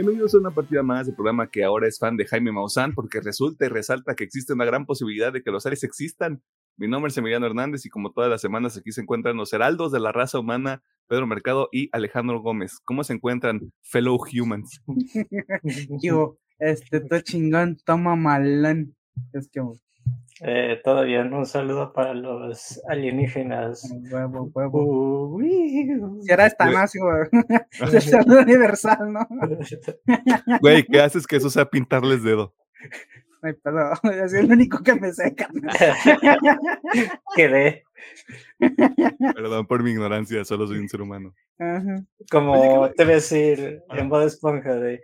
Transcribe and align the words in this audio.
Bienvenidos 0.00 0.34
a 0.34 0.38
una 0.38 0.50
partida 0.50 0.82
más 0.82 1.04
del 1.04 1.14
programa 1.14 1.50
que 1.50 1.62
ahora 1.62 1.86
es 1.86 1.98
fan 1.98 2.16
de 2.16 2.24
Jaime 2.24 2.52
Maussan 2.52 2.94
porque 2.94 3.20
resulta 3.20 3.66
y 3.66 3.68
resalta 3.68 4.14
que 4.14 4.24
existe 4.24 4.54
una 4.54 4.64
gran 4.64 4.86
posibilidad 4.86 5.30
de 5.30 5.42
que 5.42 5.50
los 5.50 5.66
aliens 5.66 5.84
existan. 5.84 6.42
Mi 6.78 6.88
nombre 6.88 7.10
es 7.10 7.18
Emiliano 7.18 7.44
Hernández 7.44 7.84
y 7.84 7.90
como 7.90 8.10
todas 8.10 8.30
las 8.30 8.40
semanas 8.40 8.78
aquí 8.78 8.92
se 8.92 9.02
encuentran 9.02 9.36
los 9.36 9.52
heraldos 9.52 9.92
de 9.92 10.00
la 10.00 10.10
raza 10.10 10.38
humana, 10.38 10.82
Pedro 11.06 11.26
Mercado 11.26 11.68
y 11.70 11.90
Alejandro 11.92 12.40
Gómez. 12.40 12.78
¿Cómo 12.82 13.04
se 13.04 13.12
encuentran, 13.12 13.74
fellow 13.82 14.16
humans? 14.16 14.80
Yo, 16.02 16.38
este, 16.58 17.00
todo 17.00 17.20
chingón, 17.20 17.76
toma 17.84 18.16
malán. 18.16 18.96
Es 19.34 19.50
que 19.50 19.60
eh, 20.42 20.80
todo 20.82 21.04
bien, 21.04 21.32
un 21.34 21.44
saludo 21.44 21.92
para 21.92 22.14
los 22.14 22.80
alienígenas. 22.88 23.90
Huevo, 24.10 24.50
huevo. 24.54 25.38
si 25.40 26.32
era 26.32 26.46
esta 26.46 26.66
más, 26.70 26.92
Es 26.94 27.94
el 27.94 28.02
saludo 28.02 28.40
universal, 28.40 29.12
¿no? 29.12 29.26
Güey, 30.60 30.84
¿qué 30.84 31.00
haces 31.00 31.26
que 31.26 31.36
eso 31.36 31.50
sea 31.50 31.66
pintarles 31.66 32.22
dedo? 32.22 32.54
Ay, 33.42 33.54
perdón, 33.54 33.98
es 34.24 34.34
el 34.34 34.50
único 34.50 34.82
que 34.82 34.94
me 34.94 35.12
seca. 35.12 35.48
Quedé. 37.36 37.84
Perdón 39.34 39.66
por 39.66 39.82
mi 39.82 39.90
ignorancia, 39.90 40.44
solo 40.44 40.66
soy 40.66 40.78
un 40.78 40.88
ser 40.88 41.02
humano. 41.02 41.34
Como 42.30 42.90
te 42.90 43.04
voy 43.04 43.12
a 43.12 43.16
decir 43.16 43.82
en 43.90 44.08
voz 44.08 44.20
de 44.20 44.26
esponja 44.26 44.74
de. 44.74 45.02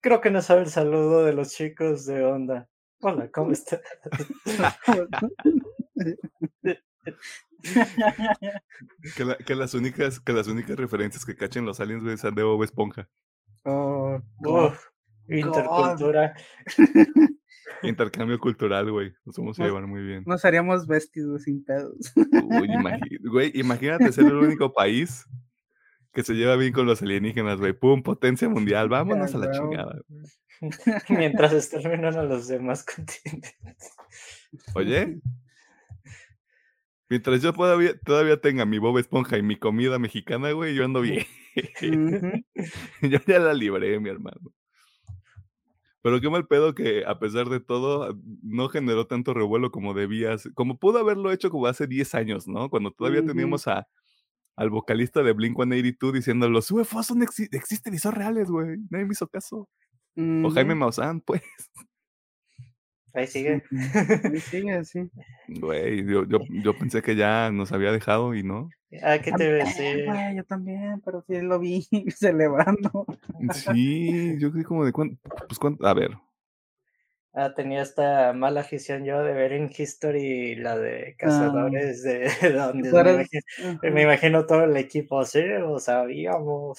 Creo 0.00 0.20
que 0.20 0.30
no 0.30 0.42
sabe 0.42 0.62
el 0.62 0.68
saludo 0.68 1.24
de 1.24 1.32
los 1.32 1.52
chicos 1.52 2.06
de 2.06 2.24
onda. 2.24 2.68
Hola, 3.04 3.28
¿cómo 3.32 3.50
estás? 3.50 3.80
que, 9.44 9.56
las 9.56 9.74
únicas, 9.74 10.20
que 10.20 10.32
las 10.32 10.46
únicas 10.46 10.76
referencias 10.76 11.24
que 11.24 11.34
cachen 11.34 11.64
los 11.64 11.80
aliens, 11.80 12.04
güey, 12.04 12.14
de 12.16 12.42
Bob 12.44 12.62
Esponja. 12.62 13.08
Oh, 13.64 14.20
intercultura. 15.28 16.36
Intercambio 17.82 18.38
cultural, 18.38 18.88
güey. 18.92 19.12
Nos 19.24 19.36
vamos 19.36 19.58
a 19.58 19.64
llevar 19.64 19.88
muy 19.88 20.02
bien. 20.02 20.22
Nos 20.24 20.44
haríamos 20.44 20.86
vestidos 20.86 21.42
sin 21.42 21.64
pedos. 21.64 22.12
Uy, 22.16 22.68
güey, 23.24 23.50
imagínate 23.54 24.12
ser 24.12 24.26
el 24.26 24.36
único 24.36 24.72
país 24.72 25.26
que 26.12 26.22
se 26.22 26.34
lleva 26.34 26.56
bien 26.56 26.72
con 26.72 26.86
los 26.86 27.02
alienígenas, 27.02 27.58
güey. 27.58 27.72
Pum, 27.72 28.02
potencia 28.02 28.48
mundial. 28.48 28.88
Vámonos 28.90 29.34
a 29.34 29.38
la 29.38 29.50
chingada. 29.50 30.00
Mientras 31.08 31.52
exterminan 31.52 32.16
a 32.16 32.22
los 32.22 32.48
demás 32.48 32.84
continentes. 32.94 33.56
Oye, 34.74 35.20
mientras 37.08 37.42
yo 37.42 37.52
todavía, 37.52 37.98
todavía 37.98 38.40
tenga 38.40 38.64
mi 38.64 38.78
Bob 38.78 38.98
Esponja 38.98 39.38
y 39.38 39.42
mi 39.42 39.56
comida 39.56 39.98
mexicana, 39.98 40.52
güey, 40.52 40.74
yo 40.74 40.84
ando 40.84 41.00
bien. 41.00 41.26
yo 43.02 43.18
ya 43.26 43.38
la 43.38 43.54
libré, 43.54 43.98
mi 43.98 44.08
hermano. 44.08 44.52
Pero 46.02 46.20
qué 46.20 46.28
mal 46.28 46.46
pedo 46.46 46.74
que 46.74 47.04
a 47.06 47.18
pesar 47.18 47.48
de 47.48 47.60
todo 47.60 48.16
no 48.42 48.68
generó 48.68 49.06
tanto 49.06 49.34
revuelo 49.34 49.70
como 49.70 49.94
debías, 49.94 50.48
como 50.54 50.78
pudo 50.78 50.98
haberlo 50.98 51.32
hecho 51.32 51.50
como 51.50 51.66
hace 51.66 51.86
10 51.86 52.14
años, 52.14 52.48
¿no? 52.48 52.70
Cuando 52.70 52.90
todavía 52.90 53.24
teníamos 53.24 53.68
a, 53.68 53.86
al 54.56 54.70
vocalista 54.70 55.22
de 55.22 55.32
Blink 55.32 55.56
182 55.56 56.12
diciendo 56.12 56.48
los 56.48 56.70
UFOs 56.70 57.06
son 57.06 57.22
existen 57.22 57.94
y 57.94 57.98
son 57.98 58.14
reales, 58.14 58.50
güey. 58.50 58.78
Nadie 58.90 59.06
me 59.06 59.12
hizo 59.12 59.28
caso. 59.28 59.68
O 60.16 60.50
Jaime 60.50 60.74
Maussan, 60.74 61.20
pues. 61.20 61.42
Ahí 63.14 63.26
sigue. 63.26 63.62
Ahí 64.24 64.40
sigue, 64.40 64.84
sí. 64.84 65.10
Güey, 65.48 66.04
yo, 66.06 66.24
yo, 66.24 66.38
yo, 66.48 66.78
pensé 66.78 67.02
que 67.02 67.14
ya 67.14 67.50
nos 67.50 67.72
había 67.72 67.92
dejado 67.92 68.34
y 68.34 68.42
no. 68.42 68.70
Ah, 69.02 69.18
¿qué 69.18 69.32
te 69.32 69.52
ves? 69.52 69.76
Güey, 69.76 70.36
yo 70.36 70.44
también, 70.44 71.00
pero 71.04 71.22
sí 71.26 71.40
lo 71.40 71.58
vi 71.58 71.86
celebrando. 72.16 73.06
Sí, 73.52 74.38
yo 74.38 74.50
creí 74.50 74.64
como 74.64 74.84
de 74.84 74.92
cuánto. 74.92 75.18
Pues 75.46 75.58
cuánto. 75.58 75.86
A 75.86 75.94
ver. 75.94 76.12
Ah, 77.34 77.54
tenía 77.54 77.80
esta 77.80 78.34
mala 78.34 78.60
afición 78.60 79.06
yo 79.06 79.22
de 79.22 79.32
ver 79.32 79.52
en 79.52 79.70
History 79.74 80.54
la 80.54 80.76
de 80.76 81.16
Cazadores 81.18 82.02
de, 82.02 82.28
donde 82.54 82.92
me 82.92 83.00
imagino, 83.00 83.78
me 83.82 84.02
imagino, 84.02 84.46
todo 84.46 84.64
el 84.64 84.76
equipo, 84.76 85.24
sí, 85.24 85.42
lo 85.42 85.78
sabíamos. 85.78 86.78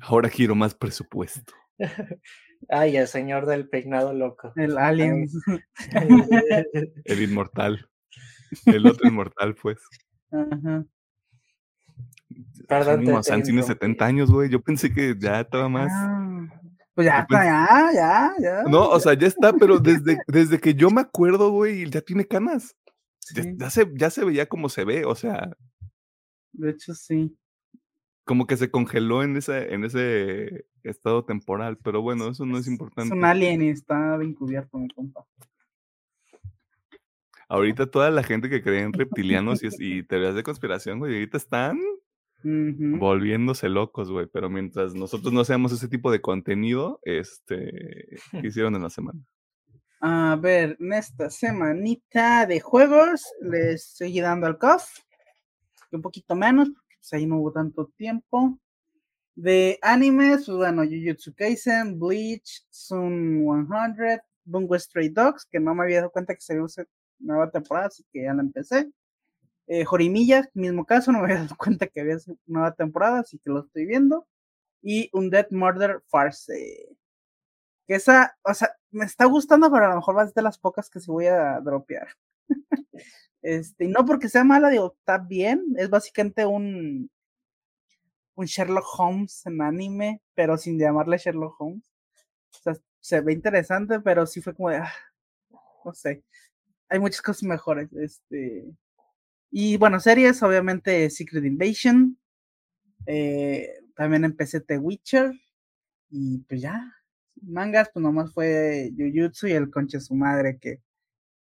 Ahora 0.00 0.28
quiero 0.28 0.54
más 0.54 0.74
presupuesto. 0.74 1.52
Ay, 2.68 2.96
el 2.96 3.08
señor 3.08 3.46
del 3.46 3.68
peinado 3.68 4.12
loco. 4.14 4.52
El 4.54 4.78
alien. 4.78 5.28
el 7.04 7.22
inmortal. 7.22 7.88
El 8.66 8.86
otro 8.86 9.08
inmortal, 9.08 9.56
pues. 9.56 9.78
Ajá. 10.30 10.84
Perdón. 12.68 13.04
Te, 13.04 13.42
tiene 13.42 13.62
70 13.62 14.04
años, 14.04 14.30
güey. 14.30 14.48
Yo 14.48 14.60
pensé 14.60 14.92
que 14.92 15.16
ya 15.18 15.40
estaba 15.40 15.68
más. 15.68 15.90
Ah, 15.92 16.31
pues 16.94 17.06
ya 17.06 17.20
está, 17.20 17.44
ya, 17.44 17.90
ya, 17.94 18.32
ya. 18.40 18.62
No, 18.64 18.88
o 18.88 19.00
sea, 19.00 19.14
ya 19.14 19.26
está, 19.26 19.52
pero 19.52 19.78
desde, 19.78 20.18
desde 20.26 20.60
que 20.60 20.74
yo 20.74 20.90
me 20.90 21.00
acuerdo, 21.00 21.50
güey, 21.50 21.88
ya 21.90 22.00
tiene 22.00 22.26
canas. 22.26 22.76
Ya, 23.34 23.70
se, 23.70 23.90
ya 23.94 24.10
se 24.10 24.24
veía 24.24 24.46
como 24.46 24.68
se 24.68 24.84
ve, 24.84 25.04
o 25.04 25.14
sea. 25.14 25.50
De 26.52 26.70
hecho, 26.70 26.94
sí 26.94 27.36
como 28.24 28.46
que 28.46 28.56
se 28.56 28.70
congeló 28.70 29.22
en 29.22 29.36
ese, 29.36 29.74
en 29.74 29.84
ese 29.84 30.66
estado 30.82 31.24
temporal, 31.24 31.78
pero 31.82 32.02
bueno, 32.02 32.28
eso 32.28 32.46
no 32.46 32.58
es 32.58 32.66
importante. 32.66 33.12
Es 33.12 33.18
un 33.18 33.24
alien 33.24 33.62
y 33.62 33.68
está 33.68 34.16
encubierto, 34.16 34.78
mi 34.78 34.88
compa. 34.88 35.24
Ahorita 37.48 37.90
toda 37.90 38.10
la 38.10 38.22
gente 38.22 38.48
que 38.48 38.62
cree 38.62 38.80
en 38.80 38.92
reptilianos 38.92 39.60
y, 39.62 40.02
teorías 40.04 40.34
de 40.34 40.42
conspiración, 40.42 40.98
güey, 40.98 41.14
ahorita 41.14 41.36
están 41.36 41.78
volviéndose 42.44 43.68
locos, 43.68 44.10
güey, 44.10 44.26
pero 44.26 44.50
mientras 44.50 44.94
nosotros 44.94 45.32
no 45.32 45.40
hacemos 45.40 45.72
ese 45.72 45.88
tipo 45.88 46.10
de 46.10 46.20
contenido, 46.20 47.00
este, 47.02 48.16
¿qué 48.42 48.46
hicieron 48.46 48.74
en 48.74 48.82
la 48.82 48.90
semana? 48.90 49.20
A 50.00 50.36
ver, 50.40 50.76
en 50.80 50.92
esta 50.92 51.30
semanita 51.30 52.44
de 52.46 52.60
juegos 52.60 53.24
les 53.40 53.90
estoy 53.90 54.20
dando 54.20 54.46
al 54.46 54.58
COF, 54.58 54.84
un 55.92 56.02
poquito 56.02 56.34
menos, 56.34 56.70
pues 56.70 57.12
ahí 57.12 57.26
no 57.26 57.38
hubo 57.38 57.52
tanto 57.52 57.86
tiempo. 57.96 58.58
De 59.34 59.78
animes, 59.80 60.44
pues 60.46 60.58
bueno, 60.58 60.82
Jujutsu 60.82 61.34
Kaisen, 61.34 61.98
Bleach, 61.98 62.66
Sun 62.68 63.44
100, 63.96 64.20
Bungo 64.44 64.78
Stray 64.78 65.08
Dogs, 65.08 65.46
que 65.50 65.60
no 65.60 65.74
me 65.74 65.84
había 65.84 65.98
dado 65.98 66.10
cuenta 66.10 66.34
que 66.34 66.40
se 66.40 66.60
una 66.60 66.68
nueva 67.18 67.50
temporada, 67.50 67.86
así 67.86 68.04
que 68.12 68.24
ya 68.24 68.34
la 68.34 68.42
empecé. 68.42 68.90
Eh, 69.66 69.84
Jorimilla, 69.84 70.48
mismo 70.54 70.84
caso, 70.84 71.12
no 71.12 71.18
me 71.20 71.24
había 71.24 71.36
dado 71.44 71.56
cuenta 71.56 71.86
que 71.86 72.00
había 72.00 72.16
nueva 72.46 72.74
temporada, 72.74 73.20
así 73.20 73.38
que 73.38 73.50
lo 73.50 73.60
estoy 73.60 73.86
viendo. 73.86 74.26
Y 74.82 75.10
un 75.12 75.30
Dead 75.30 75.48
Murder 75.50 76.02
Farce. 76.08 76.96
Que 77.86 77.94
esa, 77.96 78.36
o 78.44 78.54
sea, 78.54 78.70
me 78.90 79.04
está 79.04 79.24
gustando, 79.26 79.70
pero 79.70 79.86
a 79.86 79.88
lo 79.90 79.96
mejor 79.96 80.16
va 80.16 80.22
a 80.22 80.26
ser 80.26 80.34
de 80.34 80.42
las 80.42 80.58
pocas 80.58 80.90
que 80.90 81.00
se 81.00 81.10
voy 81.10 81.26
a 81.26 81.60
dropear. 81.60 82.08
Este, 83.44 83.88
no 83.88 84.04
porque 84.06 84.28
sea 84.28 84.44
mala, 84.44 84.70
digo, 84.70 84.94
está 84.96 85.18
bien. 85.18 85.74
Es 85.76 85.90
básicamente 85.90 86.46
un, 86.46 87.10
un 88.36 88.46
Sherlock 88.46 88.86
Holmes 88.98 89.44
en 89.46 89.60
anime, 89.60 90.22
pero 90.34 90.56
sin 90.56 90.78
llamarle 90.78 91.18
Sherlock 91.18 91.60
Holmes. 91.60 91.92
O 92.54 92.58
sea, 92.62 92.74
se 93.00 93.20
ve 93.20 93.32
interesante, 93.32 94.00
pero 94.00 94.26
sí 94.26 94.40
fue 94.40 94.54
como 94.54 94.70
de, 94.70 94.76
ah, 94.76 94.92
no 95.84 95.92
sé. 95.92 96.22
Hay 96.88 97.00
muchas 97.00 97.22
cosas 97.22 97.42
mejores. 97.44 97.92
Este, 97.94 98.64
y 99.52 99.76
bueno, 99.76 100.00
series, 100.00 100.42
obviamente 100.42 101.10
Secret 101.10 101.44
Invasion. 101.44 102.18
Eh, 103.06 103.68
también 103.94 104.24
empecé 104.24 104.62
The 104.62 104.78
Witcher. 104.78 105.32
Y 106.10 106.38
pues 106.48 106.62
ya. 106.62 106.90
Mangas, 107.42 107.90
pues 107.92 108.02
nomás 108.02 108.32
fue 108.32 108.92
Jujutsu 108.96 109.48
y 109.48 109.52
el 109.52 109.70
conche 109.70 110.00
su 110.00 110.14
madre 110.14 110.58
que 110.58 110.80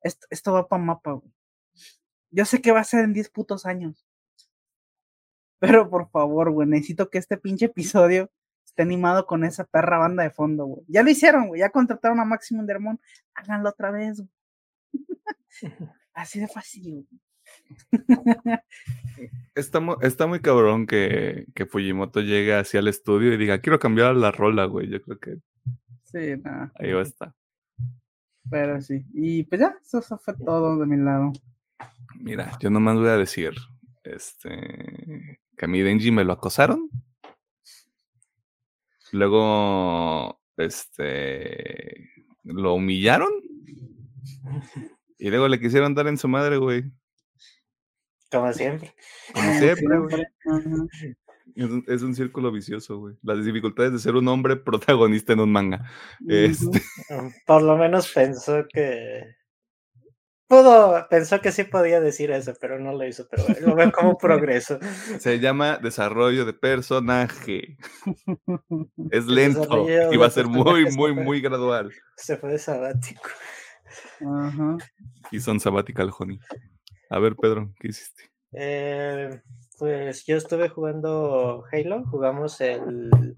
esto, 0.02 0.26
esto 0.30 0.52
va 0.52 0.66
para 0.68 0.82
mapa, 0.82 1.12
güey. 1.12 1.32
Yo 2.30 2.44
sé 2.44 2.60
que 2.60 2.72
va 2.72 2.80
a 2.80 2.84
ser 2.84 3.04
en 3.04 3.12
10 3.12 3.30
putos 3.30 3.64
años. 3.64 4.04
Pero 5.60 5.88
por 5.88 6.10
favor, 6.10 6.50
güey, 6.50 6.68
necesito 6.68 7.10
que 7.10 7.18
este 7.18 7.36
pinche 7.38 7.66
episodio 7.66 8.30
esté 8.64 8.82
animado 8.82 9.26
con 9.26 9.44
esa 9.44 9.64
perra 9.64 9.98
banda 9.98 10.24
de 10.24 10.30
fondo, 10.30 10.66
güey. 10.66 10.84
Ya 10.88 11.02
lo 11.04 11.10
hicieron, 11.10 11.48
güey. 11.48 11.60
Ya 11.60 11.70
contrataron 11.70 12.18
a 12.20 12.24
Maximum 12.24 12.66
Dermont. 12.66 13.00
Háganlo 13.34 13.68
otra 13.70 13.92
vez, 13.92 14.18
güey. 14.18 14.30
Así 16.14 16.40
de 16.40 16.48
fácil, 16.48 16.92
güey. 16.92 17.23
Está, 19.54 19.80
está, 20.02 20.26
muy 20.26 20.40
cabrón 20.40 20.86
que, 20.86 21.46
que, 21.54 21.66
Fujimoto 21.66 22.20
llegue 22.20 22.54
hacia 22.54 22.80
el 22.80 22.88
estudio 22.88 23.32
y 23.32 23.36
diga, 23.36 23.60
quiero 23.60 23.78
cambiar 23.78 24.16
la 24.16 24.32
rola, 24.32 24.64
güey. 24.64 24.88
Yo 24.88 25.00
creo 25.00 25.18
que. 25.18 25.38
Sí, 26.02 26.40
nada. 26.42 26.72
Ahí 26.80 26.92
va 26.92 27.00
a 27.00 27.04
estar. 27.04 27.34
Pero 28.50 28.80
sí. 28.80 29.04
Y 29.14 29.44
pues 29.44 29.60
ya, 29.60 29.76
eso 29.80 30.02
fue 30.18 30.34
todo 30.34 30.76
de 30.78 30.86
mi 30.86 30.96
lado. 30.96 31.32
Mira, 32.16 32.56
yo 32.60 32.70
nomás 32.70 32.96
voy 32.96 33.08
a 33.08 33.16
decir, 33.16 33.54
este, 34.02 35.38
que 35.56 35.64
a 35.64 35.68
mi 35.68 35.80
Denji 35.82 36.10
me 36.10 36.24
lo 36.24 36.32
acosaron. 36.32 36.90
Luego, 39.12 40.40
este, 40.56 42.10
lo 42.42 42.74
humillaron. 42.74 43.30
Y 45.18 45.30
luego 45.30 45.48
le 45.48 45.60
quisieron 45.60 45.94
dar 45.94 46.06
en 46.08 46.18
su 46.18 46.28
madre, 46.28 46.56
güey. 46.56 46.84
Como 48.30 48.52
siempre. 48.52 48.94
Como 49.32 49.52
siempre, 49.58 49.98
güey. 49.98 50.24
Es 51.86 52.02
un, 52.02 52.14
círculo 52.16 52.50
vicioso, 52.50 52.98
güey. 52.98 53.14
Las 53.22 53.44
dificultades 53.44 53.92
de 53.92 53.98
ser 54.00 54.16
un 54.16 54.26
hombre 54.26 54.56
protagonista 54.56 55.34
en 55.34 55.40
un 55.40 55.52
manga. 55.52 55.88
Este... 56.26 56.82
Por 57.46 57.62
lo 57.62 57.76
menos 57.76 58.10
pensó 58.12 58.64
que. 58.72 59.36
Pudo, 60.48 61.06
pensó 61.08 61.40
que 61.40 61.52
sí 61.52 61.64
podía 61.64 62.00
decir 62.00 62.30
eso, 62.32 62.54
pero 62.60 62.80
no 62.80 62.92
lo 62.92 63.06
hizo. 63.06 63.28
Pero 63.30 63.44
lo 63.60 63.74
veo 63.76 63.92
como 63.92 64.18
progreso. 64.18 64.78
Se 65.20 65.38
llama 65.38 65.78
desarrollo 65.78 66.44
de 66.44 66.54
personaje. 66.54 67.76
Es 69.10 69.26
lento 69.26 69.86
y 70.12 70.16
va 70.16 70.26
a 70.26 70.30
ser 70.30 70.46
muy, 70.46 70.90
muy, 70.96 71.14
muy 71.14 71.40
gradual. 71.40 71.92
Se 72.16 72.36
fue 72.36 72.52
de 72.52 72.58
sabático. 72.58 73.30
Ajá. 74.20 74.76
Y 75.30 75.40
son 75.40 75.60
sabbatical, 75.60 76.10
honey. 76.18 76.40
A 77.10 77.18
ver, 77.18 77.36
Pedro, 77.36 77.72
¿qué 77.78 77.88
hiciste? 77.88 78.24
Eh, 78.52 79.40
pues 79.78 80.24
yo 80.26 80.36
estuve 80.36 80.68
jugando 80.68 81.64
Halo, 81.72 82.04
jugamos 82.06 82.60
el, 82.60 83.36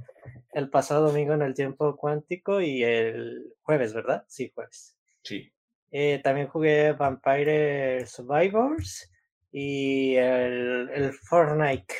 el 0.52 0.70
pasado 0.70 1.06
domingo 1.08 1.32
en 1.32 1.42
el 1.42 1.54
tiempo 1.54 1.96
cuántico 1.96 2.60
y 2.60 2.82
el 2.82 3.54
jueves, 3.62 3.94
¿verdad? 3.94 4.24
Sí, 4.28 4.52
jueves. 4.54 4.96
Sí. 5.22 5.52
Eh, 5.90 6.20
también 6.22 6.48
jugué 6.48 6.92
Vampire 6.92 8.06
Survivors 8.06 9.10
y 9.52 10.16
el, 10.16 10.90
el 10.90 11.12
Fortnite 11.12 11.94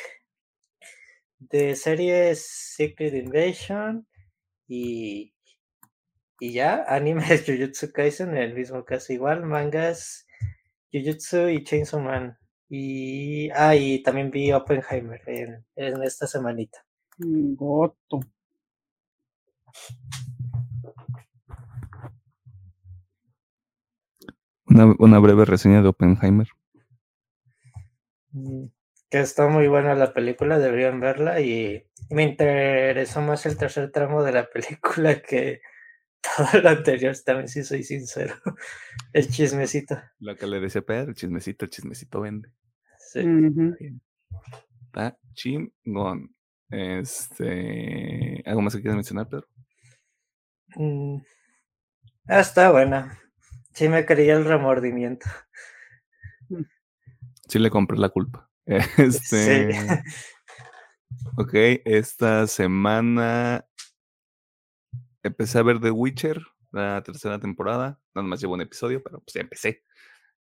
de 1.39 1.75
series 1.75 2.45
Secret 2.47 3.13
Invasion 3.15 4.07
y, 4.67 5.33
y 6.39 6.51
ya, 6.51 6.85
animes 6.87 7.45
Jujutsu 7.45 7.91
Kaisen, 7.91 8.29
en 8.29 8.37
el 8.37 8.53
mismo 8.53 8.85
caso 8.85 9.13
igual, 9.13 9.43
mangas 9.43 10.26
Jujutsu 10.91 11.49
y 11.49 11.63
Chainsaw 11.63 11.99
Man. 11.99 12.37
Y, 12.69 13.49
ah, 13.51 13.75
y 13.75 14.03
también 14.03 14.29
vi 14.29 14.51
Oppenheimer 14.51 15.21
en, 15.25 15.65
en 15.75 16.03
esta 16.03 16.27
semanita. 16.27 16.85
Goto. 17.17 18.19
Una, 24.65 24.93
una, 24.99 25.19
breve 25.19 25.45
reseña 25.45 25.81
de 25.81 25.87
Oppenheimer. 25.87 26.47
Mm, 28.31 28.65
que 29.09 29.19
está 29.19 29.47
muy 29.47 29.67
buena 29.67 29.95
la 29.95 30.13
película, 30.13 30.59
deberían 30.59 30.99
verla 30.99 31.39
y 31.39 31.85
me 32.09 32.23
interesó 32.23 33.21
más 33.21 33.45
el 33.45 33.57
tercer 33.57 33.91
tramo 33.91 34.23
de 34.23 34.33
la 34.33 34.49
película 34.53 35.21
que 35.21 35.61
todo 36.37 36.61
lo 36.61 36.69
anterior, 36.69 37.15
también 37.25 37.47
si 37.47 37.63
soy 37.63 37.83
sincero. 37.83 38.35
El 39.13 39.27
chismecito. 39.27 39.99
Lo 40.19 40.35
que 40.35 40.47
le 40.47 40.59
decía 40.59 40.81
Pedro, 40.81 41.09
el 41.09 41.15
chismecito, 41.15 41.65
el 41.65 41.71
chismecito 41.71 42.21
vende. 42.21 42.49
Sí. 42.99 43.23
Está 44.85 45.17
chingón. 45.33 46.35
Este, 46.69 48.43
¿Algo 48.45 48.61
más 48.61 48.75
que 48.75 48.81
quieras 48.81 48.97
mencionar, 48.97 49.29
Pedro? 49.29 49.47
Mm. 50.75 51.17
Ah, 52.27 52.41
está 52.41 52.71
buena. 52.71 53.17
Sí 53.73 53.87
me 53.87 54.05
quería 54.05 54.35
el 54.35 54.45
remordimiento. 54.45 55.27
Sí 57.47 57.59
le 57.59 57.69
compré 57.69 57.97
la 57.97 58.09
culpa. 58.09 58.49
Este. 58.65 59.71
Sí. 59.71 59.79
Ok, 61.37 61.53
esta 61.85 62.47
semana 62.47 63.65
empecé 65.27 65.59
a 65.59 65.63
ver 65.63 65.79
The 65.79 65.91
Witcher, 65.91 66.41
la 66.71 67.01
tercera 67.03 67.39
temporada. 67.39 67.99
Nada 68.15 68.27
más 68.27 68.41
llevo 68.41 68.53
un 68.53 68.61
episodio, 68.61 69.01
pero 69.03 69.19
pues 69.19 69.33
ya 69.33 69.41
empecé. 69.41 69.83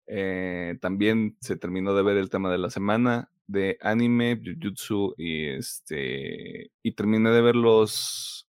Eh, 0.07 0.77
también 0.81 1.37
se 1.41 1.57
terminó 1.57 1.95
de 1.95 2.03
ver 2.03 2.17
el 2.17 2.29
tema 2.29 2.51
de 2.51 2.57
la 2.57 2.69
semana 2.69 3.31
de 3.47 3.77
anime, 3.81 4.41
Jujutsu 4.43 5.13
y 5.17 5.47
este. 5.47 6.71
Y 6.81 6.91
terminé 6.93 7.29
de 7.31 7.41
ver 7.41 7.55
los, 7.55 8.49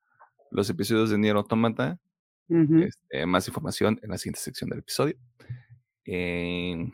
los 0.51 0.69
episodios 0.69 1.09
de 1.09 1.17
Nier 1.17 1.35
Automata. 1.35 1.99
Este, 2.49 3.27
más 3.27 3.47
información 3.47 3.99
en 4.01 4.09
la 4.09 4.17
siguiente 4.17 4.39
sección 4.39 4.71
del 4.71 4.79
episodio. 4.79 5.15
Eh, 6.05 6.91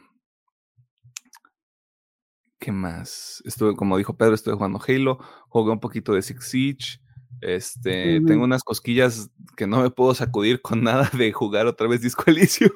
¿Qué 2.60 2.72
más? 2.74 3.42
Estuve, 3.46 3.76
como 3.76 3.98
dijo 3.98 4.18
Pedro, 4.18 4.34
estuve 4.34 4.56
jugando 4.56 4.82
Halo, 4.86 5.20
jugué 5.48 5.72
un 5.72 5.80
poquito 5.80 6.14
de 6.14 6.22
Six 6.22 6.44
Siege, 6.44 7.00
este, 7.42 8.22
tengo 8.22 8.44
unas 8.44 8.64
cosquillas 8.64 9.30
que 9.56 9.68
no 9.68 9.82
me 9.82 9.90
puedo 9.90 10.14
sacudir 10.14 10.62
con 10.62 10.84
nada 10.84 11.10
de 11.18 11.32
jugar 11.32 11.68
otra 11.68 11.88
vez 11.88 12.02
Disco 12.02 12.24
Elysium. 12.28 12.72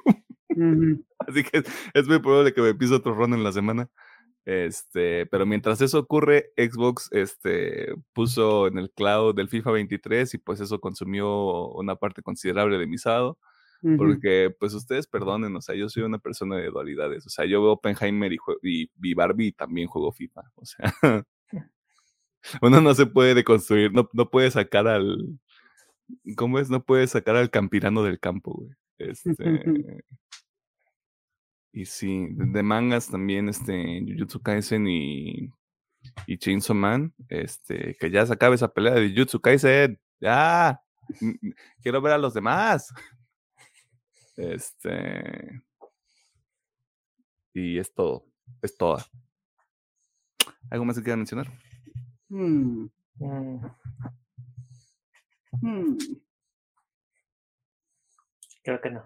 Así 1.19 1.43
que 1.43 1.63
es 1.93 2.07
muy 2.07 2.19
probable 2.19 2.53
que 2.53 2.61
me 2.61 2.69
empiece 2.69 2.93
otro 2.93 3.13
run 3.13 3.33
en 3.33 3.43
la 3.43 3.51
semana. 3.51 3.89
Este, 4.45 5.27
pero 5.27 5.45
mientras 5.45 5.79
eso 5.81 5.99
ocurre, 5.99 6.51
Xbox 6.57 7.09
este, 7.11 7.93
puso 8.13 8.67
en 8.67 8.79
el 8.79 8.89
cloud 8.89 9.35
del 9.35 9.47
FIFA 9.47 9.71
23 9.71 10.33
y 10.33 10.37
pues 10.39 10.59
eso 10.59 10.79
consumió 10.79 11.67
una 11.69 11.95
parte 11.95 12.23
considerable 12.23 12.77
de 12.77 12.87
mi 12.87 12.97
sábado. 12.97 13.37
Porque, 13.97 14.53
pues 14.59 14.73
ustedes 14.73 15.07
perdonen, 15.07 15.55
o 15.55 15.61
sea, 15.61 15.73
yo 15.73 15.87
soy 15.87 16.03
una 16.03 16.19
persona 16.19 16.57
de 16.57 16.69
dualidades. 16.69 17.25
O 17.25 17.29
sea, 17.29 17.45
yo 17.45 17.61
veo 17.61 17.71
Oppenheimer 17.71 18.33
y, 18.61 18.91
y 19.01 19.13
Barbie 19.13 19.47
y 19.47 19.51
también 19.53 19.87
juego 19.87 20.11
FIFA. 20.11 20.41
O 20.55 20.65
sea, 20.65 20.79
uno 22.61 22.81
no 22.81 22.93
se 22.93 23.05
puede 23.05 23.35
deconstruir, 23.35 23.91
no, 23.91 24.09
no 24.13 24.29
puede 24.29 24.51
sacar 24.51 24.87
al. 24.87 25.39
¿Cómo 26.35 26.59
es? 26.59 26.69
No 26.69 26.83
puede 26.83 27.07
sacar 27.07 27.35
al 27.35 27.49
campirano 27.49 28.03
del 28.03 28.19
campo, 28.19 28.53
güey. 28.53 28.71
Este. 28.97 29.33
y 31.71 31.85
sí, 31.85 32.27
de 32.31 32.63
mangas 32.63 33.09
también, 33.09 33.49
este, 33.49 34.03
Jujutsu 34.07 34.41
Kaisen 34.41 34.87
y, 34.87 35.51
y 36.25 36.37
Chainsaw 36.37 36.75
Man, 36.75 37.13
este, 37.27 37.95
que 37.99 38.09
ya 38.09 38.25
se 38.25 38.33
acabe 38.33 38.55
esa 38.55 38.73
pelea 38.73 38.95
de 38.95 39.09
Jujutsu 39.09 39.39
Kaisen, 39.39 39.99
ya, 40.19 40.81
quiero 41.81 42.01
ver 42.01 42.13
a 42.13 42.17
los 42.17 42.33
demás. 42.33 42.93
Este, 44.41 45.61
y 47.53 47.77
es 47.77 47.93
todo, 47.93 48.23
es 48.61 48.77
toda. 48.77 49.05
¿Algo 50.69 50.85
más 50.85 50.95
que 50.95 51.03
quieran 51.03 51.19
mencionar? 51.19 51.51
Hmm. 52.29 52.87
Hmm. 53.19 53.59
Hmm. 55.61 55.97
Creo 58.63 58.81
que 58.81 58.91
no. 58.91 59.03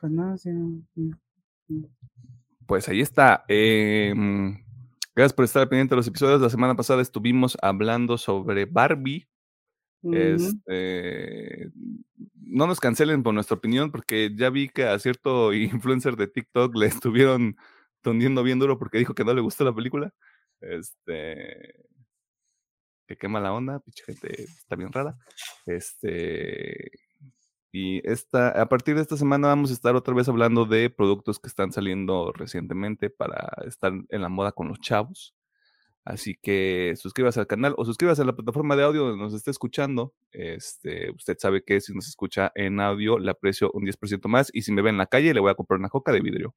Pues 0.00 0.12
no, 0.12 0.36
sí. 0.38 0.50
Pues 2.66 2.88
ahí 2.88 3.00
está. 3.00 3.44
Em, 3.48 4.64
gracias 5.14 5.32
por 5.32 5.44
estar 5.44 5.68
pendiente 5.68 5.94
de 5.94 5.96
los 5.96 6.08
episodios. 6.08 6.40
La 6.40 6.50
semana 6.50 6.74
pasada 6.74 7.02
estuvimos 7.02 7.56
hablando 7.60 8.18
sobre 8.18 8.64
Barbie. 8.64 9.28
Este, 10.10 11.70
no 12.34 12.66
nos 12.66 12.80
cancelen 12.80 13.22
por 13.22 13.34
nuestra 13.34 13.56
opinión, 13.56 13.92
porque 13.92 14.32
ya 14.34 14.50
vi 14.50 14.68
que 14.68 14.84
a 14.84 14.98
cierto 14.98 15.52
influencer 15.52 16.16
de 16.16 16.26
TikTok 16.26 16.74
le 16.76 16.86
estuvieron 16.86 17.56
tondiendo 18.00 18.42
bien 18.42 18.58
duro 18.58 18.78
porque 18.78 18.98
dijo 18.98 19.14
que 19.14 19.24
no 19.24 19.34
le 19.34 19.40
gustó 19.40 19.64
la 19.64 19.74
película. 19.74 20.12
Este, 20.60 21.74
que 23.06 23.16
quema 23.16 23.40
la 23.40 23.52
onda, 23.52 23.80
pinche 23.80 24.04
gente 24.04 24.44
está 24.44 24.76
bien 24.76 24.92
rara. 24.92 25.16
Este, 25.66 26.90
y 27.72 28.06
esta, 28.08 28.60
a 28.60 28.68
partir 28.68 28.96
de 28.96 29.02
esta 29.02 29.16
semana 29.16 29.48
vamos 29.48 29.70
a 29.70 29.74
estar 29.74 29.96
otra 29.96 30.14
vez 30.14 30.28
hablando 30.28 30.66
de 30.66 30.90
productos 30.90 31.38
que 31.38 31.48
están 31.48 31.72
saliendo 31.72 32.32
recientemente 32.32 33.08
para 33.08 33.50
estar 33.66 33.92
en 34.08 34.22
la 34.22 34.28
moda 34.28 34.52
con 34.52 34.68
los 34.68 34.78
chavos. 34.80 35.34
Así 36.04 36.36
que 36.42 36.94
suscríbase 36.96 37.38
al 37.38 37.46
canal 37.46 37.74
o 37.78 37.84
suscríbase 37.84 38.22
a 38.22 38.24
la 38.24 38.34
plataforma 38.34 38.74
de 38.74 38.82
audio 38.82 39.04
donde 39.04 39.22
nos 39.22 39.34
esté 39.34 39.52
escuchando. 39.52 40.12
Este, 40.32 41.10
usted 41.12 41.36
sabe 41.38 41.62
que 41.64 41.80
si 41.80 41.94
nos 41.94 42.08
escucha 42.08 42.50
en 42.56 42.80
audio 42.80 43.18
le 43.18 43.30
aprecio 43.30 43.70
un 43.72 43.84
10% 43.84 44.28
más 44.28 44.50
y 44.52 44.62
si 44.62 44.72
me 44.72 44.82
ve 44.82 44.90
en 44.90 44.98
la 44.98 45.06
calle 45.06 45.32
le 45.32 45.40
voy 45.40 45.50
a 45.50 45.54
comprar 45.54 45.78
una 45.78 45.88
coca 45.88 46.12
de 46.12 46.20
vidrio. 46.20 46.54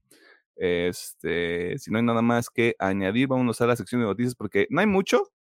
Este, 0.55 1.77
si 1.77 1.91
no 1.91 1.97
hay 1.97 2.03
nada 2.03 2.21
más 2.23 2.49
que 2.49 2.75
añadir, 2.79 3.27
vamos 3.27 3.61
a 3.61 3.67
la 3.67 3.75
sección 3.75 4.01
de 4.01 4.07
noticias 4.07 4.35
porque 4.35 4.67
no 4.69 4.81
hay 4.81 4.87
mucho, 4.87 5.31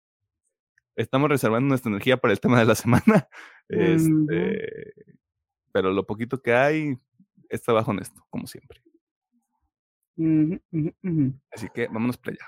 estamos 0.96 1.28
reservando 1.28 1.68
nuestra 1.68 1.90
energía 1.90 2.16
para 2.16 2.32
el 2.32 2.40
tema 2.40 2.58
de 2.58 2.64
la 2.66 2.74
semana. 2.74 3.28
Este, 3.66 4.92
Pero 5.72 5.90
lo 5.90 6.06
poquito 6.06 6.42
que 6.42 6.52
hay 6.52 6.98
está 7.48 7.72
bajo 7.72 7.92
honesto, 7.92 8.26
como 8.28 8.46
siempre. 8.46 8.82
Así 11.50 11.68
que 11.74 11.86
vámonos 11.86 12.18
para 12.18 12.32
allá. 12.32 12.46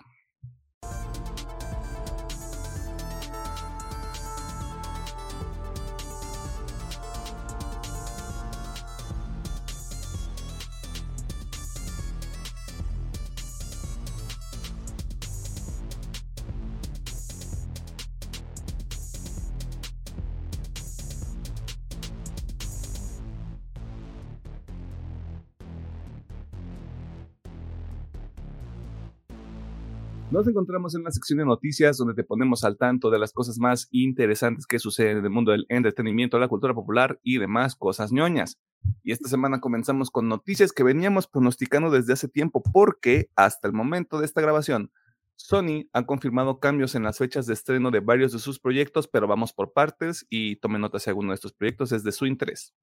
Nos 30.37 30.47
encontramos 30.49 30.95
en 30.95 31.02
la 31.02 31.11
sección 31.11 31.38
de 31.38 31.47
noticias 31.47 31.97
donde 31.97 32.12
te 32.12 32.23
ponemos 32.23 32.62
al 32.62 32.76
tanto 32.76 33.09
de 33.09 33.19
las 33.19 33.33
cosas 33.33 33.57
más 33.59 33.88
interesantes 33.90 34.66
que 34.66 34.78
suceden 34.78 35.16
en 35.16 35.25
el 35.25 35.31
mundo 35.31 35.50
del 35.50 35.64
entretenimiento, 35.71 36.38
la 36.38 36.47
cultura 36.47 36.75
popular 36.75 37.19
y 37.23 37.38
demás 37.38 37.75
cosas 37.75 38.12
ñoñas. 38.12 38.59
Y 39.02 39.12
esta 39.12 39.31
semana 39.31 39.61
comenzamos 39.62 40.11
con 40.11 40.28
noticias 40.28 40.73
que 40.73 40.83
veníamos 40.83 41.26
pronosticando 41.26 41.90
desde 41.90 42.12
hace 42.12 42.28
tiempo 42.28 42.62
porque 42.62 43.31
hasta 43.35 43.66
el 43.66 43.73
momento 43.73 44.19
de 44.19 44.26
esta 44.26 44.43
grabación, 44.43 44.93
Sony 45.37 45.88
ha 45.95 46.05
confirmado 46.05 46.61
cambios 46.61 46.95
en 46.95 47.05
las 47.05 47.16
fechas 47.16 47.47
de 47.47 47.55
estreno 47.55 47.90
de 47.90 48.00
varios 48.00 48.33
de 48.33 48.38
sus 48.38 48.61
proyectos, 48.61 49.09
pero 49.09 49.26
vamos 49.26 49.55
por 49.55 49.73
partes 49.73 50.26
y 50.28 50.57
tome 50.57 50.78
nota 50.78 50.99
si 50.99 51.09
alguno 51.09 51.31
de 51.31 51.37
estos 51.37 51.55
proyectos 51.55 51.93
es 51.93 52.05
de 52.05 52.12
su 52.12 52.26
interés. 52.26 52.75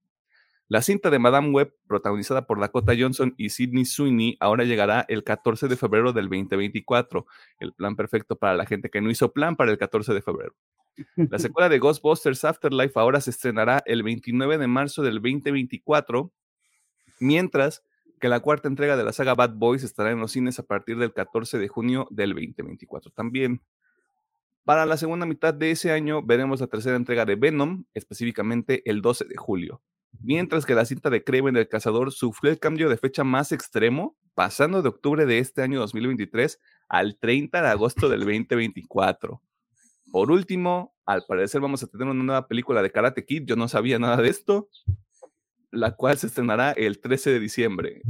La 0.74 0.82
cinta 0.82 1.12
de 1.12 1.20
Madame 1.20 1.52
Web, 1.52 1.72
protagonizada 1.86 2.48
por 2.48 2.60
Dakota 2.60 2.94
Johnson 2.98 3.36
y 3.38 3.50
Sidney 3.50 3.86
Sweeney, 3.86 4.38
ahora 4.40 4.64
llegará 4.64 5.06
el 5.08 5.24
14 5.24 5.68
de 5.68 5.76
febrero 5.76 6.14
del 6.14 6.30
2024. 6.30 7.28
El 7.60 7.74
plan 7.74 7.96
perfecto 7.96 8.38
para 8.38 8.56
la 8.56 8.66
gente 8.66 8.90
que 8.90 9.00
no 9.00 9.12
hizo 9.12 9.32
plan 9.34 9.56
para 9.56 9.70
el 9.70 9.78
14 9.78 10.16
de 10.16 10.24
febrero. 10.24 10.56
La 11.16 11.38
secuela 11.38 11.70
de 11.70 11.78
Ghostbusters 11.78 12.44
Afterlife 12.44 13.00
ahora 13.00 13.22
se 13.22 13.30
estrenará 13.30 13.84
el 13.86 14.02
29 14.02 14.58
de 14.58 14.66
marzo 14.66 15.04
del 15.04 15.22
2024, 15.22 16.34
mientras 17.20 17.84
que 18.20 18.28
la 18.28 18.40
cuarta 18.40 18.68
entrega 18.68 18.98
de 18.98 19.04
la 19.04 19.14
saga 19.14 19.36
Bad 19.36 19.54
Boys 19.54 19.84
estará 19.84 20.10
en 20.10 20.20
los 20.20 20.32
cines 20.32 20.58
a 20.58 20.64
partir 20.64 20.98
del 20.98 21.14
14 21.14 21.60
de 21.60 21.68
junio 21.68 22.08
del 22.10 22.32
2024 22.32 23.12
también. 23.12 23.62
Para 24.64 24.88
la 24.88 24.98
segunda 24.98 25.28
mitad 25.28 25.54
de 25.54 25.70
ese 25.70 25.92
año 25.92 26.24
veremos 26.24 26.62
la 26.62 26.68
tercera 26.68 26.96
entrega 26.96 27.26
de 27.26 27.36
Venom, 27.36 27.84
específicamente 27.94 28.82
el 28.90 29.04
12 29.04 29.26
de 29.26 29.36
julio 29.36 29.84
mientras 30.22 30.66
que 30.66 30.76
la 30.76 30.86
cinta 30.86 31.10
de 31.10 31.24
Kraven 31.24 31.58
el 31.58 31.68
Cazador 31.68 32.12
sufrió 32.12 32.52
el 32.52 32.60
cambio 32.60 32.90
de 32.90 32.98
fecha 32.98 33.24
más 33.24 33.52
extremo, 33.52 34.18
pasando 34.34 34.82
de 34.82 34.90
octubre 34.90 35.26
de 35.26 35.40
este 35.40 35.62
año 35.62 35.80
2023 35.80 36.60
al 36.88 37.18
30 37.18 37.62
de 37.62 37.68
agosto 37.68 38.10
del 38.10 38.22
2024. 38.22 39.42
Por 40.12 40.32
último, 40.32 40.96
al 41.06 41.24
parecer 41.28 41.62
vamos 41.62 41.84
a 41.84 41.88
tener 41.88 42.08
una 42.08 42.24
nueva 42.24 42.48
película 42.48 42.82
de 42.82 42.92
Karate 42.92 43.26
Kid, 43.26 43.44
yo 43.46 43.56
no 43.56 43.68
sabía 43.68 44.00
nada 44.00 44.18
de 44.18 44.30
esto, 44.30 44.70
la 45.72 45.96
cual 45.96 46.18
se 46.18 46.28
estrenará 46.28 46.72
el 46.72 47.00
13 47.00 47.32
de 47.32 47.40
diciembre. 47.40 48.02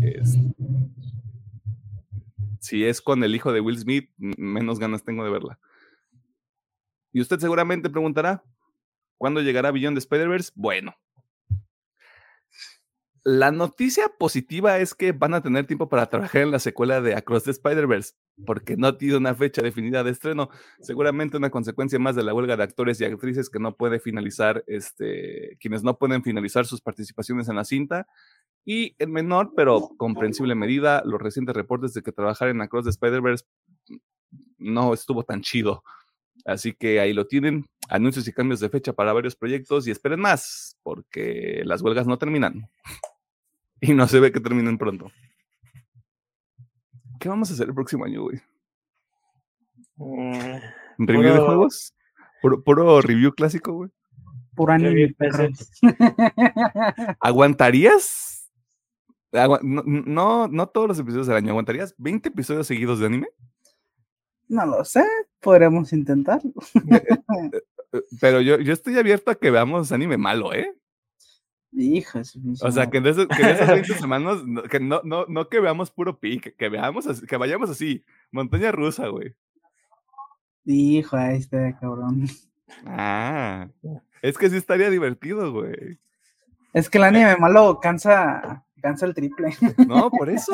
si 2.60 2.86
es 2.86 3.02
con 3.02 3.24
el 3.24 3.36
hijo 3.36 3.52
de 3.52 3.62
Will 3.62 3.78
Smith, 3.78 4.10
menos 4.18 4.80
ganas 4.80 5.04
tengo 5.04 5.24
de 5.24 5.32
verla. 5.32 5.60
Y 7.12 7.22
usted 7.22 7.40
seguramente 7.40 7.90
preguntará, 7.90 8.44
¿cuándo 9.18 9.42
llegará 9.42 9.72
Beyond 9.72 9.96
the 9.96 10.00
Spider-Verse? 10.00 10.52
Bueno, 10.56 10.96
la 13.26 13.52
noticia 13.52 14.10
positiva 14.20 14.80
es 14.80 14.94
que 14.94 15.14
van 15.14 15.34
a 15.34 15.42
tener 15.42 15.66
tiempo 15.66 15.88
para 15.88 16.10
trabajar 16.10 16.42
en 16.42 16.52
la 16.52 16.60
secuela 16.60 17.00
de 17.00 17.16
Across 17.16 17.46
the 17.46 17.52
Spider-Verse, 17.52 18.16
porque 18.46 18.76
no 18.76 18.98
tiene 18.98 19.16
una 19.16 19.34
fecha 19.34 19.62
definida 19.62 20.04
de 20.04 20.12
estreno. 20.12 20.50
Seguramente 20.82 21.38
una 21.38 21.50
consecuencia 21.50 21.98
más 22.00 22.18
de 22.18 22.24
la 22.24 22.34
huelga 22.34 22.58
de 22.58 22.64
actores 22.64 23.00
y 23.00 23.06
actrices 23.06 23.50
que 23.50 23.60
no 23.60 23.78
puede 23.78 24.02
finalizar, 24.02 24.66
este, 24.68 25.58
quienes 25.62 25.84
no 25.84 25.98
pueden 25.98 26.22
finalizar 26.22 26.66
sus 26.66 26.82
participaciones 26.82 27.48
en 27.48 27.56
la 27.56 27.64
cinta. 27.64 28.08
Y 28.66 28.96
en 29.00 29.12
menor, 29.12 29.54
pero 29.56 29.92
comprensible 29.98 30.54
medida, 30.56 31.02
los 31.06 31.22
recientes 31.22 31.56
reportes 31.56 31.94
de 31.94 32.02
que 32.02 32.12
trabajar 32.12 32.50
en 32.50 32.62
Across 32.62 32.86
the 32.86 32.90
Spider-Verse 32.90 33.46
no 34.58 34.94
estuvo 34.94 35.24
tan 35.24 35.42
chido. 35.42 35.82
Así 36.44 36.74
que 36.74 37.00
ahí 37.00 37.14
lo 37.14 37.26
tienen, 37.28 37.68
anuncios 37.88 38.28
y 38.28 38.34
cambios 38.34 38.60
de 38.60 38.68
fecha 38.68 38.92
para 38.92 39.14
varios 39.14 39.36
proyectos 39.36 39.88
y 39.88 39.92
esperen 39.92 40.20
más, 40.20 40.78
porque 40.84 41.62
las 41.64 41.82
huelgas 41.82 42.06
no 42.06 42.18
terminan 42.18 42.70
y 43.84 43.94
no 43.94 44.08
se 44.08 44.20
ve 44.20 44.32
que 44.32 44.40
terminen 44.40 44.78
pronto. 44.78 45.12
¿Qué 47.20 47.28
vamos 47.28 47.50
a 47.50 47.54
hacer 47.54 47.68
el 47.68 47.76
próximo 47.76 48.06
año, 48.06 48.24
güey? 48.24 48.42
Mm, 49.98 50.58
¿Review 51.00 51.34
de 51.34 51.40
juegos? 51.40 51.94
¿Puro, 52.42 53.02
review 53.02 53.34
clásico, 53.34 53.74
güey? 53.74 53.92
Puro 54.56 54.72
anime. 54.72 55.14
¿Aguantarías? 57.20 58.50
no, 59.34 60.48
no, 60.48 60.68
todos 60.68 60.88
los 60.88 61.00
episodios 61.00 61.28
del 61.28 61.38
año. 61.38 61.50
¿Aguantarías 61.50 61.94
20 61.98 62.30
episodios 62.30 62.68
seguidos 62.68 63.00
de 63.00 63.08
anime? 63.08 63.28
No 64.48 64.66
lo 64.66 64.86
sé, 64.86 65.04
podremos 65.42 65.92
intentarlo. 65.92 66.54
Eh, 66.90 67.04
eh, 67.52 67.62
eh, 67.94 68.02
pero 68.20 68.42
yo, 68.42 68.60
yo 68.60 68.74
estoy 68.74 68.98
abierto 68.98 69.30
a 69.30 69.36
que 69.36 69.52
veamos 69.52 69.92
anime 69.92 70.18
malo, 70.18 70.54
¿eh? 70.54 70.74
Hijas. 71.76 72.38
O 72.62 72.72
sea, 72.72 72.90
que 72.90 72.98
en, 72.98 73.08
esas, 73.08 73.28
que 73.28 73.44
20 73.44 73.94
semanas, 74.00 74.40
que 74.70 74.80
no, 74.80 75.02
no, 75.04 75.26
no 75.28 75.50
que 75.50 75.60
veamos 75.60 75.92
puro 75.92 76.20
pique, 76.20 76.54
que 76.54 76.70
veamos, 76.70 77.22
que 77.24 77.38
vayamos 77.38 77.70
así, 77.70 78.04
montaña 78.32 78.72
rusa, 78.72 79.08
güey. 79.08 79.36
Hijo, 80.66 81.18
ahí 81.18 81.38
está, 81.38 81.78
cabrón. 81.80 82.28
Ah, 82.86 83.68
es 84.22 84.38
que 84.38 84.50
sí 84.50 84.58
estaría 84.58 84.90
divertido, 84.90 85.52
güey. 85.52 86.00
Es 86.74 86.90
que 86.90 86.98
el 86.98 87.04
anime 87.04 87.36
malo 87.38 87.80
cansa, 87.82 88.66
cansa 88.82 89.06
el 89.06 89.14
triple. 89.14 89.50
No, 89.88 90.10
por 90.10 90.30
eso. 90.30 90.54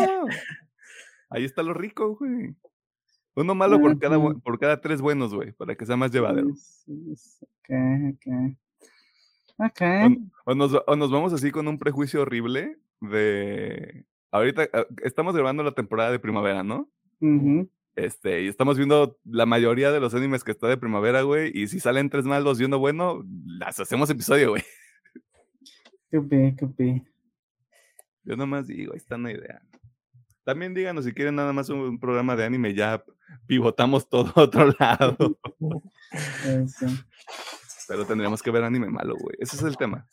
Ahí 1.29 1.45
está 1.45 1.63
lo 1.63 1.73
rico, 1.73 2.15
güey. 2.15 2.55
Uno 3.35 3.55
malo 3.55 3.79
por 3.79 3.97
cada, 3.99 4.19
por 4.19 4.59
cada 4.59 4.81
tres 4.81 5.01
buenos, 5.01 5.33
güey, 5.33 5.53
para 5.53 5.75
que 5.75 5.85
sea 5.85 5.95
más 5.95 6.11
llevadero. 6.11 6.49
Ok, 6.49 7.69
ok. 8.13 8.57
O, 10.45 10.55
nos, 10.55 11.11
vamos 11.11 11.33
así 11.33 11.51
con 11.51 11.67
un 11.67 11.77
prejuicio 11.77 12.21
horrible 12.21 12.77
de... 13.01 14.05
Ahorita 14.31 14.69
ah, 14.73 14.85
estamos 15.03 15.35
grabando 15.35 15.63
la 15.63 15.73
temporada 15.73 16.11
de 16.11 16.19
primavera, 16.19 16.63
¿no? 16.63 16.89
Este, 17.95 18.43
y 18.43 18.47
estamos 18.47 18.77
viendo 18.77 19.17
la 19.25 19.45
mayoría 19.45 19.91
de 19.91 19.99
los 19.99 20.13
animes 20.13 20.43
que 20.43 20.51
está 20.51 20.67
de 20.67 20.77
primavera, 20.77 21.23
güey. 21.23 21.51
Y 21.53 21.67
si 21.67 21.79
salen 21.79 22.09
tres 22.09 22.25
malos 22.25 22.61
y 22.61 22.63
uno 22.63 22.79
bueno, 22.79 23.25
las 23.45 23.79
hacemos 23.79 24.09
episodio, 24.09 24.51
güey. 24.51 24.63
Qué 26.11 26.55
qué 26.57 27.03
Yo 28.23 28.35
nomás 28.35 28.67
digo, 28.67 28.93
ahí 28.93 28.97
está 28.97 29.15
una 29.15 29.31
idea. 29.31 29.61
También 30.43 30.73
díganos 30.73 31.05
si 31.05 31.13
quieren 31.13 31.35
nada 31.35 31.53
más 31.53 31.69
un, 31.69 31.99
programa 31.99 32.35
de 32.35 32.45
anime, 32.45 32.73
ya 32.73 33.03
pivotamos 33.45 34.09
todo 34.09 34.31
a 34.35 34.43
otro 34.43 34.73
lado. 34.79 35.37
Pero 37.89 38.05
tendríamos 38.05 38.43
que 38.43 38.51
ver 38.51 38.63
anime 38.63 38.88
malo, 38.88 39.15
güey. 39.19 39.36
Ese 39.39 39.55
es 39.55 39.63
el 39.63 39.75
tema. 39.75 40.08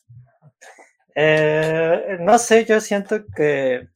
Eh, 1.15 2.17
no 2.21 2.39
sé, 2.39 2.65
yo 2.65 2.81
siento 2.81 3.27
que 3.37 3.89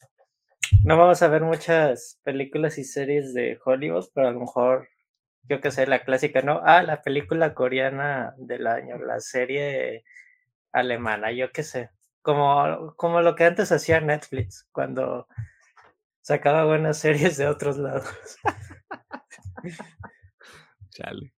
no 0.84 0.98
vamos 0.98 1.22
a 1.22 1.28
ver 1.28 1.42
muchas 1.42 2.20
películas 2.22 2.76
y 2.76 2.84
series 2.84 3.32
de 3.32 3.58
Hollywood, 3.64 4.06
pero 4.14 4.28
a 4.28 4.32
lo 4.32 4.40
mejor, 4.40 4.88
yo 5.44 5.62
que 5.62 5.70
sé, 5.70 5.86
la 5.86 6.04
clásica, 6.04 6.42
¿no? 6.42 6.60
Ah, 6.62 6.82
la 6.82 7.00
película 7.00 7.54
coreana 7.54 8.34
del 8.36 8.66
año, 8.66 8.98
la 8.98 9.18
serie 9.20 10.04
alemana, 10.72 11.32
yo 11.32 11.50
qué 11.50 11.62
sé. 11.62 11.90
Como, 12.20 12.94
como 12.96 13.22
lo 13.22 13.34
que 13.34 13.44
antes 13.44 13.72
hacía 13.72 14.02
Netflix, 14.02 14.68
cuando 14.72 15.26
sacaba 16.20 16.66
buenas 16.66 16.98
series 17.00 17.38
de 17.38 17.46
otros 17.46 17.78
lados. 17.78 18.36
Chale. 20.90 21.32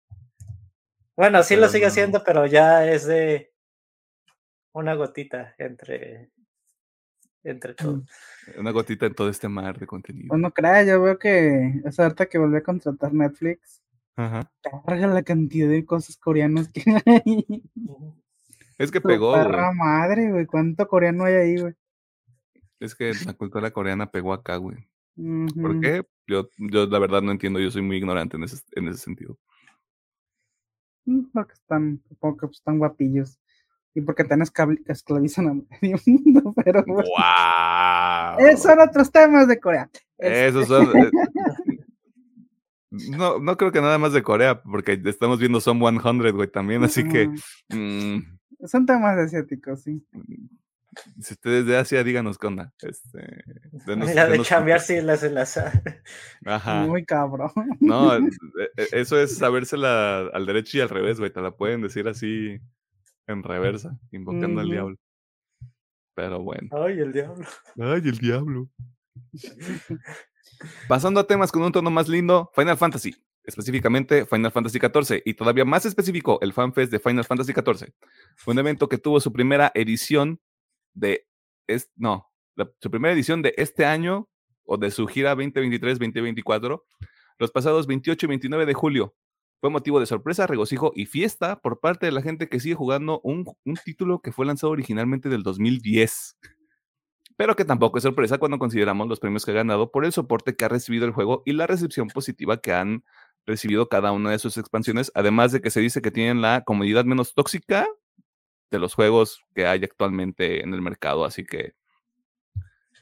Bueno, 1.21 1.43
sí 1.43 1.55
lo 1.55 1.69
sigue 1.69 1.85
haciendo, 1.85 2.25
pero 2.25 2.47
ya 2.47 2.91
es 2.91 3.05
de 3.05 3.53
una 4.73 4.95
gotita 4.95 5.55
entre, 5.59 6.31
entre 7.43 7.75
todo. 7.75 7.97
Mm. 7.97 8.07
Una 8.61 8.71
gotita 8.71 9.05
en 9.05 9.15
todo 9.15 9.29
este 9.29 9.47
mar 9.47 9.79
de 9.79 9.87
contenido. 9.87 10.29
Pues 10.29 10.41
no 10.41 10.51
crea, 10.51 10.83
yo 10.83 11.03
veo 11.03 11.19
que 11.19 11.83
es 11.85 12.01
ahorita 12.01 12.25
que 12.25 12.39
volví 12.39 12.57
a 12.57 12.63
contratar 12.63 13.13
Netflix. 13.13 13.83
Ajá. 14.17 14.51
Carga 14.87 15.09
la 15.09 15.23
cantidad 15.23 15.69
de 15.69 15.85
cosas 15.85 16.17
coreanas 16.17 16.71
que 16.71 16.85
hay. 17.05 17.65
Es 18.79 18.91
que 18.91 19.03
pegó. 19.03 19.35
Perra 19.35 19.73
madre, 19.75 20.31
güey. 20.31 20.47
¿Cuánto 20.47 20.89
coreano 20.89 21.25
hay 21.25 21.35
ahí, 21.35 21.61
güey? 21.61 21.75
Es 22.79 22.95
que 22.95 23.13
la 23.27 23.35
cultura 23.35 23.71
coreana 23.73 24.11
pegó 24.11 24.33
acá, 24.33 24.57
güey. 24.57 24.89
¿Por 25.61 25.81
qué? 25.81 26.03
Yo, 26.27 26.49
yo 26.57 26.87
la 26.87 26.99
verdad 26.99 27.21
no 27.21 27.31
entiendo, 27.31 27.61
yo 27.61 27.71
soy 27.71 27.83
muy 27.83 27.99
ignorante 27.99 28.39
en 28.39 28.45
ese, 28.45 28.57
en 28.73 28.89
ese 28.89 29.01
sentido. 29.01 29.39
Mm, 31.11 31.31
porque 31.33 31.55
están, 31.55 32.01
porque 32.21 32.47
pues, 32.47 32.59
están 32.59 32.79
guapillos. 32.79 33.39
Y 33.93 34.03
porque 34.03 34.23
te 34.23 34.37
esclavizan 34.87 35.49
a 35.49 35.55
medio 35.83 35.97
mundo, 36.07 36.55
pero. 36.65 36.85
¡Wow! 36.87 38.39
Esos 38.39 38.63
son 38.63 38.79
otros 38.79 39.11
temas 39.11 39.49
de 39.49 39.59
Corea. 39.59 39.91
Esos 40.19 40.69
son. 40.69 40.89
Eh, 42.93 43.11
no, 43.17 43.39
no 43.39 43.57
creo 43.57 43.71
que 43.71 43.81
nada 43.81 43.99
más 43.99 44.13
de 44.13 44.21
Corea, 44.21 44.61
porque 44.65 45.01
estamos 45.05 45.39
viendo 45.39 45.61
Some 45.61 45.89
100, 45.89 46.33
güey, 46.33 46.49
también, 46.49 46.83
así 46.83 47.07
que. 47.07 47.29
Mm. 47.69 48.67
son 48.67 48.85
temas 48.85 49.17
asiáticos, 49.17 49.83
sí. 49.83 50.05
Si 51.21 51.35
ustedes 51.35 51.67
de 51.67 51.77
Asia, 51.77 52.03
díganos 52.03 52.39
qué 52.39 52.47
onda. 52.47 52.73
Este, 52.81 53.45
la 54.15 54.27
de 54.27 54.43
cambiar 54.43 54.81
si 54.81 55.01
las 55.01 55.23
enlazar. 55.23 55.83
Ajá. 56.45 56.87
Muy 56.87 57.05
cabrón. 57.05 57.53
No, 57.81 58.15
e, 58.17 58.29
e, 58.77 58.89
eso 58.93 59.21
es 59.21 59.37
sabérsela 59.37 60.27
al 60.33 60.47
derecho 60.47 60.79
y 60.79 60.81
al 60.81 60.89
revés, 60.89 61.19
güey. 61.19 61.33
Te 61.33 61.41
la 61.41 61.53
pueden 61.53 61.83
decir 61.83 62.09
así 62.09 62.59
en 63.27 63.43
reversa, 63.43 63.97
invocando 64.11 64.61
al 64.61 64.69
diablo. 64.69 64.97
Pero 66.15 66.43
bueno. 66.43 66.69
Ay, 66.73 66.99
el 66.99 67.13
diablo. 67.13 67.47
Ay, 67.79 68.03
el 68.05 68.19
diablo. 68.19 68.69
Pasando 70.89 71.21
a 71.21 71.27
temas 71.27 71.53
con 71.53 71.63
un 71.63 71.73
tono 71.73 71.91
más 71.91 72.09
lindo, 72.09 72.51
Final 72.55 72.77
Fantasy, 72.77 73.15
específicamente 73.45 74.27
Final 74.27 74.53
Fantasy 74.53 74.79
XIV, 74.79 75.23
y 75.25 75.35
todavía 75.35 75.65
más 75.65 75.87
específico, 75.87 76.39
el 76.43 76.53
FanFest 76.53 76.93
de 76.93 76.99
Final 76.99 77.25
Fantasy 77.25 77.53
XIV. 77.53 77.93
Fue 78.37 78.53
un 78.53 78.59
evento 78.59 78.89
que 78.89 78.99
tuvo 78.99 79.21
su 79.21 79.33
primera 79.33 79.71
edición 79.75 80.41
de, 80.95 81.27
es, 81.67 81.91
no, 81.97 82.31
su 82.81 82.91
primera 82.91 83.15
edición 83.15 83.43
de 83.43 83.55
este 83.57 83.85
año 83.85 84.29
o 84.65 84.77
de 84.77 84.91
su 84.91 85.07
gira 85.07 85.35
2023-2024, 85.37 86.83
los 87.39 87.51
pasados 87.51 87.87
28 87.87 88.27
y 88.27 88.29
29 88.29 88.67
de 88.67 88.75
julio. 88.75 89.15
Fue 89.61 89.71
motivo 89.71 90.01
de 90.01 90.07
sorpresa, 90.07 90.47
regocijo 90.47 90.93
y 90.95 91.07
fiesta 91.07 91.61
por 91.61 91.81
parte 91.81 92.07
de 92.07 92.13
la 92.13 92.23
gente 92.23 92.49
que 92.49 92.61
sigue 92.61 92.75
jugando 92.75 93.21
un, 93.23 93.45
un 93.65 93.75
título 93.77 94.21
que 94.21 94.33
fue 94.33 94.47
lanzado 94.47 94.73
originalmente 94.73 95.29
del 95.29 95.43
2010 95.43 96.37
pero 97.41 97.57
que 97.57 97.65
tampoco 97.65 97.97
es 97.97 98.03
sorpresa 98.03 98.37
cuando 98.37 98.59
consideramos 98.59 99.09
los 99.09 99.19
premios 99.19 99.47
que 99.47 99.53
ha 99.53 99.55
ganado 99.55 99.91
por 99.91 100.05
el 100.05 100.13
soporte 100.13 100.57
que 100.57 100.67
ha 100.67 100.69
recibido 100.69 101.07
el 101.07 101.13
juego 101.13 101.43
y 101.47 101.55
la 101.55 101.67
recepción 101.67 102.09
positiva 102.09 102.61
que 102.61 102.75
han 102.75 103.03
recibido 103.47 103.89
cada 103.89 104.13
una 104.13 104.31
de 104.31 104.39
sus 104.39 104.59
expansiones, 104.59 105.11
además 105.15 105.51
de 105.51 105.63
que 105.63 105.71
se 105.71 105.81
dice 105.81 106.03
que 106.03 106.11
tienen 106.11 106.43
la 106.43 106.65
comunidad 106.67 107.07
menos 107.07 107.33
tóxica 107.33 107.89
de 108.71 108.79
los 108.79 108.95
juegos 108.95 109.45
que 109.55 109.67
hay 109.67 109.83
actualmente 109.83 110.63
en 110.63 110.75
el 110.75 110.83
mercado, 110.83 111.25
así 111.25 111.45
que 111.45 111.75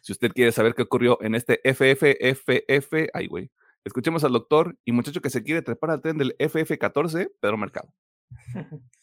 si 0.00 0.12
usted 0.12 0.30
quiere 0.32 0.52
saber 0.52 0.74
qué 0.74 0.82
ocurrió 0.82 1.18
en 1.20 1.34
este 1.34 1.60
FFFF, 1.64 3.10
ay 3.12 3.26
güey, 3.26 3.50
escuchemos 3.84 4.24
al 4.24 4.32
doctor 4.32 4.78
y 4.84 4.92
muchacho 4.92 5.20
que 5.20 5.30
se 5.30 5.42
quiere 5.42 5.62
trepar 5.62 5.90
al 5.90 6.00
tren 6.00 6.18
del 6.18 6.36
FF14, 6.38 7.30
Pedro 7.40 7.56
Mercado. 7.56 7.92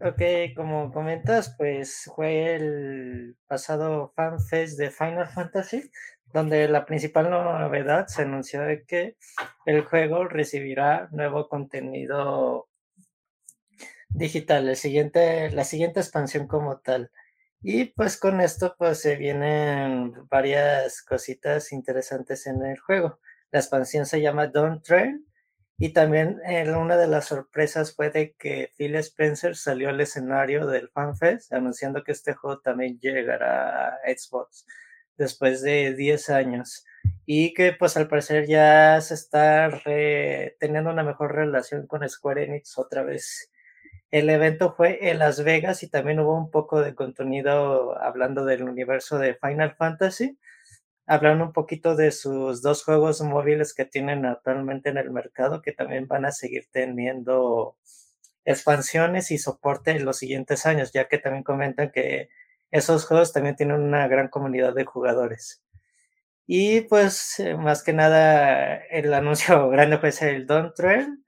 Ok, 0.00 0.20
como 0.54 0.92
comentas, 0.92 1.54
pues 1.56 2.10
fue 2.14 2.54
el 2.54 3.36
pasado 3.46 4.12
FanFest 4.14 4.78
de 4.78 4.90
Final 4.90 5.28
Fantasy, 5.28 5.90
donde 6.32 6.68
la 6.68 6.84
principal 6.84 7.30
novedad 7.30 8.06
se 8.08 8.22
anunció 8.22 8.60
de 8.62 8.84
que 8.84 9.16
el 9.64 9.82
juego 9.84 10.24
recibirá 10.24 11.08
nuevo 11.12 11.48
contenido 11.48 12.68
digital, 14.14 14.68
el 14.68 14.76
siguiente, 14.76 15.50
la 15.50 15.64
siguiente 15.64 16.00
expansión 16.00 16.46
como 16.46 16.78
tal. 16.78 17.10
Y 17.62 17.86
pues 17.86 18.16
con 18.16 18.40
esto 18.40 18.74
pues 18.78 18.98
se 19.00 19.16
vienen 19.16 20.14
varias 20.28 21.02
cositas 21.02 21.72
interesantes 21.72 22.46
en 22.46 22.64
el 22.64 22.78
juego. 22.78 23.20
La 23.52 23.60
expansión 23.60 24.06
se 24.06 24.20
llama 24.20 24.48
Don't 24.48 24.82
Train 24.84 25.26
y 25.78 25.90
también 25.92 26.40
eh, 26.46 26.70
una 26.72 26.96
de 26.96 27.06
las 27.08 27.26
sorpresas 27.26 27.94
fue 27.94 28.10
de 28.10 28.34
que 28.38 28.70
Phil 28.76 28.96
Spencer 28.96 29.56
salió 29.56 29.90
al 29.90 30.00
escenario 30.00 30.66
del 30.66 30.88
FanFest 30.90 31.52
anunciando 31.52 32.02
que 32.04 32.12
este 32.12 32.34
juego 32.34 32.60
también 32.60 32.98
llegará 32.98 33.88
a 33.88 33.98
Xbox 34.06 34.66
después 35.16 35.62
de 35.62 35.94
10 35.94 36.30
años 36.30 36.84
y 37.26 37.54
que 37.54 37.72
pues 37.72 37.96
al 37.96 38.08
parecer 38.08 38.46
ya 38.46 39.00
se 39.00 39.14
está 39.14 39.70
teniendo 40.58 40.90
una 40.90 41.04
mejor 41.04 41.34
relación 41.34 41.86
con 41.86 42.08
Square 42.08 42.44
Enix 42.44 42.78
otra 42.78 43.02
vez. 43.02 43.51
El 44.12 44.30
evento 44.30 44.74
fue 44.76 45.10
en 45.10 45.18
Las 45.18 45.42
Vegas 45.42 45.82
y 45.82 45.88
también 45.88 46.20
hubo 46.20 46.36
un 46.36 46.52
poco 46.52 46.80
de 46.80 46.94
contenido 46.94 47.98
hablando 48.00 48.44
del 48.44 48.62
universo 48.62 49.18
de 49.18 49.34
Final 49.34 49.74
Fantasy 49.74 50.38
hablaron 51.06 51.42
un 51.42 51.52
poquito 51.52 51.96
de 51.96 52.12
sus 52.12 52.62
dos 52.62 52.84
juegos 52.84 53.20
móviles 53.22 53.74
que 53.74 53.84
tienen 53.84 54.24
actualmente 54.26 54.90
en 54.90 54.98
el 54.98 55.10
mercado, 55.10 55.62
que 55.62 55.72
también 55.72 56.06
van 56.08 56.24
a 56.24 56.32
seguir 56.32 56.68
teniendo 56.70 57.76
expansiones 58.44 59.30
y 59.30 59.38
soporte 59.38 59.92
en 59.92 60.04
los 60.04 60.18
siguientes 60.18 60.66
años, 60.66 60.92
ya 60.92 61.08
que 61.08 61.18
también 61.18 61.44
comentan 61.44 61.90
que 61.90 62.28
esos 62.70 63.06
juegos 63.06 63.32
también 63.32 63.56
tienen 63.56 63.80
una 63.80 64.08
gran 64.08 64.28
comunidad 64.28 64.74
de 64.74 64.84
jugadores. 64.84 65.62
Y 66.46 66.82
pues 66.82 67.38
eh, 67.40 67.56
más 67.56 67.82
que 67.82 67.92
nada 67.92 68.76
el 68.76 69.12
anuncio 69.14 69.68
grande 69.70 69.98
fue 69.98 70.10
el 70.30 70.46
Don't 70.46 70.74
Trail. 70.74 71.21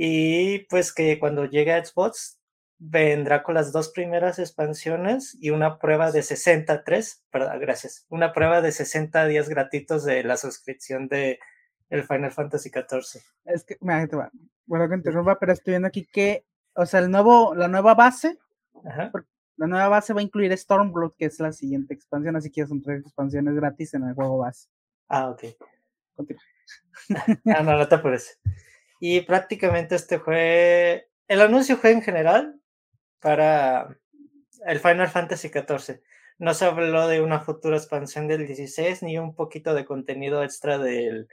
Y 0.00 0.60
pues 0.66 0.94
que 0.94 1.18
cuando 1.18 1.46
llegue 1.46 1.72
a 1.72 1.84
Xbox 1.84 2.38
vendrá 2.78 3.42
con 3.42 3.56
las 3.56 3.72
dos 3.72 3.88
primeras 3.88 4.38
expansiones 4.38 5.36
y 5.40 5.50
una 5.50 5.80
prueba 5.80 6.12
de 6.12 6.22
63, 6.22 7.24
perdón, 7.32 7.58
gracias, 7.58 8.06
una 8.08 8.32
prueba 8.32 8.60
de 8.60 8.70
60 8.70 9.26
días 9.26 9.48
gratuitos 9.48 10.04
de 10.04 10.22
la 10.22 10.36
suscripción 10.36 11.08
de 11.08 11.40
el 11.90 12.04
Final 12.04 12.30
Fantasy 12.30 12.70
XIV. 12.70 13.20
Es 13.44 13.64
que, 13.64 13.76
me 13.80 14.06
bueno 14.66 14.88
que 14.88 14.94
interrumpa, 14.94 15.36
pero 15.36 15.52
estoy 15.52 15.72
viendo 15.72 15.88
aquí 15.88 16.06
que, 16.06 16.46
o 16.74 16.86
sea, 16.86 17.00
el 17.00 17.10
nuevo, 17.10 17.56
la 17.56 17.66
nueva 17.66 17.96
base, 17.96 18.38
la 19.56 19.66
nueva 19.66 19.88
base 19.88 20.12
va 20.12 20.20
a 20.20 20.22
incluir 20.22 20.56
Stormblood, 20.56 21.14
que 21.18 21.24
es 21.24 21.40
la 21.40 21.50
siguiente 21.50 21.94
expansión, 21.94 22.36
así 22.36 22.52
que 22.52 22.64
son 22.68 22.80
tres 22.82 23.00
expansiones 23.00 23.56
gratis 23.56 23.94
en 23.94 24.04
el 24.04 24.14
juego 24.14 24.38
base. 24.38 24.68
Ah, 25.08 25.30
ok. 25.30 25.42
ah, 27.46 27.62
no, 27.64 27.76
no 27.76 27.88
te 27.88 27.96
apures. 27.96 28.38
Y 29.00 29.20
prácticamente 29.22 29.94
este 29.94 30.18
fue, 30.18 31.08
el 31.28 31.40
anuncio 31.40 31.76
fue 31.76 31.92
en 31.92 32.02
general, 32.02 32.58
para 33.20 33.96
el 34.66 34.80
Final 34.80 35.08
Fantasy 35.08 35.48
XIV. 35.48 36.00
No 36.38 36.54
se 36.54 36.64
habló 36.64 37.08
de 37.08 37.20
una 37.20 37.40
futura 37.40 37.76
expansión 37.76 38.28
del 38.28 38.46
16 38.46 39.02
ni 39.02 39.18
un 39.18 39.34
poquito 39.34 39.74
de 39.74 39.84
contenido 39.84 40.42
extra 40.42 40.78
del, 40.78 41.28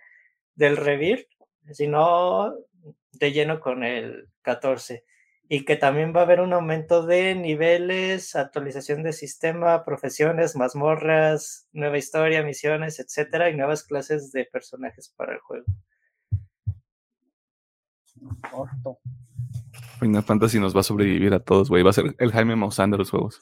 del 0.55 0.77
Revir, 0.77 1.27
sino 1.71 2.55
de 3.11 3.31
lleno 3.31 3.59
con 3.59 3.83
el 3.83 4.29
14. 4.41 5.05
Y 5.47 5.63
que 5.63 5.75
también 5.75 6.11
va 6.15 6.21
a 6.21 6.23
haber 6.23 6.41
un 6.41 6.53
aumento 6.53 7.05
de 7.05 7.35
niveles, 7.35 8.35
actualización 8.35 9.03
de 9.03 9.13
sistema, 9.13 9.85
profesiones, 9.85 10.55
mazmorras, 10.55 11.67
nueva 11.71 11.99
historia, 11.99 12.41
misiones, 12.41 12.99
etcétera, 12.99 13.51
y 13.51 13.55
nuevas 13.55 13.83
clases 13.83 14.31
de 14.31 14.45
personajes 14.45 15.13
para 15.15 15.33
el 15.33 15.39
juego. 15.39 15.65
Final 19.99 20.23
Fantasy 20.23 20.59
nos 20.59 20.75
va 20.75 20.81
a 20.81 20.83
sobrevivir 20.83 21.33
a 21.33 21.39
todos, 21.39 21.69
güey. 21.69 21.83
Va 21.83 21.89
a 21.89 21.93
ser 21.93 22.15
el 22.17 22.31
Jaime 22.31 22.55
Maussan 22.55 22.91
de 22.91 22.97
los 22.97 23.09
juegos. 23.09 23.41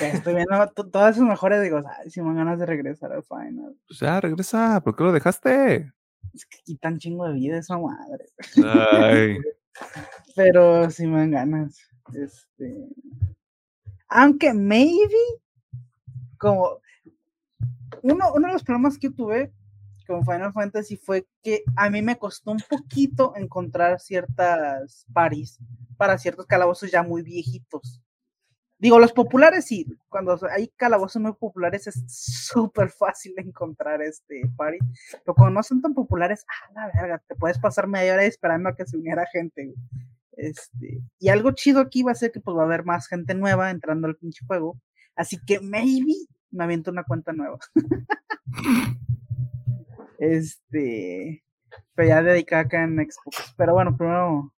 Estoy 0.00 0.34
viendo 0.34 0.66
todas 0.90 1.16
sus 1.16 1.24
mejores, 1.24 1.62
digo, 1.62 1.80
ay, 1.98 2.10
si 2.10 2.20
me 2.20 2.34
ganas 2.34 2.58
de 2.58 2.66
regresar 2.66 3.12
al 3.12 3.22
Final. 3.22 3.74
Pues 3.86 4.00
ya, 4.00 4.20
regresa, 4.20 4.80
¿por 4.82 4.94
qué 4.94 5.04
lo 5.04 5.12
dejaste? 5.12 5.92
Es 6.34 6.44
que 6.44 6.58
quitan 6.64 6.98
chingo 6.98 7.26
de 7.26 7.34
vida 7.34 7.58
esa 7.58 7.78
madre. 7.78 8.26
Ay. 8.92 9.38
Pero 10.36 10.90
si 10.90 11.06
me 11.06 11.18
dan 11.18 11.30
ganas. 11.30 11.78
Este. 12.12 12.88
Aunque 14.08 14.52
maybe, 14.52 15.16
como 16.38 16.80
uno, 18.02 18.32
uno 18.34 18.46
de 18.48 18.52
los 18.52 18.64
problemas 18.64 18.98
que 18.98 19.08
yo 19.08 19.14
tuve 19.14 19.52
con 20.06 20.24
Final 20.24 20.52
Fantasy 20.52 20.96
fue 20.96 21.26
que 21.42 21.62
a 21.76 21.90
mí 21.90 22.02
me 22.02 22.16
costó 22.16 22.52
un 22.52 22.62
poquito 22.68 23.34
encontrar 23.36 24.00
ciertas 24.00 25.06
paris 25.12 25.58
para 25.96 26.18
ciertos 26.18 26.46
calabozos 26.46 26.90
ya 26.90 27.02
muy 27.02 27.22
viejitos. 27.22 28.00
Digo, 28.78 28.98
los 28.98 29.12
populares 29.12 29.64
sí, 29.64 29.86
cuando 30.08 30.38
hay 30.50 30.68
calabozos 30.76 31.22
muy 31.22 31.32
populares 31.32 31.86
es 31.86 32.04
súper 32.08 32.90
fácil 32.90 33.32
encontrar 33.38 34.02
este 34.02 34.42
party, 34.54 34.78
pero 35.24 35.34
cuando 35.34 35.54
no 35.54 35.62
son 35.62 35.80
tan 35.80 35.94
populares, 35.94 36.44
ah, 36.46 36.72
la 36.74 37.00
verga, 37.00 37.22
te 37.26 37.34
puedes 37.36 37.58
pasar 37.58 37.86
media 37.86 38.12
hora 38.12 38.24
esperando 38.24 38.68
a 38.68 38.76
que 38.76 38.84
se 38.84 38.98
uniera 38.98 39.24
gente. 39.32 39.72
Este, 40.32 41.00
y 41.18 41.28
algo 41.30 41.52
chido 41.52 41.80
aquí 41.80 42.02
va 42.02 42.12
a 42.12 42.16
ser 42.16 42.30
que 42.30 42.40
pues 42.40 42.54
va 42.54 42.62
a 42.62 42.66
haber 42.66 42.84
más 42.84 43.08
gente 43.08 43.34
nueva 43.34 43.70
entrando 43.70 44.08
al 44.08 44.16
pinche 44.16 44.44
juego, 44.46 44.78
así 45.14 45.38
que 45.46 45.58
maybe 45.60 46.14
me 46.50 46.64
aviento 46.64 46.90
una 46.90 47.04
cuenta 47.04 47.32
nueva. 47.32 47.58
Este, 50.18 51.44
pero 51.94 52.08
ya 52.08 52.22
dedicada 52.22 52.62
acá 52.62 52.82
en 52.84 52.96
Xbox. 52.96 53.54
Pero 53.56 53.74
bueno, 53.74 53.96
primero 53.96 54.52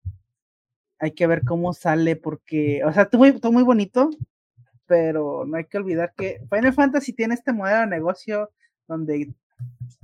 hay 0.98 1.12
que 1.12 1.26
ver 1.26 1.42
cómo 1.44 1.72
sale 1.72 2.16
porque, 2.16 2.82
o 2.84 2.92
sea, 2.92 3.06
todo 3.08 3.20
muy, 3.20 3.38
muy 3.52 3.62
bonito, 3.62 4.10
pero 4.86 5.44
no 5.46 5.56
hay 5.56 5.64
que 5.64 5.78
olvidar 5.78 6.12
que 6.16 6.40
Final 6.50 6.72
Fantasy 6.72 7.12
tiene 7.12 7.34
este 7.34 7.52
modelo 7.52 7.80
de 7.80 7.86
negocio 7.88 8.50
donde 8.88 9.34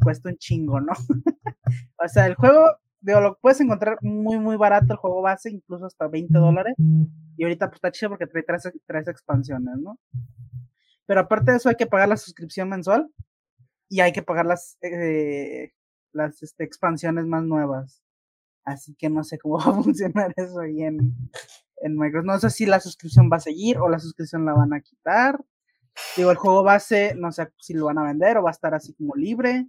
cuesta 0.02 0.28
un 0.28 0.36
chingo, 0.36 0.80
¿no? 0.80 0.92
o 1.98 2.08
sea, 2.08 2.26
el 2.26 2.34
juego, 2.34 2.64
digo, 3.00 3.20
lo 3.20 3.38
puedes 3.40 3.60
encontrar 3.60 3.98
muy, 4.02 4.38
muy 4.38 4.56
barato 4.56 4.92
el 4.92 4.98
juego 4.98 5.22
base, 5.22 5.50
incluso 5.50 5.86
hasta 5.86 6.08
20 6.08 6.36
dólares. 6.38 6.74
Y 7.36 7.44
ahorita 7.44 7.68
pues 7.68 7.76
está 7.76 7.90
chido 7.90 8.10
porque 8.10 8.26
trae 8.26 8.42
tres, 8.42 8.70
tres 8.86 9.08
expansiones, 9.08 9.76
¿no? 9.78 9.98
Pero 11.06 11.20
aparte 11.20 11.52
de 11.52 11.56
eso 11.56 11.68
hay 11.68 11.76
que 11.76 11.86
pagar 11.86 12.08
la 12.08 12.16
suscripción 12.16 12.68
mensual 12.68 13.10
y 13.92 14.00
hay 14.00 14.12
que 14.12 14.22
pagar 14.22 14.46
las, 14.46 14.78
eh, 14.80 15.74
las 16.12 16.42
este, 16.42 16.64
expansiones 16.64 17.26
más 17.26 17.44
nuevas. 17.44 18.02
Así 18.64 18.94
que 18.94 19.10
no 19.10 19.22
sé 19.22 19.38
cómo 19.38 19.58
va 19.58 19.64
a 19.64 19.82
funcionar 19.82 20.32
eso 20.34 20.60
ahí 20.60 20.82
en, 20.82 21.14
en 21.76 21.98
Microsoft. 21.98 22.26
No 22.26 22.38
sé 22.40 22.48
si 22.48 22.64
la 22.64 22.80
suscripción 22.80 23.28
va 23.30 23.36
a 23.36 23.40
seguir 23.40 23.76
o 23.76 23.90
la 23.90 23.98
suscripción 23.98 24.46
la 24.46 24.54
van 24.54 24.72
a 24.72 24.80
quitar. 24.80 25.38
Digo, 26.16 26.30
el 26.30 26.38
juego 26.38 26.62
base, 26.62 27.14
no 27.16 27.32
sé 27.32 27.48
si 27.58 27.74
lo 27.74 27.84
van 27.84 27.98
a 27.98 28.04
vender 28.04 28.38
o 28.38 28.42
va 28.42 28.48
a 28.48 28.52
estar 28.52 28.74
así 28.74 28.94
como 28.94 29.14
libre. 29.14 29.68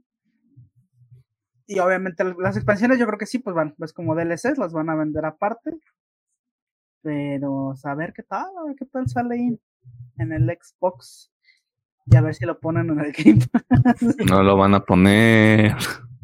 Y 1.68 1.80
obviamente 1.80 2.24
las 2.24 2.56
expansiones 2.56 3.00
yo 3.00 3.06
creo 3.06 3.20
que 3.20 3.26
sí, 3.26 3.40
pues 3.40 3.54
van, 3.54 3.76
pues 3.76 3.92
como 3.92 4.16
DLCs 4.16 4.58
las 4.58 4.72
van 4.72 4.90
a 4.90 4.96
vender 4.96 5.26
aparte. 5.26 5.72
Pero 7.02 7.74
saber 7.76 8.14
qué 8.14 8.24
tal, 8.24 8.48
a 8.58 8.64
ver 8.64 8.78
qué 8.78 8.86
tal 8.86 9.10
sale 9.10 9.36
ahí 9.36 9.60
en 10.18 10.32
el 10.32 10.46
Xbox. 10.46 11.33
Y 12.06 12.16
a 12.16 12.22
ver 12.22 12.36
si 12.36 12.46
lo 12.46 12.60
ponen 12.60 12.90
en 12.90 13.00
el 13.00 13.12
Game 13.18 13.40
Pass. 13.52 14.16
No 14.26 14.44
lo 14.44 14.58
van 14.58 14.74
a 14.76 14.82
poner. 14.84 15.76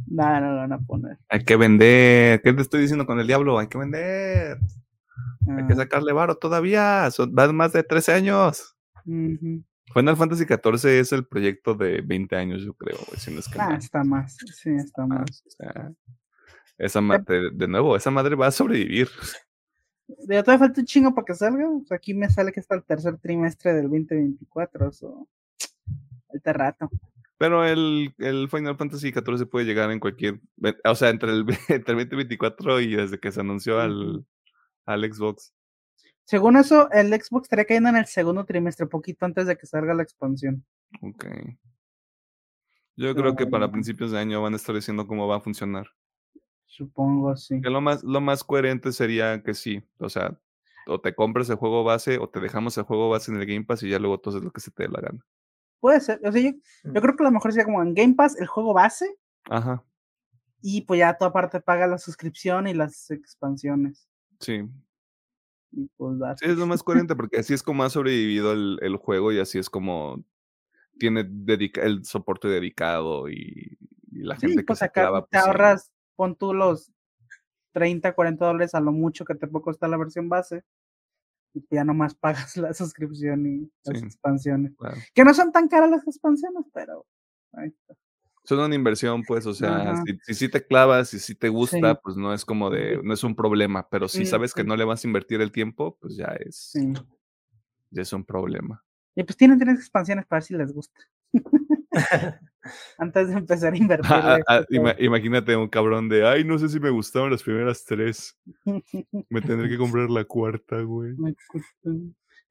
No, 0.08 0.40
no 0.42 0.52
lo 0.52 0.56
van 0.58 0.74
a 0.74 0.80
poner. 0.80 1.18
Hay 1.30 1.44
que 1.44 1.56
vender. 1.56 2.42
¿Qué 2.42 2.54
te 2.54 2.62
estoy 2.62 2.82
diciendo 2.82 3.06
con 3.06 3.20
el 3.20 3.28
diablo? 3.28 3.60
Hay 3.60 3.68
que 3.68 3.78
vender. 3.78 4.58
Hay 5.48 5.68
que 5.68 5.74
Ah, 5.74 5.78
sacarle 5.78 6.14
varo 6.14 6.36
todavía. 6.36 7.10
Son, 7.12 7.34
van 7.34 7.56
más 7.56 7.74
de 7.74 7.84
13 7.84 8.14
años. 8.14 8.76
ujú. 9.06 9.64
Final 9.94 10.18
Fantasy 10.18 10.46
XIV 10.46 11.00
es 11.00 11.12
el 11.14 11.26
proyecto 11.26 11.74
de 11.74 12.02
20 12.02 12.36
años, 12.36 12.62
yo 12.64 12.74
creo, 12.76 12.96
güey, 13.08 13.20
si 13.20 13.34
no 13.34 13.40
es 13.40 13.48
que 13.50 13.60
Ah, 13.60 13.70
más. 13.72 13.84
está 13.84 14.04
más. 14.04 14.38
Sí, 14.56 14.70
está 14.70 15.08
más, 15.08 15.22
más. 15.22 15.44
o 15.48 15.50
sea, 15.50 15.92
esa 16.78 17.02
ma- 17.02 17.18
de, 17.18 17.68
nuevo, 17.68 17.96
esa 17.96 18.12
madre 18.12 18.36
va 18.36 18.46
a 18.46 18.52
sobrevivir. 18.52 19.08
De 20.08 20.44
todavía 20.44 20.60
falta 20.60 20.82
un 20.82 20.86
chingo 20.86 21.16
para 21.16 21.26
que 21.26 21.34
salga. 21.34 21.68
O 21.68 21.84
sea, 21.88 21.98
aquí 21.98 22.14
me 22.14 22.30
sale 22.30 22.52
que 22.52 22.60
está 22.60 22.76
el 22.76 22.84
tercer 22.84 23.18
trimestre 23.18 23.74
del 23.74 23.90
2024. 23.90 24.92
So. 24.92 25.28
Este 26.32 26.54
rato. 26.54 26.90
Pero 27.38 27.66
el, 27.66 28.14
el 28.18 28.50
Final 28.50 28.78
Fantasy 28.78 29.12
XIV 29.12 29.50
puede 29.50 29.66
llegar 29.66 29.90
en 29.92 30.00
cualquier. 30.00 30.42
O 30.84 30.96
sea, 30.96 31.10
entre 31.10 31.32
el, 31.32 31.46
entre 31.70 31.94
el 31.94 32.10
2024 32.10 32.82
y 32.82 32.96
desde 32.96 33.20
que 33.20 33.32
se 33.32 33.40
anunció 33.40 33.80
al, 33.80 34.26
al 34.86 35.14
Xbox. 35.14 35.54
Según 36.26 36.58
eso, 36.58 36.92
el 36.92 37.08
Xbox 37.10 37.46
estaría 37.46 37.66
cayendo 37.66 37.90
en 37.90 37.96
el 37.96 38.06
segundo 38.06 38.46
trimestre, 38.46 38.86
poquito 38.86 39.26
antes 39.26 39.48
de 39.48 39.58
que 39.58 39.66
salga 39.66 39.94
la 39.94 40.04
expansión. 40.04 40.64
Ok. 41.02 41.26
Yo 42.98 43.16
creo 43.16 43.36
que 43.36 43.48
para 43.48 43.72
principios 43.72 44.12
de 44.12 44.20
año 44.20 44.42
van 44.42 44.54
a 44.54 44.58
estar 44.58 44.76
diciendo 44.76 45.08
cómo 45.08 45.26
va 45.28 45.38
a 45.38 45.42
funcionar. 45.42 45.88
Supongo, 46.66 47.36
sí. 47.38 47.62
Que 47.62 47.70
lo 47.70 47.80
más, 47.80 48.04
lo 48.04 48.20
más 48.20 48.44
coherente 48.44 48.92
sería 48.92 49.42
que 49.42 49.54
sí. 49.54 49.82
O 49.98 50.10
sea, 50.10 50.38
o 50.86 51.00
te 51.00 51.16
compres 51.16 51.50
el 51.50 51.56
juego 51.56 51.84
base 51.84 52.18
o 52.20 52.28
te 52.28 52.42
dejamos 52.42 52.78
el 52.78 52.84
juego 52.84 53.10
base 53.10 53.32
en 53.32 53.40
el 53.40 53.48
Game 53.48 53.66
Pass 53.66 53.84
y 53.84 53.90
ya 53.90 54.00
luego 54.00 54.20
tú 54.20 54.30
haces 54.30 54.44
lo 54.44 54.52
que 54.52 54.62
se 54.62 54.72
te 54.72 54.84
dé 54.84 54.90
la 54.90 55.02
gana. 55.02 55.26
Puede 55.80 56.00
ser. 56.02 56.20
O 56.26 56.32
sea, 56.32 56.42
yo, 56.42 56.52
yo 56.84 57.02
creo 57.02 57.16
que 57.16 57.24
lo 57.24 57.32
mejor 57.32 57.52
sería 57.52 57.66
como 57.66 57.82
en 57.82 57.94
Game 57.94 58.16
Pass, 58.16 58.38
el 58.40 58.48
juego 58.48 58.74
base, 58.74 59.18
Ajá. 59.50 59.84
y 60.62 60.82
pues 60.82 61.00
ya 61.00 61.18
tú 61.18 61.26
aparte 61.26 61.62
pagas 61.62 61.90
la 61.90 61.98
suscripción 61.98 62.68
y 62.68 62.74
las 62.74 63.10
expansiones. 63.12 64.08
Sí. 64.40 64.68
Y 65.72 65.88
pues 65.98 66.20
date. 66.20 66.46
Sí, 66.46 66.52
es 66.52 66.58
lo 66.58 66.66
más 66.68 66.84
coherente 66.84 67.16
porque 67.16 67.38
así 67.40 67.54
es 67.54 67.64
como 67.64 67.84
ha 67.84 67.90
sobrevivido 67.90 68.52
el, 68.54 68.80
el 68.82 68.96
juego 68.98 69.32
y 69.32 69.40
así 69.40 69.60
es 69.60 69.70
como 69.70 70.24
tiene 70.98 71.24
dedica 71.28 71.82
el 71.84 72.04
soporte 72.04 72.48
dedicado 72.50 73.30
y, 73.30 73.78
y 74.12 74.24
la 74.24 74.36
Sí, 74.36 74.48
gente 74.48 74.64
que 74.64 74.66
pues 74.66 74.80
se 74.80 74.86
acá 74.86 75.02
clava. 75.02 75.22
te 75.22 75.28
pues, 75.32 75.44
sí. 75.44 75.48
ahorras, 75.48 75.92
pon 76.16 76.36
tú 76.36 76.54
los 76.54 76.92
30, 77.72 78.14
40 78.14 78.46
dólares 78.46 78.74
a 78.76 78.82
lo 78.82 78.92
mucho 78.92 79.24
que 79.24 79.36
te 79.36 79.48
puede 79.48 79.64
costar 79.64 79.90
la 79.92 79.98
versión 79.98 80.28
base. 80.28 80.64
Y 81.54 81.64
ya 81.72 81.84
nomás 81.84 82.14
pagas 82.16 82.56
la 82.58 82.74
suscripción 82.74 83.46
y 83.46 83.72
las 83.86 84.00
Sí. 84.00 84.06
expansiones. 84.06 84.76
Claro. 84.78 84.98
Que 85.14 85.24
no 85.24 85.34
son 85.34 85.52
tan 85.52 85.68
caras 85.68 85.90
las 85.90 86.06
expansiones, 86.08 86.66
pero 86.74 87.06
ahí 87.54 87.70
está. 87.70 87.96
Son 88.46 88.60
una 88.60 88.74
inversión, 88.74 89.24
pues, 89.28 89.46
o 89.46 89.54
sea, 89.54 89.78
Ajá. 89.92 90.04
si, 90.06 90.18
si 90.24 90.34
sí 90.34 90.50
te 90.50 90.66
clavas, 90.66 91.10
si 91.10 91.20
sí 91.20 91.36
te 91.36 91.50
gusta, 91.50 91.78
Sí. 91.94 92.00
pues 92.04 92.16
no 92.18 92.34
es 92.34 92.46
como 92.46 92.70
de, 92.70 93.00
no 93.04 93.14
es 93.14 93.24
un 93.24 93.36
problema, 93.36 93.88
pero 93.90 94.08
si 94.08 94.26
sabes 94.26 94.54
que 94.54 94.64
no 94.64 94.76
le 94.76 94.86
vas 94.86 95.04
a 95.04 95.08
invertir 95.08 95.42
el 95.42 95.52
tiempo, 95.52 95.98
pues 96.02 96.16
ya 96.16 96.28
es, 96.40 96.56
Sí. 96.72 96.94
ya 97.92 98.02
es 98.02 98.12
un 98.14 98.24
problema. 98.26 98.84
Y 99.16 99.24
pues 99.24 99.38
tienen 99.38 99.60
tres 99.60 99.76
expansiones 99.78 100.26
para 100.26 100.38
ver 100.40 100.44
si 100.44 100.54
les 100.56 100.74
gusta. 100.74 101.00
Antes 102.98 103.30
de 103.30 103.34
empezar 103.36 103.74
a 103.74 103.78
invertir. 103.78 104.12
Ah, 104.12 104.38
ah, 104.38 104.60
ah, 104.60 104.66
ima- 104.70 104.96
imagínate 105.00 105.56
un 105.56 105.68
cabrón 105.70 106.10
de, 106.10 106.28
ay, 106.28 106.44
no 106.44 106.58
sé 106.60 106.70
si 106.70 106.80
me 106.80 106.90
gustaron 106.90 107.32
las 107.32 107.42
primeras 107.42 107.84
tres, 107.86 108.38
me 109.30 109.42
tendré 109.42 109.70
que 109.70 109.78
comprar 109.78 110.10
la 110.10 110.26
cuarta, 110.26 110.82
güey. 110.82 111.14
Voy 111.14 111.36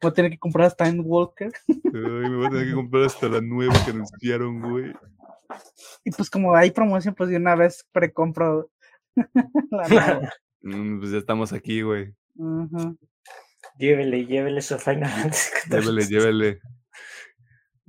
a 0.02 0.10
tener 0.12 0.30
que 0.30 0.38
comprar 0.38 0.66
hasta 0.68 0.90
Walker. 0.90 1.52
Ay, 1.68 1.80
me 1.92 2.36
voy 2.36 2.46
a 2.46 2.50
tener 2.50 2.66
que 2.68 2.74
comprar 2.74 3.04
hasta 3.04 3.28
la 3.28 3.40
nueva 3.40 3.74
que 3.84 3.90
anunciaron, 3.90 4.60
güey. 4.60 4.92
Y 6.04 6.10
pues 6.10 6.30
como 6.30 6.54
hay 6.54 6.70
promoción, 6.70 7.14
pues 7.14 7.30
de 7.30 7.36
una 7.36 7.54
vez 7.56 7.86
precompro 7.92 8.70
la 9.70 9.88
nueva. 9.88 10.32
Mm, 10.62 10.98
pues 11.00 11.10
ya 11.12 11.18
estamos 11.18 11.52
aquí, 11.52 11.82
güey. 11.82 12.14
Ajá, 12.38 12.94
Llévele, 13.78 14.26
llévele 14.26 14.60
su 14.62 14.78
Final 14.78 15.08
Fantasy 15.10 15.50
Llévele, 15.70 16.06
llévele. 16.06 16.60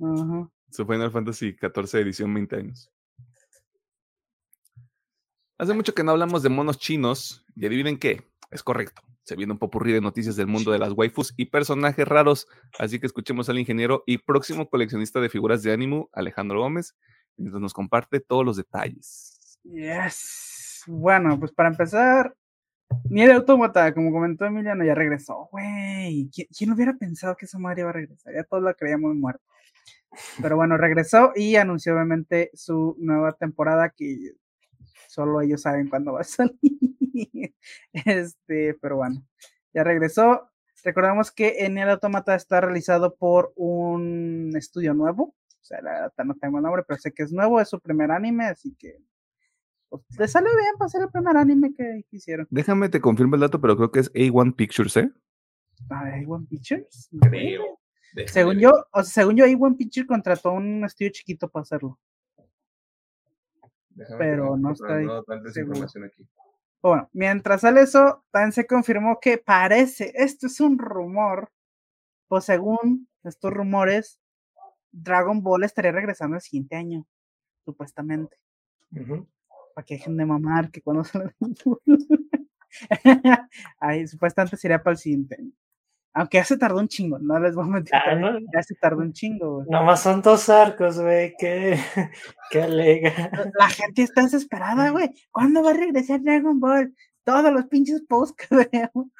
ajá. 0.00 0.50
Su 0.70 0.86
Final 0.86 1.10
Fantasy 1.10 1.56
XIV 1.60 2.00
edición 2.00 2.32
20 2.32 2.56
años. 2.56 2.92
Hace 5.58 5.74
mucho 5.74 5.94
que 5.94 6.02
no 6.02 6.12
hablamos 6.12 6.42
de 6.42 6.48
monos 6.48 6.78
chinos 6.78 7.44
y 7.54 7.66
adivinen 7.66 7.98
qué, 7.98 8.22
es 8.50 8.62
correcto. 8.62 9.02
Se 9.24 9.36
viene 9.36 9.52
un 9.52 9.58
popurrí 9.58 9.92
de 9.92 10.00
noticias 10.00 10.34
del 10.36 10.46
mundo 10.46 10.72
de 10.72 10.78
las 10.78 10.92
waifus 10.92 11.34
y 11.36 11.46
personajes 11.46 12.08
raros, 12.08 12.48
así 12.78 12.98
que 12.98 13.06
escuchemos 13.06 13.48
al 13.48 13.58
ingeniero 13.58 14.02
y 14.06 14.18
próximo 14.18 14.70
coleccionista 14.70 15.20
de 15.20 15.28
figuras 15.28 15.62
de 15.62 15.72
ánimo, 15.72 16.08
Alejandro 16.12 16.60
Gómez, 16.60 16.96
mientras 17.36 17.60
nos 17.60 17.74
comparte 17.74 18.20
todos 18.20 18.44
los 18.44 18.56
detalles. 18.56 19.58
Yes. 19.64 20.84
Bueno, 20.86 21.38
pues 21.38 21.52
para 21.52 21.68
empezar, 21.68 22.34
ni 23.04 23.22
el 23.22 23.32
autómata, 23.32 23.92
como 23.92 24.10
comentó 24.12 24.46
Emiliano, 24.46 24.84
ya 24.84 24.94
regresó. 24.94 25.48
Güey, 25.52 26.30
¿quién, 26.34 26.48
quién 26.56 26.72
hubiera 26.72 26.94
pensado 26.94 27.36
que 27.36 27.44
esa 27.44 27.58
madre 27.58 27.82
iba 27.82 27.90
a 27.90 27.92
regresar? 27.92 28.34
Ya 28.34 28.44
todos 28.44 28.62
la 28.62 28.72
creíamos 28.72 29.14
muerta. 29.14 29.44
Pero 30.42 30.56
bueno, 30.56 30.76
regresó 30.76 31.32
y 31.34 31.56
anunció 31.56 31.94
obviamente 31.94 32.50
su 32.54 32.96
nueva 32.98 33.32
temporada 33.32 33.90
que 33.90 34.34
solo 35.08 35.40
ellos 35.40 35.62
saben 35.62 35.88
cuándo 35.88 36.14
va 36.14 36.20
a 36.20 36.24
salir. 36.24 37.54
Este, 37.92 38.74
pero 38.80 38.96
bueno, 38.96 39.24
ya 39.72 39.84
regresó. 39.84 40.50
Recordamos 40.82 41.30
que 41.30 41.66
en 41.66 41.76
el 41.78 41.90
autómata 41.90 42.34
está 42.34 42.60
realizado 42.60 43.14
por 43.14 43.52
un 43.56 44.52
estudio 44.56 44.94
nuevo. 44.94 45.34
O 45.48 45.64
sea, 45.64 45.82
la 45.82 45.92
verdad 45.92 46.24
no 46.24 46.34
tengo 46.36 46.56
el 46.58 46.64
nombre, 46.64 46.82
pero 46.86 46.98
sé 46.98 47.12
que 47.12 47.22
es 47.22 47.32
nuevo, 47.32 47.60
es 47.60 47.68
su 47.68 47.78
primer 47.80 48.10
anime, 48.10 48.46
así 48.46 48.74
que 48.78 48.96
pues, 49.90 50.02
le 50.18 50.28
salió 50.28 50.50
bien 50.56 50.74
para 50.78 50.88
ser 50.88 51.02
el 51.02 51.10
primer 51.10 51.36
anime 51.36 51.74
que, 51.74 52.04
hicieron. 52.10 52.46
Déjame 52.50 52.88
te 52.88 53.00
confirmo 53.00 53.34
el 53.34 53.42
dato, 53.42 53.60
pero 53.60 53.76
creo 53.76 53.90
que 53.92 54.00
es 54.00 54.12
A1 54.14 54.56
Pictures, 54.56 54.96
¿eh? 54.96 55.10
A 55.90 56.04
One 56.26 56.46
Pictures. 56.48 57.08
Creo. 57.20 57.79
Según 58.26 58.58
yo, 58.58 58.70
o 58.92 59.02
sea, 59.02 59.22
según 59.22 59.36
yo, 59.36 59.44
A1 59.44 59.76
Pictures 59.76 60.08
contrató 60.08 60.52
un 60.52 60.84
estudio 60.84 61.10
chiquito 61.12 61.48
para 61.48 61.62
hacerlo. 61.62 61.98
pero 64.18 64.56
no 64.56 64.74
seguro. 64.74 65.24
aquí. 66.06 66.26
Bueno, 66.82 67.08
mientras 67.12 67.60
sale 67.60 67.82
eso, 67.82 68.24
también 68.30 68.52
se 68.52 68.66
confirmó 68.66 69.18
que 69.20 69.38
parece, 69.38 70.12
esto 70.14 70.46
es 70.46 70.60
un 70.60 70.78
rumor, 70.78 71.52
pues 72.26 72.44
según 72.44 73.08
estos 73.22 73.52
rumores, 73.52 74.18
Dragon 74.90 75.42
Ball 75.42 75.64
estaría 75.64 75.92
regresando 75.92 76.36
el 76.36 76.42
siguiente 76.42 76.76
año, 76.76 77.06
supuestamente. 77.64 78.36
Ujú. 78.92 79.28
Para 79.74 79.84
que 79.84 79.94
dejen 79.94 80.16
de 80.16 80.24
mamar, 80.26 80.70
que 80.70 80.80
cuando 80.82 81.04
sale. 81.04 81.34
Ahí, 83.80 84.06
supuestamente 84.06 84.56
sería 84.56 84.82
para 84.82 84.92
el 84.92 84.98
siguiente 84.98 85.36
año. 85.38 85.52
Aunque 86.12 86.38
ya 86.38 86.44
se 86.44 86.58
tardó 86.58 86.80
un 86.80 86.88
chingo, 86.88 87.18
no 87.18 87.38
les 87.38 87.54
voy 87.54 87.64
a 87.64 87.68
mentir. 87.70 87.94
Ah, 87.94 88.14
no. 88.14 88.38
Ya 88.52 88.62
se 88.62 88.74
tardó 88.74 88.98
un 88.98 89.12
chingo, 89.12 89.56
güey. 89.56 89.66
Nomás 89.70 90.02
son 90.02 90.22
dos 90.22 90.48
arcos, 90.48 91.00
güey. 91.00 91.34
Qué, 91.38 91.78
qué 92.50 92.62
alega. 92.62 93.30
La 93.58 93.68
gente 93.68 94.02
está 94.02 94.22
desesperada, 94.22 94.90
güey. 94.90 95.10
¿Cuándo 95.30 95.62
va 95.62 95.70
a 95.70 95.74
regresar 95.74 96.22
Dragon 96.22 96.58
Ball? 96.58 96.94
Todos 97.24 97.52
los 97.52 97.66
pinches 97.66 98.02
posts 98.08 98.34
que 98.48 98.68
veo. 98.72 99.10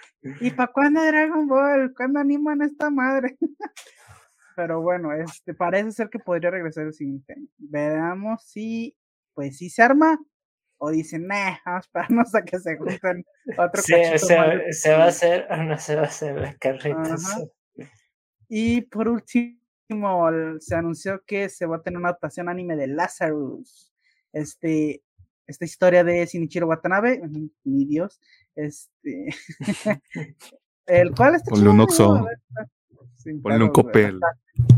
¿Y 0.40 0.50
para 0.50 0.72
cuándo 0.72 1.05
Dragon 1.05 1.46
Ball? 1.46 1.92
¿Cuándo 1.96 2.18
animan 2.18 2.62
a 2.62 2.66
esta 2.66 2.90
madre? 2.90 3.37
Pero 4.57 4.83
bueno, 4.83 5.12
este 5.12 5.55
parece 5.55 5.92
ser 5.92 6.11
que 6.11 6.18
podría 6.18 6.50
regresar 6.50 6.87
el 6.87 6.92
siguiente 6.92 7.35
año. 7.35 7.46
Veamos 7.57 8.42
si, 8.44 8.96
pues, 9.33 9.57
si 9.57 9.70
se 9.70 9.83
arma 9.83 10.18
o 10.83 10.90
dicen, 10.90 11.27
nah, 11.27 11.57
vamos 11.64 11.77
a 11.77 11.79
esperarnos 11.81 12.35
a 12.35 12.43
que 12.45 12.59
se 12.59 12.77
junten 12.77 13.25
otro 13.59 13.83
Se, 13.83 13.93
cachito 14.03 14.19
se- 14.19 14.27
se 14.27 14.37
va 14.37 14.45
a 14.45 15.07
personas". 15.07 15.09
hacer 15.09 15.47
o 15.51 15.57
no 15.64 15.79
se 15.79 15.95
va 15.97 16.03
a 16.03 16.05
hacer 16.07 16.37
la 16.40 16.55
carreta. 16.55 17.01
Ajá. 17.03 17.16
sí. 17.19 17.85
Y 18.49 18.81
por 18.83 19.09
último, 19.09 19.59
se 20.59 20.75
anunció 20.75 21.23
que 21.27 21.49
se 21.49 21.66
va 21.66 21.77
a 21.77 21.83
tener 21.83 21.99
una 21.99 22.09
adaptación 22.09 22.49
anime 22.49 22.75
de 22.77 22.87
Lazarus. 22.88 23.93
Este, 24.33 25.03
esta 25.47 25.64
historia 25.64 26.03
de 26.05 26.25
Shinichiro 26.27 26.66
Watanabe, 26.66 27.21
mi 27.64 27.85
Dios, 27.85 28.21
este, 28.57 29.29
el 30.87 31.14
cual 31.14 31.35
está 31.37 31.55
chido, 31.55 31.73
Oxxo. 31.83 32.27
Ponle 33.42 33.64
un 33.64 33.70
copel. 33.70 34.20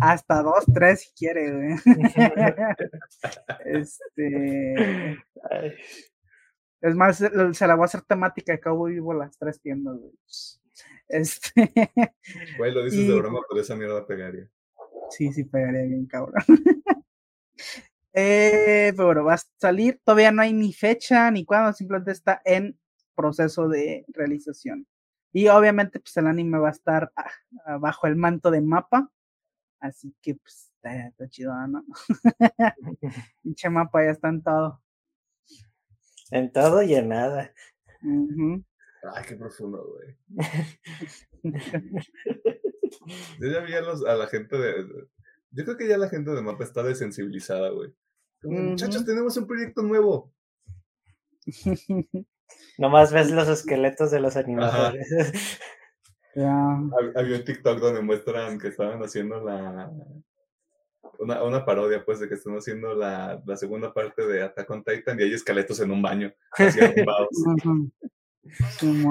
Hasta, 0.01 0.13
hasta 0.13 0.43
dos, 0.43 0.65
tres 0.73 1.03
si 1.03 1.13
quiere, 1.13 1.53
güey. 1.53 1.77
este, 3.65 5.19
Ay, 5.51 5.73
es 6.83 6.97
más, 6.97 7.19
se 7.19 7.67
la 7.67 7.75
voy 7.77 7.83
a 7.83 7.85
hacer 7.85 8.03
temática 8.03 8.53
de 8.53 8.61
Cowboy 8.61 8.95
Vivo 8.95 9.15
las 9.15 9.39
tres 9.39 9.61
tiendas, 9.61 9.97
güey. 9.97 10.13
Este, 11.09 11.53
Güey, 12.59 12.73
lo 12.73 12.85
dices 12.85 13.07
de 13.07 13.15
broma, 13.15 13.41
pero 13.49 13.61
esa 13.61 13.77
mierda 13.77 14.05
pegaría. 14.05 14.49
Sí, 15.11 15.33
sí, 15.33 15.45
pegaría 15.45 15.83
bien, 15.83 16.07
cabrón. 16.07 16.43
eh, 18.15 18.93
pero 18.97 19.07
bueno, 19.07 19.25
va 19.25 19.35
a 19.35 19.43
salir. 19.61 20.01
Todavía 20.05 20.33
no 20.33 20.43
hay 20.43 20.53
ni 20.53 20.73
fecha 20.73 21.31
ni 21.31 21.45
cuándo, 21.45 21.73
simplemente 21.73 22.11
está 22.11 22.43
en 22.45 22.77
proceso 23.15 23.69
de 23.69 24.05
realización. 24.09 24.87
Y 25.33 25.49
obviamente, 25.49 25.99
pues 26.01 26.17
el 26.17 26.27
anime 26.27 26.59
va 26.59 26.69
a 26.69 26.73
estar 26.73 27.13
ah, 27.17 27.31
ah, 27.65 27.79
bajo 27.79 28.07
el 28.07 28.17
manto 28.17 28.51
de 28.51 28.61
mapa. 28.61 29.11
Así 29.81 30.15
que, 30.21 30.35
pues, 30.37 30.71
está, 30.77 31.09
está 31.09 31.29
chido, 31.29 31.53
¿no? 31.69 31.85
Pinche 33.43 33.71
mapa 33.71 34.05
ya 34.05 34.11
está 34.11 34.29
en 34.29 34.43
todo. 34.43 34.83
En 36.31 36.53
todo 36.53 36.83
y 36.83 36.95
en 36.95 37.09
nada. 37.09 37.53
Ujú. 38.03 38.65
Ay, 39.15 39.25
qué 39.29 39.37
profundo, 39.37 39.85
güey. 39.85 40.17
Yo 43.41 43.49
ya 43.51 43.61
vi 43.61 43.75
a, 43.75 43.81
los, 43.81 44.05
a 44.05 44.15
la 44.15 44.27
gente 44.29 44.57
de, 44.57 44.85
de- 44.85 45.09
Yo 45.51 45.65
creo 45.65 45.77
que 45.77 45.89
ya 45.89 45.99
la 45.99 46.09
gente 46.09 46.31
de 46.31 46.43
mapa 46.43 46.63
está 46.65 46.83
desensibilizada, 46.83 47.71
güey. 47.71 47.93
Como, 48.41 48.59
Muchachos, 48.61 49.05
tenemos 49.05 49.37
un 49.37 49.47
proyecto 49.47 49.83
nuevo. 49.83 50.33
Nomás 52.79 53.13
ves 53.13 53.31
los 53.31 53.49
esqueletos 53.49 54.11
de 54.11 54.21
los 54.21 54.37
animadores. 54.37 55.09
Había 56.35 57.37
un 57.37 57.45
TikTok 57.45 57.79
donde 57.79 58.01
muestran 58.01 58.59
que 58.59 58.69
estaban 58.69 59.03
haciendo 59.03 59.43
la. 59.43 59.91
Una, 61.19 61.43
una 61.43 61.65
parodia, 61.65 62.05
pues, 62.05 62.21
de 62.21 62.29
que 62.29 62.35
están 62.35 62.57
haciendo 62.57 62.95
la, 62.95 63.41
la 63.47 63.57
segunda 63.57 63.93
parte 63.93 64.27
de 64.27 64.43
Attack 64.43 64.71
on 64.71 64.83
Titan 64.83 65.21
y 65.21 65.25
hay 65.25 65.35
esqueletos 65.35 65.79
en 65.81 65.91
un 65.91 66.03
baño, 66.03 66.33
así. 66.53 66.81
Sí. 68.81 69.05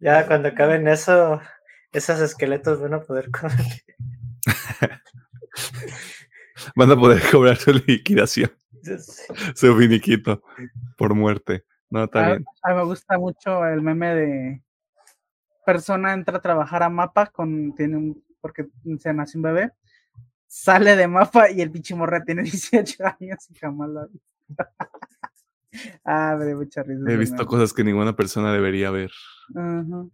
Ya 0.00 0.26
cuando 0.26 0.48
acaben 0.48 0.86
eso, 0.86 1.40
esos 1.92 2.20
esqueletos 2.20 2.78
van 2.78 2.92
a 2.92 3.00
poder 3.00 3.30
comer. 3.30 3.56
Van 6.74 6.90
a 6.90 6.96
poder 6.96 7.22
cobrar 7.30 7.56
su 7.56 7.72
liquidación, 7.72 8.50
su 9.54 9.76
finiquito 9.76 10.42
por 10.96 11.14
muerte. 11.14 11.64
No, 11.90 12.04
está 12.04 12.24
Ah, 12.24 12.28
bien. 12.30 12.44
A 12.62 12.70
mí 12.70 12.76
me 12.76 12.84
gusta 12.84 13.18
mucho 13.18 13.64
el 13.66 13.80
meme 13.82 14.14
de 14.14 14.62
persona 15.64 16.12
entra 16.14 16.38
a 16.38 16.42
trabajar 16.42 16.82
a 16.82 16.88
mapa 16.88 17.26
con 17.26 17.74
tiene 17.74 17.96
un 17.96 18.24
porque 18.40 18.68
se 19.00 19.12
nació 19.12 19.38
un 19.38 19.42
bebé, 19.42 19.72
sale 20.46 20.94
de 20.94 21.08
mapa 21.08 21.50
y 21.50 21.60
el 21.60 21.70
pinche 21.72 21.94
morra 21.96 22.22
tiene 22.24 22.42
18 22.44 23.04
años 23.20 23.50
y 23.50 23.54
jamás 23.56 23.88
lo 23.88 24.00
ha 24.00 24.06
visto. 24.06 24.28
ah, 26.04 26.36
me 26.38 26.46
dio 26.46 26.56
mucha 26.56 26.82
risa. 26.82 27.02
He 27.10 27.16
visto 27.16 27.36
meme. 27.36 27.46
cosas 27.46 27.72
que 27.72 27.82
ninguna 27.84 28.14
persona 28.14 28.52
debería 28.52 28.90
ver 28.90 29.10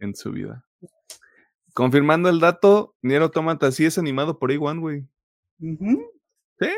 en 0.00 0.14
su 0.14 0.32
vida. 0.32 0.64
Confirmando 1.74 2.28
el 2.28 2.40
dato, 2.40 2.94
Nier 3.02 3.22
Automata 3.22 3.70
sí 3.72 3.84
es 3.86 3.96
animado 3.98 4.38
por 4.38 4.50
A1, 4.50 4.78
güey. 4.80 5.06
¿Sí? 5.58 6.68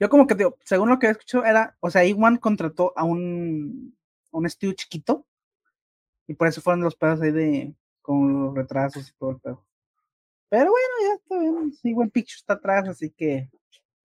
Yo 0.00 0.08
como 0.08 0.26
que 0.26 0.34
digo, 0.34 0.56
según 0.64 0.88
lo 0.88 0.98
que 0.98 1.06
he 1.06 1.10
escuchado 1.10 1.44
era, 1.44 1.76
o 1.80 1.88
sea, 1.90 2.04
Iwan 2.04 2.36
contrató 2.38 2.92
a 2.96 3.04
un 3.04 3.96
un 4.38 4.46
estudio 4.46 4.74
chiquito 4.74 5.24
y 6.26 6.34
por 6.34 6.48
eso 6.48 6.60
fueron 6.60 6.82
los 6.82 6.96
pedos 6.96 7.20
ahí 7.20 7.30
de 7.30 7.74
con 8.02 8.44
los 8.44 8.54
retrasos 8.54 9.08
y 9.08 9.12
todo 9.14 9.30
el 9.30 9.40
pedo. 9.40 9.64
Pero 10.48 10.70
bueno, 10.70 10.94
ya 11.02 11.14
está 11.14 11.38
bien. 11.38 11.72
Sí, 11.72 11.92
buen 11.94 12.10
Picture 12.10 12.36
está 12.36 12.54
atrás, 12.54 12.88
así 12.88 13.10
que 13.10 13.48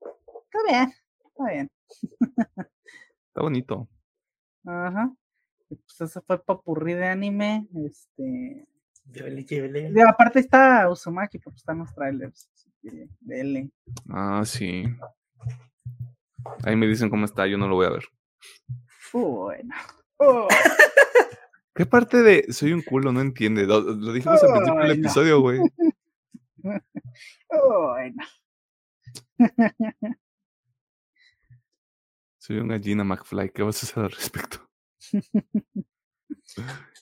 está 0.01 0.59
bien, 0.67 0.93
está 1.25 1.45
bien. 1.45 1.71
Está 3.29 3.41
bonito. 3.43 3.87
Ajá. 4.65 5.13
Y 5.69 5.75
pues 5.75 6.01
ese 6.01 6.19
fue 6.21 6.37
el 6.37 6.41
papurrí 6.41 6.93
de 6.93 7.07
anime. 7.07 7.67
Este. 7.85 8.67
Yole. 9.05 9.43
digo, 9.43 10.09
aparte 10.09 10.39
está 10.39 10.89
Uzumaki, 10.89 11.37
porque 11.37 11.57
están 11.57 11.77
los 11.77 11.93
trailers. 11.93 12.49
Así 12.53 12.71
que 12.81 13.07
dele. 13.19 13.69
Ah, 14.09 14.41
sí. 14.45 14.83
Ahí 16.63 16.75
me 16.75 16.87
dicen 16.87 17.09
cómo 17.09 17.25
está, 17.25 17.45
yo 17.45 17.57
no 17.57 17.67
lo 17.67 17.75
voy 17.75 17.85
a 17.85 17.91
ver. 17.91 18.03
Bueno. 19.13 19.75
Oh, 20.19 20.47
¿Qué 21.75 21.85
parte 21.85 22.21
de 22.21 22.51
soy 22.51 22.73
un 22.73 22.81
culo 22.81 23.13
no 23.13 23.21
entiende? 23.21 23.65
Lo, 23.65 23.79
lo 23.79 24.11
dijimos 24.11 24.43
al 24.43 24.51
principio 24.51 24.81
del 24.81 24.87
no. 24.87 24.93
episodio, 24.93 25.39
güey. 25.39 25.59
bueno. 27.49 28.23
Soy 32.37 32.57
una 32.57 32.73
gallina 32.73 33.05
McFly. 33.05 33.51
¿Qué 33.51 33.63
vas 33.63 33.81
a 33.81 33.85
hacer 33.85 34.03
al 34.03 34.11
respecto? 34.11 34.69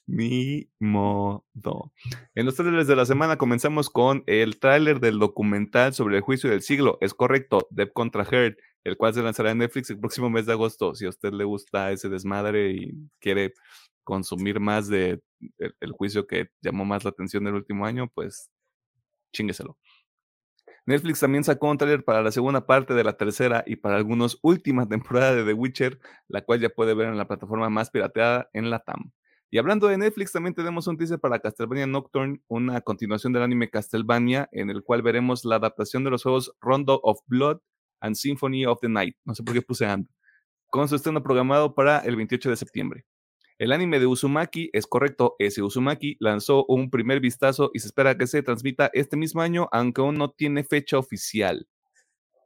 Ni 0.06 0.69
modo. 0.80 1.91
En 2.36 2.45
los 2.45 2.56
trailers 2.56 2.88
de 2.88 2.95
la 2.95 3.06
semana 3.06 3.38
comenzamos 3.38 3.89
con 3.89 4.23
el 4.27 4.60
tráiler 4.60 4.99
del 4.99 5.17
documental 5.17 5.93
sobre 5.93 6.17
el 6.17 6.21
juicio 6.21 6.49
del 6.49 6.62
siglo. 6.62 6.99
Es 7.01 7.15
correcto, 7.15 7.67
Depp 7.71 7.93
contra 7.93 8.23
Heard, 8.23 8.58
el 8.84 8.98
cual 8.98 9.13
se 9.13 9.22
lanzará 9.22 9.52
en 9.52 9.60
Netflix 9.60 9.90
el 9.90 10.00
próximo 10.00 10.30
mes 10.30 10.46
de 10.46 10.54
agosto. 10.54 10.96
Si 10.96 11.06
a 11.06 11.10
usted 11.10 11.34
le 11.34 11.44
gusta 11.44 11.92
ese 11.92 12.10
desmadre 12.10 12.72
y 12.72 12.94
quiere 13.20 13.54
consumir 14.04 14.60
más 14.60 14.88
de 14.88 15.22
el, 15.58 15.92
juicio 15.92 16.28
que 16.28 16.50
llamó 16.62 16.86
más 16.86 17.04
la 17.04 17.10
atención 17.10 17.44
del 17.44 17.56
último 17.56 17.86
año, 17.86 18.08
pues 18.13 18.50
chingueselo. 19.34 19.78
Netflix 20.86 21.20
también 21.20 21.44
sacó 21.44 21.70
un 21.70 21.78
tráiler 21.78 22.06
para 22.06 22.22
la 22.22 22.32
segunda 22.32 22.66
parte 22.66 22.94
de 22.94 23.04
la 23.04 23.18
tercera 23.18 23.63
y 23.68 23.76
para 23.76 23.98
algunos 23.98 24.40
última 24.42 24.88
temporada 24.88 25.36
de 25.36 25.44
The 25.44 25.54
Witcher, 25.54 26.00
la 26.30 26.42
cual 26.44 26.62
ya 26.62 26.70
puede 26.70 26.94
ver 26.94 27.08
en 27.08 27.18
la 27.18 27.28
plataforma 27.28 27.70
más 27.70 27.90
pirateada 27.90 28.50
en 28.54 28.70
la 28.70 28.80
TAM. 28.80 29.12
Y 29.50 29.58
hablando 29.58 29.88
de 29.88 29.98
Netflix, 29.98 30.32
también 30.32 30.54
tenemos 30.54 30.88
un 30.88 30.98
teaser 30.98 31.20
para 31.20 31.40
Castlevania 31.40 31.88
Nocturne, 31.88 32.42
una 32.48 32.80
continuación 32.82 33.34
del 33.34 33.44
anime 33.44 33.70
Castlevania, 33.70 34.48
en 34.52 34.70
el 34.70 34.84
cual 34.84 35.02
veremos 35.02 35.44
la 35.44 35.56
adaptación 35.56 36.06
de 36.06 36.12
los 36.12 36.24
juegos 36.24 36.54
Rondo 36.62 37.00
of 37.04 37.20
Blood 37.28 37.60
and 38.02 38.16
Symphony 38.16 38.66
of 38.66 38.80
the 38.82 38.90
Night, 38.90 39.16
no 39.26 39.36
sé 39.36 39.44
por 39.44 39.54
qué 39.54 39.62
puse 39.62 39.86
and, 39.86 40.08
con 40.70 40.88
su 40.88 40.96
estreno 40.96 41.24
programado 41.24 41.74
para 41.76 42.00
el 42.00 42.16
28 42.16 42.50
de 42.50 42.56
septiembre. 42.56 43.06
El 43.60 43.72
anime 43.72 44.00
de 44.00 44.06
Uzumaki, 44.06 44.70
es 44.74 44.86
correcto, 44.86 45.36
ese 45.40 45.64
Uzumaki 45.64 46.16
lanzó 46.20 46.66
un 46.68 46.92
primer 46.92 47.20
vistazo 47.20 47.72
y 47.74 47.80
se 47.80 47.88
espera 47.88 48.18
que 48.18 48.28
se 48.28 48.44
transmita 48.44 48.92
este 48.94 49.18
mismo 49.18 49.42
año, 49.42 49.68
aunque 49.72 50.02
aún 50.02 50.16
no 50.16 50.30
tiene 50.30 50.64
fecha 50.64 51.00
oficial. 51.00 51.68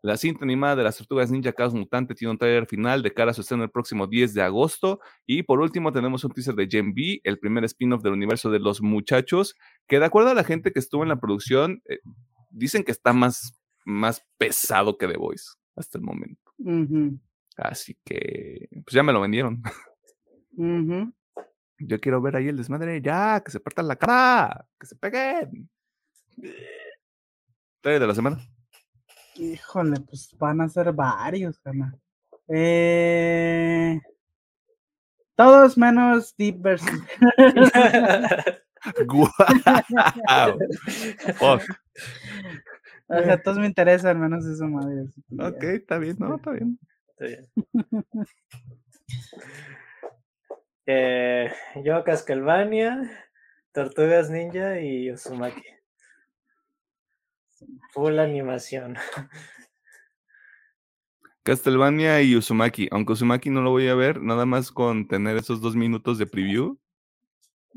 La 0.04 0.18
cinta 0.18 0.44
animada 0.44 0.78
de 0.78 0.84
las 0.84 0.98
Tortugas 0.98 1.30
Ninja 1.30 1.54
Chaos 1.54 1.76
Mutante 1.76 2.16
tiene 2.16 2.32
un 2.32 2.38
trailer 2.40 2.66
final 2.66 3.04
de 3.04 3.14
cara 3.14 3.32
a 3.32 3.34
su 3.36 3.42
estreno 3.42 3.64
el 3.64 3.70
próximo 3.70 4.08
10 4.08 4.34
de 4.34 4.42
agosto. 4.42 5.00
Y 5.28 5.44
por 5.44 5.60
último 5.60 5.92
tenemos 5.92 6.24
un 6.24 6.32
teaser 6.32 6.56
de 6.56 6.68
Gen 6.68 6.96
B, 6.96 7.22
el 7.24 7.38
primer 7.38 7.64
spin-off 7.66 8.02
del 8.02 8.14
universo 8.14 8.50
de 8.50 8.58
los 8.58 8.82
muchachos, 8.82 9.56
que 9.88 10.00
de 10.00 10.06
acuerdo 10.06 10.32
a 10.32 10.34
la 10.34 10.44
gente 10.44 10.72
que 10.72 10.80
estuvo 10.80 11.04
en 11.04 11.10
la 11.10 11.20
producción, 11.20 11.84
eh, 11.88 12.00
dicen 12.50 12.84
que 12.84 12.92
está 12.92 13.14
más, 13.14 13.61
más 13.86 14.26
pesado 14.38 14.98
que 14.98 15.08
The 15.08 15.18
Voice 15.18 15.52
hasta 15.76 15.98
el 15.98 16.04
momento. 16.04 16.52
Así 17.58 17.98
que, 18.04 18.68
pues 18.72 18.94
ya 18.94 19.04
me 19.04 19.14
lo 19.14 19.22
vendieron. 19.22 19.62
Yo 21.80 22.00
quiero 22.00 22.22
ver 22.22 22.36
ahí 22.36 22.48
el 22.48 22.58
desmadre, 22.58 23.02
ya, 23.02 23.42
que 23.44 23.52
se 23.52 23.60
partan 23.60 23.88
la 23.88 23.96
cara, 23.96 24.68
que 24.80 24.86
se 24.86 24.96
peguen. 24.96 25.70
Trailer 27.82 28.02
de 28.02 28.08
la 28.08 28.16
semana. 28.16 28.38
Híjole, 29.36 30.00
pues 30.02 30.36
van 30.38 30.62
a 30.62 30.70
ser 30.70 30.94
varios, 30.94 31.60
carnal. 31.60 32.00
Eh, 32.48 34.00
todos 35.36 35.78
menos 35.78 36.36
Deep 36.38 36.62
versus. 36.62 37.02
¡Guau! 39.08 39.30
Fuck. 41.38 41.62
O 43.20 43.24
sea, 43.24 43.42
todos 43.42 43.58
me 43.60 43.66
interesan, 43.68 44.20
menos 44.20 44.46
esa 44.46 44.66
madre. 44.68 45.02
así 45.08 45.22
que 45.30 45.36
ya. 45.38 45.48
Ok, 45.48 45.64
está 45.64 45.98
bien, 45.98 46.16
no, 46.20 46.36
está 46.36 46.52
bien. 46.52 46.80
Está 47.18 47.26
bien. 47.26 47.48
Eh, 50.88 51.52
yo, 51.86 52.04
Castlevania, 52.04 53.10
Tortugas 53.72 54.30
Ninja 54.30 54.82
y 54.82 55.12
Uzumaki. 55.12 55.62
Full 57.94 58.20
animación. 58.20 58.98
Castlevania 61.44 62.22
y 62.22 62.36
Uzumaki. 62.36 62.88
Aunque 62.92 63.14
Uzumaki 63.14 63.50
no 63.50 63.62
lo 63.62 63.70
voy 63.72 63.88
a 63.88 63.96
ver, 63.96 64.22
nada 64.22 64.46
más 64.46 64.72
con 64.72 65.08
tener 65.08 65.38
esos 65.38 65.62
dos 65.62 65.76
minutos 65.76 66.18
de 66.18 66.26
preview. 66.28 66.78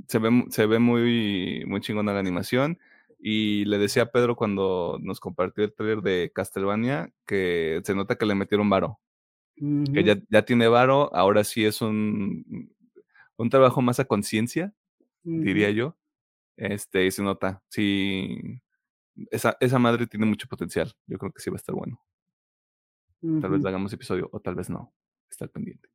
Se 0.09 0.18
ve, 0.18 0.31
mu- 0.31 0.51
se 0.51 0.66
ve 0.66 0.79
muy, 0.79 1.64
muy 1.66 1.81
chingona 1.81 2.12
la 2.12 2.20
animación. 2.20 2.79
Y 3.27 3.65
le 3.65 3.79
decía 3.79 4.03
a 4.03 4.11
Pedro 4.11 4.37
cuando 4.37 4.99
nos 5.01 5.19
compartió 5.19 5.65
el 5.65 5.73
trailer 5.73 6.03
de 6.03 6.31
Castlevania 6.35 7.11
que 7.25 7.81
se 7.83 7.95
nota 7.95 8.17
que 8.17 8.27
le 8.27 8.35
metieron 8.35 8.69
varo. 8.69 9.01
Que 9.57 9.63
Ujú, 9.65 10.01
ya, 10.01 10.19
ya 10.29 10.45
tiene 10.45 10.69
varo, 10.69 11.11
ahora 11.17 11.43
sí 11.43 11.65
es 11.65 11.81
un, 11.81 12.71
un 13.39 13.49
trabajo 13.49 13.81
más 13.81 13.99
a 13.99 14.05
conciencia, 14.05 14.75
diría 15.23 15.71
yo. 15.71 15.97
Este, 16.59 17.07
y 17.07 17.11
se 17.11 17.23
nota. 17.23 17.63
Sí, 17.71 18.61
esa, 19.31 19.57
esa 19.59 19.79
madre 19.79 20.07
tiene 20.07 20.27
mucho 20.27 20.47
potencial. 20.47 20.95
Yo 21.07 21.17
creo 21.17 21.33
que 21.33 21.41
sí 21.41 21.49
va 21.49 21.55
a 21.55 21.57
estar 21.57 21.75
bueno. 21.75 21.99
Tal 23.41 23.53
vez 23.53 23.65
hagamos 23.65 23.91
episodio 23.95 24.29
o 24.33 24.41
tal 24.41 24.55
vez 24.55 24.69
no. 24.69 24.93
Está 25.31 25.47
pendiente. 25.47 25.89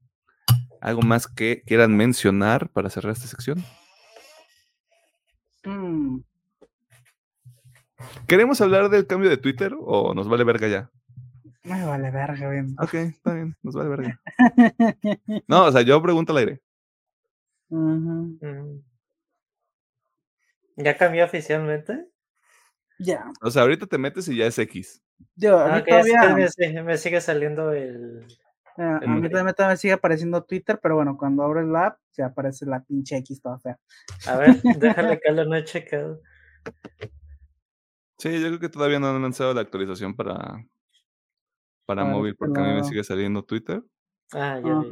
¿Algo 0.82 1.04
más 1.04 1.28
que 1.28 1.62
quieran 1.64 1.96
mencionar 1.96 2.72
para 2.72 2.90
cerrar 2.90 3.14
esta 3.14 3.28
sección? 3.28 3.64
Mm, 5.64 6.22
¿Queremos 8.28 8.62
hablar 8.62 8.90
del 8.90 9.08
cambio 9.08 9.30
de 9.30 9.38
Twitter 9.38 9.76
o 9.80 10.14
nos 10.14 10.28
vale 10.30 10.44
verga 10.44 10.68
ya? 10.68 10.90
Me 11.64 11.86
vale 11.86 12.10
verga, 12.12 12.50
bien. 12.50 12.76
Ok, 12.80 12.94
está 12.96 13.34
bien, 13.34 13.56
nos 13.64 13.76
vale 13.76 13.90
verga. 13.90 14.22
No, 15.48 15.66
o 15.66 15.72
sea, 15.72 15.82
yo 15.82 16.02
pregunto 16.02 16.32
al 16.32 16.38
aire. 16.40 16.62
Mm. 17.70 18.78
¿Ya 20.78 20.98
cambió 20.98 21.26
oficialmente? 21.26 22.06
Ya. 22.98 23.26
O 23.42 23.52
sea, 23.52 23.64
ahorita 23.64 23.86
te 23.86 23.98
metes 23.98 24.28
y 24.30 24.38
ya 24.38 24.46
es 24.48 24.58
X. 24.58 25.02
Yo, 25.36 25.60
a 25.60 25.66
mí 25.66 25.72
Ah, 25.74 25.78
es- 25.80 25.86
todavía, 25.86 26.36
me, 26.36 26.48
sigue- 26.50 26.84
me 26.84 26.98
sigue 26.98 27.22
saliendo 27.22 27.72
el. 27.74 28.26
eh, 28.78 28.82
a 28.82 29.00
el- 29.02 29.10
mí 29.10 29.30
también, 29.30 29.54
también 29.56 29.78
sigue 29.78 29.94
apareciendo 29.94 30.44
Twitter, 30.44 30.80
pero 30.82 30.96
bueno, 30.96 31.18
cuando 31.18 31.44
abres 31.44 31.66
la 31.68 31.88
app, 31.88 32.00
se 32.12 32.24
aparece 32.24 32.66
la 32.66 32.82
pinche 32.84 33.18
X 33.18 33.42
toda 33.42 33.60
fea. 33.60 33.78
A 34.28 34.38
ver, 34.38 34.48
déjale 35.18 35.20
que 35.20 35.32
lo 35.32 35.46
no 35.46 35.56
he 35.56 35.64
checado. 35.66 36.22
Sí, 38.20 38.42
yo 38.42 38.48
creo 38.48 38.60
que 38.60 38.68
todavía 38.68 39.00
no 39.00 39.08
han 39.08 39.22
lanzado 39.22 39.54
la 39.54 39.62
actualización 39.62 40.14
para, 40.14 40.66
para 41.86 42.04
móvil, 42.04 42.36
porque 42.36 42.60
a 42.60 42.64
mí 42.64 42.74
me 42.74 42.84
sigue 42.84 43.02
saliendo 43.04 43.44
Twitter. 43.44 43.82
Ah, 44.34 44.60
ya. 44.60 44.84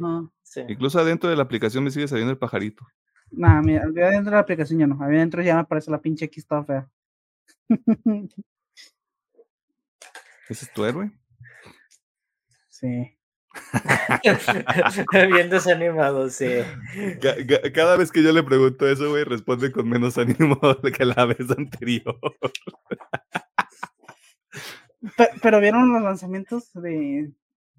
Sí. 0.42 0.62
Incluso 0.66 0.98
adentro 0.98 1.28
de 1.28 1.36
la 1.36 1.42
aplicación 1.42 1.84
me 1.84 1.90
sigue 1.90 2.08
saliendo 2.08 2.32
el 2.32 2.38
pajarito. 2.38 2.86
Nah, 3.30 3.60
mira, 3.60 3.84
ya 3.94 4.08
dentro 4.08 4.30
de 4.30 4.36
la 4.36 4.40
aplicación 4.40 4.80
ya 4.80 4.86
no. 4.86 4.94
A 5.02 5.08
mí 5.08 5.16
adentro 5.16 5.42
ya 5.42 5.56
me 5.56 5.60
aparece 5.60 5.90
la 5.90 6.00
pinche 6.00 6.24
X 6.24 6.46
toda 6.46 6.64
fea. 6.64 6.90
¿Ese 10.48 10.64
es 10.64 10.72
tu 10.72 10.86
héroe? 10.86 11.12
sí. 12.70 13.17
Bien 15.32 15.50
desanimado, 15.50 16.28
sí. 16.30 16.46
Ca- 17.20 17.36
ca- 17.46 17.72
Cada 17.72 17.96
vez 17.96 18.10
que 18.10 18.22
yo 18.22 18.32
le 18.32 18.42
pregunto 18.42 18.88
eso, 18.88 19.10
güey, 19.10 19.24
responde 19.24 19.70
con 19.72 19.88
menos 19.88 20.16
ánimo 20.18 20.58
que 20.96 21.04
la 21.04 21.24
vez 21.26 21.50
anterior. 21.50 22.18
Pe- 25.16 25.30
Pero, 25.42 25.60
vieron 25.60 25.92
los 25.92 26.02
lanzamientos 26.02 26.72
de, 26.74 27.30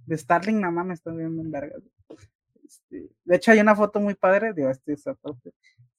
de 0.06 0.18
Starlink, 0.18 0.58
nada 0.60 0.72
más 0.72 0.86
me 0.86 0.94
están 0.94 1.18
viendo 1.18 1.42
en 1.42 1.52
vergas. 1.52 1.82
Este, 2.64 3.10
de 3.26 3.36
hecho, 3.36 3.52
hay 3.52 3.60
una 3.60 3.76
foto 3.76 4.00
muy 4.00 4.14
padre, 4.16 4.54
digo, 4.54 4.70
este 4.70 4.94
es 4.94 5.06
aparte, 5.08 5.52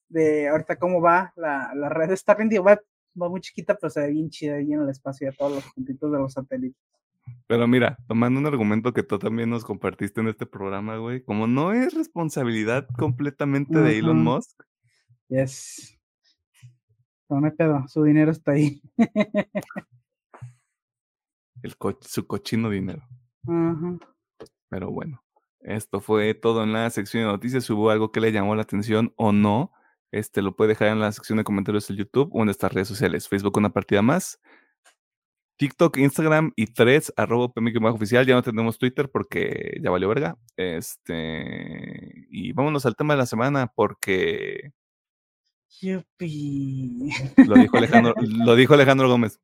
de 0.09 0.47
ahorita 0.49 0.77
cómo 0.77 1.01
va 1.01 1.33
la, 1.35 1.71
la 1.75 1.89
red 1.89 2.09
de 2.09 2.17
Starlink, 2.17 2.49
digo, 2.49 2.63
va, 2.63 2.79
va 3.21 3.29
muy 3.29 3.41
chiquita, 3.41 3.75
pero 3.75 3.89
se 3.89 4.01
ve 4.01 4.09
bien 4.11 4.29
chida 4.29 4.55
ahí 4.55 4.71
en 4.73 4.81
el 4.81 4.89
espacio 4.89 5.29
de 5.29 5.35
todos 5.37 5.53
los 5.55 5.73
puntitos 5.73 6.11
de 6.11 6.17
los 6.17 6.33
satélites. 6.33 6.81
Pero 7.47 7.67
mira, 7.67 7.97
tomando 8.07 8.39
un 8.39 8.47
argumento 8.47 8.93
que 8.93 9.03
tú 9.03 9.19
también 9.19 9.49
nos 9.49 9.63
compartiste 9.63 10.21
en 10.21 10.27
este 10.29 10.45
programa, 10.45 10.97
güey, 10.97 11.23
como 11.23 11.47
no 11.47 11.71
es 11.73 11.93
responsabilidad 11.93 12.87
completamente 12.97 13.79
de 13.79 13.97
Elon. 13.99 14.23
Musk, 14.23 14.63
Yes. 15.29 15.97
No 17.29 17.39
me 17.39 17.51
pedo, 17.51 17.85
su 17.87 18.03
dinero 18.03 18.31
está 18.31 18.51
ahí. 18.51 18.81
el 21.63 21.77
co- 21.77 21.97
su 22.01 22.25
cochino 22.27 22.69
dinero. 22.69 23.03
Pero 24.69 24.91
bueno, 24.91 25.23
esto 25.61 26.01
fue 26.01 26.33
todo 26.33 26.63
en 26.63 26.73
la 26.73 26.89
sección 26.89 27.23
de 27.23 27.31
noticias. 27.31 27.63
Si 27.65 27.73
hubo 27.73 27.89
algo 27.89 28.11
que 28.11 28.19
le 28.21 28.31
llamó 28.31 28.55
la 28.55 28.63
atención 28.63 29.13
o 29.15 29.31
no, 29.31 29.71
este 30.11 30.41
lo 30.41 30.55
puede 30.55 30.69
dejar 30.69 30.89
en 30.89 30.99
la 30.99 31.11
sección 31.11 31.37
de 31.37 31.43
comentarios 31.43 31.87
de 31.87 31.95
YouTube 31.95 32.29
o 32.33 32.39
en 32.39 32.45
nuestras 32.45 32.73
redes 32.73 32.87
sociales. 32.87 33.27
Facebook 33.29 33.57
una 33.57 33.69
partida 33.71 34.01
más. 34.01 34.41
TikTok, 35.61 35.97
Instagram 35.97 36.53
y 36.55 36.65
Threads, 36.65 37.13
arroba 37.15 37.53
bajo 37.55 37.95
oficial. 37.95 38.25
Ya 38.25 38.33
no 38.33 38.41
tenemos 38.41 38.79
Twitter 38.79 39.11
porque 39.11 39.77
ya 39.79 39.91
valió 39.91 40.09
verga. 40.09 40.35
Este. 40.57 42.25
Y 42.31 42.51
vámonos 42.51 42.87
al 42.87 42.95
tema 42.95 43.13
de 43.13 43.19
la 43.19 43.27
semana 43.27 43.71
porque 43.75 44.71
Yupi. 45.79 47.11
lo 47.45 47.53
dijo 47.57 47.77
Alejandro, 47.77 48.15
lo 48.19 48.55
dijo 48.55 48.73
Alejandro 48.73 49.07
Gómez. 49.07 49.39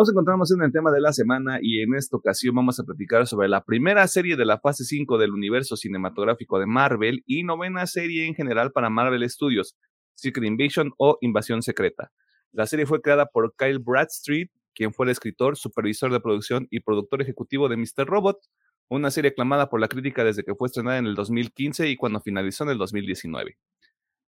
Nos 0.00 0.08
encontramos 0.08 0.50
en 0.50 0.62
el 0.62 0.72
tema 0.72 0.90
de 0.90 1.00
la 1.02 1.12
semana 1.12 1.58
y 1.60 1.82
en 1.82 1.94
esta 1.94 2.16
ocasión 2.16 2.54
vamos 2.54 2.80
a 2.80 2.84
platicar 2.84 3.26
sobre 3.26 3.48
la 3.48 3.62
primera 3.62 4.08
serie 4.08 4.34
de 4.34 4.46
la 4.46 4.58
fase 4.58 4.82
5 4.82 5.18
del 5.18 5.30
universo 5.30 5.76
cinematográfico 5.76 6.58
de 6.58 6.64
Marvel 6.64 7.22
y 7.26 7.42
novena 7.42 7.86
serie 7.86 8.26
en 8.26 8.34
general 8.34 8.72
para 8.72 8.88
Marvel 8.88 9.28
Studios, 9.28 9.76
Secret 10.14 10.46
Invasion 10.46 10.92
o 10.96 11.18
Invasión 11.20 11.60
Secreta. 11.60 12.12
La 12.50 12.64
serie 12.64 12.86
fue 12.86 13.02
creada 13.02 13.26
por 13.26 13.54
Kyle 13.58 13.78
Bradstreet, 13.78 14.50
quien 14.74 14.94
fue 14.94 15.04
el 15.04 15.10
escritor, 15.10 15.58
supervisor 15.58 16.10
de 16.10 16.20
producción 16.20 16.66
y 16.70 16.80
productor 16.80 17.20
ejecutivo 17.20 17.68
de 17.68 17.76
Mr. 17.76 18.06
Robot, 18.06 18.38
una 18.88 19.10
serie 19.10 19.32
aclamada 19.32 19.68
por 19.68 19.82
la 19.82 19.88
crítica 19.88 20.24
desde 20.24 20.44
que 20.44 20.54
fue 20.54 20.68
estrenada 20.68 20.96
en 20.96 21.08
el 21.08 21.14
2015 21.14 21.90
y 21.90 21.96
cuando 21.96 22.22
finalizó 22.22 22.64
en 22.64 22.70
el 22.70 22.78
2019. 22.78 23.58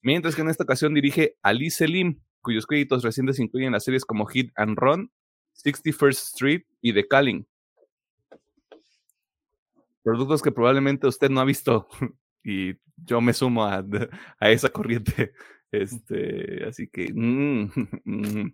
Mientras 0.01 0.35
que 0.35 0.41
en 0.41 0.49
esta 0.49 0.63
ocasión 0.63 0.95
dirige 0.95 1.35
Ali 1.43 1.69
Selim, 1.69 2.23
cuyos 2.41 2.65
créditos 2.65 3.03
recientes 3.03 3.37
incluyen 3.37 3.73
las 3.73 3.83
series 3.83 4.03
como 4.03 4.25
Hit 4.25 4.51
and 4.55 4.75
Run, 4.75 5.11
61st 5.63 6.09
Street 6.11 6.63
y 6.81 6.93
The 6.93 7.07
Calling. 7.07 7.45
Productos 10.03 10.41
que 10.41 10.51
probablemente 10.51 11.07
usted 11.07 11.29
no 11.29 11.41
ha 11.41 11.45
visto 11.45 11.87
y 12.43 12.75
yo 12.97 13.21
me 13.21 13.33
sumo 13.33 13.65
a, 13.65 13.83
a 14.39 14.49
esa 14.49 14.69
corriente. 14.69 15.33
Este, 15.71 16.65
así 16.67 16.87
que, 16.87 17.13
mm, 17.13 17.69
mm. 18.03 18.53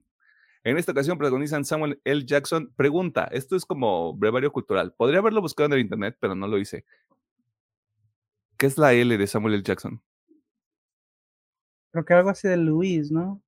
en 0.66 0.78
esta 0.78 0.92
ocasión 0.92 1.18
protagonizan 1.18 1.64
Samuel 1.64 2.02
L. 2.04 2.26
Jackson. 2.26 2.74
Pregunta, 2.76 3.30
esto 3.32 3.56
es 3.56 3.66
como 3.66 4.14
brevario 4.14 4.52
cultural. 4.52 4.94
Podría 4.94 5.20
haberlo 5.20 5.40
buscado 5.40 5.68
en 5.68 5.74
el 5.74 5.80
internet, 5.80 6.18
pero 6.20 6.36
no 6.36 6.46
lo 6.46 6.58
hice. 6.58 6.84
¿Qué 8.58 8.66
es 8.66 8.78
la 8.78 8.92
L 8.92 9.18
de 9.18 9.28
Samuel 9.28 9.54
L. 9.54 9.64
Jackson? 9.64 10.02
Creo 11.92 12.04
que 12.04 12.14
algo 12.14 12.32
así 12.32 12.50
de 12.50 12.58
Luis, 12.58 13.12
¿no? 13.12 13.42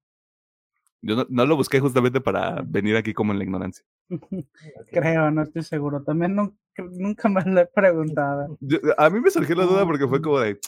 Yo 1.02 1.16
no, 1.16 1.26
no 1.30 1.46
lo 1.46 1.56
busqué 1.56 1.80
justamente 1.80 2.20
para 2.20 2.62
venir 2.66 2.96
aquí 2.98 3.14
como 3.14 3.32
en 3.32 3.38
la 3.40 3.44
ignorancia. 3.46 3.86
Creo, 4.92 5.30
no 5.32 5.44
estoy 5.44 5.64
seguro. 5.64 6.02
También 6.04 6.36
nunca, 6.36 6.56
nunca 6.92 7.30
me 7.30 7.44
lo 7.44 7.62
he 7.62 7.66
preguntado. 7.68 8.58
Yo- 8.62 8.80
a 8.98 9.10
mí 9.10 9.20
me 9.20 9.30
surgió 9.30 9.56
la 9.56 9.66
duda 9.66 9.86
porque 9.86 10.08
fue 10.08 10.22
como 10.22 10.40
de, 10.40 10.60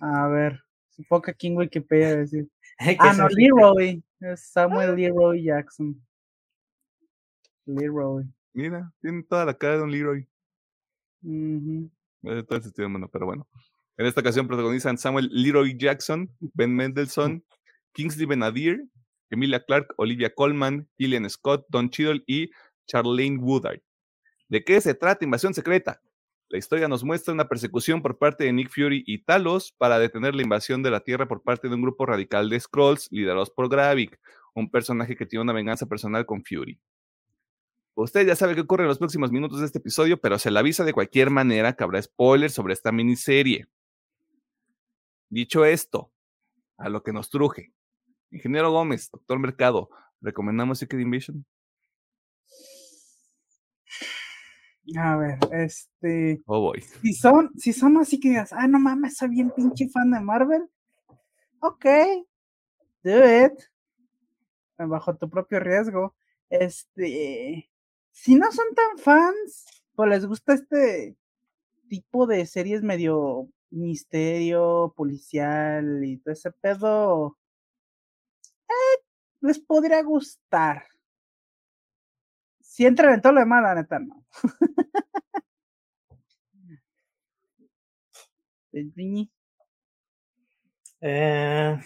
A 0.00 0.28
ver, 0.28 0.60
supongo 0.90 1.22
que 1.22 1.30
aquí 1.30 1.46
en 1.48 1.56
Wikipedia 1.56 2.16
decir. 2.16 2.48
Ah, 2.98 3.14
no, 3.16 3.26
Leroy. 3.28 4.02
Es 4.20 4.48
Samuel 4.48 4.94
Leroy 4.96 5.42
Jackson. 5.44 5.98
Leroy. 7.64 8.24
mira, 8.52 8.92
tiene 9.00 9.22
toda 9.22 9.44
la 9.44 9.54
cara 9.54 9.78
de 9.78 9.82
un 9.82 9.90
Leroy. 9.90 10.28
Ujú. 11.22 11.90
Eh, 12.22 12.42
Todo 12.42 12.56
el 12.58 12.62
sentido 12.62 12.88
mundo, 12.88 13.08
pero 13.10 13.26
bueno. 13.26 13.46
En 13.96 14.06
esta 14.06 14.20
ocasión 14.20 14.46
protagonizan 14.46 14.98
Samuel 14.98 15.28
Leroy 15.32 15.76
Jackson, 15.78 16.30
Ben 16.54 16.74
Mendelssohn, 16.74 17.42
Kingsley 17.92 18.26
Benadir, 18.26 18.84
Emilia 19.30 19.64
Clarke, 19.64 19.94
Olivia 19.96 20.34
Colman, 20.34 20.88
Gillian 20.98 21.28
Scott, 21.28 21.66
Don 21.68 21.90
Cheadle 21.90 22.22
y 22.26 22.50
Charlene 22.86 23.38
Woodard. 23.38 23.80
¿De 24.48 24.64
qué 24.64 24.80
se 24.80 24.94
trata 24.94 25.24
Invasión 25.24 25.54
Secreta? 25.54 26.00
La 26.48 26.58
historia 26.58 26.86
nos 26.86 27.02
muestra 27.02 27.34
una 27.34 27.48
persecución 27.48 28.02
por 28.02 28.18
parte 28.18 28.44
de 28.44 28.52
Nick 28.52 28.70
Fury 28.70 29.02
y 29.04 29.24
Talos 29.24 29.72
para 29.72 29.98
detener 29.98 30.36
la 30.36 30.42
invasión 30.42 30.80
de 30.82 30.92
la 30.92 31.00
Tierra 31.00 31.26
por 31.26 31.42
parte 31.42 31.68
de 31.68 31.74
un 31.74 31.82
grupo 31.82 32.06
radical 32.06 32.48
de 32.48 32.60
Skrulls 32.60 33.08
liderados 33.10 33.50
por 33.50 33.68
Gravik, 33.68 34.20
un 34.54 34.70
personaje 34.70 35.16
que 35.16 35.26
tiene 35.26 35.42
una 35.42 35.52
venganza 35.52 35.86
personal 35.86 36.24
con 36.24 36.44
Fury. 36.44 36.78
Usted 37.94 38.26
ya 38.26 38.36
sabe 38.36 38.54
qué 38.54 38.60
ocurre 38.60 38.84
en 38.84 38.88
los 38.88 38.98
próximos 38.98 39.32
minutos 39.32 39.58
de 39.58 39.66
este 39.66 39.78
episodio, 39.78 40.20
pero 40.20 40.38
se 40.38 40.50
le 40.50 40.58
avisa 40.58 40.84
de 40.84 40.92
cualquier 40.92 41.30
manera 41.30 41.72
que 41.72 41.82
habrá 41.82 42.00
spoilers 42.00 42.54
sobre 42.54 42.74
esta 42.74 42.92
miniserie. 42.92 43.66
Dicho 45.28 45.64
esto, 45.64 46.12
a 46.76 46.88
lo 46.88 47.02
que 47.02 47.12
nos 47.12 47.30
truje. 47.30 47.72
Ingeniero 48.30 48.70
Gómez, 48.70 49.10
doctor 49.10 49.38
Mercado, 49.38 49.88
¿recomendamos 50.20 50.78
Secret 50.78 51.00
Invasion? 51.00 51.44
A 54.94 55.16
ver, 55.16 55.38
este. 55.52 56.42
Oh, 56.46 56.60
boy. 56.60 56.80
Si 56.80 57.12
son, 57.12 57.50
si 57.56 57.72
son 57.72 57.96
así 57.96 58.20
que 58.20 58.28
digas, 58.28 58.52
ah, 58.52 58.68
no 58.68 58.78
mames, 58.78 59.16
soy 59.16 59.30
bien 59.30 59.50
pinche 59.50 59.88
fan 59.88 60.12
de 60.12 60.20
Marvel. 60.20 60.68
Ok. 61.60 61.86
Do 63.02 63.46
it. 63.46 63.58
Bajo 64.78 65.16
tu 65.16 65.28
propio 65.28 65.58
riesgo. 65.58 66.14
Este. 66.50 67.68
Si 68.12 68.36
no 68.36 68.50
son 68.52 68.66
tan 68.74 68.98
fans, 68.98 69.66
pues 69.94 70.08
les 70.08 70.26
gusta 70.26 70.54
este 70.54 71.16
tipo 71.88 72.26
de 72.26 72.46
series 72.46 72.82
medio 72.82 73.48
misterio, 73.70 74.94
policial 74.96 76.04
y 76.04 76.18
todo 76.18 76.32
ese 76.32 76.52
pedo. 76.52 77.36
Les 79.40 79.58
podría 79.58 80.02
gustar. 80.02 80.86
Si 82.60 82.84
entran 82.84 83.14
en 83.14 83.22
todo 83.22 83.32
lo 83.32 83.40
demás, 83.40 83.62
la 83.62 83.74
neta 83.74 83.98
no. 83.98 84.24
Eh, 91.00 91.78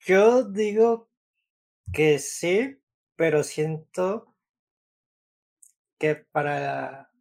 yo 0.00 0.44
digo 0.44 1.08
que 1.92 2.18
sí, 2.18 2.80
pero 3.14 3.44
siento 3.44 4.34
que 5.98 6.16
para 6.16 7.12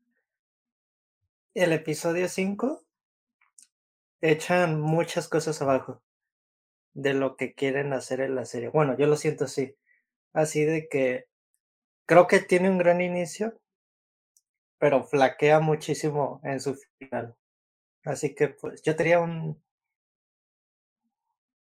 el 1.54 1.74
episodio 1.74 2.28
5 2.28 2.84
echan 4.22 4.82
muchas 4.82 5.28
cosas 5.28 5.62
abajo 5.62 6.02
de 7.02 7.14
lo 7.14 7.36
que 7.36 7.54
quieren 7.54 7.94
hacer 7.94 8.22
en 8.22 8.36
la 8.36 8.46
serie. 8.46 8.70
Bueno, 8.70 8.98
yo 8.98 9.08
lo 9.08 9.16
siento 9.16 9.46
así. 9.46 9.76
Así 10.34 10.64
de 10.64 10.88
que 10.90 11.26
creo 12.06 12.28
que 12.28 12.40
tiene 12.40 12.70
un 12.70 12.78
gran 12.78 13.02
inicio, 13.02 13.60
pero 14.78 15.04
flaquea 15.04 15.60
muchísimo 15.60 16.42
en 16.44 16.60
su 16.60 16.78
final. 16.98 17.36
Así 18.04 18.36
que 18.36 18.50
pues 18.50 18.82
yo 18.84 18.96
tenía 18.96 19.20
un 19.20 19.62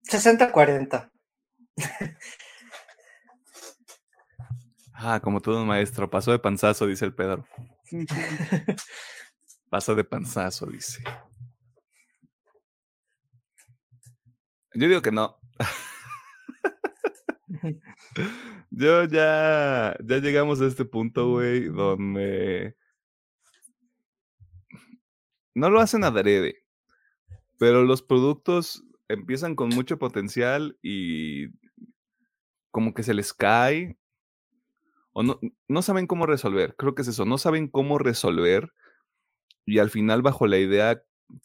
60-40. 0.05 1.11
Ah, 5.01 5.21
como 5.23 5.41
todo 5.41 5.63
un 5.63 5.69
maestro, 5.69 6.11
pasó 6.11 6.33
de 6.33 6.41
panzazo, 6.41 6.87
dice 6.87 7.05
el 7.05 7.15
Pedro. 7.15 7.47
Pasó 9.71 9.95
de 9.95 10.03
panzazo, 10.03 10.67
dice. 10.67 11.05
Yo 14.75 14.89
digo 14.89 15.03
que 15.03 15.13
no. 15.13 15.39
Yo 18.71 19.05
ya, 19.05 19.97
ya 20.05 20.19
llegamos 20.19 20.61
a 20.61 20.67
este 20.67 20.85
punto, 20.85 21.31
güey, 21.31 21.65
donde 21.65 22.77
no 25.55 25.71
lo 25.71 25.81
hacen 25.81 26.05
adrede, 26.05 26.63
pero 27.59 27.83
los 27.83 28.03
productos 28.03 28.85
empiezan 29.09 29.57
con 29.57 29.71
mucho 29.71 29.99
potencial 29.99 30.79
y 30.83 31.49
como 32.71 32.95
que 32.95 33.03
se 33.03 33.15
les 33.15 33.33
cae 33.33 33.99
o 35.13 35.23
no, 35.23 35.41
no 35.67 35.83
saben 35.83 36.07
cómo 36.07 36.27
resolver. 36.27 36.77
Creo 36.77 36.95
que 36.95 37.03
es 37.03 37.09
eso, 37.09 37.25
no 37.25 37.39
saben 37.39 37.67
cómo 37.69 37.99
resolver 37.99 38.73
y 39.65 39.81
al 39.81 39.91
final 39.91 40.23
bajo 40.23 40.47
la 40.47 40.59
idea, 40.59 41.03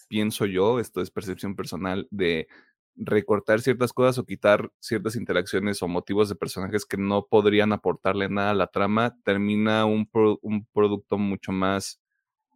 pienso 0.08 0.46
yo, 0.46 0.80
esto 0.80 1.02
es 1.02 1.10
percepción 1.10 1.56
personal, 1.56 2.08
de 2.12 2.48
recortar 2.96 3.62
ciertas 3.62 3.94
cosas 3.94 4.18
o 4.18 4.26
quitar 4.26 4.72
ciertas 4.80 5.16
interacciones 5.16 5.82
o 5.82 5.88
motivos 5.88 6.30
de 6.30 6.36
personajes 6.36 6.86
que 6.86 6.98
no 6.98 7.28
podrían 7.28 7.74
aportarle 7.74 8.30
nada 8.30 8.52
a 8.52 8.56
la 8.56 8.68
trama, 8.68 9.18
termina 9.24 9.86
un, 9.86 10.10
un 10.42 10.66
producto 10.74 11.18
mucho 11.18 11.52
más, 11.52 12.02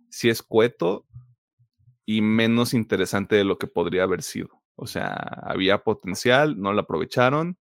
si 0.09 0.29
escueto 0.29 1.05
y 2.05 2.21
menos 2.21 2.73
interesante 2.73 3.35
de 3.35 3.43
lo 3.43 3.57
que 3.57 3.67
podría 3.67 4.03
haber 4.03 4.23
sido. 4.23 4.61
O 4.75 4.87
sea, 4.87 5.09
había 5.43 5.79
potencial, 5.83 6.59
no 6.59 6.71
lo 6.71 6.81
aprovecharon. 6.81 7.57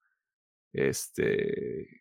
Este. 0.72 1.99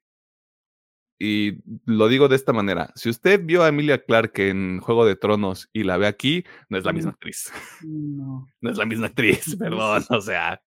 Y 1.21 1.61
lo 1.85 2.07
digo 2.07 2.29
de 2.29 2.37
esta 2.37 2.53
manera. 2.53 2.93
Si 2.95 3.09
usted 3.09 3.41
vio 3.43 3.63
a 3.63 3.67
Emilia 3.67 4.03
Clarke 4.05 4.49
en 4.49 4.79
Juego 4.79 5.05
de 5.05 5.17
Tronos 5.17 5.69
y 5.73 5.83
la 5.83 5.97
ve 5.97 6.07
aquí, 6.07 6.45
no 6.69 6.77
es 6.77 6.85
la 6.85 6.93
misma 6.93 7.11
actriz. 7.11 7.51
No. 7.83 8.47
No 8.61 8.71
es 8.71 8.77
la 8.77 8.85
misma 8.85 9.07
actriz, 9.07 9.55
perdón, 9.59 10.05
o 10.09 10.21
sea. 10.21 10.61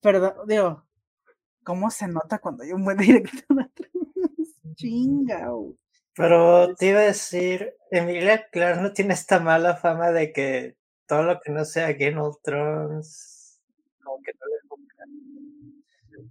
Perdón, 0.00 0.32
digo, 0.46 0.86
¿cómo 1.62 1.90
se 1.90 2.08
nota 2.08 2.38
cuando 2.38 2.64
hay 2.64 2.72
un 2.72 2.84
buen 2.84 2.96
director 2.96 3.60
atrás? 3.60 3.90
Chinga. 4.76 5.50
Pero 6.14 6.74
te 6.74 6.86
iba 6.86 7.00
a 7.00 7.02
decir, 7.02 7.74
Emilia 7.90 8.48
Clarke 8.50 8.80
no 8.80 8.92
tiene 8.92 9.14
esta 9.14 9.40
mala 9.40 9.76
fama 9.76 10.10
de 10.10 10.32
que 10.32 10.76
todo 11.06 11.22
lo 11.24 11.40
que 11.40 11.52
no 11.52 11.64
sea 11.64 11.92
Game 11.92 12.18
of 12.18 12.40
Thrones, 12.42 13.60
como 14.02 14.22
que 14.22 14.32
no. 14.32 14.47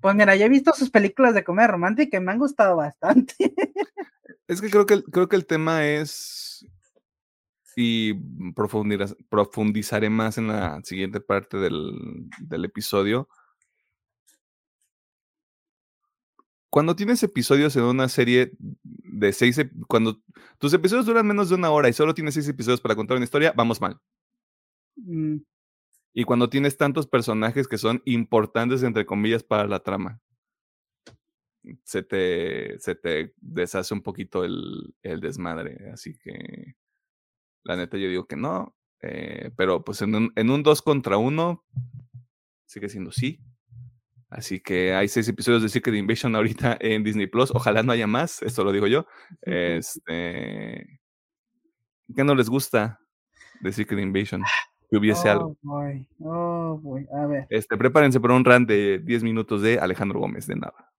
Pues 0.07 0.15
mira, 0.15 0.37
ya 0.37 0.45
he 0.45 0.49
visto 0.49 0.71
sus 0.71 0.89
películas 0.89 1.33
de 1.33 1.43
comedia 1.43 1.67
romántica 1.67 2.15
y 2.15 2.21
me 2.21 2.31
han 2.31 2.39
gustado 2.39 2.77
bastante. 2.77 3.53
Es 4.47 4.61
que 4.61 4.69
creo 4.69 4.85
que, 4.85 5.03
creo 5.03 5.27
que 5.27 5.35
el 5.35 5.45
tema 5.45 5.85
es, 5.85 6.65
y 7.75 8.13
profundizaré 8.53 10.09
más 10.09 10.37
en 10.37 10.47
la 10.47 10.79
siguiente 10.85 11.19
parte 11.19 11.57
del, 11.57 11.91
del 12.39 12.63
episodio, 12.63 13.27
cuando 16.69 16.95
tienes 16.95 17.21
episodios 17.23 17.75
en 17.75 17.83
una 17.83 18.07
serie 18.07 18.53
de 18.61 19.33
seis, 19.33 19.59
cuando 19.89 20.21
tus 20.57 20.71
episodios 20.71 21.05
duran 21.05 21.27
menos 21.27 21.49
de 21.49 21.55
una 21.55 21.69
hora 21.69 21.89
y 21.89 21.93
solo 21.93 22.13
tienes 22.13 22.35
seis 22.35 22.47
episodios 22.47 22.79
para 22.79 22.95
contar 22.95 23.17
una 23.17 23.25
historia, 23.25 23.53
vamos 23.57 23.81
mal. 23.81 23.99
Mm, 24.95 25.39
Y 26.19 26.23
cuando 26.23 26.49
tienes 26.49 26.77
tantos 26.77 27.05
personajes 27.05 27.67
que 27.67 27.77
son 27.77 28.01
importantes, 28.03 28.81
entre 28.81 29.05
comillas, 29.05 29.43
para 29.43 29.67
la 29.67 29.81
trama, 29.81 30.19
se 31.83 32.01
te, 32.01 32.79
se 32.79 32.95
te 32.95 33.35
deshace 33.39 33.93
un 33.93 34.01
poquito 34.01 34.43
el, 34.43 34.95
el 35.03 35.21
desmadre. 35.21 35.91
Así 35.93 36.17
que, 36.17 36.73
la 37.63 37.75
neta, 37.75 37.97
yo 37.97 38.09
digo 38.09 38.25
que 38.25 38.35
no. 38.35 38.75
eh, 39.03 39.51
pero 39.57 39.83
pues 39.83 40.01
en 40.01 40.15
un, 40.15 40.33
en 40.35 40.49
un 40.49 40.63
2 40.63 40.81
contra 40.81 41.17
1, 41.17 41.63
sigue 42.65 42.89
siendo 42.89 43.11
sí. 43.11 43.39
Así 44.31 44.59
que 44.59 44.95
hay 44.95 45.09
seis 45.09 45.27
episodios 45.27 45.61
de 45.61 45.69
Secret 45.69 45.97
Invasion 45.97 46.35
ahorita 46.35 46.77
en 46.81 47.03
Disney 47.03 47.27
Plus. 47.27 47.51
Ojalá 47.51 47.83
no 47.83 47.91
haya 47.91 48.07
más, 48.07 48.41
esto 48.41 48.63
lo 48.63 48.71
digo 48.71 48.87
yo. 48.87 49.05
Este. 49.43 50.99
¿Qué 52.15 52.23
no 52.23 52.33
les 52.33 52.49
gusta 52.49 52.99
de 53.61 53.71
Secret 53.71 53.99
Invasion? 53.99 54.41
Que 54.89 54.97
hubiese 54.97 55.29
algo. 55.29 55.47
oh, 55.49 55.57
boy, 55.63 56.07
oh, 56.19 56.79
boy. 56.81 57.07
A 57.13 57.25
ver, 57.25 57.47
Este, 57.49 57.77
prepárense 57.77 58.19
para 58.19 58.35
un 58.35 58.45
run 58.45 58.65
de 58.65 58.99
10 58.99 59.23
minutos 59.23 59.61
de 59.61 59.79
Alejandro 59.79 60.19
Gómez, 60.19 60.47
de 60.47 60.55
nada. 60.55 60.93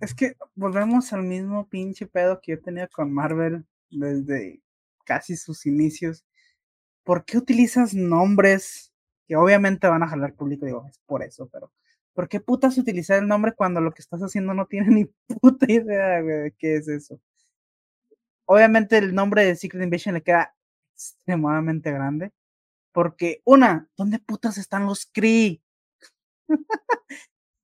es 0.00 0.14
que 0.14 0.36
volvemos 0.54 1.12
al 1.12 1.22
mismo 1.22 1.68
pinche 1.68 2.06
pedo 2.06 2.40
que 2.40 2.52
yo 2.52 2.60
tenía 2.60 2.86
con 2.86 3.12
Marvel 3.12 3.64
desde 3.90 4.60
casi 5.04 5.36
sus 5.36 5.64
inicios. 5.64 6.24
¿Por 7.04 7.24
qué 7.24 7.38
utilizas 7.38 7.94
nombres 7.94 8.92
que 9.26 9.36
obviamente 9.36 9.86
van 9.88 10.02
a 10.02 10.08
jalar 10.08 10.34
público? 10.34 10.66
Digo, 10.66 10.86
es 10.86 10.98
por 11.06 11.22
eso, 11.22 11.48
pero 11.50 11.72
¿por 12.12 12.28
qué 12.28 12.40
putas 12.40 12.76
utilizar 12.78 13.18
el 13.18 13.28
nombre 13.28 13.52
cuando 13.54 13.80
lo 13.80 13.92
que 13.92 14.02
estás 14.02 14.20
haciendo 14.20 14.52
no 14.54 14.66
tiene 14.66 14.88
ni 14.90 15.04
puta 15.40 15.66
idea, 15.72 16.20
güey, 16.20 16.36
de 16.36 16.52
qué 16.58 16.76
es 16.76 16.88
eso? 16.88 17.20
Obviamente 18.44 18.98
el 18.98 19.14
nombre 19.14 19.44
de 19.44 19.56
Secret 19.56 19.82
Invasion 19.82 20.14
le 20.14 20.22
queda 20.22 20.54
extremadamente 20.94 21.90
grande. 21.90 22.32
Porque, 22.96 23.42
una, 23.44 23.90
¿dónde 23.94 24.18
putas 24.18 24.56
están 24.56 24.86
los 24.86 25.04
Kree? 25.04 25.62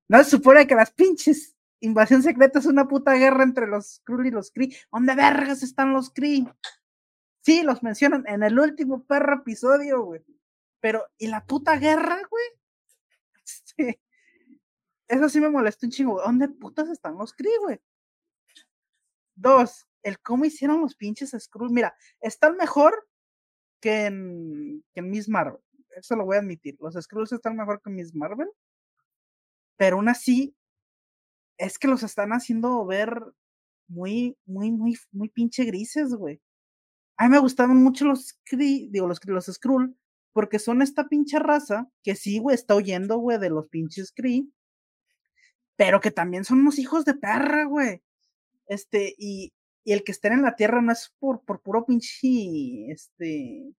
no 0.09 0.23
se 0.23 0.29
supone 0.29 0.67
que 0.67 0.75
las 0.75 0.91
pinches 0.91 1.57
invasión 1.81 2.23
secreta 2.23 2.59
es 2.59 2.67
una 2.67 2.87
puta 2.87 3.15
guerra 3.15 3.43
entre 3.43 3.67
los 3.67 3.95
Skrull 3.95 4.27
y 4.27 4.31
los 4.31 4.51
Kree. 4.51 4.77
¿Dónde 4.93 5.15
vergas 5.15 5.63
están 5.63 5.95
los 5.95 6.11
Kree? 6.11 6.45
Sí, 7.41 7.63
los 7.63 7.83
mencionan 7.83 8.25
en 8.27 8.43
el 8.43 8.59
último 8.59 9.07
perro 9.07 9.37
episodio, 9.37 10.03
güey. 10.03 10.23
Pero, 10.81 11.07
¿y 11.17 11.29
la 11.29 11.47
puta 11.47 11.79
guerra, 11.79 12.21
güey? 12.29 12.45
Este, 13.43 14.03
eso 15.09 15.31
sí 15.31 15.41
me 15.41 15.49
molestó 15.49 15.87
un 15.87 15.93
chingo. 15.93 16.21
¿Dónde 16.21 16.49
putas 16.49 16.91
están 16.91 17.17
los 17.17 17.33
Kree, 17.33 17.57
güey? 17.59 17.81
Dos, 19.35 19.87
el 20.03 20.21
cómo 20.21 20.45
hicieron 20.45 20.83
los 20.83 20.95
pinches 20.95 21.35
Skrull. 21.39 21.71
Mira, 21.71 21.97
están 22.21 22.59
mejor 22.59 23.09
que 23.83 24.07
en, 24.07 24.83
que 24.95 25.01
en 25.01 25.11
Miss 25.11 25.29
Marvel. 25.29 25.61
Eso 25.97 26.17
lo 26.17 26.25
voy 26.25 26.37
a 26.37 26.39
admitir. 26.39 26.77
Los 26.81 26.95
Skrulls 26.95 27.33
están 27.33 27.57
mejor 27.57 27.83
que 27.83 27.91
Miss 27.91 28.15
Marvel. 28.15 28.49
Pero 29.77 29.97
aún 29.97 30.09
así, 30.09 30.57
es 31.59 31.79
que 31.79 31.89
los 31.89 32.03
están 32.03 32.31
haciendo 32.31 32.87
ver 32.87 33.21
muy, 33.89 34.39
muy, 34.47 34.73
muy, 34.73 34.97
muy 35.11 35.29
pinche 35.29 35.65
grises, 35.65 36.15
güey. 36.15 36.41
A 37.19 37.25
mí 37.25 37.31
me 37.31 37.41
gustaban 37.41 37.77
mucho 37.83 38.07
los 38.07 38.39
digo, 38.51 39.07
los, 39.07 39.21
los 39.27 39.47
Skrull, 39.47 39.97
porque 40.33 40.59
son 40.59 40.81
esta 40.81 41.09
pinche 41.09 41.39
raza 41.39 41.89
que 42.03 42.15
sí, 42.15 42.39
güey, 42.39 42.55
está 42.55 42.75
huyendo, 42.75 43.19
güey, 43.19 43.39
de 43.39 43.51
los 43.51 43.69
pinches 43.69 44.13
Kree, 44.13 44.47
pero 45.77 46.01
que 46.01 46.11
también 46.11 46.45
son 46.45 46.61
unos 46.61 46.79
hijos 46.79 47.05
de 47.05 47.15
perra, 47.15 47.65
güey. 47.65 48.03
Este, 48.67 49.15
y, 49.19 49.53
y 49.85 49.93
el 49.93 50.05
que 50.05 50.13
estén 50.13 50.33
en 50.33 50.43
la 50.43 50.57
Tierra 50.57 50.81
no 50.81 50.93
es 50.93 51.13
por, 51.19 51.43
por 51.45 51.61
puro 51.61 51.85
pinche, 51.85 52.91
este, 52.91 53.75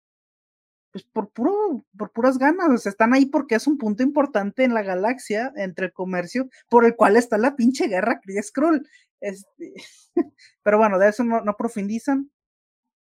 pues 0.91 1.03
por 1.05 1.31
puro, 1.31 1.85
por 1.97 2.11
puras 2.11 2.37
ganas, 2.37 2.85
están 2.85 3.13
ahí 3.13 3.25
porque 3.25 3.55
es 3.55 3.67
un 3.67 3.77
punto 3.77 4.03
importante 4.03 4.63
en 4.63 4.73
la 4.73 4.83
galaxia 4.83 5.51
entre 5.55 5.87
el 5.87 5.93
comercio 5.93 6.49
por 6.69 6.85
el 6.85 6.95
cual 6.95 7.17
está 7.17 7.37
la 7.37 7.55
pinche 7.55 7.87
guerra 7.87 8.19
Kree 8.21 8.41
Skrull. 8.43 8.87
Este, 9.21 9.73
pero 10.63 10.77
bueno, 10.77 10.99
de 10.99 11.09
eso 11.09 11.23
no, 11.23 11.41
no 11.41 11.55
profundizan. 11.55 12.29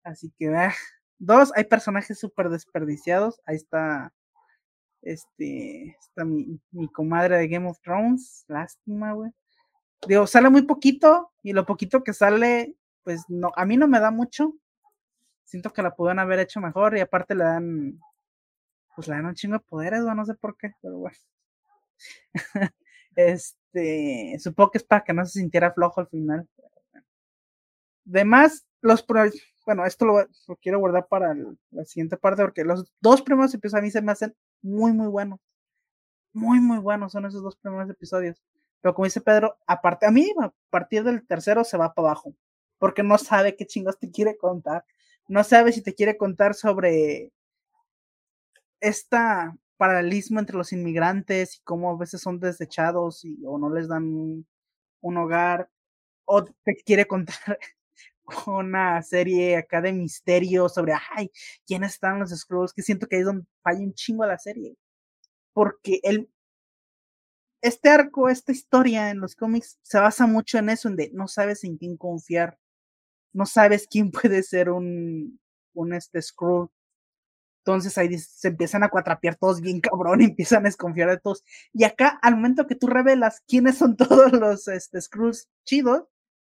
Así 0.02 0.32
que, 0.38 0.48
ah, 0.54 0.74
dos, 1.18 1.52
hay 1.54 1.64
personajes 1.64 2.18
súper 2.18 2.48
desperdiciados. 2.48 3.40
Ahí 3.44 3.56
está, 3.56 4.12
este, 5.02 5.96
está 6.00 6.24
mi, 6.24 6.60
mi 6.70 6.88
comadre 6.88 7.36
de 7.36 7.48
Game 7.48 7.68
of 7.68 7.80
Thrones. 7.82 8.44
Lástima, 8.48 9.12
güey. 9.12 9.32
Digo, 10.08 10.26
sale 10.26 10.50
muy 10.50 10.62
poquito 10.62 11.32
y 11.42 11.52
lo 11.52 11.66
poquito 11.66 12.04
que 12.04 12.12
sale, 12.12 12.76
pues 13.06 13.24
no, 13.28 13.52
a 13.54 13.64
mí 13.64 13.76
no 13.76 13.86
me 13.86 14.00
da 14.00 14.10
mucho. 14.10 14.52
Siento 15.44 15.72
que 15.72 15.80
la 15.80 15.94
pudieron 15.94 16.18
haber 16.18 16.40
hecho 16.40 16.60
mejor 16.60 16.96
y 16.96 17.00
aparte 17.00 17.36
le 17.36 17.44
dan, 17.44 18.00
pues 18.96 19.06
le 19.06 19.14
dan 19.14 19.26
un 19.26 19.34
chingo 19.36 19.58
de 19.58 19.64
poderes, 19.64 20.02
no 20.02 20.24
sé 20.24 20.34
por 20.34 20.56
qué, 20.56 20.72
pero 20.82 20.98
bueno. 20.98 21.16
este, 23.14 24.36
supongo 24.40 24.72
que 24.72 24.78
es 24.78 24.84
para 24.84 25.04
que 25.04 25.12
no 25.12 25.24
se 25.24 25.38
sintiera 25.38 25.72
flojo 25.72 26.00
al 26.00 26.08
final. 26.08 26.48
Además, 28.08 28.66
los 28.80 29.06
bueno, 29.64 29.86
esto 29.86 30.04
lo, 30.04 30.26
quiero 30.60 30.80
guardar 30.80 31.06
para 31.06 31.32
la 31.70 31.84
siguiente 31.84 32.16
parte 32.16 32.42
porque 32.42 32.64
los 32.64 32.92
dos 33.00 33.22
primeros 33.22 33.54
episodios 33.54 33.82
a 33.82 33.84
mí 33.84 33.90
se 33.92 34.02
me 34.02 34.10
hacen 34.10 34.34
muy, 34.62 34.92
muy 34.92 35.06
buenos. 35.06 35.38
Muy, 36.32 36.58
muy 36.58 36.78
buenos 36.78 37.12
son 37.12 37.26
esos 37.26 37.44
dos 37.44 37.56
primeros 37.56 37.88
episodios. 37.88 38.42
Pero 38.80 38.94
como 38.94 39.04
dice 39.04 39.20
Pedro, 39.20 39.56
aparte, 39.68 40.06
a 40.06 40.10
mí 40.10 40.34
a 40.42 40.52
partir 40.70 41.04
del 41.04 41.24
tercero 41.24 41.62
se 41.62 41.76
va 41.78 41.94
para 41.94 42.08
abajo 42.08 42.34
porque 42.78 43.02
no 43.02 43.18
sabe 43.18 43.56
qué 43.56 43.66
chingos 43.66 43.98
te 43.98 44.10
quiere 44.10 44.36
contar. 44.36 44.84
No 45.28 45.44
sabe 45.44 45.72
si 45.72 45.82
te 45.82 45.94
quiere 45.94 46.16
contar 46.16 46.54
sobre 46.54 47.32
este 48.80 49.16
paralelismo 49.76 50.40
entre 50.40 50.56
los 50.56 50.72
inmigrantes 50.72 51.56
y 51.56 51.60
cómo 51.62 51.90
a 51.90 51.96
veces 51.98 52.20
son 52.20 52.40
desechados 52.40 53.24
y, 53.24 53.38
o 53.44 53.58
no 53.58 53.70
les 53.70 53.88
dan 53.88 54.46
un 55.00 55.16
hogar, 55.16 55.70
o 56.26 56.44
te 56.44 56.76
quiere 56.84 57.06
contar 57.06 57.58
una 58.46 59.02
serie 59.02 59.56
acá 59.56 59.80
de 59.80 59.92
misterio 59.92 60.68
sobre, 60.68 60.94
ay, 61.16 61.30
¿quiénes 61.66 61.94
están 61.94 62.18
los 62.18 62.30
Scrolls? 62.30 62.72
Que 62.72 62.82
siento 62.82 63.06
que 63.06 63.16
ahí 63.16 63.20
es 63.20 63.26
donde 63.26 63.46
falla 63.62 63.80
un 63.80 63.94
chingo 63.94 64.26
la 64.26 64.38
serie. 64.38 64.76
Porque 65.54 66.00
el, 66.02 66.30
este 67.62 67.88
arco, 67.88 68.28
esta 68.28 68.52
historia 68.52 69.10
en 69.10 69.20
los 69.20 69.36
cómics 69.36 69.78
se 69.82 69.98
basa 69.98 70.26
mucho 70.26 70.58
en 70.58 70.70
eso, 70.70 70.88
en 70.88 70.96
de 70.96 71.10
no 71.12 71.28
sabes 71.28 71.64
en 71.64 71.78
quién 71.78 71.96
confiar 71.96 72.58
no 73.36 73.46
sabes 73.46 73.86
quién 73.88 74.10
puede 74.10 74.42
ser 74.42 74.70
un, 74.70 75.38
un 75.74 75.92
este 75.92 76.20
Skrull. 76.22 76.70
Entonces 77.58 77.98
ahí 77.98 78.16
se 78.18 78.48
empiezan 78.48 78.82
a 78.82 78.88
cuatrapear 78.88 79.36
todos 79.36 79.60
bien 79.60 79.80
cabrón, 79.80 80.22
y 80.22 80.24
empiezan 80.26 80.60
a 80.60 80.68
desconfiar 80.68 81.10
de 81.10 81.18
todos. 81.18 81.44
Y 81.72 81.84
acá, 81.84 82.18
al 82.22 82.36
momento 82.36 82.66
que 82.66 82.76
tú 82.76 82.86
revelas 82.86 83.42
quiénes 83.46 83.78
son 83.78 83.96
todos 83.96 84.32
los 84.32 84.68
este, 84.68 85.00
Skrulls 85.00 85.48
chidos, 85.64 86.04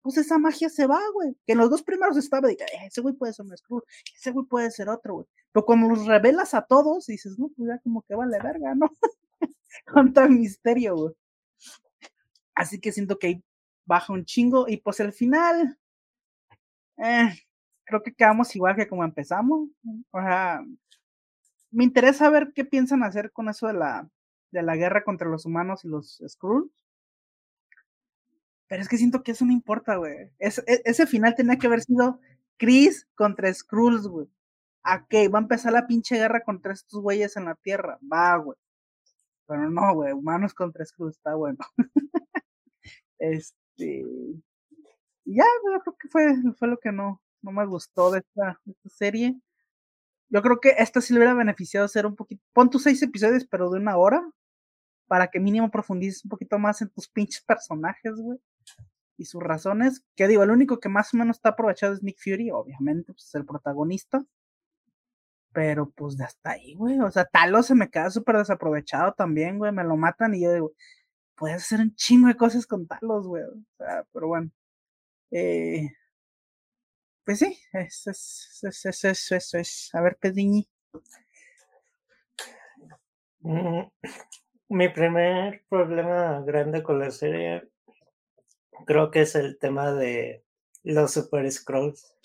pues 0.01 0.17
esa 0.17 0.39
magia 0.39 0.69
se 0.69 0.87
va, 0.87 0.99
güey. 1.13 1.35
Que 1.45 1.53
en 1.53 1.59
los 1.59 1.69
dos 1.69 1.83
primeros 1.83 2.17
estaba 2.17 2.47
de 2.47 2.53
eh, 2.53 2.87
ese 2.87 3.01
güey 3.01 3.13
puede 3.13 3.33
ser 3.33 3.45
un 3.45 3.55
Skrull, 3.55 3.83
ese 4.15 4.31
güey 4.31 4.47
puede 4.47 4.71
ser 4.71 4.89
otro, 4.89 5.13
güey. 5.15 5.27
Pero 5.51 5.65
cuando 5.65 5.89
los 5.89 6.07
revelas 6.07 6.53
a 6.55 6.63
todos, 6.63 7.05
dices, 7.05 7.37
no, 7.37 7.49
pues 7.55 7.69
ya 7.69 7.77
como 7.79 8.01
que 8.03 8.15
vale 8.15 8.39
verga, 8.41 8.73
¿no? 8.73 8.89
Con 9.85 10.13
todo 10.13 10.25
el 10.25 10.31
misterio, 10.31 10.95
güey. 10.95 11.13
Así 12.55 12.79
que 12.79 12.91
siento 12.91 13.19
que 13.19 13.27
ahí 13.27 13.43
baja 13.85 14.13
un 14.13 14.25
chingo. 14.25 14.67
Y 14.67 14.77
pues 14.77 14.99
el 14.99 15.13
final, 15.13 15.77
eh, 16.97 17.29
creo 17.85 18.01
que 18.03 18.13
quedamos 18.13 18.55
igual 18.55 18.75
que 18.75 18.87
como 18.87 19.03
empezamos. 19.03 19.69
O 20.11 20.19
sea, 20.21 20.61
me 21.71 21.83
interesa 21.83 22.29
ver 22.29 22.51
qué 22.53 22.65
piensan 22.65 23.03
hacer 23.03 23.31
con 23.31 23.49
eso 23.49 23.67
de 23.67 23.73
la, 23.73 24.09
de 24.51 24.63
la 24.63 24.75
guerra 24.75 25.03
contra 25.03 25.29
los 25.29 25.45
humanos 25.45 25.85
y 25.85 25.89
los 25.89 26.21
Skrulls. 26.27 26.71
Pero 28.67 28.81
es 28.81 28.87
que 28.87 28.97
siento 28.97 29.23
que 29.23 29.31
eso 29.33 29.45
no 29.45 29.51
importa, 29.51 29.97
güey. 29.97 30.31
E, 30.39 30.51
ese 30.85 31.05
final 31.07 31.35
tenía 31.35 31.57
que 31.57 31.67
haber 31.67 31.81
sido 31.81 32.19
Chris 32.57 33.07
contra 33.15 33.53
Skrulls, 33.53 34.07
güey. 34.07 34.27
¿A 34.83 35.05
qué? 35.07 35.27
Va 35.29 35.39
a 35.39 35.41
empezar 35.43 35.73
la 35.73 35.87
pinche 35.87 36.15
guerra 36.17 36.43
contra 36.43 36.73
estos 36.73 37.01
güeyes 37.01 37.37
en 37.37 37.45
la 37.45 37.55
Tierra. 37.55 37.99
Va, 38.01 38.37
güey. 38.37 38.57
Pero 39.47 39.69
no, 39.69 39.95
güey. 39.95 40.13
Humanos 40.13 40.53
contra 40.53 40.85
Skrulls 40.85 41.17
está 41.17 41.35
bueno. 41.35 41.59
este 43.19 44.05
ya, 45.25 45.43
yo 45.43 45.81
creo 45.81 45.95
que 45.97 46.07
fue, 46.09 46.35
fue 46.57 46.67
lo 46.67 46.77
que 46.77 46.91
no, 46.91 47.21
no 47.41 47.51
me 47.51 47.65
gustó 47.65 48.11
de 48.11 48.19
esta, 48.19 48.59
serie. 48.85 49.39
Yo 50.29 50.41
creo 50.41 50.59
que 50.59 50.75
esta 50.77 51.01
sí 51.01 51.13
le 51.13 51.19
hubiera 51.19 51.33
beneficiado 51.33 51.87
ser 51.87 52.05
un 52.05 52.15
poquito. 52.15 52.41
Pon 52.53 52.69
tus 52.69 52.83
seis 52.83 53.01
episodios, 53.01 53.45
pero 53.49 53.69
de 53.69 53.79
una 53.79 53.97
hora. 53.97 54.23
Para 55.07 55.27
que 55.29 55.41
mínimo 55.41 55.69
profundices 55.71 56.23
un 56.23 56.29
poquito 56.29 56.57
más 56.57 56.81
en 56.81 56.89
tus 56.89 57.09
pinches 57.09 57.43
personajes, 57.43 58.13
güey. 58.15 58.39
Y 59.17 59.25
sus 59.25 59.43
razones. 59.43 60.05
Que 60.15 60.27
digo, 60.27 60.43
el 60.43 60.51
único 60.51 60.79
que 60.79 60.89
más 60.89 61.13
o 61.13 61.17
menos 61.17 61.37
está 61.37 61.49
aprovechado 61.49 61.93
es 61.93 62.03
Nick 62.03 62.17
Fury, 62.23 62.51
obviamente, 62.51 63.13
pues 63.13 63.25
es 63.25 63.35
el 63.35 63.45
protagonista. 63.45 64.23
Pero 65.53 65.89
pues 65.91 66.15
de 66.17 66.23
hasta 66.23 66.51
ahí, 66.51 66.75
güey. 66.75 66.99
O 67.01 67.11
sea, 67.11 67.25
Talos 67.25 67.67
se 67.67 67.75
me 67.75 67.89
queda 67.89 68.09
súper 68.09 68.37
desaprovechado 68.37 69.13
también, 69.13 69.57
güey. 69.57 69.73
Me 69.73 69.83
lo 69.83 69.97
matan 69.97 70.33
y 70.33 70.43
yo 70.43 70.53
digo, 70.53 70.71
puedes 71.35 71.57
hacer 71.57 71.81
un 71.81 71.93
chingo 71.95 72.27
de 72.29 72.37
cosas 72.37 72.65
con 72.65 72.87
Talos, 72.87 73.27
güey. 73.27 73.43
O 73.43 73.55
sea, 73.77 74.05
pero 74.13 74.27
bueno. 74.27 74.51
Eh, 75.31 75.89
pues 77.25 77.39
sí, 77.39 77.57
eso 77.73 78.11
es, 78.11 78.59
eso 78.63 78.89
es, 78.89 79.31
eso 79.31 79.57
es, 79.57 79.89
A 79.93 80.01
ver, 80.01 80.17
Pediñi. 80.17 80.67
Mm, 83.39 83.81
mi 84.69 84.89
primer 84.89 85.63
problema 85.69 86.41
grande 86.45 86.83
con 86.83 86.99
la 86.99 87.11
serie 87.11 87.71
creo 88.85 89.11
que 89.11 89.21
es 89.21 89.35
el 89.35 89.57
tema 89.59 89.93
de 89.93 90.43
los 90.83 91.11
Super 91.13 91.49
Scrolls, 91.51 92.15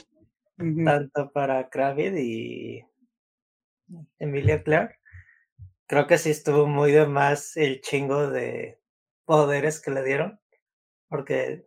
tanto 0.56 1.30
para 1.32 1.68
Kravid 1.68 2.14
y 2.16 2.84
Emilia 4.18 4.62
Clark. 4.62 4.98
Creo 5.86 6.06
que 6.06 6.18
sí 6.18 6.30
estuvo 6.30 6.66
muy 6.66 6.92
de 6.92 7.06
más 7.06 7.56
el 7.56 7.80
chingo 7.80 8.28
de 8.28 8.80
poderes 9.24 9.80
que 9.80 9.90
le 9.90 10.02
dieron, 10.02 10.40
porque 11.08 11.66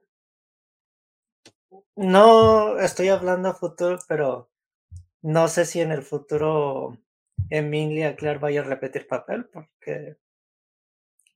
no 1.96 2.80
estoy 2.80 3.10
hablando 3.10 3.50
a 3.50 3.54
futuro, 3.54 4.00
pero 4.08 4.50
no 5.22 5.48
sé 5.48 5.66
si 5.66 5.82
en 5.82 5.92
el 5.92 6.04
futuro 6.04 6.98
Emilia 7.50 8.16
Clark 8.16 8.40
vaya 8.40 8.62
a 8.62 8.66
repetir 8.66 9.08
papel, 9.08 9.50
porque 9.52 10.18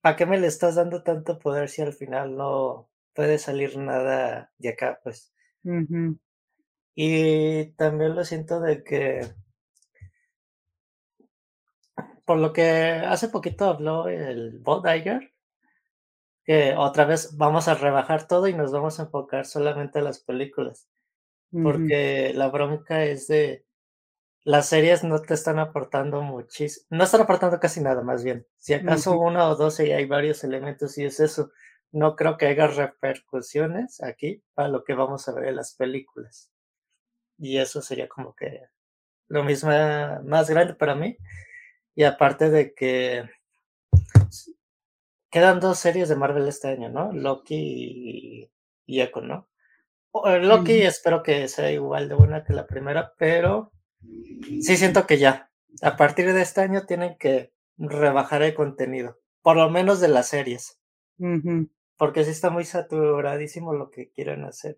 ¿para 0.02 0.16
qué 0.16 0.26
me 0.26 0.40
le 0.40 0.48
estás 0.48 0.76
dando 0.76 1.04
tanto 1.04 1.40
poder 1.40 1.70
si 1.70 1.82
al 1.82 1.94
final 1.94 2.36
no 2.36 2.90
puede 3.14 3.38
salir 3.38 3.78
nada 3.78 4.52
de 4.58 4.70
acá? 4.70 5.00
Pues. 5.04 5.34
Y 6.96 7.66
también 7.74 8.16
lo 8.16 8.24
siento 8.24 8.60
de 8.60 8.84
que, 8.84 9.22
por 12.26 12.38
lo 12.38 12.54
que 12.54 12.64
hace 12.64 13.30
poquito 13.30 13.66
habló 13.66 14.08
el 14.08 14.60
Bob 14.60 14.86
Iger, 14.88 15.33
que 16.46 16.76
otra 16.78 17.06
vez 17.06 17.38
vamos 17.38 17.68
a 17.68 17.76
rebajar 17.76 18.28
todo 18.28 18.48
y 18.48 18.54
nos 18.54 18.72
vamos 18.72 19.00
a 19.00 19.04
enfocar 19.04 19.46
solamente 19.46 20.00
a 20.00 20.04
las 20.04 20.20
películas. 20.20 20.88
Porque 21.52 22.32
la 22.34 22.50
bronca 22.50 23.04
es 23.04 23.28
de 23.28 23.64
las 24.44 24.68
series 24.68 25.04
no 25.04 25.22
te 25.22 25.36
están 25.36 25.60
aportando 25.60 26.22
muchísimo, 26.22 26.86
no 26.90 27.04
están 27.04 27.22
aportando 27.22 27.60
casi 27.60 27.80
nada 27.80 28.02
más 28.02 28.24
bien. 28.24 28.46
Si 28.58 28.74
acaso 28.74 29.18
uno 29.18 29.48
o 29.50 29.56
dos 29.56 29.80
y 29.80 29.92
hay 29.92 30.06
varios 30.06 30.44
elementos 30.44 30.98
y 30.98 31.06
es 31.06 31.20
eso. 31.20 31.52
No 31.92 32.16
creo 32.16 32.38
que 32.38 32.48
haya 32.48 32.68
repercusiones 32.68 34.02
aquí 34.02 34.44
para 34.56 34.68
lo 34.68 34.84
que 34.84 34.96
vamos 34.96 35.28
a 35.28 35.34
ver 35.34 35.46
en 35.46 35.58
las 35.58 35.76
películas. 35.76 36.50
Y 37.38 37.60
eso 37.60 37.82
sería 37.82 38.08
como 38.08 38.36
que 38.36 38.62
lo 39.28 39.44
mismo 39.44 39.70
más 40.26 40.50
grande 40.50 40.74
para 40.74 40.96
mí. 40.96 41.18
Y 41.96 42.04
aparte 42.04 42.50
de 42.50 42.74
que 42.74 43.30
quedan 45.34 45.60
dos 45.60 45.80
series 45.80 46.10
de 46.10 46.16
Marvel 46.16 46.48
este 46.48 46.68
año, 46.68 46.90
¿no? 46.90 47.12
Loki 47.12 48.52
y, 48.86 49.02
Echo, 49.02 49.22
¿no? 49.22 49.50
Eh, 50.26 50.38
Loki 50.40 50.84
espero 50.84 51.24
que 51.24 51.48
sea 51.48 51.72
igual 51.72 52.08
de 52.08 52.14
buena 52.14 52.44
que 52.44 52.54
la 52.54 52.68
primera, 52.68 53.16
pero 53.18 53.72
sí 54.62 54.78
siento 54.78 55.08
que 55.08 55.18
ya, 55.18 55.50
a 55.82 55.98
partir 55.98 56.32
de 56.32 56.44
este 56.44 56.62
año 56.62 56.86
tienen 56.86 57.18
que 57.18 57.52
rebajar 57.80 58.44
el 58.44 58.54
contenido, 58.54 59.20
por 59.42 59.58
lo 59.58 59.72
menos 59.72 60.00
de 60.00 60.10
las 60.10 60.28
series, 60.28 60.80
porque 61.98 62.26
sí 62.26 62.30
está 62.30 62.52
muy 62.52 62.64
saturadísimo 62.64 63.74
lo 63.74 63.90
que 63.90 64.12
quieren 64.12 64.44
hacer. 64.44 64.78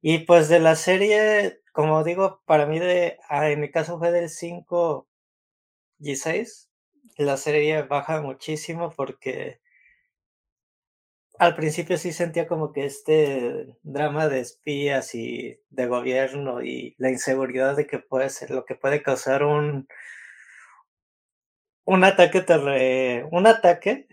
Y 0.00 0.18
pues 0.18 0.48
de 0.48 0.60
la 0.60 0.76
serie, 0.76 1.62
como 1.72 2.04
digo, 2.04 2.42
para 2.46 2.66
mí 2.66 2.78
de, 2.78 3.18
ah, 3.28 3.50
en 3.50 3.60
mi 3.60 3.72
caso 3.72 3.98
fue 3.98 4.12
del 4.12 4.28
5 4.28 5.08
y 5.98 6.14
6, 6.14 6.67
la 7.16 7.36
serie 7.36 7.82
baja 7.82 8.20
muchísimo 8.22 8.92
porque 8.96 9.60
al 11.38 11.54
principio 11.54 11.96
sí 11.98 12.12
sentía 12.12 12.46
como 12.48 12.72
que 12.72 12.84
este 12.84 13.76
drama 13.82 14.28
de 14.28 14.40
espías 14.40 15.14
y 15.14 15.60
de 15.70 15.86
gobierno 15.86 16.62
y 16.62 16.94
la 16.98 17.10
inseguridad 17.10 17.76
de 17.76 17.86
que 17.86 17.98
puede 18.00 18.28
ser 18.30 18.50
lo 18.50 18.64
que 18.64 18.74
puede 18.74 19.02
causar 19.02 19.44
un 19.44 19.86
un 21.84 22.04
ataque 22.04 22.42
terre, 22.42 23.24
un 23.32 23.46
ataque 23.46 24.08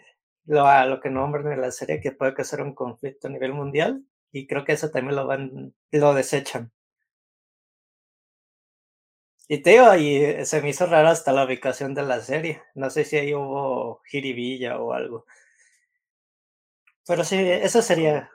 lo, 0.46 0.66
a 0.66 0.86
lo 0.86 1.02
que 1.02 1.10
nombran 1.10 1.52
en 1.52 1.62
la 1.62 1.72
serie 1.72 2.00
que 2.00 2.12
puede 2.12 2.34
causar 2.34 2.62
un 2.62 2.74
conflicto 2.74 3.28
a 3.28 3.32
nivel 3.32 3.54
mundial 3.54 4.04
y 4.32 4.48
creo 4.48 4.64
que 4.66 4.74
eso 4.74 4.92
también 4.92 5.16
lo 5.16 5.28
van 5.28 5.74
lo 5.92 6.14
desechan 6.14 6.72
y 9.48 9.62
te 9.62 9.72
digo, 9.72 9.96
y 9.96 10.46
se 10.46 10.62
me 10.62 10.70
hizo 10.70 10.88
raro 10.88 11.10
hasta 11.10 11.32
la 11.32 11.46
ubicación 11.46 11.94
de 11.94 12.02
la 12.04 12.20
serie. 12.22 12.64
No 12.74 12.90
sé 12.90 13.06
si 13.06 13.18
ahí 13.18 13.34
hubo 13.34 14.02
jiribilla 14.06 14.80
o 14.80 14.94
algo. 14.94 15.26
Pero 17.08 17.24
sí, 17.24 17.38
eso 17.40 17.82
sería. 17.82 18.32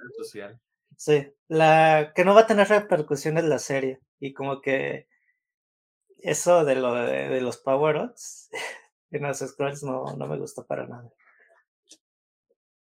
Sí, 0.96 1.32
la 1.48 2.12
que 2.14 2.24
no 2.24 2.34
va 2.34 2.42
a 2.42 2.46
tener 2.46 2.68
repercusiones 2.68 3.44
la 3.44 3.58
serie. 3.58 4.00
Y 4.20 4.32
como 4.34 4.60
que 4.60 5.08
eso 6.18 6.64
de 6.64 6.76
lo 6.76 6.94
de, 6.94 7.40
los 7.40 7.56
power-ups 7.58 8.50
en 9.10 9.22
los 9.22 9.38
scrolls 9.38 9.82
no, 9.82 10.04
no 10.16 10.26
me 10.26 10.38
gustó 10.38 10.66
para 10.66 10.86
nada. 10.86 11.10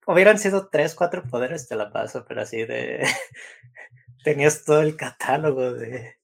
hubieran 0.07 0.39
sido 0.39 0.69
tres, 0.69 0.95
cuatro 0.95 1.23
poderes, 1.23 1.67
te 1.67 1.75
la 1.75 1.91
paso, 1.91 2.23
pero 2.25 2.41
así 2.41 2.65
de. 2.65 3.05
Tenías 4.23 4.63
todo 4.63 4.81
el 4.81 4.95
catálogo 4.95 5.73
de, 5.73 6.15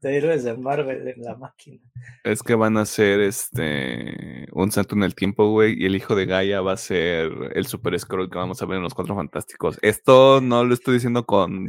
de 0.00 0.16
héroes 0.16 0.44
de 0.44 0.56
Marvel 0.56 1.08
en 1.08 1.22
la 1.22 1.36
máquina. 1.36 1.80
Es 2.24 2.42
que 2.42 2.54
van 2.54 2.76
a 2.76 2.84
ser 2.84 3.20
este 3.20 4.46
un 4.52 4.70
salto 4.70 4.94
en 4.94 5.02
el 5.02 5.14
tiempo, 5.14 5.50
güey, 5.50 5.80
y 5.80 5.86
el 5.86 5.96
hijo 5.96 6.14
de 6.14 6.26
Gaia 6.26 6.60
va 6.60 6.72
a 6.72 6.76
ser 6.76 7.32
el 7.54 7.66
super 7.66 7.98
scroll 7.98 8.30
que 8.30 8.38
vamos 8.38 8.62
a 8.62 8.66
ver 8.66 8.76
en 8.76 8.84
los 8.84 8.94
Cuatro 8.94 9.16
Fantásticos. 9.16 9.78
Esto 9.82 10.40
no 10.40 10.64
lo 10.64 10.74
estoy 10.74 10.94
diciendo 10.94 11.24
con, 11.26 11.66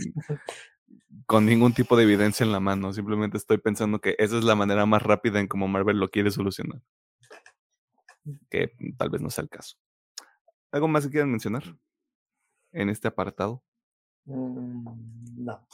con 1.25 1.45
ningún 1.45 1.73
tipo 1.73 1.95
de 1.95 2.03
evidencia 2.03 2.43
en 2.43 2.51
la 2.51 2.59
mano, 2.59 2.93
simplemente 2.93 3.37
estoy 3.37 3.57
pensando 3.57 3.99
que 3.99 4.15
esa 4.19 4.37
es 4.37 4.43
la 4.43 4.55
manera 4.55 4.85
más 4.85 5.01
rápida 5.01 5.39
en 5.39 5.47
cómo 5.47 5.67
Marvel 5.67 5.97
lo 5.97 6.09
quiere 6.09 6.31
solucionar. 6.31 6.81
Que 8.49 8.73
tal 8.97 9.09
vez 9.09 9.21
no 9.21 9.29
sea 9.29 9.43
el 9.43 9.49
caso. 9.49 9.77
¿Algo 10.71 10.87
más 10.87 11.05
que 11.05 11.11
quieran 11.11 11.31
mencionar 11.31 11.63
en 12.71 12.89
este 12.89 13.07
apartado? 13.07 13.63
Mm, 14.25 15.45
no. 15.45 15.67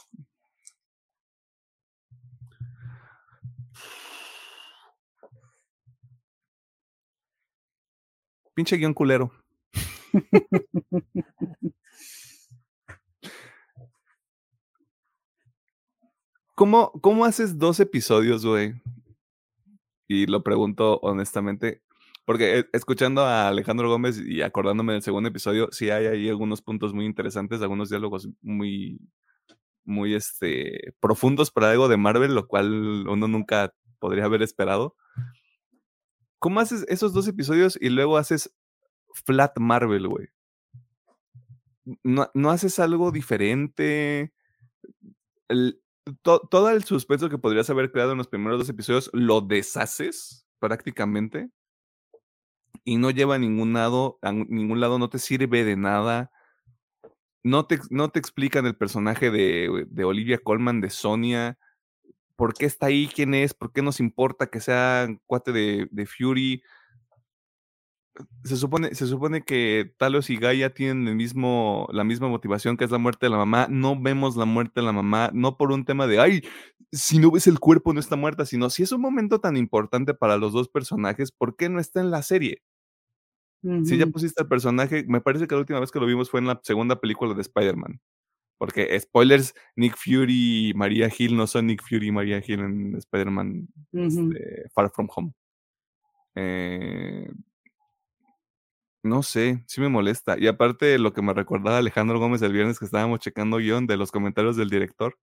Pinche 8.56 8.78
guion 8.78 8.94
culero. 8.94 9.30
¿Cómo, 16.54 16.90
¿Cómo 17.02 17.26
haces 17.26 17.58
dos 17.58 17.80
episodios, 17.80 18.46
güey? 18.46 18.72
Y 20.08 20.24
lo 20.24 20.42
pregunto 20.42 20.98
honestamente, 21.02 21.82
porque 22.24 22.60
eh, 22.60 22.64
escuchando 22.72 23.26
a 23.26 23.48
Alejandro 23.48 23.90
Gómez 23.90 24.22
y 24.24 24.40
acordándome 24.40 24.94
del 24.94 25.02
segundo 25.02 25.28
episodio, 25.28 25.68
sí 25.70 25.90
hay 25.90 26.06
ahí 26.06 26.30
algunos 26.30 26.62
puntos 26.62 26.94
muy 26.94 27.04
interesantes, 27.04 27.60
algunos 27.60 27.90
diálogos 27.90 28.30
muy, 28.40 28.98
muy 29.84 30.14
este, 30.14 30.94
profundos 30.98 31.50
para 31.50 31.72
algo 31.72 31.88
de 31.88 31.98
Marvel, 31.98 32.34
lo 32.34 32.46
cual 32.46 33.06
uno 33.06 33.28
nunca 33.28 33.74
podría 33.98 34.24
haber 34.24 34.40
esperado. 34.40 34.96
¿Cómo 36.46 36.60
haces 36.60 36.86
esos 36.88 37.12
dos 37.12 37.26
episodios 37.26 37.76
y 37.80 37.88
luego 37.88 38.16
haces 38.18 38.54
Flat 39.24 39.58
Marvel, 39.58 40.06
güey? 40.06 40.28
¿No, 42.04 42.30
¿No, 42.34 42.50
haces 42.50 42.78
algo 42.78 43.10
diferente? 43.10 44.32
Todo 46.22 46.70
el 46.70 46.84
suspenso 46.84 47.28
que 47.28 47.38
podrías 47.38 47.68
haber 47.68 47.90
creado 47.90 48.12
en 48.12 48.18
los 48.18 48.28
primeros 48.28 48.60
dos 48.60 48.68
episodios 48.68 49.10
lo 49.12 49.40
deshaces 49.40 50.46
prácticamente 50.60 51.50
y 52.84 52.96
no 52.96 53.10
lleva 53.10 53.34
a 53.34 53.38
ningún 53.40 53.72
lado, 53.72 54.20
a 54.22 54.30
ningún 54.30 54.78
lado 54.78 55.00
no 55.00 55.10
te 55.10 55.18
sirve 55.18 55.64
de 55.64 55.74
nada. 55.74 56.30
No 57.42 57.66
te, 57.66 57.80
no 57.90 58.10
te 58.10 58.20
explican 58.20 58.66
el 58.66 58.76
personaje 58.76 59.32
de, 59.32 59.88
de 59.90 60.04
Olivia 60.04 60.38
Colman, 60.38 60.80
de 60.80 60.90
Sonia, 60.90 61.58
por 62.36 62.54
qué 62.54 62.66
está 62.66 62.86
ahí, 62.86 63.08
quién 63.12 63.34
es, 63.34 63.54
por 63.54 63.72
qué 63.72 63.82
nos 63.82 64.00
importa 64.00 64.46
que 64.48 64.60
sea 64.60 65.08
cuate 65.26 65.52
de, 65.52 65.88
de 65.90 66.06
Fury. 66.06 66.62
Se 68.44 68.56
supone, 68.56 68.94
se 68.94 69.06
supone 69.06 69.42
que 69.42 69.92
Talos 69.98 70.30
y 70.30 70.36
Gaia 70.36 70.72
tienen 70.72 71.06
el 71.08 71.16
mismo, 71.16 71.86
la 71.92 72.02
misma 72.04 72.28
motivación 72.28 72.76
que 72.78 72.84
es 72.84 72.90
la 72.90 72.98
muerte 72.98 73.26
de 73.26 73.30
la 73.30 73.36
mamá. 73.38 73.66
No 73.68 74.00
vemos 74.00 74.36
la 74.36 74.46
muerte 74.46 74.80
de 74.80 74.86
la 74.86 74.92
mamá, 74.92 75.30
no 75.34 75.56
por 75.58 75.70
un 75.72 75.84
tema 75.84 76.06
de, 76.06 76.18
ay, 76.20 76.42
si 76.92 77.18
no 77.18 77.30
ves 77.30 77.46
el 77.46 77.58
cuerpo 77.58 77.92
no 77.92 78.00
está 78.00 78.16
muerta, 78.16 78.46
sino 78.46 78.70
si 78.70 78.82
es 78.82 78.92
un 78.92 79.00
momento 79.02 79.40
tan 79.40 79.56
importante 79.56 80.14
para 80.14 80.38
los 80.38 80.52
dos 80.52 80.68
personajes, 80.68 81.30
¿por 81.32 81.56
qué 81.56 81.68
no 81.68 81.80
está 81.80 82.00
en 82.00 82.10
la 82.10 82.22
serie? 82.22 82.62
Uh 83.62 83.70
-huh. 83.70 83.84
Si 83.84 83.98
ya 83.98 84.06
pusiste 84.06 84.42
al 84.42 84.48
personaje, 84.48 85.04
me 85.08 85.20
parece 85.20 85.46
que 85.46 85.54
la 85.54 85.60
última 85.60 85.80
vez 85.80 85.90
que 85.90 86.00
lo 86.00 86.06
vimos 86.06 86.30
fue 86.30 86.40
en 86.40 86.46
la 86.46 86.60
segunda 86.62 87.00
película 87.00 87.34
de 87.34 87.42
Spider-Man. 87.42 88.00
Porque, 88.58 88.98
spoilers, 89.00 89.54
Nick 89.76 89.96
Fury 89.96 90.70
y 90.70 90.74
María 90.74 91.10
Hill 91.16 91.36
no 91.36 91.46
son 91.46 91.66
Nick 91.66 91.82
Fury 91.82 92.08
y 92.08 92.12
María 92.12 92.42
Hill 92.44 92.60
en 92.60 92.96
Spider-Man 92.96 93.68
uh 93.92 93.98
-huh. 93.98 94.32
este, 94.34 94.70
Far 94.70 94.90
From 94.90 95.08
Home. 95.14 95.32
Eh, 96.34 97.28
no 99.02 99.22
sé, 99.22 99.62
sí 99.66 99.80
me 99.80 99.88
molesta. 99.88 100.36
Y 100.38 100.48
aparte, 100.48 100.98
lo 100.98 101.12
que 101.12 101.22
me 101.22 101.32
recordaba 101.32 101.78
Alejandro 101.78 102.18
Gómez 102.18 102.42
el 102.42 102.52
viernes 102.52 102.78
que 102.78 102.86
estábamos 102.86 103.20
checando 103.20 103.58
guion 103.58 103.86
de 103.86 103.96
los 103.96 104.10
comentarios 104.10 104.56
del 104.56 104.70
director. 104.70 105.16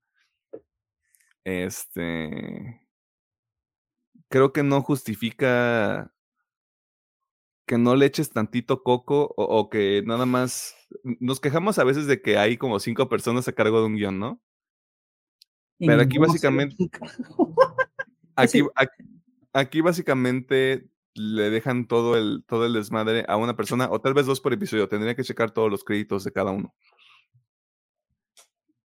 Este. 1.44 2.80
Creo 4.30 4.52
que 4.52 4.62
no 4.62 4.80
justifica 4.80 6.13
que 7.66 7.78
no 7.78 7.96
le 7.96 8.06
eches 8.06 8.30
tantito 8.30 8.82
coco 8.82 9.34
o, 9.36 9.44
o, 9.44 9.70
que 9.70 10.02
nada 10.04 10.26
más. 10.26 10.74
Nos 11.02 11.40
quejamos 11.40 11.78
a 11.78 11.84
veces 11.84 12.06
de 12.06 12.20
que 12.20 12.38
hay 12.38 12.56
como 12.56 12.78
cinco 12.78 13.08
personas 13.08 13.48
a 13.48 13.52
cargo 13.52 13.80
de 13.80 13.86
un 13.86 13.96
guion, 13.96 14.18
¿no? 14.18 14.40
Pero 15.78 16.02
aquí 16.02 16.18
básicamente. 16.18 16.76
Aquí, 18.36 18.62
aquí, 18.74 19.04
aquí, 19.52 19.80
básicamente 19.80 20.90
le 21.14 21.50
dejan 21.50 21.86
todo 21.86 22.16
el, 22.16 22.42
todo 22.48 22.66
el 22.66 22.72
desmadre 22.72 23.24
a 23.28 23.36
una 23.36 23.54
persona, 23.54 23.88
o 23.88 24.00
tal 24.00 24.12
vez 24.12 24.26
dos 24.26 24.40
por 24.40 24.52
episodio. 24.52 24.88
Tendría 24.88 25.14
que 25.14 25.22
checar 25.22 25.52
todos 25.52 25.70
los 25.70 25.84
créditos 25.84 26.24
de 26.24 26.32
cada 26.32 26.50
uno. 26.50 26.74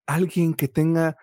Alguien 0.05 0.53
que 0.53 0.67
tenga 0.67 1.17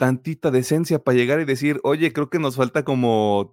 tantita 0.00 0.50
decencia 0.50 1.04
para 1.04 1.18
llegar 1.18 1.40
y 1.40 1.44
decir, 1.44 1.78
oye, 1.82 2.10
creo 2.14 2.30
que 2.30 2.38
nos 2.38 2.56
falta 2.56 2.86
como 2.86 3.52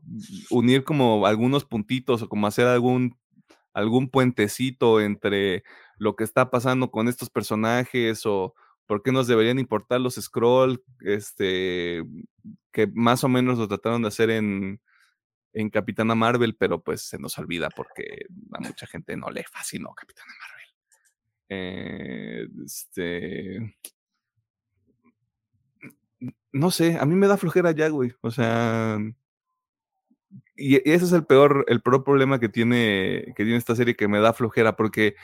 unir 0.50 0.86
como 0.86 1.26
algunos 1.28 1.66
puntitos 1.66 2.22
o 2.22 2.30
como 2.30 2.48
hacer 2.48 2.68
algún, 2.68 3.18
algún 3.74 4.10
puentecito 4.10 5.02
entre 5.02 5.66
lo 5.98 6.16
que 6.16 6.24
está 6.24 6.50
pasando 6.50 6.90
con 6.90 7.10
estos 7.10 7.30
personajes 7.30 8.26
o 8.26 8.56
por 8.86 9.04
qué 9.04 9.12
nos 9.12 9.28
deberían 9.28 9.60
importar 9.60 10.00
los 10.00 10.16
scroll, 10.16 10.82
este, 11.02 12.06
que 12.72 12.88
más 12.94 13.26
o 13.26 13.28
menos 13.28 13.58
lo 13.58 13.68
trataron 13.68 14.04
de 14.04 14.08
hacer 14.08 14.30
en, 14.30 14.80
en 15.52 15.70
Capitana 15.70 16.16
Marvel, 16.16 16.56
pero 16.56 16.82
pues 16.82 17.02
se 17.02 17.20
nos 17.20 17.38
olvida 17.38 17.68
porque 17.76 18.28
a 18.54 18.62
mucha 18.62 18.88
gente 18.88 19.18
no 19.18 19.32
le 19.32 19.44
fascinó 19.44 19.94
Capitana 19.94 20.32
Marvel. 20.40 20.68
Eh, 21.50 22.48
este 22.66 23.76
no 26.52 26.72
sé, 26.72 26.98
a 27.00 27.06
mí 27.06 27.16
me 27.16 27.28
da 27.28 27.38
flojera 27.38 27.72
ya, 27.72 27.90
güey. 27.90 28.14
O 28.22 28.32
sea, 28.32 29.00
y, 30.56 30.76
y, 30.76 30.82
ese 30.86 31.06
es 31.06 31.12
el 31.12 31.26
peor, 31.26 31.66
el 31.68 31.82
peor 31.82 32.04
problema 32.04 32.40
que 32.40 32.50
tiene, 32.50 33.34
que 33.36 33.44
tiene 33.44 33.58
esta 33.58 33.76
serie, 33.76 33.96
que 33.96 34.08
me 34.08 34.20
da 34.20 34.34
flojera, 34.34 34.76
porque 34.76 35.16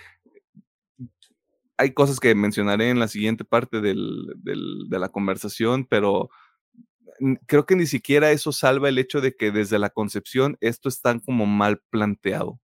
hay 1.77 1.93
cosas 1.93 2.19
que 2.19 2.35
mencionaré 2.35 2.89
en 2.89 2.99
la 2.99 3.07
siguiente 3.07 3.45
parte 3.45 3.81
de 3.81 3.95
la 3.95 5.09
conversación, 5.09 5.85
pero 5.85 6.29
creo 7.47 7.65
que 7.65 7.75
ni 7.75 7.85
siquiera 7.85 8.31
eso 8.31 8.51
salva 8.51 8.89
el 8.89 8.97
hecho 8.97 9.21
de 9.21 9.35
que 9.35 9.51
desde 9.51 9.79
la 9.79 9.89
concepción 9.89 10.57
esto 10.61 10.89
está 10.89 11.19
como 11.19 11.45
mal 11.45 11.81
planteado. 11.89 12.59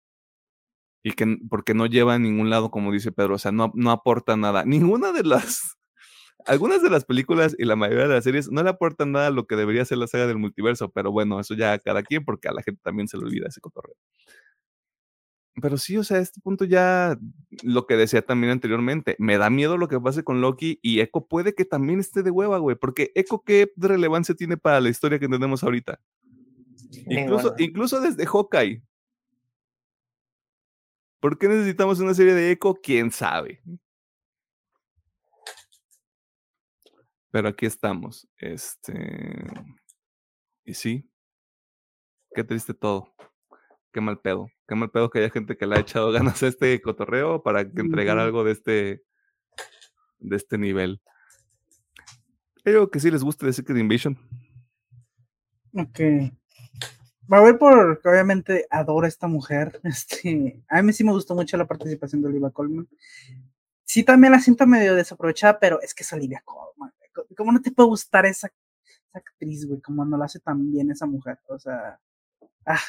Y 1.02 1.12
que 1.12 1.38
porque 1.48 1.72
no 1.74 1.86
lleva 1.86 2.14
a 2.14 2.18
ningún 2.18 2.50
lado, 2.50 2.70
como 2.70 2.92
dice 2.92 3.12
Pedro, 3.12 3.36
o 3.36 3.38
sea, 3.38 3.52
no 3.52 3.90
aporta 3.90 4.36
nada. 4.36 4.64
Ninguna 4.66 5.12
de 5.12 5.22
las 5.24 5.75
algunas 6.46 6.82
de 6.82 6.90
las 6.90 7.04
películas 7.04 7.54
y 7.58 7.64
la 7.64 7.76
mayoría 7.76 8.08
de 8.08 8.14
las 8.14 8.24
series 8.24 8.50
no 8.50 8.62
le 8.62 8.70
aportan 8.70 9.12
nada 9.12 9.28
a 9.28 9.30
lo 9.30 9.46
que 9.46 9.56
debería 9.56 9.84
ser 9.84 9.98
la 9.98 10.06
saga 10.06 10.26
del 10.26 10.38
multiverso, 10.38 10.90
pero 10.90 11.12
bueno, 11.12 11.40
eso 11.40 11.54
ya 11.54 11.72
a 11.72 11.78
cada 11.78 12.02
quien, 12.02 12.24
porque 12.24 12.48
a 12.48 12.52
la 12.52 12.62
gente 12.62 12.80
también 12.82 13.08
se 13.08 13.16
le 13.16 13.24
olvida 13.24 13.48
ese 13.48 13.60
cotorreo. 13.60 13.96
Pero 15.60 15.78
sí, 15.78 15.96
o 15.96 16.04
sea, 16.04 16.18
a 16.18 16.20
este 16.20 16.40
punto 16.40 16.66
ya 16.66 17.18
lo 17.62 17.86
que 17.86 17.96
decía 17.96 18.20
también 18.20 18.52
anteriormente, 18.52 19.16
me 19.18 19.38
da 19.38 19.48
miedo 19.48 19.78
lo 19.78 19.88
que 19.88 19.98
pase 19.98 20.22
con 20.22 20.42
Loki 20.42 20.78
y 20.82 21.00
Echo 21.00 21.26
puede 21.26 21.54
que 21.54 21.64
también 21.64 21.98
esté 21.98 22.22
de 22.22 22.30
hueva, 22.30 22.58
güey, 22.58 22.76
porque 22.76 23.10
Echo 23.14 23.42
qué 23.44 23.72
relevancia 23.76 24.34
tiene 24.34 24.58
para 24.58 24.80
la 24.80 24.90
historia 24.90 25.18
que 25.18 25.28
tenemos 25.28 25.64
ahorita. 25.64 25.98
Incluso, 27.08 27.54
incluso 27.58 28.00
desde 28.00 28.26
Hawkeye. 28.26 28.82
¿Por 31.20 31.38
qué 31.38 31.48
necesitamos 31.48 32.00
una 32.00 32.12
serie 32.12 32.34
de 32.34 32.50
Echo? 32.50 32.74
¿Quién 32.74 33.10
sabe? 33.10 33.62
Pero 37.36 37.50
aquí 37.50 37.66
estamos. 37.66 38.26
Este. 38.38 39.44
Y 40.64 40.72
sí. 40.72 41.06
Qué 42.34 42.44
triste 42.44 42.72
todo. 42.72 43.14
Qué 43.92 44.00
mal 44.00 44.18
pedo. 44.20 44.48
Qué 44.66 44.74
mal 44.74 44.90
pedo 44.90 45.10
que 45.10 45.18
haya 45.18 45.28
gente 45.28 45.54
que 45.54 45.66
le 45.66 45.76
ha 45.76 45.80
echado 45.80 46.10
ganas 46.12 46.42
a 46.42 46.46
este 46.46 46.80
cotorreo 46.80 47.42
para 47.42 47.60
entregar 47.60 48.18
algo 48.18 48.42
de 48.42 48.52
este. 48.52 49.02
de 50.18 50.36
este 50.36 50.56
nivel. 50.56 51.02
Pero 52.64 52.90
que 52.90 53.00
sí 53.00 53.10
les 53.10 53.22
guste 53.22 53.44
de 53.44 53.52
Secret 53.52 53.76
Invasion. 53.76 54.16
Ok. 55.74 56.00
Va 57.30 57.36
a 57.36 57.42
ver 57.42 57.58
porque 57.58 58.08
obviamente 58.08 58.66
adoro 58.70 59.04
a 59.04 59.08
esta 59.10 59.26
mujer. 59.26 59.78
Este, 59.84 60.64
a 60.70 60.80
mí 60.80 60.90
sí 60.94 61.04
me 61.04 61.12
gustó 61.12 61.34
mucho 61.34 61.58
la 61.58 61.66
participación 61.66 62.22
de 62.22 62.28
Olivia 62.28 62.48
Colman. 62.48 62.88
Sí, 63.84 64.04
también 64.04 64.32
la 64.32 64.40
siento 64.40 64.66
medio 64.66 64.94
desaprovechada, 64.94 65.60
pero 65.60 65.82
es 65.82 65.92
que 65.92 66.02
es 66.02 66.10
Olivia 66.14 66.42
Colman. 66.42 66.94
¿Cómo 67.36 67.52
no 67.52 67.60
te 67.60 67.70
puede 67.70 67.88
gustar 67.88 68.26
esa, 68.26 68.50
actriz, 69.12 69.66
güey? 69.66 69.80
Como 69.80 70.04
no 70.04 70.16
la 70.18 70.26
hace 70.26 70.40
tan 70.40 70.70
bien 70.70 70.90
esa 70.90 71.06
mujer. 71.06 71.38
O 71.48 71.58
sea, 71.58 71.98
ah, 72.66 72.80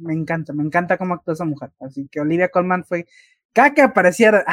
me 0.00 0.14
encanta, 0.14 0.52
me 0.52 0.62
encanta 0.62 0.98
cómo 0.98 1.14
actúa 1.14 1.34
esa 1.34 1.44
mujer. 1.44 1.72
Así 1.80 2.08
que 2.08 2.20
Olivia 2.20 2.48
Colman 2.48 2.84
fue 2.84 3.06
cada 3.52 3.74
que 3.74 3.82
apareciera, 3.82 4.44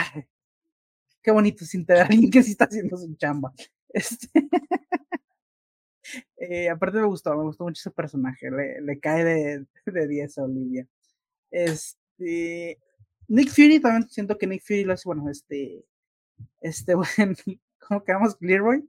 qué 1.21 1.31
bonito 1.31 1.65
sin 1.65 1.85
tener 1.85 2.03
alguien 2.11 2.31
que 2.31 2.43
sí 2.43 2.51
está 2.51 2.65
haciendo 2.65 2.97
su 2.97 3.15
chamba. 3.15 3.53
Este, 3.89 4.29
eh, 6.35 6.69
aparte 6.69 6.97
me 6.99 7.07
gustó, 7.07 7.35
me 7.35 7.43
gustó 7.43 7.63
mucho 7.63 7.79
ese 7.79 7.89
personaje, 7.89 8.51
le, 8.51 8.81
le 8.81 8.99
cae 8.99 9.23
de, 9.23 9.65
de 9.85 10.07
10 10.07 10.37
a 10.37 10.43
Olivia. 10.43 10.87
Este, 11.49 12.77
Nick 13.27 13.49
Fury, 13.49 13.79
también 13.79 14.09
siento 14.09 14.37
que 14.37 14.45
Nick 14.45 14.61
Fury 14.61 14.83
lo 14.83 14.93
hace, 14.93 15.03
bueno, 15.05 15.29
este, 15.29 15.85
este 16.61 16.95
buen, 17.17 17.35
¿cómo 17.87 18.03
quedamos? 18.03 18.37
Leroy, 18.39 18.87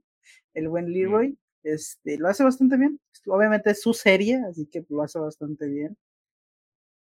el 0.53 0.69
buen 0.69 0.91
Leroy, 0.91 1.37
este, 1.63 2.17
lo 2.17 2.27
hace 2.27 2.43
bastante 2.43 2.77
bien. 2.77 2.99
Obviamente 3.25 3.71
es 3.71 3.81
su 3.81 3.93
serie, 3.93 4.41
así 4.49 4.65
que 4.67 4.85
lo 4.89 5.01
hace 5.03 5.19
bastante 5.19 5.67
bien. 5.67 5.97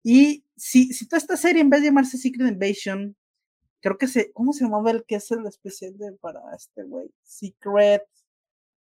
Y 0.03 0.45
si, 0.55 0.93
si 0.93 1.07
toda 1.07 1.19
esta 1.19 1.37
serie, 1.37 1.61
en 1.61 1.69
vez 1.69 1.81
de 1.81 1.87
llamarse 1.87 2.17
Secret 2.17 2.47
Invasion, 2.47 3.15
creo 3.81 3.97
que 3.97 4.07
se, 4.07 4.31
¿cómo 4.33 4.53
se 4.53 4.65
llamaba 4.65 4.91
el 4.91 5.05
que 5.05 5.15
es 5.15 5.31
el 5.31 5.45
especial 5.45 5.97
de 5.97 6.13
para 6.13 6.41
este 6.55 6.83
güey? 6.83 7.09
Secret, 7.23 8.03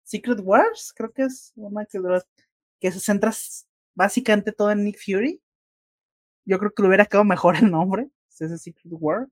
Secret 0.03 0.39
Wars, 0.41 0.93
creo 0.95 1.11
que 1.11 1.23
es 1.23 1.53
una 1.55 1.85
que, 1.85 1.99
que 2.79 2.91
se 2.91 2.99
centra 2.99 3.31
básicamente 3.95 4.51
todo 4.51 4.71
en 4.71 4.83
Nick 4.83 4.99
Fury. 5.03 5.41
Yo 6.45 6.59
creo 6.59 6.73
que 6.73 6.81
le 6.83 6.89
hubiera 6.89 7.05
quedado 7.05 7.23
mejor 7.25 7.55
el 7.55 7.71
nombre, 7.71 8.09
ese 8.29 8.57
Secret 8.57 8.93
War. 8.99 9.27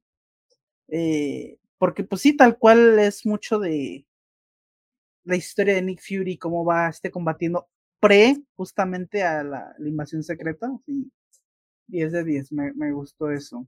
Eh, 0.87 1.57
porque 1.81 2.03
pues 2.03 2.21
sí, 2.21 2.37
tal 2.37 2.59
cual 2.59 2.99
es 2.99 3.25
mucho 3.25 3.57
de 3.57 4.05
la 5.23 5.35
historia 5.35 5.73
de 5.73 5.81
Nick 5.81 5.99
Fury, 5.99 6.37
cómo 6.37 6.63
va 6.63 6.87
este 6.89 7.09
combatiendo 7.09 7.69
pre 7.99 8.37
justamente 8.55 9.23
a 9.23 9.43
la, 9.43 9.73
invasión 9.79 10.21
secreta. 10.21 10.69
Sí, 10.85 11.11
10 11.87 12.11
de 12.11 12.23
10, 12.23 12.51
me, 12.51 12.91
gustó 12.91 13.31
eso. 13.31 13.67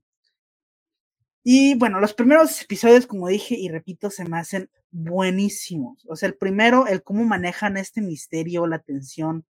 Y 1.43 1.74
bueno, 1.80 1.99
los 1.99 2.14
primeros 2.14 2.61
episodios, 2.61 3.07
como 3.07 3.30
dije 3.30 3.55
y 3.57 3.70
repito, 3.70 4.11
se 4.11 4.26
me 4.26 4.38
hacen 4.38 4.70
buenísimos. 4.91 6.05
O 6.07 6.16
sea, 6.16 6.30
el 6.30 6.36
primero, 6.36 6.86
el 6.86 7.01
cómo 7.01 7.24
manejan 7.26 7.78
este 7.78 8.01
misterio, 8.01 8.68
la 8.68 8.78
tensión 8.78 9.43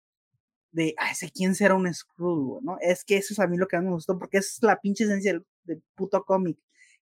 de, 0.72 0.96
ay, 0.98 1.14
¿quién 1.36 1.54
será 1.54 1.76
un 1.76 1.94
Skrull? 1.94 2.64
¿no? 2.64 2.78
Es 2.80 3.04
que 3.04 3.18
eso 3.18 3.34
es 3.34 3.40
a 3.42 3.48
mí 3.48 3.58
lo 3.58 3.68
que 3.68 3.76
más 3.76 3.86
me 3.86 3.92
gustó, 3.92 4.18
porque 4.18 4.38
es 4.38 4.60
la 4.62 4.80
pinche 4.80 5.04
esencia 5.04 5.34
del, 5.66 5.84
puto 5.96 6.24
cómic. 6.24 6.58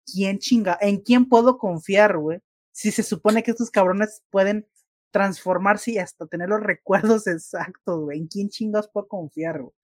¿Quién 0.07 0.39
chinga? 0.39 0.79
¿En 0.81 1.01
quién 1.01 1.29
puedo 1.29 1.59
confiar, 1.59 2.19
güey? 2.19 2.41
Si 2.73 2.91
se 2.91 3.03
supone 3.03 3.43
que 3.43 3.53
estos 3.53 3.71
cabrones 3.71 4.23
pueden 4.31 4.67
transformarse 5.11 5.93
y 5.93 5.99
hasta 5.99 6.27
tener 6.27 6.49
los 6.49 6.61
recuerdos 6.61 7.27
exactos, 7.27 8.01
güey. 8.01 8.19
¿En 8.19 8.27
quién 8.29 8.49
chingados 8.49 8.89
puedo 8.89 9.09
confiar, 9.09 9.63
güey? 9.63 9.75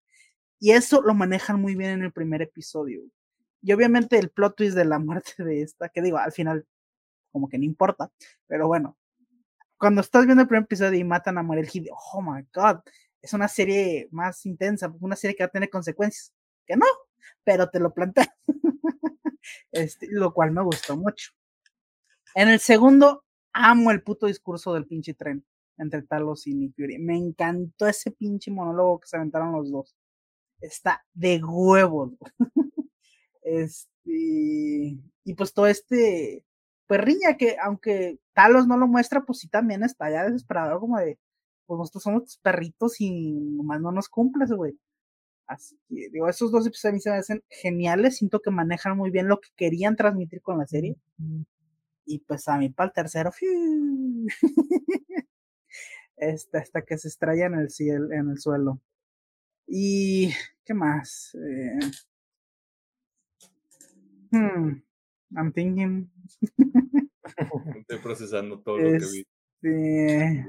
Y 0.59 0.73
eso 0.73 1.01
lo 1.03 1.15
manejan 1.15 1.61
muy 1.61 1.75
bien 1.75 1.91
en 1.91 2.03
el 2.03 2.13
primer 2.13 2.43
episodio. 2.43 3.03
Y 3.63 3.73
obviamente 3.73 4.19
el 4.19 4.31
plot 4.31 4.57
twist 4.57 4.77
de 4.77 4.85
la 4.85 4.99
muerte 5.01 5.43
de 5.45 5.63
esta, 5.63 5.89
que 5.89 6.03
digo, 6.03 6.19
al 6.19 6.33
final 6.33 6.67
como 7.33 7.49
que 7.49 7.59
no 7.59 7.65
importa, 7.65 8.11
pero 8.49 8.67
bueno, 8.67 8.99
cuando 9.79 10.01
estás 10.01 10.27
viendo 10.27 10.43
el 10.43 10.49
primer 10.49 10.65
episodio 10.65 10.99
y 10.99 11.05
matan 11.05 11.39
a 11.39 11.43
Mariel 11.43 11.71
Hill, 11.73 11.89
oh 12.13 12.21
my 12.21 12.45
god, 12.53 12.81
es 13.23 13.33
una 13.33 13.49
serie 13.49 14.09
más 14.11 14.45
intensa, 14.47 14.93
una 15.01 15.17
serie 15.17 15.37
que 15.37 15.45
va 15.45 15.47
a 15.47 15.51
tener 15.51 15.71
consecuencias. 15.71 16.33
Que 16.67 16.77
no, 16.77 16.87
pero 17.45 17.71
te 17.71 17.81
lo 17.81 17.93
plantea. 17.93 18.35
este, 19.73 20.09
lo 20.11 20.33
cual 20.33 20.53
me 20.53 20.63
gustó 20.63 20.97
mucho. 20.97 21.33
En 22.35 22.49
el 22.49 22.61
segundo, 22.61 23.25
amo 23.53 23.91
el 23.91 24.03
puto 24.03 24.27
discurso 24.27 24.75
del 24.75 24.87
pinche 24.87 25.15
tren 25.15 25.45
entre 25.79 26.03
Talos 26.03 26.47
y 26.47 26.55
Nick. 26.55 26.75
Me 26.99 27.17
encantó 27.17 27.87
ese 27.87 28.11
pinche 28.11 28.51
monólogo 28.51 29.01
que 29.01 29.09
se 29.09 29.17
aventaron 29.17 29.53
los 29.53 29.71
dos. 29.71 29.97
Está 30.61 31.05
de 31.15 31.41
huevos. 31.43 32.13
este, 33.43 33.91
y 35.25 35.35
pues 35.37 35.53
todo 35.55 35.67
este 35.67 36.45
perriña 36.91 37.37
que 37.37 37.57
aunque 37.63 38.19
Talos 38.35 38.67
no 38.67 38.77
lo 38.77 38.89
muestra, 38.89 39.23
pues 39.23 39.39
sí 39.39 39.49
también 39.49 39.85
está 39.85 40.11
ya 40.11 40.25
desesperado 40.25 40.81
como 40.81 40.99
de, 40.99 41.21
pues 41.67 41.79
nosotros 41.79 42.03
somos 42.03 42.25
tus 42.25 42.39
perritos 42.39 43.01
y 43.01 43.13
nomás 43.13 43.81
no 43.81 43.93
nos 43.93 44.09
cumples, 44.09 44.51
güey. 44.51 44.77
Así 45.51 45.77
que, 45.89 46.09
digo, 46.11 46.29
esos 46.29 46.53
dos 46.53 46.65
episodios 46.65 46.93
a 46.93 46.95
mí 46.95 47.01
se 47.01 47.11
me 47.11 47.17
hacen 47.17 47.43
geniales, 47.49 48.19
siento 48.19 48.39
que 48.39 48.53
manejan 48.53 48.97
muy 48.97 49.11
bien 49.11 49.27
lo 49.27 49.41
que 49.41 49.49
querían 49.57 49.97
transmitir 49.97 50.41
con 50.43 50.59
la 50.59 50.67
serie. 50.69 50.97
Y 52.07 52.21
pues 52.21 52.47
a 52.47 52.57
mí 52.57 52.69
para 52.69 52.87
el 52.87 52.93
tercero, 52.93 53.33
este, 56.17 56.57
hasta 56.57 56.83
que 56.83 56.97
se 56.99 57.09
estrella 57.09 57.47
en 57.47 57.55
el, 57.55 57.69
cielo, 57.69 58.13
en 58.13 58.31
el 58.31 58.39
suelo. 58.39 58.81
Y, 59.67 60.33
¿qué 60.65 60.73
más? 60.73 61.35
Eh, 61.35 61.81
hmm, 64.31 64.83
I'm 65.37 65.53
thinking. 65.53 66.13
Estoy 67.75 67.99
procesando 67.99 68.61
todo 68.61 68.79
lo 68.79 69.01
que 69.01 69.05
vi. 69.05 69.27
Este, 69.63 70.47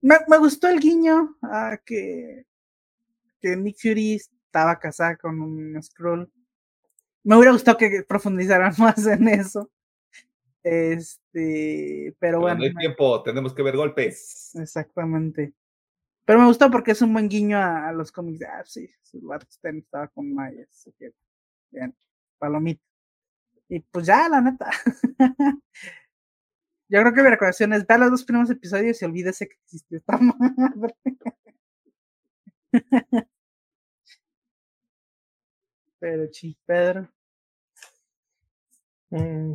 me, 0.00 0.16
me, 0.28 0.38
gustó 0.38 0.68
el 0.68 0.80
guiño 0.80 1.36
a 1.42 1.78
que, 1.84 2.46
que 3.40 3.56
Nick 3.56 3.78
Fury 3.80 4.14
estaba 4.14 4.78
casada 4.78 5.16
con 5.16 5.40
un 5.40 5.82
Scroll. 5.82 6.30
Me 7.24 7.36
hubiera 7.36 7.52
gustado 7.52 7.76
que 7.76 8.04
profundizaran 8.06 8.72
más 8.78 9.06
en 9.06 9.28
eso. 9.28 9.70
Este, 10.62 12.14
pero, 12.18 12.40
bueno. 12.40 12.58
No 12.58 12.64
hay 12.64 12.74
tiempo, 12.74 13.22
tenemos 13.22 13.54
que 13.54 13.62
ver 13.62 13.76
golpes. 13.76 14.54
Exactamente. 14.54 15.54
Pero 16.24 16.40
me 16.40 16.46
gustó 16.46 16.70
porque 16.70 16.90
es 16.90 17.00
un 17.00 17.12
buen 17.12 17.28
guiño 17.28 17.58
a, 17.58 17.90
los 17.92 18.12
cómics. 18.12 18.44
Ah, 18.44 18.62
sí, 18.64 18.88
su 19.02 19.18
estaba 19.62 20.08
con 20.08 20.34
Maya. 20.34 20.66
Bien, 21.70 21.96
palomita. 22.38 22.82
Y 23.68 23.80
pues 23.80 24.06
ya, 24.06 24.28
la 24.28 24.40
neta. 24.40 24.70
Yo 26.88 27.00
creo 27.00 27.12
que 27.12 27.22
mi 27.22 27.28
recomendación 27.28 27.72
es 27.74 27.86
ver 27.86 28.00
los 28.00 28.10
dos 28.10 28.24
primeros 28.24 28.50
episodios 28.50 29.00
y 29.02 29.04
olvídese 29.04 29.48
que 29.48 29.56
existió 29.64 29.98
esta 29.98 30.16
madre. 30.18 30.94
Pero 36.00 36.28
sí, 36.32 36.56
Pedro. 36.64 37.08
Mm. 39.10 39.54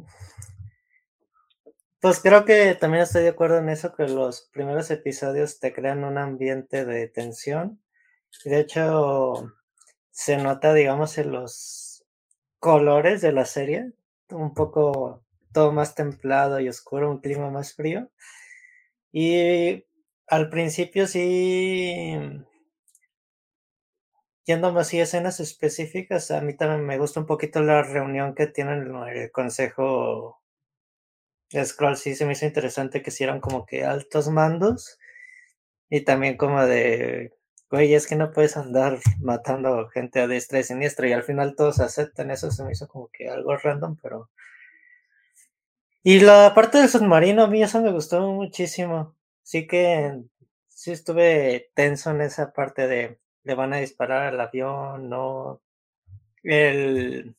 Pues 1.99 2.19
creo 2.19 2.43
que 2.43 2.75
también 2.75 3.03
estoy 3.03 3.23
de 3.23 3.29
acuerdo 3.29 3.57
en 3.59 3.69
eso, 3.69 3.95
que 3.95 4.07
los 4.07 4.41
primeros 4.51 4.91
episodios 4.91 5.59
te 5.59 5.73
crean 5.73 6.03
un 6.03 6.17
ambiente 6.17 6.85
de 6.85 7.07
tensión. 7.07 7.81
De 8.43 8.59
hecho, 8.59 9.53
se 10.11 10.37
nota, 10.37 10.73
digamos, 10.73 11.17
en 11.17 11.31
los 11.31 12.05
colores 12.59 13.21
de 13.21 13.31
la 13.31 13.45
serie, 13.45 13.93
un 14.31 14.53
poco 14.53 15.23
todo 15.53 15.71
más 15.71 15.95
templado 15.95 16.59
y 16.59 16.69
oscuro, 16.69 17.11
un 17.11 17.21
clima 17.21 17.49
más 17.51 17.75
frío. 17.75 18.09
Y 19.13 19.85
al 20.27 20.49
principio 20.49 21.07
sí, 21.07 22.17
yendo 24.45 24.71
más 24.73 24.93
a 24.93 24.97
escenas 24.97 25.39
específicas, 25.39 26.31
a 26.31 26.41
mí 26.41 26.55
también 26.55 26.85
me 26.85 26.97
gusta 26.97 27.19
un 27.19 27.25
poquito 27.25 27.61
la 27.61 27.83
reunión 27.83 28.35
que 28.35 28.47
tienen 28.47 28.93
el 28.95 29.31
consejo 29.31 30.41
Scroll, 31.63 31.97
sí 31.97 32.15
se 32.15 32.25
me 32.25 32.33
hizo 32.33 32.45
interesante 32.45 33.01
que 33.01 33.09
hicieran 33.11 33.39
como 33.39 33.65
que 33.65 33.83
altos 33.85 34.29
mandos 34.29 34.97
y 35.89 36.01
también 36.01 36.37
como 36.37 36.65
de, 36.65 37.33
güey, 37.69 37.93
es 37.93 38.07
que 38.07 38.15
no 38.15 38.31
puedes 38.31 38.57
andar 38.57 38.99
matando 39.19 39.87
gente 39.89 40.19
a 40.21 40.27
diestra 40.27 40.59
y 40.59 40.63
siniestra 40.63 41.07
y 41.07 41.13
al 41.13 41.23
final 41.23 41.55
todos 41.55 41.79
aceptan 41.79 42.31
eso, 42.31 42.51
se 42.51 42.63
me 42.63 42.71
hizo 42.71 42.87
como 42.87 43.09
que 43.09 43.29
algo 43.29 43.55
random, 43.57 43.97
pero 44.01 44.29
y 46.03 46.19
la 46.19 46.53
parte 46.53 46.79
del 46.79 46.89
submarino, 46.89 47.43
a 47.43 47.47
mí 47.47 47.63
eso 47.63 47.81
me 47.81 47.91
gustó 47.91 48.21
muchísimo. 48.21 49.15
Sí 49.43 49.67
que 49.67 50.23
sí 50.67 50.91
estuve 50.91 51.71
tenso 51.75 52.11
en 52.11 52.21
esa 52.21 52.53
parte 52.53 52.87
de 52.87 53.19
le 53.43 53.55
van 53.55 53.73
a 53.73 53.77
disparar 53.77 54.23
al 54.33 54.39
avión, 54.39 55.09
no. 55.09 55.61
El, 56.43 57.35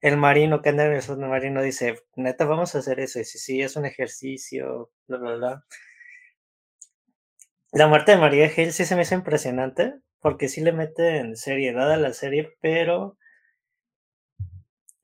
el 0.00 0.16
marino 0.16 0.62
que 0.62 0.70
anda 0.70 0.86
en 0.86 0.94
el 0.94 1.02
submarino 1.02 1.62
dice, 1.62 2.00
neta, 2.16 2.44
vamos 2.46 2.74
a 2.74 2.78
hacer 2.80 3.00
eso. 3.00 3.20
Y 3.20 3.24
si 3.24 3.38
sí, 3.38 3.62
es 3.62 3.76
un 3.76 3.86
ejercicio, 3.86 4.90
bla, 5.08 5.18
bla, 5.18 5.36
bla. 5.36 5.64
La 7.72 7.88
muerte 7.88 8.12
de 8.12 8.18
María 8.18 8.50
Hill 8.56 8.72
sí 8.72 8.84
se 8.84 8.94
me 8.94 9.02
hizo 9.02 9.14
impresionante, 9.16 9.94
porque 10.20 10.48
sí 10.48 10.60
le 10.60 10.72
mete 10.72 11.18
en 11.18 11.36
seriedad 11.36 11.90
a 11.90 11.96
la 11.96 12.12
serie, 12.12 12.56
pero 12.60 13.16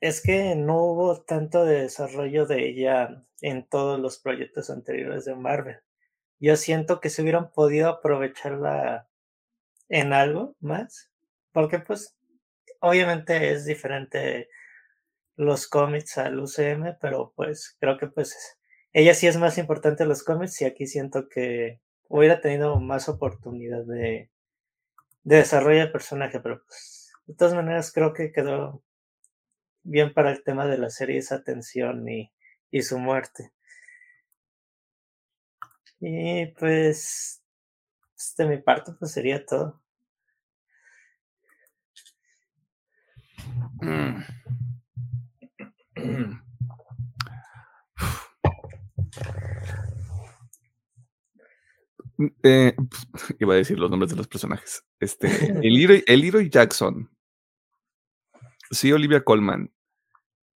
es 0.06 0.22
que 0.22 0.54
no 0.54 0.84
hubo 0.84 1.22
tanto 1.22 1.64
desarrollo 1.64 2.46
de 2.46 2.68
ella 2.68 3.24
en 3.40 3.66
todos 3.68 3.98
los 3.98 4.18
proyectos 4.18 4.70
anteriores 4.70 5.24
de 5.24 5.34
Marvel. 5.34 5.80
Yo 6.38 6.56
siento 6.56 7.00
que 7.00 7.10
se 7.10 7.22
hubieran 7.22 7.50
podido 7.50 7.88
aprovecharla 7.88 9.08
en 9.88 10.12
algo 10.12 10.54
más, 10.60 11.10
porque 11.52 11.80
pues 11.80 12.16
obviamente 12.80 13.52
es 13.52 13.64
diferente 13.64 14.48
los 15.34 15.66
cómics 15.66 16.18
al 16.18 16.38
UCM, 16.38 16.98
pero 17.00 17.32
pues 17.34 17.76
creo 17.80 17.98
que 17.98 18.06
pues 18.06 18.58
ella 18.92 19.12
sí 19.12 19.26
es 19.26 19.36
más 19.36 19.58
importante 19.58 20.06
los 20.06 20.22
cómics 20.22 20.60
y 20.62 20.66
aquí 20.66 20.86
siento 20.86 21.28
que 21.28 21.80
hubiera 22.08 22.40
tenido 22.40 22.78
más 22.78 23.08
oportunidad 23.08 23.84
de, 23.84 24.30
de 25.24 25.36
desarrollo 25.36 25.80
de 25.80 25.88
personaje, 25.88 26.38
pero 26.40 26.62
pues 26.64 27.12
de 27.26 27.34
todas 27.34 27.54
maneras 27.54 27.92
creo 27.92 28.12
que 28.12 28.30
quedó 28.30 28.84
bien 29.86 30.12
para 30.12 30.32
el 30.32 30.42
tema 30.42 30.66
de 30.66 30.78
la 30.78 30.90
serie 30.90 31.18
esa 31.18 31.42
tensión 31.42 32.08
y, 32.08 32.32
y 32.70 32.82
su 32.82 32.98
muerte. 32.98 33.52
Y 36.00 36.46
pues, 36.58 37.42
pues, 38.14 38.34
de 38.36 38.46
mi 38.46 38.58
parte, 38.58 38.92
pues 38.98 39.12
sería 39.12 39.44
todo. 39.46 39.82
Mm. 43.80 44.22
Eh, 52.42 52.74
iba 53.38 53.54
a 53.54 53.56
decir 53.56 53.78
los 53.78 53.90
nombres 53.90 54.10
de 54.10 54.16
los 54.16 54.28
personajes. 54.28 54.84
Este, 55.00 55.28
el 56.06 56.20
Leroy 56.20 56.50
Jackson. 56.50 57.10
Sí, 58.70 58.92
Olivia 58.92 59.22
Colman. 59.22 59.72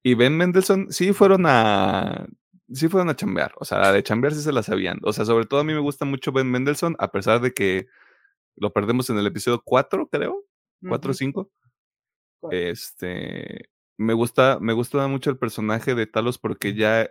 Y 0.02 0.14
Ben 0.14 0.36
Mendelssohn 0.36 0.92
sí 0.92 1.12
fueron 1.12 1.44
a. 1.46 2.26
Sí 2.72 2.88
fueron 2.88 3.08
a 3.10 3.16
chambear. 3.16 3.52
O 3.56 3.64
sea, 3.64 3.92
de 3.92 4.02
chambear 4.02 4.34
sí 4.34 4.42
se 4.42 4.52
la 4.52 4.62
sabían. 4.62 4.98
O 5.02 5.12
sea, 5.12 5.24
sobre 5.24 5.46
todo 5.46 5.60
a 5.60 5.64
mí 5.64 5.72
me 5.72 5.80
gusta 5.80 6.04
mucho 6.04 6.32
Ben 6.32 6.50
Mendelssohn, 6.50 6.96
a 6.98 7.10
pesar 7.10 7.40
de 7.40 7.52
que 7.52 7.88
lo 8.56 8.72
perdemos 8.72 9.10
en 9.10 9.18
el 9.18 9.26
episodio 9.26 9.62
4, 9.64 10.08
creo. 10.08 10.44
4 10.88 11.10
o 11.10 11.14
5. 11.14 11.50
Este. 12.50 13.68
Me 13.98 14.14
gusta, 14.14 14.58
me 14.60 14.72
gusta 14.72 15.06
mucho 15.08 15.30
el 15.30 15.38
personaje 15.38 15.94
de 15.94 16.06
Talos 16.06 16.38
porque 16.38 16.74
ya 16.74 17.10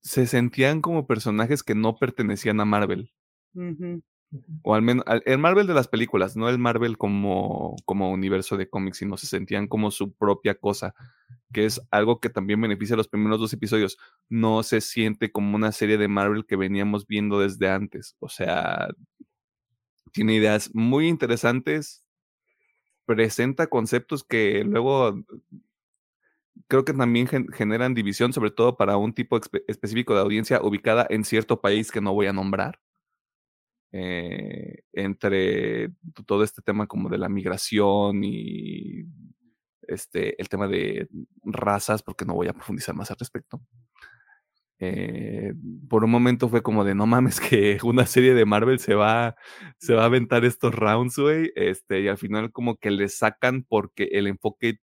se 0.00 0.26
sentían 0.26 0.80
como 0.80 1.06
personajes 1.06 1.62
que 1.62 1.74
no 1.74 1.96
pertenecían 1.96 2.60
a 2.60 2.64
Marvel. 2.64 3.12
O 4.62 4.74
al 4.74 4.82
menos 4.82 5.04
el 5.24 5.38
Marvel 5.38 5.66
de 5.66 5.74
las 5.74 5.88
películas, 5.88 6.36
no 6.36 6.48
el 6.48 6.58
Marvel 6.58 6.98
como, 6.98 7.76
como 7.84 8.10
universo 8.10 8.56
de 8.56 8.68
cómics, 8.68 8.98
sino 8.98 9.16
se 9.16 9.26
sentían 9.26 9.68
como 9.68 9.90
su 9.90 10.12
propia 10.12 10.56
cosa, 10.56 10.94
que 11.52 11.64
es 11.64 11.80
algo 11.90 12.20
que 12.20 12.28
también 12.28 12.60
beneficia 12.60 12.94
a 12.94 12.96
los 12.96 13.08
primeros 13.08 13.38
dos 13.38 13.52
episodios. 13.52 13.98
No 14.28 14.62
se 14.62 14.80
siente 14.80 15.30
como 15.30 15.56
una 15.56 15.72
serie 15.72 15.96
de 15.96 16.08
Marvel 16.08 16.44
que 16.44 16.56
veníamos 16.56 17.06
viendo 17.06 17.40
desde 17.40 17.70
antes. 17.70 18.16
O 18.18 18.28
sea, 18.28 18.88
tiene 20.12 20.34
ideas 20.34 20.70
muy 20.74 21.08
interesantes, 21.08 22.04
presenta 23.06 23.68
conceptos 23.68 24.24
que 24.24 24.64
luego 24.64 25.24
creo 26.68 26.84
que 26.84 26.92
también 26.92 27.28
generan 27.52 27.94
división, 27.94 28.32
sobre 28.32 28.50
todo 28.50 28.76
para 28.76 28.96
un 28.96 29.14
tipo 29.14 29.38
específico 29.68 30.14
de 30.14 30.20
audiencia 30.20 30.60
ubicada 30.62 31.06
en 31.10 31.24
cierto 31.24 31.60
país 31.60 31.92
que 31.92 32.00
no 32.00 32.12
voy 32.12 32.26
a 32.26 32.32
nombrar. 32.32 32.80
Eh, 33.92 34.82
entre 34.92 35.90
todo 36.26 36.42
este 36.42 36.60
tema 36.60 36.86
como 36.86 37.08
de 37.08 37.18
la 37.18 37.28
migración 37.28 38.24
y 38.24 39.06
este, 39.82 40.40
el 40.40 40.48
tema 40.48 40.68
de 40.68 41.08
razas, 41.44 42.02
porque 42.02 42.24
no 42.24 42.34
voy 42.34 42.48
a 42.48 42.52
profundizar 42.52 42.94
más 42.94 43.10
al 43.10 43.18
respecto. 43.18 43.60
Eh, 44.78 45.54
por 45.88 46.04
un 46.04 46.10
momento 46.10 46.50
fue 46.50 46.62
como 46.62 46.84
de 46.84 46.94
no 46.94 47.06
mames 47.06 47.40
que 47.40 47.78
una 47.82 48.06
serie 48.06 48.34
de 48.34 48.44
Marvel 48.44 48.78
se 48.78 48.94
va, 48.94 49.36
se 49.78 49.94
va 49.94 50.02
a 50.02 50.06
aventar 50.06 50.44
estos 50.44 50.74
rounds, 50.74 51.16
este, 51.54 52.00
y 52.02 52.08
al 52.08 52.18
final 52.18 52.52
como 52.52 52.76
que 52.76 52.90
le 52.90 53.08
sacan 53.08 53.64
porque 53.66 54.08
el 54.12 54.26
enfoque 54.26 54.80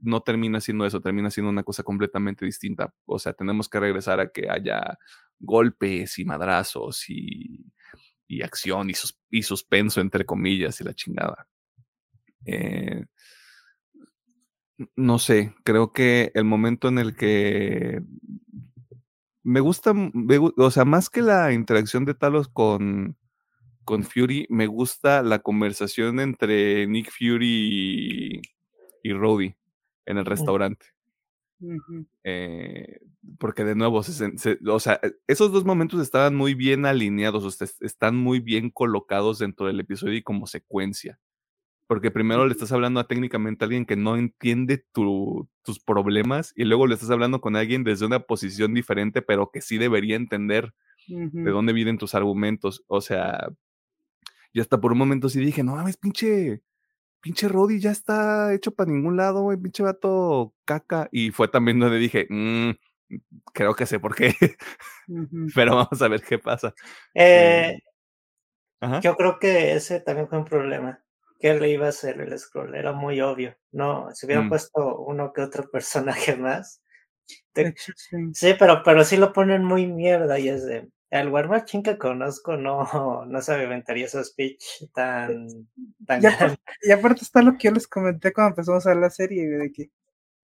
no 0.00 0.22
termina 0.22 0.60
siendo 0.60 0.86
eso, 0.86 1.00
termina 1.00 1.30
siendo 1.30 1.50
una 1.50 1.62
cosa 1.62 1.82
completamente 1.82 2.44
distinta. 2.44 2.92
O 3.04 3.18
sea, 3.18 3.34
tenemos 3.34 3.68
que 3.68 3.80
regresar 3.80 4.20
a 4.20 4.30
que 4.30 4.48
haya 4.50 4.98
golpes 5.38 6.18
y 6.18 6.24
madrazos 6.24 7.04
y, 7.08 7.66
acción 8.42 8.90
y, 9.30 9.42
suspenso, 9.42 10.00
entre 10.00 10.24
comillas, 10.24 10.80
y 10.80 10.84
la 10.84 10.94
chingada. 10.94 11.46
Eh, 12.46 13.04
no 14.96 15.18
sé, 15.20 15.54
creo 15.62 15.92
que 15.92 16.32
el 16.34 16.44
momento 16.44 16.88
en 16.88 16.98
el 16.98 17.14
que 17.14 18.02
me 19.44 19.60
gusta, 19.60 19.92
o 20.56 20.70
sea, 20.70 20.84
más 20.84 21.10
que 21.10 21.22
la 21.22 21.52
interacción 21.52 22.04
de 22.04 22.14
Talos 22.14 22.48
con, 22.48 23.16
con 23.84 24.02
Fury, 24.02 24.46
me 24.50 24.66
gusta 24.66 25.22
la 25.22 25.40
conversación 25.40 26.18
entre 26.18 26.86
Nick 26.88 27.12
Fury 27.12 28.40
y, 28.40 28.42
y 29.02 29.12
Rhodey 29.12 29.54
en 30.06 30.18
el 30.18 30.24
restaurante. 30.24 30.86
Eh, 32.24 33.00
porque 33.38 33.64
de 33.64 33.74
nuevo, 33.74 33.98
o 33.98 34.80
sea, 34.80 35.00
e, 35.02 35.12
esos 35.26 35.52
dos 35.52 35.64
momentos 35.64 36.00
estaban 36.00 36.34
muy 36.34 36.54
bien 36.54 36.86
alineados, 36.86 37.44
o 37.44 37.64
están 37.80 38.16
muy 38.16 38.40
bien 38.40 38.70
colocados 38.70 39.38
dentro 39.38 39.66
del 39.66 39.80
episodio 39.80 40.14
y 40.14 40.22
como 40.22 40.46
secuencia. 40.46 41.18
Porque 41.86 42.10
primero 42.10 42.46
le 42.46 42.52
estás 42.52 42.72
hablando 42.72 43.00
a 43.00 43.06
técnicamente 43.06 43.64
a 43.64 43.66
alguien 43.66 43.84
que 43.84 43.96
no 43.96 44.16
entiende 44.16 44.84
tus 44.92 45.80
problemas 45.84 46.52
y 46.56 46.64
luego 46.64 46.86
le 46.86 46.94
estás 46.94 47.10
hablando 47.10 47.40
con 47.40 47.56
alguien 47.56 47.84
desde 47.84 48.06
una 48.06 48.20
posición 48.20 48.72
diferente, 48.72 49.20
pero 49.20 49.50
que 49.50 49.60
sí 49.60 49.76
debería 49.76 50.16
entender 50.16 50.72
de 51.06 51.50
dónde 51.50 51.74
vienen 51.74 51.98
tus 51.98 52.14
argumentos. 52.14 52.82
O 52.86 53.02
sea, 53.02 53.48
y 54.52 54.60
hasta 54.60 54.80
por 54.80 54.92
un 54.92 54.98
momento 54.98 55.28
sí 55.28 55.40
dije, 55.40 55.62
no 55.62 55.74
mames, 55.74 55.98
pinche, 55.98 56.62
pinche 57.24 57.48
Roddy 57.48 57.80
ya 57.80 57.90
está 57.90 58.52
hecho 58.52 58.74
para 58.74 58.92
ningún 58.92 59.16
lado, 59.16 59.40
güey, 59.40 59.56
pinche 59.56 59.82
vato 59.82 60.52
caca. 60.66 61.08
Y 61.10 61.30
fue 61.30 61.48
también 61.48 61.80
donde 61.80 61.96
dije, 61.96 62.26
mm, 62.28 62.72
creo 63.54 63.74
que 63.74 63.86
sé 63.86 63.98
por 63.98 64.14
qué. 64.14 64.34
Pero 65.54 65.76
vamos 65.76 66.02
a 66.02 66.08
ver 66.08 66.20
qué 66.20 66.38
pasa. 66.38 66.74
Eh, 67.14 67.78
yo 69.00 69.16
creo 69.16 69.38
que 69.38 69.72
ese 69.72 70.00
también 70.00 70.28
fue 70.28 70.36
un 70.36 70.44
problema. 70.44 71.02
Que 71.40 71.54
le 71.54 71.70
iba 71.70 71.86
a 71.86 71.90
hacer 71.90 72.20
el 72.20 72.38
scroll, 72.38 72.74
era 72.74 72.92
muy 72.92 73.22
obvio. 73.22 73.56
No, 73.72 74.10
si 74.12 74.26
hubieran 74.26 74.46
mm. 74.46 74.48
puesto 74.50 74.98
uno 74.98 75.32
que 75.32 75.40
otro 75.40 75.70
personaje 75.72 76.36
más. 76.36 76.82
sí, 78.34 78.54
pero, 78.58 78.82
pero 78.84 79.02
sí 79.02 79.16
lo 79.16 79.32
ponen 79.32 79.64
muy 79.64 79.86
mierda 79.86 80.38
y 80.38 80.50
es 80.50 80.66
de 80.66 80.90
el 81.20 81.28
War 81.28 81.48
Machine 81.48 81.82
que 81.82 81.96
conozco 81.96 82.56
no, 82.56 82.84
no 83.26 83.40
se 83.40 83.54
aventaría 83.54 84.08
su 84.08 84.22
speech 84.22 84.90
tan, 84.92 85.68
tan 86.06 86.22
y, 86.82 86.90
aparte, 86.90 87.22
está 87.22 87.40
lo 87.42 87.56
que 87.56 87.68
yo 87.68 87.74
les 87.74 87.86
comenté 87.86 88.32
cuando 88.32 88.50
empezamos 88.50 88.84
a 88.86 88.90
ver 88.90 88.98
la 88.98 89.10
serie, 89.10 89.48
de 89.48 89.72
que 89.72 89.90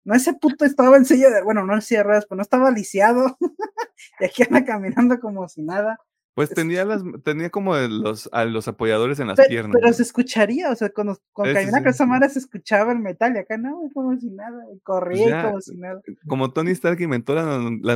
no 0.03 0.15
ese 0.15 0.33
puto 0.33 0.65
estaba 0.65 0.97
en 0.97 1.05
silla 1.05 1.29
de, 1.29 1.41
bueno, 1.41 1.65
no 1.65 1.73
en 1.73 1.81
silla 1.81 1.99
de 1.99 2.03
ruedas, 2.03 2.25
pero 2.27 2.37
no 2.37 2.43
estaba 2.43 2.71
lisiado, 2.71 3.37
y 4.19 4.25
aquí 4.25 4.43
anda 4.43 4.63
caminando 4.63 5.19
como 5.19 5.47
si 5.49 5.63
nada. 5.63 5.99
Pues 6.33 6.49
tenía 6.49 6.85
las, 6.85 7.03
tenía 7.23 7.49
como 7.49 7.75
los, 7.75 8.29
a 8.31 8.45
los 8.45 8.67
apoyadores 8.67 9.19
en 9.19 9.27
las 9.27 9.39
piernas. 9.47 9.75
Pero 9.79 9.91
se 9.91 10.03
escucharía, 10.03 10.71
o 10.71 10.75
sea, 10.75 10.89
cuando, 10.89 11.17
cuando 11.33 11.53
caía 11.53 11.67
una 11.67 11.83
casa 11.83 12.05
mala 12.05 12.29
se 12.29 12.39
escuchaba 12.39 12.93
el 12.93 12.99
metal 12.99 13.35
y 13.35 13.39
acá 13.39 13.57
no, 13.57 13.89
como 13.93 14.17
si 14.17 14.29
nada, 14.29 14.63
corría 14.83 15.25
pues 15.25 15.43
como 15.43 15.61
si 15.61 15.77
nada. 15.77 16.01
Como 16.27 16.51
Tony 16.53 16.71
Stark 16.71 17.01
inventó 17.01 17.35
la, 17.35 17.43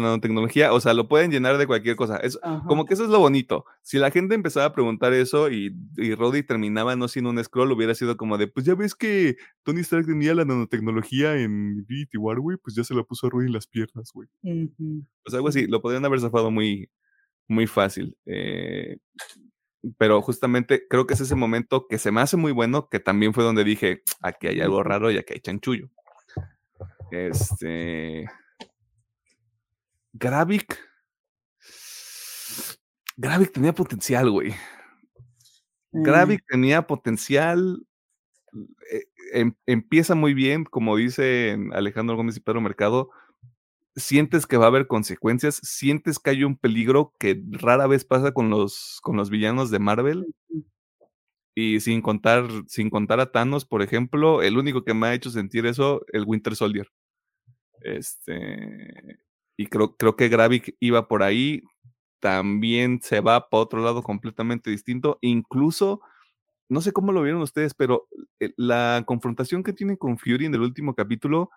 nanotecnología, 0.02 0.74
o 0.74 0.82
sea, 0.82 0.94
lo 0.94 1.08
pueden 1.08 1.32
llenar 1.32 1.58
de 1.58 1.66
cualquier 1.66 1.96
cosa. 1.96 2.18
Es, 2.18 2.38
como 2.68 2.86
que 2.86 2.94
eso 2.96 3.06
es 3.06 3.10
lo 3.10 3.20
bonito. 3.20 3.66
Si 3.82 4.00
la 4.00 4.12
gente 4.12 4.36
empezaba 4.36 4.66
a 4.66 4.74
preguntar 4.74 5.14
eso 5.14 5.50
y, 5.50 5.74
y 5.96 6.14
Roddy 6.14 6.44
terminaba 6.44 6.98
no 6.98 7.08
siendo 7.08 7.30
un 7.30 7.42
scroll, 7.42 7.72
hubiera 7.72 7.96
sido 7.96 8.18
como 8.18 8.38
de, 8.38 8.48
pues 8.48 8.66
ya 8.66 8.76
ves 8.76 8.96
que 8.96 9.38
Tony 9.64 9.80
Stark 9.80 10.06
tenía 10.06 10.34
la 10.34 10.44
nanotecnología 10.44 11.38
en 11.38 11.78
Infinity 11.78 12.18
War, 12.18 12.40
güey, 12.40 12.58
pues 12.58 12.76
ya 12.76 12.84
se 12.84 12.94
la 12.94 13.04
puso 13.04 13.28
a 13.28 13.30
Roddy 13.30 13.48
en 13.48 13.54
las 13.54 13.68
piernas, 13.68 14.12
güey. 14.14 14.28
O 15.26 15.30
sea, 15.30 15.38
algo 15.38 15.48
así, 15.48 15.68
lo 15.68 15.82
podrían 15.82 16.04
haber 16.04 16.20
zafado 16.20 16.52
muy, 16.52 16.90
muy 17.48 17.68
fácil. 17.68 18.18
Eh, 18.26 18.98
pero 19.98 20.22
justamente 20.22 20.88
creo 20.90 21.06
que 21.06 21.14
es 21.14 21.22
ese 21.22 21.36
momento 21.36 21.88
que 21.88 21.98
se 21.98 22.12
me 22.12 22.22
hace 22.22 22.38
muy 22.38 22.52
bueno, 22.52 22.90
que 22.90 23.00
también 23.00 23.34
fue 23.34 23.44
donde 23.44 23.64
dije, 23.64 24.02
aquí 24.22 24.48
hay 24.48 24.62
algo 24.62 24.84
raro 24.84 25.12
y 25.12 25.18
aquí 25.18 25.34
hay 25.34 25.40
chanchullo. 25.40 25.90
Este. 27.12 28.26
Gravik. 30.14 30.80
Gravik 33.18 33.52
tenía 33.52 33.74
potencial, 33.74 34.30
güey. 34.30 34.54
Gravik 35.92 36.42
mm. 36.42 36.48
tenía 36.48 36.88
potencial. 36.88 37.86
Eh, 38.92 39.06
em, 39.34 39.54
empieza 39.66 40.16
muy 40.16 40.34
bien, 40.34 40.64
como 40.64 40.96
dice 40.96 41.58
Alejandro 41.74 42.16
Gómez 42.16 42.38
y 42.38 42.40
Pedro 42.40 42.62
Mercado 42.62 43.12
sientes 43.96 44.46
que 44.46 44.58
va 44.58 44.66
a 44.66 44.68
haber 44.68 44.88
consecuencias, 44.88 45.60
sientes 45.64 46.20
que 46.20 46.32
hay 46.32 46.44
un 46.44 46.58
peligro 46.58 47.14
que 47.20 47.42
rara 47.52 47.88
vez 47.88 48.06
pasa 48.06 48.34
con 48.34 48.50
los, 48.50 49.00
con 49.02 49.16
los 49.18 49.30
villanos 49.30 49.72
de 49.72 49.80
Marvel. 49.80 50.28
Y 51.58 51.80
sin 51.80 52.02
contar, 52.02 52.46
sin 52.68 52.90
contar 52.90 53.22
a 53.22 53.32
Thanos, 53.32 53.64
por 53.66 53.82
ejemplo, 53.82 54.42
el 54.42 54.58
único 54.58 54.84
que 54.84 54.94
me 54.94 55.08
ha 55.08 55.14
hecho 55.14 55.30
sentir 55.30 55.66
eso, 55.66 56.06
el 56.12 56.26
Winter 56.26 56.54
Soldier. 56.56 56.90
Este, 57.80 59.20
y 59.58 59.68
creo, 59.68 59.96
creo 59.96 60.16
que 60.18 60.28
Gravik 60.28 60.76
iba 60.82 61.08
por 61.08 61.24
ahí. 61.24 61.64
También 62.20 63.00
se 63.02 63.22
va 63.22 63.50
para 63.50 63.64
otro 63.64 63.82
lado 63.82 64.04
completamente 64.04 64.70
distinto. 64.70 65.18
Incluso, 65.22 66.02
no 66.68 66.82
sé 66.82 66.92
cómo 66.92 67.14
lo 67.14 67.22
vieron 67.22 67.42
ustedes, 67.42 67.74
pero 67.74 68.08
eh, 68.42 68.54
la 68.58 69.04
confrontación 69.06 69.64
que 69.64 69.74
tiene 69.74 69.98
con 69.98 70.18
Fury 70.18 70.46
en 70.48 70.56
el 70.56 70.62
último 70.62 70.94
capítulo 70.94 71.52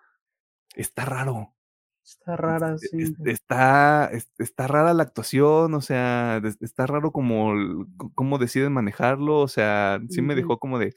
está 0.75 1.03
raro. 1.03 1.53
Está 2.09 2.35
rara, 2.35 2.77
sí. 2.77 3.13
Está, 3.25 4.09
está 4.39 4.67
rara 4.67 4.93
la 4.93 5.03
actuación, 5.03 5.73
o 5.73 5.81
sea, 5.81 6.41
está 6.59 6.87
raro 6.87 7.11
como 7.11 7.85
cómo 8.15 8.37
deciden 8.39 8.73
manejarlo, 8.73 9.39
o 9.39 9.47
sea, 9.47 9.99
sí 10.09 10.21
me 10.21 10.33
dejó 10.35 10.57
como 10.57 10.79
de, 10.79 10.93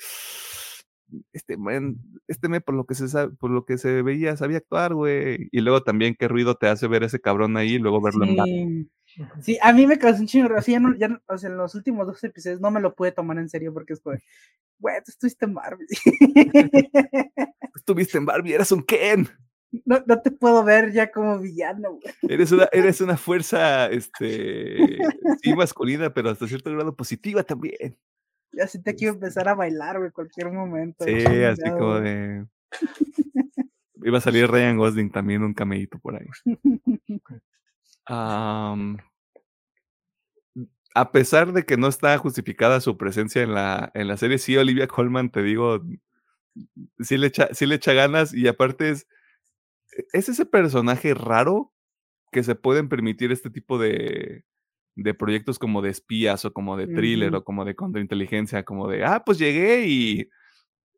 este 1.35 1.59
men, 1.59 1.99
este 2.29 2.49
men 2.49 2.63
por 2.63 2.75
lo 2.75 2.87
que 2.87 2.95
se 2.95 3.09
sabe, 3.09 3.35
por 3.37 3.51
lo 3.51 3.67
que 3.67 3.77
se 3.77 4.01
veía, 4.01 4.37
sabía 4.39 4.59
actuar, 4.59 4.95
güey. 4.95 5.49
Y 5.53 5.61
luego 5.61 5.83
también 5.83 6.17
qué 6.19 6.29
ruido 6.29 6.55
te 6.55 6.69
hace 6.69 6.89
ver 6.89 7.03
ese 7.03 7.21
cabrón 7.21 7.57
ahí 7.59 7.75
y 7.75 7.79
luego 7.79 8.01
verlo 8.01 8.25
en 8.25 8.37
Sí. 8.45 8.91
Sí, 9.43 9.59
a 9.61 9.75
mí 9.75 9.87
me 9.87 9.99
causó 9.99 10.21
un 10.23 10.27
chingo, 10.27 10.55
así 10.57 10.73
ya 10.73 10.81
no, 10.81 10.97
ya 10.97 11.09
no- 11.09 11.21
o 11.29 11.37
sea, 11.37 11.51
en 11.51 11.59
los 11.59 11.75
últimos 11.75 12.07
dos 12.07 12.25
episodios 12.25 12.63
no 12.63 12.71
me 12.71 12.81
lo 12.81 12.95
pude 12.95 13.13
tomar 13.13 13.37
en 13.39 13.51
serio 13.51 13.75
porque 13.75 13.93
es 13.93 14.01
como, 14.01 14.17
güey, 14.79 14.97
tú 15.05 15.11
estuviste 15.11 15.45
en 15.45 15.53
Barbie. 15.53 15.87
Estuviste 17.77 18.17
en 18.17 18.25
Barbie, 18.25 18.55
eras 18.55 18.73
un 18.73 18.83
Ken. 18.83 19.29
No, 19.85 20.03
no 20.07 20.21
te 20.21 20.31
puedo 20.31 20.63
ver 20.65 20.93
ya 20.93 21.11
como 21.11 21.39
villano, 21.39 21.93
güey. 21.93 22.15
Eres 22.23 22.53
una, 22.53 22.69
eres 22.73 23.01
una 23.01 23.17
fuerza, 23.17 23.87
este, 23.87 24.99
sí, 25.43 25.55
masculina, 25.55 26.13
pero 26.13 26.31
hasta 26.31 26.47
cierto 26.47 26.71
grado 26.71 26.95
positiva 26.95 27.43
también. 27.43 27.99
Ya 28.53 28.67
sí 28.67 28.83
te 28.83 28.95
quiero 28.95 29.15
empezar 29.15 29.49
a 29.49 29.55
bailar, 29.55 29.99
güey, 29.99 30.11
cualquier 30.11 30.53
momento. 30.53 31.05
Sí, 31.05 31.25
así 31.45 31.71
como 31.71 32.01
de. 32.01 32.47
Iba 34.05 34.19
a 34.19 34.21
salir 34.21 34.51
Ryan 34.51 34.77
Gosling 34.77 35.11
también, 35.11 35.43
un 35.43 35.55
camellito 35.55 35.99
por 35.99 36.17
ahí. 36.17 36.27
Am, 38.05 38.99
a 40.95 41.13
pesar 41.13 41.53
de 41.53 41.65
que 41.65 41.77
no 41.77 41.89
está 41.89 42.19
justificada 42.19 42.81
su 42.81 42.97
presencia 42.99 43.43
en 43.43 43.55
la, 43.55 43.91
en 43.95 44.09
la 44.09 44.17
serie, 44.17 44.39
sí, 44.39 44.57
Olivia 44.57 44.87
Colman, 44.87 45.31
te 45.31 45.43
digo, 45.43 45.83
sí 46.99 47.17
le 47.17 47.29
echa, 47.29 47.49
sí 47.53 47.65
le 47.67 47.77
echa 47.77 47.93
ganas 47.93 48.35
y 48.35 48.49
aparte 48.49 48.91
es, 48.91 49.07
es 50.13 50.29
ese 50.29 50.47
personaje 50.47 51.15
raro 51.15 51.73
que 52.31 52.43
se 52.43 52.55
pueden 52.55 52.89
permitir 52.89 53.33
este 53.33 53.51
tipo 53.51 53.79
de, 53.79 54.45
de 54.97 55.15
proyectos 55.15 55.59
como 55.59 55.83
de 55.83 55.91
espías 55.91 56.45
o 56.45 56.53
como 56.53 56.77
de 56.77 56.87
thriller 56.87 57.35
o 57.35 57.45
como 57.45 57.65
de 57.65 57.77
contrainteligencia, 57.77 58.65
como 58.65 58.89
de, 58.89 59.05
ah, 59.05 59.23
pues 59.25 59.39
llegué 59.39 59.87
y, 59.87 60.29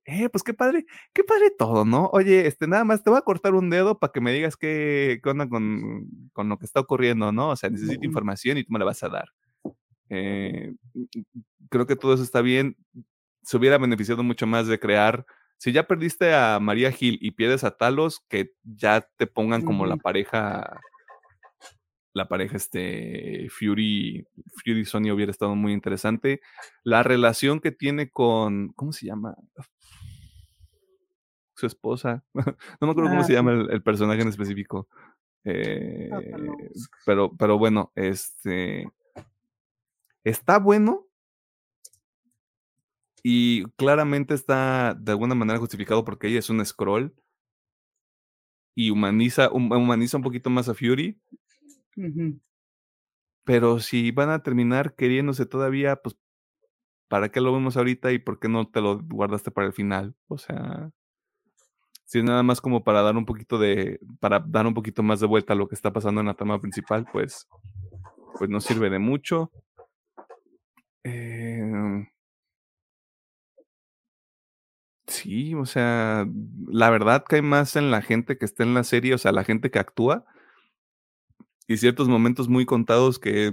eh, 0.07 0.29
pues 0.29 0.43
qué 0.43 0.53
padre, 0.55 0.87
qué 1.13 1.25
padre 1.25 1.51
todo, 1.51 1.85
¿no? 1.85 2.11
Oye, 2.13 2.47
este, 2.47 2.67
nada 2.67 2.85
más 2.85 3.03
te 3.03 3.11
voy 3.11 3.19
a 3.19 3.23
cortar 3.23 3.55
un 3.55 3.71
dedo 3.71 3.99
para 3.99 4.13
que 4.13 4.21
me 4.21 4.33
digas 4.33 4.57
qué, 4.57 5.21
qué 5.23 5.31
onda 5.31 5.49
con, 5.49 6.07
con 6.33 6.49
lo 6.49 6.59
que 6.59 6.67
está 6.67 6.81
ocurriendo, 6.81 7.33
¿no? 7.33 7.51
O 7.51 7.57
sea, 7.57 7.71
necesito 7.71 8.05
información 8.05 8.59
y 8.59 8.65
tú 8.65 8.73
me 8.73 8.79
la 8.79 8.85
vas 8.85 9.03
a 9.03 9.09
dar. 9.09 9.29
Eh, 10.11 10.75
creo 11.71 11.87
que 11.87 11.97
todo 11.97 12.15
eso 12.15 12.23
está 12.23 12.43
bien. 12.43 12.77
Se 13.43 13.57
hubiera 13.57 13.79
beneficiado 13.79 14.23
mucho 14.23 14.47
más 14.47 14.67
de 14.67 14.79
crear. 14.79 15.25
Si 15.65 15.73
ya 15.73 15.87
perdiste 15.87 16.35
a 16.35 16.61
María 16.61 16.93
Gil 16.93 17.17
y 17.23 17.31
pierdes 17.31 17.65
a 17.65 17.71
Talos, 17.71 18.21
que 18.29 18.53
ya 18.65 19.09
te 19.17 19.27
pongan 19.27 19.63
como 19.63 19.87
la 19.87 19.97
pareja. 19.97 20.79
La 22.13 22.29
pareja 22.29 22.59
este 22.59 23.49
Fury, 23.49 24.27
Fury 24.63 24.85
Sony 24.85 25.11
hubiera 25.11 25.31
estado 25.31 25.57
muy 25.57 25.73
interesante. 25.73 26.43
La 26.83 27.03
relación 27.03 27.61
que 27.61 27.73
tiene 27.73 28.11
con. 28.11 28.75
¿Cómo 28.75 28.93
se 28.93 29.07
llama? 29.07 29.37
Su 31.55 31.65
esposa. 31.65 32.23
no 32.35 32.87
me 32.87 32.91
acuerdo 32.91 33.09
cómo 33.09 33.23
Ah, 33.23 33.25
se 33.25 33.33
llama 33.33 33.53
el, 33.53 33.71
el 33.71 33.83
personaje 33.83 34.21
en 34.21 34.29
específico. 34.29 34.87
Eh, 35.45 36.11
pero, 37.07 37.35
pero 37.39 37.57
bueno, 37.57 37.91
este. 37.95 38.87
Está 40.25 40.59
bueno. 40.59 41.07
Y 43.27 43.65
claramente 43.79 44.35
está 44.35 44.95
de 44.95 45.13
alguna 45.13 45.35
manera 45.35 45.59
justificado 45.59 46.05
porque 46.05 46.29
ella 46.29 46.41
es 46.41 46.51
un 46.51 46.65
scroll. 46.65 47.15
Y 48.77 48.91
humaniza, 48.91 49.51
hum- 49.51 49.73
humaniza 49.73 50.19
un 50.19 50.23
poquito 50.23 50.51
más 50.51 50.69
a 50.69 50.75
Fury. 50.75 51.19
Pero 53.45 53.81
si 53.81 54.11
van 54.11 54.29
a 54.29 54.43
terminar 54.43 54.95
queriéndose 54.95 55.47
todavía, 55.47 55.97
pues, 55.97 56.17
¿para 57.09 57.31
qué 57.31 57.41
lo 57.41 57.53
vemos 57.55 57.79
ahorita 57.79 58.13
y 58.13 58.19
por 58.19 58.39
qué 58.39 58.49
no 58.51 58.69
te 58.69 58.83
lo 58.83 59.01
guardaste 59.01 59.51
para 59.51 59.67
el 59.69 59.73
final? 59.73 60.15
O 60.29 60.37
sea, 60.37 60.91
si 62.05 62.19
es 62.19 62.25
nada 62.25 62.43
más 62.43 62.61
como 62.61 62.85
para 62.85 63.01
dar 63.01 63.17
un 63.17 63.25
poquito 63.25 63.59
de, 63.59 64.01
para 64.21 64.41
dar 64.41 64.67
un 64.67 64.75
poquito 64.75 65.03
más 65.03 65.21
de 65.21 65.27
vuelta 65.27 65.55
a 65.55 65.57
lo 65.57 65.67
que 65.67 65.75
está 65.75 65.95
pasando 65.95 66.21
en 66.21 66.27
la 66.27 66.35
trama 66.35 66.61
principal, 66.61 67.07
pues, 67.11 67.49
pues 68.39 68.51
no 68.51 68.61
sirve 68.61 68.91
de 68.91 68.99
mucho. 68.99 69.51
Eh, 71.05 72.07
sí, 75.07 75.55
o 75.55 75.67
sea, 75.67 76.27
la 76.67 76.91
verdad 76.91 77.25
cae 77.29 77.43
más 77.43 77.77
en 77.77 77.91
la 77.91 78.03
gente 78.03 78.39
que 78.39 78.45
está 78.45 78.63
en 78.63 78.75
la 78.75 78.85
serie, 78.85 79.15
o 79.15 79.19
sea, 79.19 79.33
la 79.33 79.45
gente 79.45 79.71
que 79.71 79.79
actúa 79.79 80.25
y 81.67 81.77
ciertos 81.77 82.09
momentos 82.09 82.49
muy 82.49 82.67
contados 82.67 83.19
que 83.19 83.53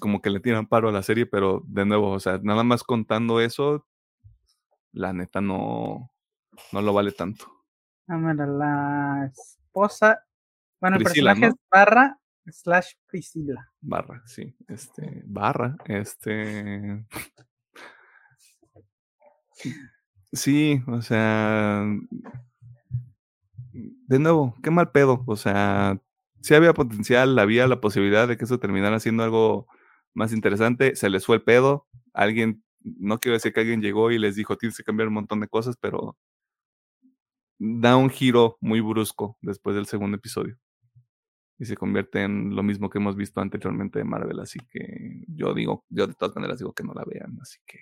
como 0.00 0.20
que 0.20 0.30
le 0.30 0.40
tiran 0.40 0.66
paro 0.66 0.88
a 0.88 0.92
la 0.92 1.02
serie, 1.02 1.26
pero 1.26 1.62
de 1.66 1.86
nuevo, 1.86 2.10
o 2.10 2.20
sea, 2.20 2.40
nada 2.42 2.64
más 2.64 2.82
contando 2.82 3.40
eso, 3.40 3.86
la 4.92 5.12
neta 5.12 5.40
no, 5.40 6.10
no 6.72 6.82
lo 6.82 6.92
vale 6.92 7.12
tanto. 7.12 7.46
Ah, 8.08 8.16
mira, 8.16 8.46
la 8.46 9.30
esposa. 9.32 10.24
Bueno, 10.80 10.96
el 10.96 11.04
personaje 11.04 11.40
¿no? 11.40 11.46
es 11.48 11.54
Barra 11.70 12.18
slash 12.46 12.92
Priscila. 13.06 13.70
Barra, 13.80 14.22
sí, 14.26 14.54
este, 14.68 15.22
barra, 15.26 15.76
este. 15.86 17.04
Sí, 20.32 20.82
o 20.86 21.00
sea, 21.02 21.84
de 23.72 24.18
nuevo, 24.18 24.54
qué 24.62 24.70
mal 24.70 24.90
pedo, 24.90 25.22
o 25.26 25.36
sea, 25.36 26.00
sí 26.42 26.54
había 26.54 26.74
potencial, 26.74 27.38
había 27.38 27.66
la 27.68 27.80
posibilidad 27.80 28.28
de 28.28 28.36
que 28.36 28.44
eso 28.44 28.58
terminara 28.58 29.00
siendo 29.00 29.22
algo 29.24 29.66
más 30.14 30.32
interesante, 30.32 30.96
se 30.96 31.10
les 31.10 31.26
fue 31.26 31.36
el 31.36 31.42
pedo, 31.42 31.86
alguien, 32.14 32.64
no 32.80 33.18
quiero 33.18 33.34
decir 33.34 33.52
que 33.52 33.60
alguien 33.60 33.82
llegó 33.82 34.10
y 34.10 34.18
les 34.18 34.36
dijo, 34.36 34.56
tienes 34.56 34.76
que 34.76 34.84
cambiar 34.84 35.08
un 35.08 35.14
montón 35.14 35.40
de 35.40 35.48
cosas, 35.48 35.76
pero 35.80 36.16
da 37.58 37.96
un 37.96 38.10
giro 38.10 38.58
muy 38.60 38.80
brusco 38.80 39.38
después 39.40 39.76
del 39.76 39.86
segundo 39.86 40.16
episodio. 40.16 40.58
Y 41.58 41.64
se 41.64 41.76
convierte 41.76 42.22
en 42.22 42.54
lo 42.54 42.62
mismo 42.62 42.90
que 42.90 42.98
hemos 42.98 43.16
visto 43.16 43.40
anteriormente 43.40 43.98
de 43.98 44.04
Marvel. 44.04 44.40
Así 44.40 44.58
que 44.70 45.24
yo 45.28 45.54
digo, 45.54 45.84
yo 45.88 46.06
de 46.06 46.12
todas 46.14 46.36
maneras 46.36 46.58
digo 46.58 46.74
que 46.74 46.84
no 46.84 46.92
la 46.92 47.02
vean. 47.06 47.38
Así 47.40 47.58
que 47.66 47.78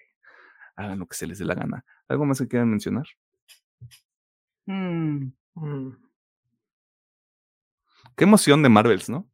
hagan 0.77 0.99
lo 0.99 1.07
que 1.07 1.17
se 1.17 1.27
les 1.27 1.39
dé 1.39 1.45
la 1.45 1.55
gana. 1.55 1.85
¿Algo 2.09 2.25
más 2.25 2.39
que 2.39 2.49
quieran 2.49 2.71
mencionar? 2.71 3.07
Mm, 4.67 5.33
Mm. 5.55 5.91
Qué 8.17 8.25
emoción 8.25 8.63
de 8.63 8.69
Marvels, 8.69 9.09
¿no? 9.09 9.29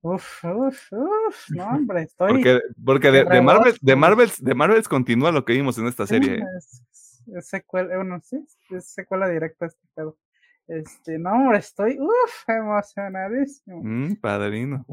Uf, 0.00 0.44
uf, 0.44 0.92
uf. 0.92 1.50
No, 1.50 1.66
hombre, 1.68 2.02
estoy. 2.08 2.32
Porque, 2.32 2.60
porque 2.84 3.10
de, 3.10 3.24
de 3.24 3.42
Marvel, 3.42 3.74
de. 3.80 3.96
Marvels, 3.96 4.42
de 4.42 4.54
Marvels 4.54 4.88
continúa 4.88 5.32
lo 5.32 5.44
que 5.44 5.54
vimos 5.54 5.78
en 5.78 5.86
esta 5.86 6.06
serie. 6.06 6.36
¿eh? 6.36 6.42
Es, 6.58 6.82
es 7.26 7.48
secuela, 7.48 7.96
bueno, 7.96 8.20
sí, 8.22 8.44
es 8.70 8.86
secuela 8.86 9.28
directa 9.28 9.66
este 9.66 9.86
pedo. 9.94 10.18
Este, 10.66 11.18
no, 11.18 11.32
hombre, 11.32 11.58
estoy, 11.58 11.98
uf, 11.98 12.48
emocionadísimo. 12.48 13.80
Mm, 13.82 14.16
padrino. 14.16 14.86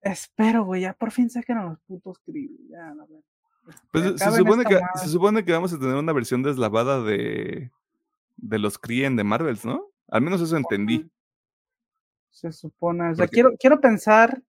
Espero, 0.00 0.64
güey, 0.64 0.82
ya 0.82 0.94
por 0.94 1.10
fin 1.10 1.28
saquen 1.28 1.58
a 1.58 1.64
los 1.64 1.80
putos 1.80 2.18
Kree, 2.20 2.48
ya, 2.70 2.94
la 2.94 3.04
verdad. 3.04 3.24
Pues 3.92 4.04
se 4.20 4.30
supone, 4.30 4.62
esta 4.62 4.68
que, 4.92 4.98
se 4.98 5.08
supone 5.08 5.44
que 5.44 5.52
vamos 5.52 5.72
a 5.72 5.78
tener 5.78 5.94
una 5.94 6.12
versión 6.12 6.42
deslavada 6.42 7.02
de, 7.02 7.70
de 8.36 8.58
los 8.58 8.78
Krien 8.78 9.16
de 9.16 9.24
Marvels, 9.24 9.64
¿no? 9.64 9.86
Al 10.08 10.22
menos 10.22 10.40
eso 10.40 10.56
entendí. 10.56 11.10
Se 12.30 12.52
supone, 12.52 13.10
o 13.10 13.14
sea, 13.14 13.26
quiero, 13.26 13.52
quiero 13.58 13.80
pensar. 13.80 14.42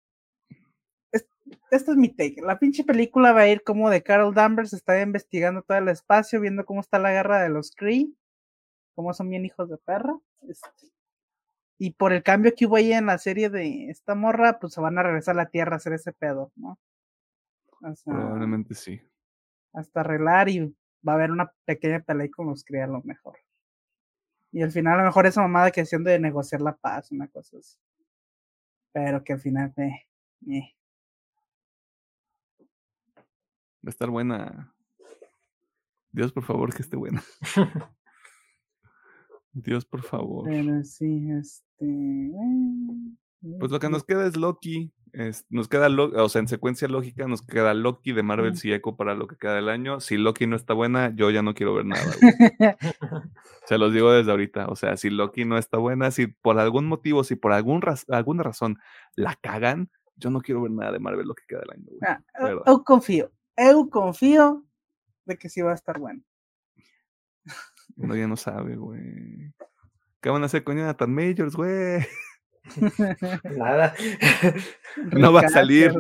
es- 1.12 1.28
Este 1.72 1.92
es 1.92 1.98
mi 1.98 2.10
take. 2.10 2.42
La 2.42 2.60
pinche 2.60 2.84
película 2.84 3.32
va 3.34 3.42
a 3.42 3.48
ir 3.50 3.64
como 3.64 3.90
de 3.90 4.04
Carol 4.04 4.34
Danvers 4.34 4.74
está 4.74 5.02
investigando 5.02 5.64
todo 5.64 5.78
el 5.78 5.88
espacio, 5.90 6.40
viendo 6.40 6.66
cómo 6.66 6.82
está 6.82 7.00
la 7.00 7.12
guerra 7.12 7.42
de 7.42 7.50
los 7.50 7.72
Kree, 7.72 8.10
cómo 8.96 9.14
son 9.14 9.30
bien 9.30 9.46
hijos 9.46 9.70
de 9.70 9.78
perra. 9.78 10.18
este, 10.48 10.88
y 11.82 11.92
por 11.92 12.12
el 12.14 12.24
cambio 12.24 12.54
que 12.56 12.66
hubo 12.66 12.76
ahí 12.76 12.92
en 12.92 13.06
la 13.06 13.18
serie 13.18 13.50
de 13.50 13.90
esta 13.90 14.14
morra, 14.14 14.60
pues 14.60 14.74
se 14.74 14.82
van 14.82 14.98
a 14.98 15.04
regresar 15.04 15.34
a 15.36 15.44
la 15.44 15.50
Tierra 15.50 15.74
a 15.74 15.78
hacer 15.78 15.94
ese 15.94 16.12
pedo, 16.12 16.52
¿no? 16.58 16.78
O 17.82 17.96
sea, 17.96 18.14
Probablemente 18.14 18.76
sí. 18.76 19.02
Hasta 19.74 20.02
arreglar 20.02 20.50
y 20.50 20.76
va 21.08 21.14
a 21.14 21.16
haber 21.16 21.32
una 21.32 21.52
pequeña 21.66 22.00
pelea 22.02 22.30
con 22.30 22.48
los 22.48 22.64
Kree 22.64 22.84
a 22.84 22.88
lo 22.88 23.02
mejor. 23.04 23.38
Y 24.52 24.62
al 24.62 24.72
final 24.72 24.96
a 24.96 24.98
lo 24.98 25.06
mejor 25.06 25.28
esa 25.28 25.42
mamada 25.42 25.72
que 25.72 25.82
hacían 25.82 26.04
de 26.04 26.20
negociar 26.20 26.62
la 26.62 26.76
paz, 26.76 27.12
una 27.12 27.28
cosa 27.28 27.58
así. 27.58 27.78
Pero 28.92 29.24
que 29.24 29.34
al 29.34 29.40
final, 29.40 29.74
eh, 29.78 30.08
eh. 30.48 30.76
Va 32.60 33.88
a 33.88 33.90
estar 33.90 34.10
buena. 34.10 34.74
Dios, 36.12 36.32
por 36.34 36.44
favor, 36.44 36.74
que 36.74 36.82
esté 36.82 36.98
buena. 36.98 37.24
Dios, 39.54 39.86
por 39.86 40.02
favor. 40.02 40.50
Pero 40.50 40.84
sí, 40.84 41.30
este. 41.32 42.32
Pues 43.60 43.72
lo 43.72 43.80
que 43.80 43.90
nos 43.90 44.04
queda 44.04 44.26
es 44.26 44.36
Loki. 44.36 44.92
Es- 45.14 45.45
nos 45.49 45.68
queda, 45.68 45.88
o 45.89 46.30
sea, 46.30 46.39
en 46.41 46.47
secuencia 46.47 46.88
lógica, 46.88 47.28
nos 47.28 47.41
queda 47.41 47.74
Loki 47.74 48.12
de 48.14 48.24
Marvel 48.24 48.53
y 48.64 48.74
Echo 48.74 48.95
para 48.95 49.14
lo 49.16 49.28
que 49.28 49.36
queda 49.38 49.55
del 49.55 49.70
año. 49.70 49.99
Si 49.99 50.18
Loki 50.18 50.47
no 50.47 50.55
está 50.55 50.74
buena, 50.74 51.14
yo 51.16 51.30
ya 51.32 51.41
no 51.41 51.53
quiero 51.53 51.74
ver 51.76 51.86
nada. 51.86 52.03
Se 53.66 53.78
los 53.78 53.93
digo 53.93 54.12
desde 54.12 54.32
ahorita. 54.32 54.68
O 54.68 54.76
sea, 54.76 54.97
si 54.97 55.10
Loki 55.10 55.45
no 55.45 55.57
está 55.57 55.78
buena, 55.78 56.12
si 56.12 56.28
por 56.28 56.60
algún 56.60 56.86
motivo, 56.88 57.24
si 57.24 57.36
por 57.36 57.51
algún 57.53 57.82
raz- 57.82 58.05
alguna 58.10 58.43
razón 58.43 58.78
la 59.16 59.36
cagan, 59.36 59.89
yo 60.16 60.30
no 60.30 60.41
quiero 60.41 60.62
ver 60.62 60.72
nada 60.72 60.91
de 60.91 60.99
Marvel 60.99 61.28
lo 61.28 61.34
que 61.36 61.43
queda 61.47 61.62
del 61.62 61.72
año. 61.72 61.86
ah, 62.01 62.20
eu 62.66 62.84
confío, 62.84 63.32
eu 63.55 63.89
confío 63.89 64.66
de 65.26 65.38
que 65.38 65.49
sí 65.49 65.62
va 65.62 65.72
a 65.72 65.76
estar 65.76 65.97
bueno. 65.99 66.22
Uno 67.95 68.16
ya 68.16 68.28
no 68.28 68.36
sabe, 68.38 68.76
güey. 68.76 69.53
¿Qué 70.22 70.30
van 70.30 70.43
a 70.43 70.47
hacer 70.47 70.64
con 70.64 70.76
Jonathan 70.78 71.14
Majors, 71.14 71.55
güey? 71.55 72.05
Nada. 73.43 73.93
No 75.14 75.32
va 75.32 75.41
a 75.41 75.49
salir. 75.49 75.93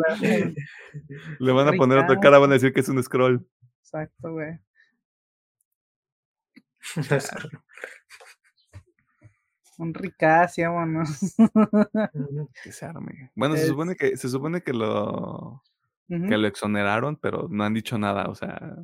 Le 1.39 1.51
van 1.51 1.67
a 1.67 1.71
poner 1.73 1.99
otra 1.99 2.19
cara, 2.19 2.39
van 2.39 2.49
a 2.49 2.53
decir 2.55 2.73
que 2.73 2.79
es 2.81 2.89
un 2.89 3.01
scroll. 3.01 3.47
Exacto, 3.81 4.31
güey. 4.33 4.59
Un 9.77 9.93
ricasi, 9.93 10.63
vámonos. 10.63 11.35
Que 12.63 12.71
se 12.71 12.85
arme. 12.85 13.31
Bueno, 13.35 13.55
se 13.55 13.67
supone 13.67 13.95
que, 13.95 14.17
se 14.17 14.27
supone 14.27 14.61
que 14.61 14.73
lo, 14.73 15.63
que 16.07 16.37
lo 16.37 16.47
exoneraron, 16.47 17.15
pero 17.15 17.47
no 17.49 17.63
han 17.63 17.73
dicho 17.73 17.97
nada. 17.97 18.25
O 18.27 18.35
sea, 18.35 18.75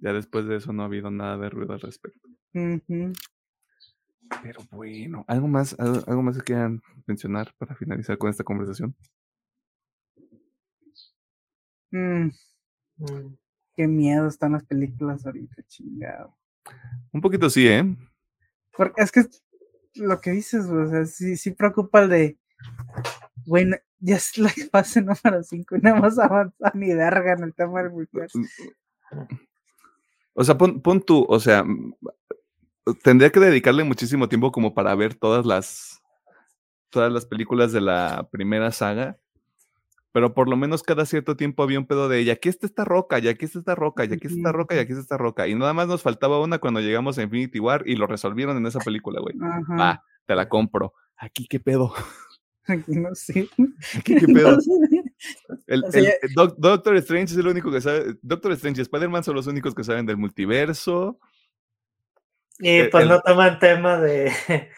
ya 0.00 0.12
después 0.12 0.46
de 0.46 0.56
eso 0.56 0.72
no 0.72 0.82
ha 0.82 0.86
habido 0.86 1.12
nada 1.12 1.38
de 1.38 1.50
ruido 1.50 1.74
al 1.74 1.80
respecto. 1.80 2.28
Ujú. 2.54 3.12
Pero 4.42 4.60
bueno, 4.70 5.24
¿algo 5.28 5.48
más, 5.48 5.78
algo, 5.78 6.02
algo 6.06 6.22
más 6.22 6.36
que 6.36 6.44
quieran 6.44 6.80
mencionar 7.06 7.52
para 7.58 7.74
finalizar 7.74 8.16
con 8.18 8.30
esta 8.30 8.44
conversación? 8.44 8.94
Mm, 11.90 12.30
Mm, 12.98 13.34
qué 13.74 13.88
miedo 13.88 14.28
están 14.28 14.52
las 14.52 14.64
películas 14.64 15.24
ahorita, 15.26 15.62
chingado. 15.66 16.36
Un 17.10 17.20
poquito 17.20 17.50
sí, 17.50 17.66
¿eh? 17.66 17.96
Porque 18.76 19.02
es 19.02 19.10
que 19.10 19.24
lo 19.96 20.20
que 20.20 20.30
dices, 20.30 20.66
güey, 20.68 20.84
o 20.84 20.88
sea, 20.90 21.04
sí, 21.06 21.36
sí 21.36 21.50
preocupa 21.52 22.02
el 22.02 22.08
de, 22.10 22.38
güey, 23.46 23.64
no- 23.64 23.76
ya 23.98 24.16
es 24.16 24.38
la 24.38 24.50
fase 24.70 25.00
número 25.00 25.42
5 25.42 25.76
y 25.76 25.80
nada 25.80 26.00
más 26.00 26.18
avanza 26.18 26.70
ni 26.74 26.94
verga 26.94 27.32
en 27.32 27.44
el 27.44 27.54
tema 27.54 27.82
del 27.82 27.90
multiverso. 27.92 28.38
O 30.34 30.44
sea, 30.44 30.56
pon, 30.56 30.80
pon 30.80 31.02
tú, 31.02 31.24
o 31.28 31.40
sea, 31.40 31.64
mm, 31.64 31.94
tendría 33.02 33.30
que 33.30 33.40
dedicarle 33.40 33.84
muchísimo 33.84 34.28
tiempo 34.28 34.52
como 34.52 34.74
para 34.74 34.94
ver 34.94 35.14
todas 35.14 35.46
las 35.46 36.00
todas 36.90 37.10
las 37.12 37.24
películas 37.26 37.72
de 37.72 37.80
la 37.80 38.28
primera 38.30 38.70
saga, 38.70 39.16
pero 40.12 40.34
por 40.34 40.46
lo 40.48 40.56
menos 40.58 40.82
cada 40.82 41.06
cierto 41.06 41.36
tiempo 41.38 41.62
había 41.62 41.78
un 41.78 41.86
pedo 41.86 42.06
de, 42.08 42.20
y 42.20 42.28
aquí 42.28 42.50
está 42.50 42.66
esta 42.66 42.84
roca, 42.84 43.18
y 43.18 43.28
aquí 43.28 43.46
está 43.46 43.60
esta 43.60 43.74
roca, 43.74 44.04
y 44.04 44.08
aquí 44.12 44.26
está 44.26 44.36
esta 44.36 44.52
roca, 44.52 44.74
y 44.74 44.78
aquí 44.78 44.92
está 44.92 45.00
esta 45.00 45.16
roca, 45.16 45.48
y 45.48 45.54
nada 45.54 45.72
más 45.72 45.88
nos 45.88 46.02
faltaba 46.02 46.38
una 46.40 46.58
cuando 46.58 46.80
llegamos 46.80 47.16
a 47.16 47.22
Infinity 47.22 47.60
War 47.60 47.82
y 47.86 47.96
lo 47.96 48.06
resolvieron 48.06 48.58
en 48.58 48.66
esa 48.66 48.78
película, 48.80 49.20
güey. 49.22 49.34
Va, 49.38 50.04
te 50.26 50.34
la 50.34 50.48
compro. 50.50 50.92
Aquí 51.16 51.46
qué 51.48 51.60
pedo, 51.60 51.94
aquí 52.66 52.92
no 52.92 53.14
sé. 53.14 53.48
aquí 53.98 54.14
qué 54.16 54.26
pedo. 54.26 54.58
No 55.48 55.56
sé. 55.56 55.62
El, 55.68 55.84
O 55.84 55.90
sea, 55.92 56.00
el- 56.00 56.06
ya- 56.08 56.12
el 56.20 56.32
Doc- 56.34 56.56
Doctor 56.58 56.96
Strange 56.96 57.32
es 57.32 57.38
el 57.38 57.46
único 57.46 57.70
que 57.70 57.80
sabe. 57.80 58.16
Doctor 58.22 58.50
Strange 58.52 58.80
y 58.80 58.82
Spider-Man 58.82 59.22
son 59.22 59.36
los 59.36 59.46
únicos 59.46 59.72
que 59.72 59.84
saben 59.84 60.04
del 60.04 60.16
multiverso. 60.16 61.18
Y 62.58 62.68
Eh, 62.68 62.88
pues 62.90 63.02
el- 63.04 63.08
no 63.10 63.20
toman 63.20 63.58
tema 63.58 63.98
de 63.98 64.30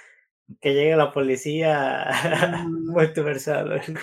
que 0.61 0.75
llegue 0.75 0.97
la 0.97 1.13
policía 1.13 2.07
Mm. 2.69 2.91
multiversal. 2.93 3.73
o 3.73 3.75
algo. 3.75 4.01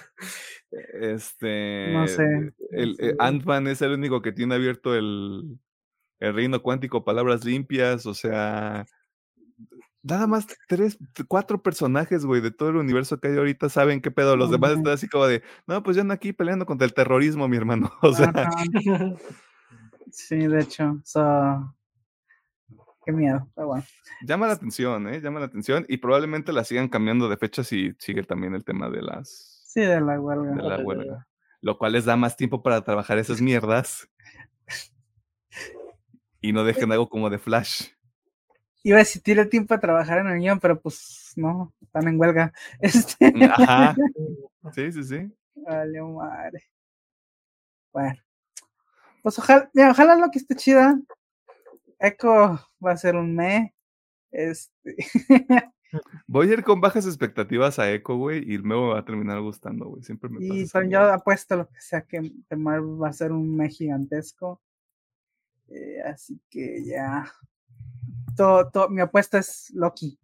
Este. 1.01 1.89
No 1.91 2.07
sé, 2.07 2.53
El, 2.71 2.95
eh, 2.99 3.15
Ant-Man 3.19 3.67
es 3.67 3.81
el 3.81 3.91
único 3.93 4.21
que 4.21 4.31
tiene 4.31 4.55
abierto 4.55 4.95
el, 4.95 5.59
el 6.19 6.33
reino 6.33 6.61
cuántico, 6.61 7.03
palabras 7.03 7.43
limpias. 7.45 8.05
O 8.05 8.13
sea. 8.13 8.85
Nada 10.03 10.25
más 10.25 10.47
tres, 10.67 10.97
cuatro 11.27 11.61
personajes, 11.61 12.25
güey, 12.25 12.41
de 12.41 12.49
todo 12.49 12.69
el 12.69 12.77
universo 12.77 13.19
que 13.19 13.27
hay 13.27 13.37
ahorita 13.37 13.69
saben 13.69 14.01
qué 14.01 14.09
pedo. 14.09 14.35
Los 14.35 14.49
demás 14.49 14.71
están 14.71 14.93
así 14.93 15.07
como 15.07 15.27
de, 15.27 15.43
no, 15.67 15.83
pues 15.83 15.95
yo 15.95 16.01
ando 16.01 16.15
aquí 16.15 16.33
peleando 16.33 16.65
contra 16.65 16.85
el 16.87 16.93
terrorismo, 16.95 17.47
mi 17.47 17.55
hermano. 17.57 17.91
O 18.01 18.11
sea, 18.11 18.31
Ajá, 18.33 18.49
sí, 20.09 20.37
de 20.47 20.59
hecho, 20.61 20.99
so, 21.03 21.75
qué 23.05 23.11
miedo, 23.11 23.47
pero 23.55 23.67
bueno. 23.67 23.83
llama 24.25 24.47
la 24.47 24.53
atención, 24.53 25.07
¿eh? 25.07 25.21
Llama 25.21 25.39
la 25.39 25.45
atención 25.47 25.85
y 25.87 25.97
probablemente 25.97 26.53
la 26.53 26.63
sigan 26.63 26.89
cambiando 26.89 27.29
de 27.29 27.37
fecha 27.37 27.63
si 27.63 27.93
sigue 27.99 28.23
también 28.23 28.53
el 28.53 28.63
tema 28.63 28.89
de 28.89 29.01
las 29.01 29.63
Sí, 29.65 29.81
de 29.81 30.01
la 30.01 30.19
huelga. 30.19 30.51
de 30.51 30.63
la 30.63 30.79
huelga. 30.79 31.27
Lo 31.61 31.77
cual 31.77 31.93
les 31.93 32.05
da 32.05 32.15
más 32.17 32.35
tiempo 32.35 32.61
para 32.61 32.83
trabajar 32.83 33.17
esas 33.17 33.39
mierdas. 33.41 34.09
Y 36.41 36.51
no 36.53 36.63
dejen 36.65 36.91
algo 36.91 37.07
como 37.09 37.29
de 37.29 37.39
Flash. 37.39 37.89
Iba 38.83 38.97
a 38.97 38.99
decir, 38.99 39.21
tiene 39.21 39.45
tiempo 39.45 39.73
de 39.75 39.79
trabajar 39.79 40.19
en 40.19 40.27
el 40.27 40.39
guion, 40.39 40.59
pero 40.59 40.81
pues 40.81 41.33
no, 41.35 41.73
están 41.81 42.07
en 42.07 42.19
huelga. 42.19 42.51
Este, 42.81 43.31
Ajá. 43.49 43.95
Sí, 44.73 44.91
sí, 44.91 45.03
sí. 45.03 45.31
vale, 45.55 46.01
madre. 46.01 46.63
Bueno, 47.93 48.19
pues 49.21 49.37
ojalá, 49.37 49.69
mira, 49.73 49.91
ojalá 49.91 50.15
lo 50.15 50.31
que 50.31 50.39
esté 50.39 50.55
chida. 50.55 50.99
Echo 52.01 52.59
va 52.83 52.91
a 52.91 52.97
ser 52.97 53.15
un 53.15 53.35
me. 53.35 53.73
Este, 54.31 54.95
Voy 56.27 56.49
a 56.49 56.53
ir 56.53 56.63
con 56.63 56.79
bajas 56.79 57.05
expectativas 57.05 57.79
a 57.79 57.91
Echo, 57.91 58.15
güey, 58.15 58.39
y 58.39 58.57
luego 58.57 58.87
me 58.87 58.93
va 58.93 58.99
a 58.99 59.05
terminar 59.05 59.39
gustando, 59.41 59.85
güey. 59.85 60.03
Siempre 60.03 60.29
me 60.29 60.39
pasa 60.39 60.59
y 60.59 60.65
pero 60.71 60.89
yo 60.89 61.13
apuesto 61.13 61.57
lo 61.57 61.67
que 61.67 61.81
sea 61.81 62.01
que 62.01 62.31
Marvel 62.55 63.01
va 63.01 63.09
a 63.09 63.13
ser 63.13 63.31
un 63.31 63.55
me 63.55 63.69
gigantesco. 63.69 64.61
Eh, 65.69 66.01
así 66.05 66.39
que 66.49 66.83
ya. 66.85 67.31
Todo, 68.35 68.69
todo, 68.69 68.89
mi 68.89 69.01
apuesta 69.01 69.39
es 69.39 69.71
Loki. 69.73 70.17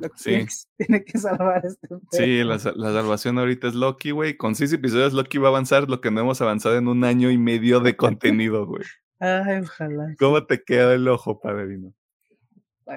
Loki 0.00 0.14
Sí. 0.16 0.24
tiene, 0.24 0.46
que, 0.46 0.52
tiene 0.76 1.04
que 1.04 1.18
salvar 1.18 1.64
este. 1.66 1.88
Sí, 2.12 2.42
la, 2.42 2.56
la 2.56 2.92
salvación 2.92 3.38
ahorita 3.38 3.68
es 3.68 3.74
Loki, 3.74 4.12
güey. 4.12 4.36
Con 4.36 4.54
seis 4.54 4.72
episodios 4.72 5.12
Loki 5.12 5.38
va 5.38 5.48
a 5.48 5.50
avanzar 5.50 5.88
lo 5.88 6.00
que 6.00 6.10
no 6.10 6.20
hemos 6.20 6.40
avanzado 6.40 6.76
en 6.76 6.88
un 6.88 7.04
año 7.04 7.30
y 7.30 7.38
medio 7.38 7.80
de 7.80 7.96
contenido, 7.96 8.66
güey. 8.66 8.84
Ay, 9.20 9.60
ojalá. 9.62 10.14
¿Cómo 10.18 10.44
te 10.46 10.62
queda 10.62 10.94
el 10.94 11.06
ojo, 11.08 11.38
padrino? 11.40 11.92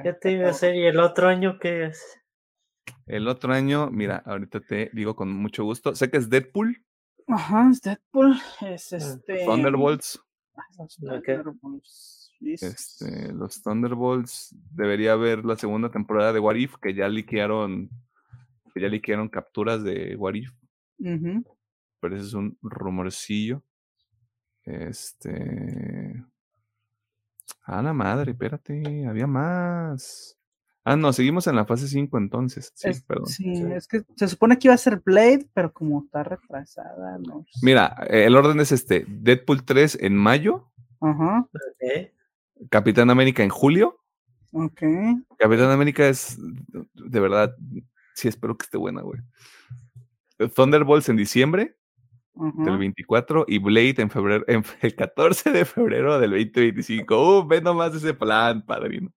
Ya 0.03 0.17
te 0.17 0.31
iba 0.31 0.47
a 0.47 0.51
hacer, 0.51 0.73
¿y 0.75 0.85
el 0.85 0.99
otro 0.99 1.27
año 1.27 1.59
qué 1.59 1.85
es? 1.85 2.19
El 3.05 3.27
otro 3.27 3.53
año, 3.53 3.91
mira, 3.91 4.23
ahorita 4.25 4.59
te 4.61 4.89
digo 4.93 5.15
con 5.15 5.31
mucho 5.31 5.63
gusto. 5.65 5.93
Sé 5.93 6.09
que 6.09 6.17
es 6.17 6.29
Deadpool, 6.29 6.83
Ajá, 7.27 7.69
es 7.71 7.81
Deadpool. 7.81 8.35
Es 8.61 8.91
Ah, 8.93 8.97
este. 8.97 9.45
Thunderbolts. 9.45 10.19
los 10.79 10.97
Ok. 11.03 11.25
Thunderbolts, 11.25 12.31
yes. 12.39 12.63
Este, 12.63 13.31
los 13.33 13.61
Thunderbolts. 13.61 14.55
Debería 14.71 15.13
haber 15.13 15.45
la 15.45 15.55
segunda 15.55 15.89
temporada 15.91 16.33
de 16.33 16.39
What 16.39 16.55
If, 16.55 16.75
que 16.81 16.93
ya 16.93 17.07
liquearon, 17.07 17.89
que 18.73 18.81
ya 18.81 18.87
liquearon 18.87 19.29
capturas 19.29 19.83
de 19.83 20.15
What 20.15 20.33
If, 20.35 20.51
Ujú. 20.99 21.43
pero 21.99 22.15
ese 22.15 22.25
es 22.27 22.33
un 22.33 22.57
rumorcillo. 22.61 23.61
Este. 24.65 26.23
Ah, 27.63 27.81
la 27.81 27.93
madre, 27.93 28.31
espérate, 28.31 29.05
había 29.07 29.27
más. 29.27 30.37
Ah, 30.85 30.97
no, 30.97 31.13
seguimos 31.13 31.47
en 31.47 31.55
la 31.55 31.65
fase 31.65 31.87
5 31.87 32.17
entonces. 32.17 32.71
Sí, 32.75 32.89
Es- 32.89 33.01
perdón. 33.03 33.27
sí, 33.27 33.55
Sí. 33.55 33.63
es 33.73 33.87
que 33.87 34.03
se 34.17 34.27
supone 34.27 34.59
que 34.59 34.67
iba 34.67 34.75
a 34.75 34.77
ser 34.77 35.01
Blade, 35.05 35.47
pero 35.53 35.71
como 35.71 36.03
está 36.03 36.23
retrasada, 36.23 37.17
no 37.19 37.45
sé. 37.49 37.59
Mira, 37.61 37.95
eh, 38.09 38.25
el 38.25 38.35
orden 38.35 38.59
es 38.59 38.71
este: 38.73 39.05
Deadpool 39.07 39.63
3 39.63 39.97
en 40.01 40.15
mayo, 40.17 40.69
Ajá. 40.99 41.47
Capitán 42.69 43.09
América 43.09 43.43
en 43.43 43.49
julio. 43.49 43.99
ok. 44.51 44.81
Capitán 45.37 45.71
América 45.71 46.07
es, 46.07 46.37
de 46.37 47.19
verdad, 47.19 47.55
sí 48.13 48.27
espero 48.27 48.57
que 48.57 48.63
esté 48.65 48.77
buena, 48.77 49.01
güey. 49.01 49.19
Thunderbolts 50.55 51.07
en 51.09 51.15
diciembre 51.15 51.77
del 52.35 52.69
Ajá. 52.69 52.77
24 52.77 53.45
y 53.47 53.59
Blade 53.59 53.95
en 53.97 54.09
febrero, 54.09 54.43
en 54.47 54.63
el 54.81 54.95
14 54.95 55.51
de 55.51 55.65
febrero 55.65 56.19
del 56.19 56.31
2025. 56.31 57.39
Uh, 57.39 57.47
ve 57.47 57.61
nomás 57.61 57.95
ese 57.95 58.13
plan, 58.13 58.65
padrino. 58.65 59.11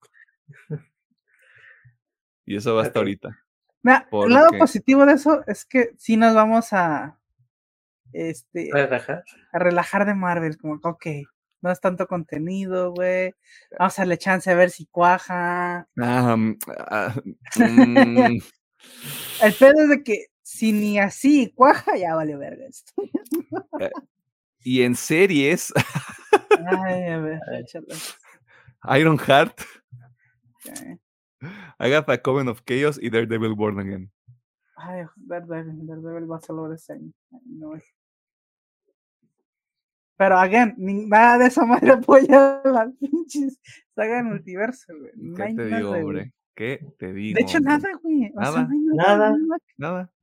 Y 2.45 2.55
eso 2.57 2.75
va 2.75 2.83
hasta 2.83 2.99
ahorita. 2.99 3.29
Mira, 3.81 4.07
el 4.11 4.33
lado 4.33 4.49
positivo 4.57 5.05
de 5.05 5.13
eso 5.13 5.43
es 5.47 5.65
que 5.65 5.91
sí 5.97 6.17
nos 6.17 6.33
vamos 6.33 6.73
a 6.73 7.19
este 8.13 8.69
Relajar. 8.71 9.23
a 9.51 9.59
relajar 9.59 10.05
de 10.05 10.13
Marvel, 10.15 10.57
como 10.57 10.79
que, 10.79 10.87
ok, 10.87 11.05
no 11.61 11.71
es 11.71 11.79
tanto 11.81 12.07
contenido, 12.07 12.91
güey. 12.91 13.33
Vamos 13.77 13.97
a 13.97 14.03
darle 14.03 14.17
chance 14.17 14.49
a 14.49 14.55
ver 14.55 14.69
si 14.69 14.85
cuaja. 14.85 15.87
Ah, 15.99 16.35
mm, 17.55 18.37
El 19.41 19.53
pedo 19.53 19.81
es 19.81 19.89
de 19.89 20.03
que 20.03 20.25
si 20.45 20.72
ni 20.72 20.99
así 20.99 21.51
cuaja, 21.55 21.97
ya 21.97 22.13
vale 22.13 22.35
verga 22.38 22.67
esto. 22.67 22.93
y 24.63 24.84
en 24.84 24.95
series, 24.95 25.73
Ay, 26.69 27.03
a 27.05 27.17
ver. 27.17 27.39
Iron 28.99 29.17
Heart, 29.17 29.59
ok. 30.53 30.99
Agatha 31.80 32.22
Coven 32.22 32.47
of 32.47 32.61
Chaos 32.63 32.99
y 33.01 33.09
Daredevil 33.09 33.55
Born 33.55 33.80
Again. 33.80 34.11
Ay, 34.76 35.05
Daredevil, 35.15 35.88
Daredevil 35.88 36.31
va 36.31 36.38
a 36.38 36.76
ese 36.76 36.93
año. 36.93 37.11
Ay, 37.31 37.41
no. 37.45 37.73
Pero, 40.17 40.38
again, 40.38 40.76
nada 40.77 41.39
de 41.39 41.47
esa 41.47 41.65
madre 41.65 41.91
apoya 41.93 42.61
las 42.63 42.93
pinches 42.99 43.59
saga 43.95 44.22
multiverso, 44.22 44.93
güey. 44.95 45.11
¿Qué 45.35 45.55
te 45.55 45.76
digo, 45.76 45.91
hombre? 45.91 46.34
¿Qué 46.56 46.86
te 46.98 47.11
digo? 47.14 47.36
De 47.36 47.41
hecho, 47.41 47.57
hombre? 47.57 47.73
nada, 47.73 47.90
güey. 48.02 48.32
O 48.36 48.41
sea, 48.41 48.52
Nada. 48.52 48.64
no 48.64 48.73
hay 48.73 48.80
Nada. 48.95 49.38
Nada. 49.77 50.14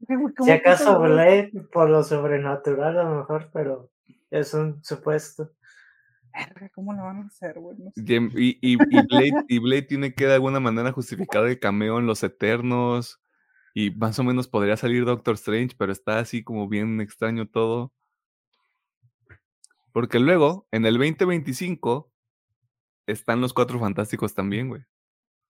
güey, 0.00 0.34
¿cómo 0.34 0.46
Si 0.46 0.50
acaso? 0.50 0.98
Blade 1.00 1.52
por 1.72 1.90
lo 1.90 2.02
sobrenatural 2.02 2.98
a 2.98 3.04
lo 3.04 3.16
mejor, 3.16 3.50
pero 3.52 3.90
es 4.30 4.54
un 4.54 4.82
supuesto. 4.82 5.52
¿Cómo 6.74 6.92
lo 6.92 7.02
van 7.02 7.22
a 7.22 7.26
hacer, 7.26 7.58
güey? 7.58 7.76
y, 7.96 8.72
y, 8.72 8.76
Blade, 8.76 9.44
y 9.48 9.58
Blade 9.58 9.82
tiene 9.82 10.14
que 10.14 10.26
de 10.26 10.34
alguna 10.34 10.60
manera 10.60 10.92
justificar 10.92 11.46
el 11.46 11.58
cameo 11.58 11.98
en 11.98 12.06
Los 12.06 12.22
Eternos. 12.22 13.20
Y 13.74 13.90
más 13.90 14.18
o 14.18 14.24
menos 14.24 14.48
podría 14.48 14.76
salir 14.76 15.04
Doctor 15.04 15.34
Strange, 15.34 15.74
pero 15.78 15.92
está 15.92 16.18
así 16.18 16.42
como 16.42 16.68
bien 16.68 17.00
extraño 17.00 17.46
todo. 17.46 17.92
Porque 19.92 20.18
luego, 20.18 20.66
en 20.72 20.84
el 20.84 20.94
2025, 20.94 22.10
están 23.06 23.40
los 23.40 23.52
Cuatro 23.52 23.78
Fantásticos 23.78 24.34
también, 24.34 24.68
güey. 24.68 24.82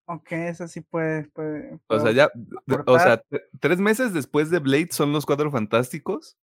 Ok, 0.06 0.32
eso 0.32 0.68
sí 0.68 0.80
puede. 0.80 1.24
puede, 1.30 1.80
o 1.88 2.00
sea, 2.00 2.12
ya. 2.12 2.30
O 2.86 2.98
sea, 2.98 3.22
tres 3.60 3.78
meses 3.78 4.12
después 4.12 4.50
de 4.50 4.60
Blade 4.60 4.88
son 4.92 5.12
los 5.12 5.26
Cuatro 5.26 5.50
Fantásticos. 5.50 6.36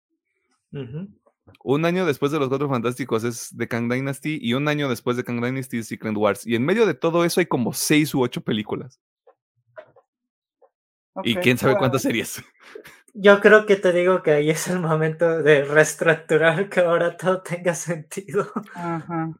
Un 1.63 1.85
año 1.85 2.05
después 2.05 2.31
de 2.31 2.39
los 2.39 2.49
Cuatro 2.49 2.69
Fantásticos 2.69 3.23
es 3.23 3.53
The 3.57 3.67
Kang 3.67 3.91
Dynasty. 3.91 4.39
Y 4.41 4.55
un 4.55 4.67
año 4.67 4.89
después 4.89 5.17
de 5.17 5.23
Kang 5.23 5.43
Dynasty 5.43 5.79
es 5.79 5.87
Secret 5.87 6.15
Wars. 6.15 6.47
Y 6.47 6.55
en 6.55 6.65
medio 6.65 6.85
de 6.85 6.95
todo 6.95 7.23
eso 7.23 7.39
hay 7.39 7.45
como 7.45 7.73
seis 7.73 8.15
u 8.15 8.21
ocho 8.21 8.41
películas 8.41 8.99
y 11.23 11.35
quién 11.35 11.57
sabe 11.57 11.77
cuántas 11.77 12.01
series. 12.01 12.43
Yo 13.13 13.41
creo 13.41 13.65
que 13.65 13.75
te 13.75 13.91
digo 13.91 14.23
que 14.23 14.31
ahí 14.31 14.49
es 14.49 14.69
el 14.69 14.79
momento 14.79 15.41
de 15.43 15.65
reestructurar 15.65 16.69
que 16.69 16.79
ahora 16.79 17.17
todo 17.17 17.41
tenga 17.41 17.75
sentido. 17.75 18.47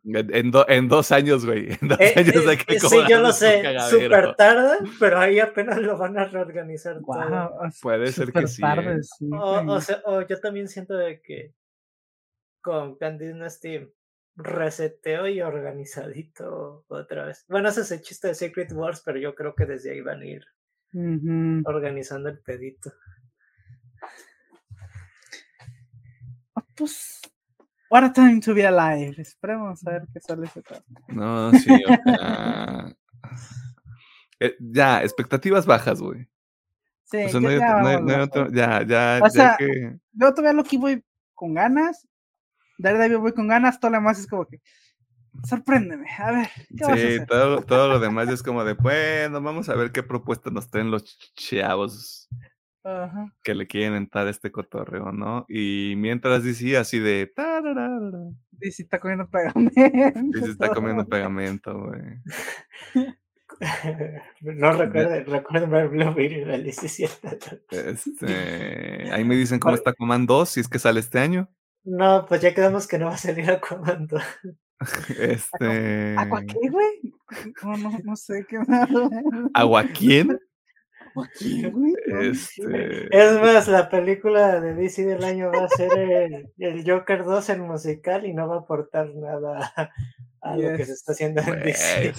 En, 0.03 0.51
en, 0.67 0.87
dos 0.89 1.11
años, 1.11 1.45
güey. 1.45 1.77
En 1.81 1.87
dos 1.87 1.99
eh, 2.01 2.13
años 2.17 2.47
hay 2.47 2.57
que 2.57 2.75
eh, 2.75 2.79
Sí, 2.79 2.97
yo 3.09 3.21
lo 3.21 3.31
sé, 3.31 3.63
súper 3.89 4.35
tarde, 4.35 4.77
pero 4.99 5.19
ahí 5.19 5.39
apenas 5.39 5.79
lo 5.79 5.97
van 5.97 6.17
a 6.17 6.25
reorganizar 6.25 6.99
Puede 7.81 8.11
ser 8.11 8.33
que 8.33 8.47
sí. 8.47 8.61
¿eh? 8.61 8.99
o, 9.39 9.79
sea, 9.79 10.01
o, 10.05 10.21
yo 10.21 10.39
también 10.41 10.67
siento 10.67 10.95
de 10.95 11.21
que 11.21 11.53
con 12.61 12.97
Candy 12.97 13.31
Steam 13.49 13.89
reseteo 14.35 15.27
y 15.27 15.41
organizadito 15.41 16.83
otra 16.87 17.25
vez. 17.25 17.45
Bueno, 17.47 17.69
ese 17.69 17.81
es 17.81 17.91
el 17.91 18.01
chiste 18.01 18.27
de 18.27 18.35
Secret 18.35 18.71
Wars, 18.73 19.01
pero 19.05 19.17
yo 19.17 19.33
creo 19.33 19.55
que 19.55 19.65
desde 19.65 19.91
ahí 19.91 20.01
van 20.01 20.21
a 20.21 20.25
ir 20.25 20.45
organizando 21.65 22.29
el 22.29 22.39
pedito. 22.39 22.91
Ah, 26.55 26.65
pues, 26.75 27.21
what 27.89 28.03
a 28.03 28.11
time 28.11 28.39
to 28.41 28.53
be 28.53 28.65
alive. 28.65 29.15
Esperemos 29.21 29.85
a 29.85 29.91
ver 29.91 30.07
qué 30.13 30.19
sale 30.19 30.47
ese 30.47 30.61
tema. 30.61 30.81
No, 31.07 31.51
sí, 31.53 31.69
eh, 34.39 34.55
ya, 34.59 35.03
expectativas 35.03 35.65
bajas, 35.65 36.01
güey. 36.01 36.27
Sí, 37.03 37.17
ya, 38.53 38.83
ya, 38.85 39.19
o 39.21 39.29
sea, 39.29 39.55
que... 39.57 39.97
Yo 40.13 40.33
todavía 40.33 40.53
lo 40.53 40.63
que 40.63 40.77
voy 40.77 41.03
con 41.33 41.53
ganas. 41.53 42.07
Daredevil 42.77 43.17
voy 43.17 43.33
con 43.33 43.47
ganas, 43.47 43.79
todo 43.79 43.91
lo 43.91 43.97
demás 43.97 44.17
es 44.19 44.27
como 44.27 44.45
que 44.45 44.61
sorpréndeme, 45.43 46.07
a 46.17 46.31
ver. 46.31 46.49
¿qué 46.77 47.17
sí, 47.19 47.25
Todo, 47.27 47.61
todo 47.61 47.87
lo 47.87 47.99
demás 47.99 48.29
es 48.29 48.43
como 48.43 48.63
de, 48.63 48.73
bueno, 48.73 49.41
vamos 49.41 49.69
a 49.69 49.75
ver 49.75 49.91
qué 49.91 50.03
propuestas 50.03 50.53
nos 50.53 50.69
traen 50.69 50.91
los 50.91 51.17
chavos 51.35 52.29
que 53.43 53.53
le 53.53 53.67
quieren 53.67 53.93
entrar 53.93 54.27
a 54.27 54.31
este 54.31 54.51
cotorreo, 54.51 55.11
¿no? 55.11 55.45
Y 55.47 55.93
mientras 55.97 56.43
decía 56.43 56.81
así 56.81 56.99
de... 56.99 57.31
Dice 58.51 58.83
está 58.83 58.99
comiendo 58.99 59.27
pegamento. 59.29 59.71
Dice 60.33 60.51
está 60.51 60.69
comiendo 60.69 61.05
pegamento, 61.05 61.79
güey. 61.79 62.01
No 64.41 64.71
recuerden, 64.73 65.25
recuerden 65.27 65.69
ver 65.69 65.87
Blue 65.89 66.13
Beetle 66.15 66.55
el 66.55 66.63
17. 66.63 67.61
Este, 67.69 69.11
ahí 69.11 69.23
me 69.23 69.35
dicen 69.35 69.59
cómo 69.59 69.75
está 69.75 69.93
Command 69.93 70.27
2, 70.27 70.49
si 70.49 70.59
es 70.61 70.67
que 70.67 70.79
sale 70.79 70.99
este 70.99 71.19
año. 71.19 71.47
No, 71.83 72.25
pues 72.27 72.41
ya 72.41 72.55
quedamos 72.55 72.87
que 72.87 72.97
no 72.97 73.05
va 73.05 73.13
a 73.13 73.17
salir 73.17 73.51
a 73.51 73.59
Command 73.59 74.11
Este. 75.19 76.15
¿Agua 76.17 76.41
qué, 76.43 76.69
güey? 76.69 77.13
No, 77.63 77.77
no, 77.77 77.99
no 78.03 78.15
sé 78.15 78.45
qué 78.47 78.57
¿Agua 79.53 79.85
quién? 79.93 80.39
Este... 82.07 83.07
Es 83.11 83.41
más, 83.41 83.67
la 83.67 83.89
película 83.89 84.59
de 84.61 84.73
DC 84.73 85.05
del 85.05 85.23
año 85.23 85.51
va 85.51 85.65
a 85.65 85.69
ser 85.69 85.91
el, 86.57 86.83
Joker 86.85 87.25
2 87.25 87.49
en 87.49 87.61
musical 87.61 88.25
y 88.25 88.33
no 88.33 88.47
va 88.47 88.55
a 88.55 88.59
aportar 88.59 89.13
nada 89.15 89.73
a 90.41 90.57
lo 90.57 90.77
que 90.77 90.85
se 90.85 90.93
está 90.93 91.11
haciendo 91.11 91.41
en 91.41 91.63
DC. 91.63 92.13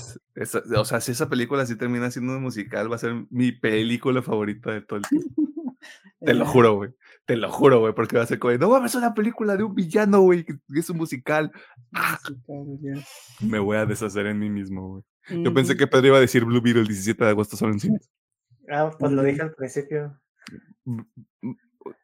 o 0.77 0.85
sea, 0.85 1.01
si 1.01 1.13
esa 1.13 1.29
película 1.29 1.65
sí 1.67 1.77
termina 1.77 2.11
siendo 2.11 2.35
un 2.35 2.43
musical, 2.43 2.91
va 2.91 2.97
a 2.97 2.99
ser 2.99 3.15
mi 3.31 3.53
película 3.53 4.23
favorita 4.23 4.73
de 4.73 4.83
todo 4.83 4.99
el 4.99 5.05
tiempo. 5.07 5.43
Te 6.21 6.35
lo 6.35 6.47
juro, 6.47 6.77
güey. 6.77 6.91
Te 7.33 7.39
lo 7.39 7.51
juro, 7.51 7.81
güey, 7.81 7.95
porque 7.95 8.19
va 8.19 8.25
a 8.25 8.27
ser 8.27 8.39
como, 8.39 8.53
no 8.59 8.69
mames, 8.69 8.91
es 8.91 8.95
una 8.95 9.15
película 9.15 9.57
de 9.57 9.63
un 9.63 9.75
villano, 9.75 10.21
güey, 10.21 10.45
que 10.45 10.55
es 10.77 10.91
un 10.91 10.99
musical. 10.99 11.51
¡Ah! 11.95 12.19
Me 13.41 13.59
voy 13.59 13.79
a 13.79 13.87
deshacer 13.87 14.27
en 14.27 14.39
mí 14.39 14.51
mismo, 14.51 14.87
güey. 14.87 15.43
Yo 15.43 15.55
pensé 15.55 15.75
que 15.75 15.87
Pedro 15.87 16.09
iba 16.09 16.19
a 16.19 16.21
decir 16.21 16.45
Blue 16.45 16.61
Beetle 16.61 16.83
el 16.83 16.89
17 16.89 17.25
de 17.25 17.31
agosto 17.31 17.57
solo 17.57 17.73
en 17.73 17.81
cines. 17.81 18.11
Ah, 18.69 18.91
pues 18.99 19.13
lo 19.13 19.23
dije 19.23 19.41
al 19.41 19.55
principio. 19.55 20.21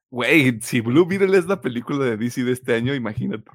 Güey, 0.09 0.63
si 0.63 0.81
Blue 0.81 1.05
Beetle 1.05 1.37
es 1.37 1.45
la 1.45 1.61
película 1.61 2.07
de 2.07 2.17
DC 2.17 2.45
de 2.45 2.53
este 2.53 2.75
año, 2.75 2.95
imagínate. 2.95 3.51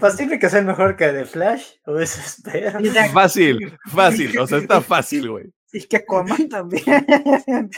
Pues 0.00 0.16
tiene 0.16 0.40
que 0.40 0.50
ser 0.50 0.64
mejor 0.64 0.96
que 0.96 1.12
The 1.12 1.26
Flash, 1.26 1.74
o 1.86 1.96
eso 2.00 2.20
espera. 2.20 2.80
Fácil, 3.12 3.78
fácil, 3.86 4.36
o 4.36 4.48
sea, 4.48 4.58
está 4.58 4.80
fácil, 4.80 5.30
güey. 5.30 5.52
Y 5.72 5.86
que 5.86 5.98
Aquaman 5.98 6.48
también. 6.48 6.82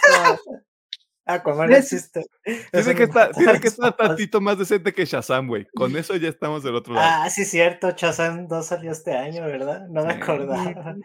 Aquaman 1.26 1.72
existe. 1.72 2.26
Tiene 2.44 2.94
que, 2.94 3.05
estar, 3.05 3.32
tiene 3.32 3.60
que 3.60 3.68
estar 3.68 3.96
tantito 3.96 4.40
más 4.40 4.59
decente 4.59 4.92
que 4.92 5.06
Shazam, 5.06 5.48
güey. 5.48 5.66
Con 5.74 5.96
eso 5.96 6.14
ya 6.16 6.28
estamos 6.28 6.62
del 6.62 6.74
otro 6.74 6.94
lado. 6.94 7.06
Ah, 7.24 7.30
sí, 7.30 7.44
cierto. 7.44 7.90
Shazam 7.90 8.46
2 8.46 8.66
salió 8.66 8.92
este 8.92 9.16
año, 9.16 9.42
¿verdad? 9.42 9.88
No 9.88 10.05
me 10.05 10.12
acordaba. 10.12 10.96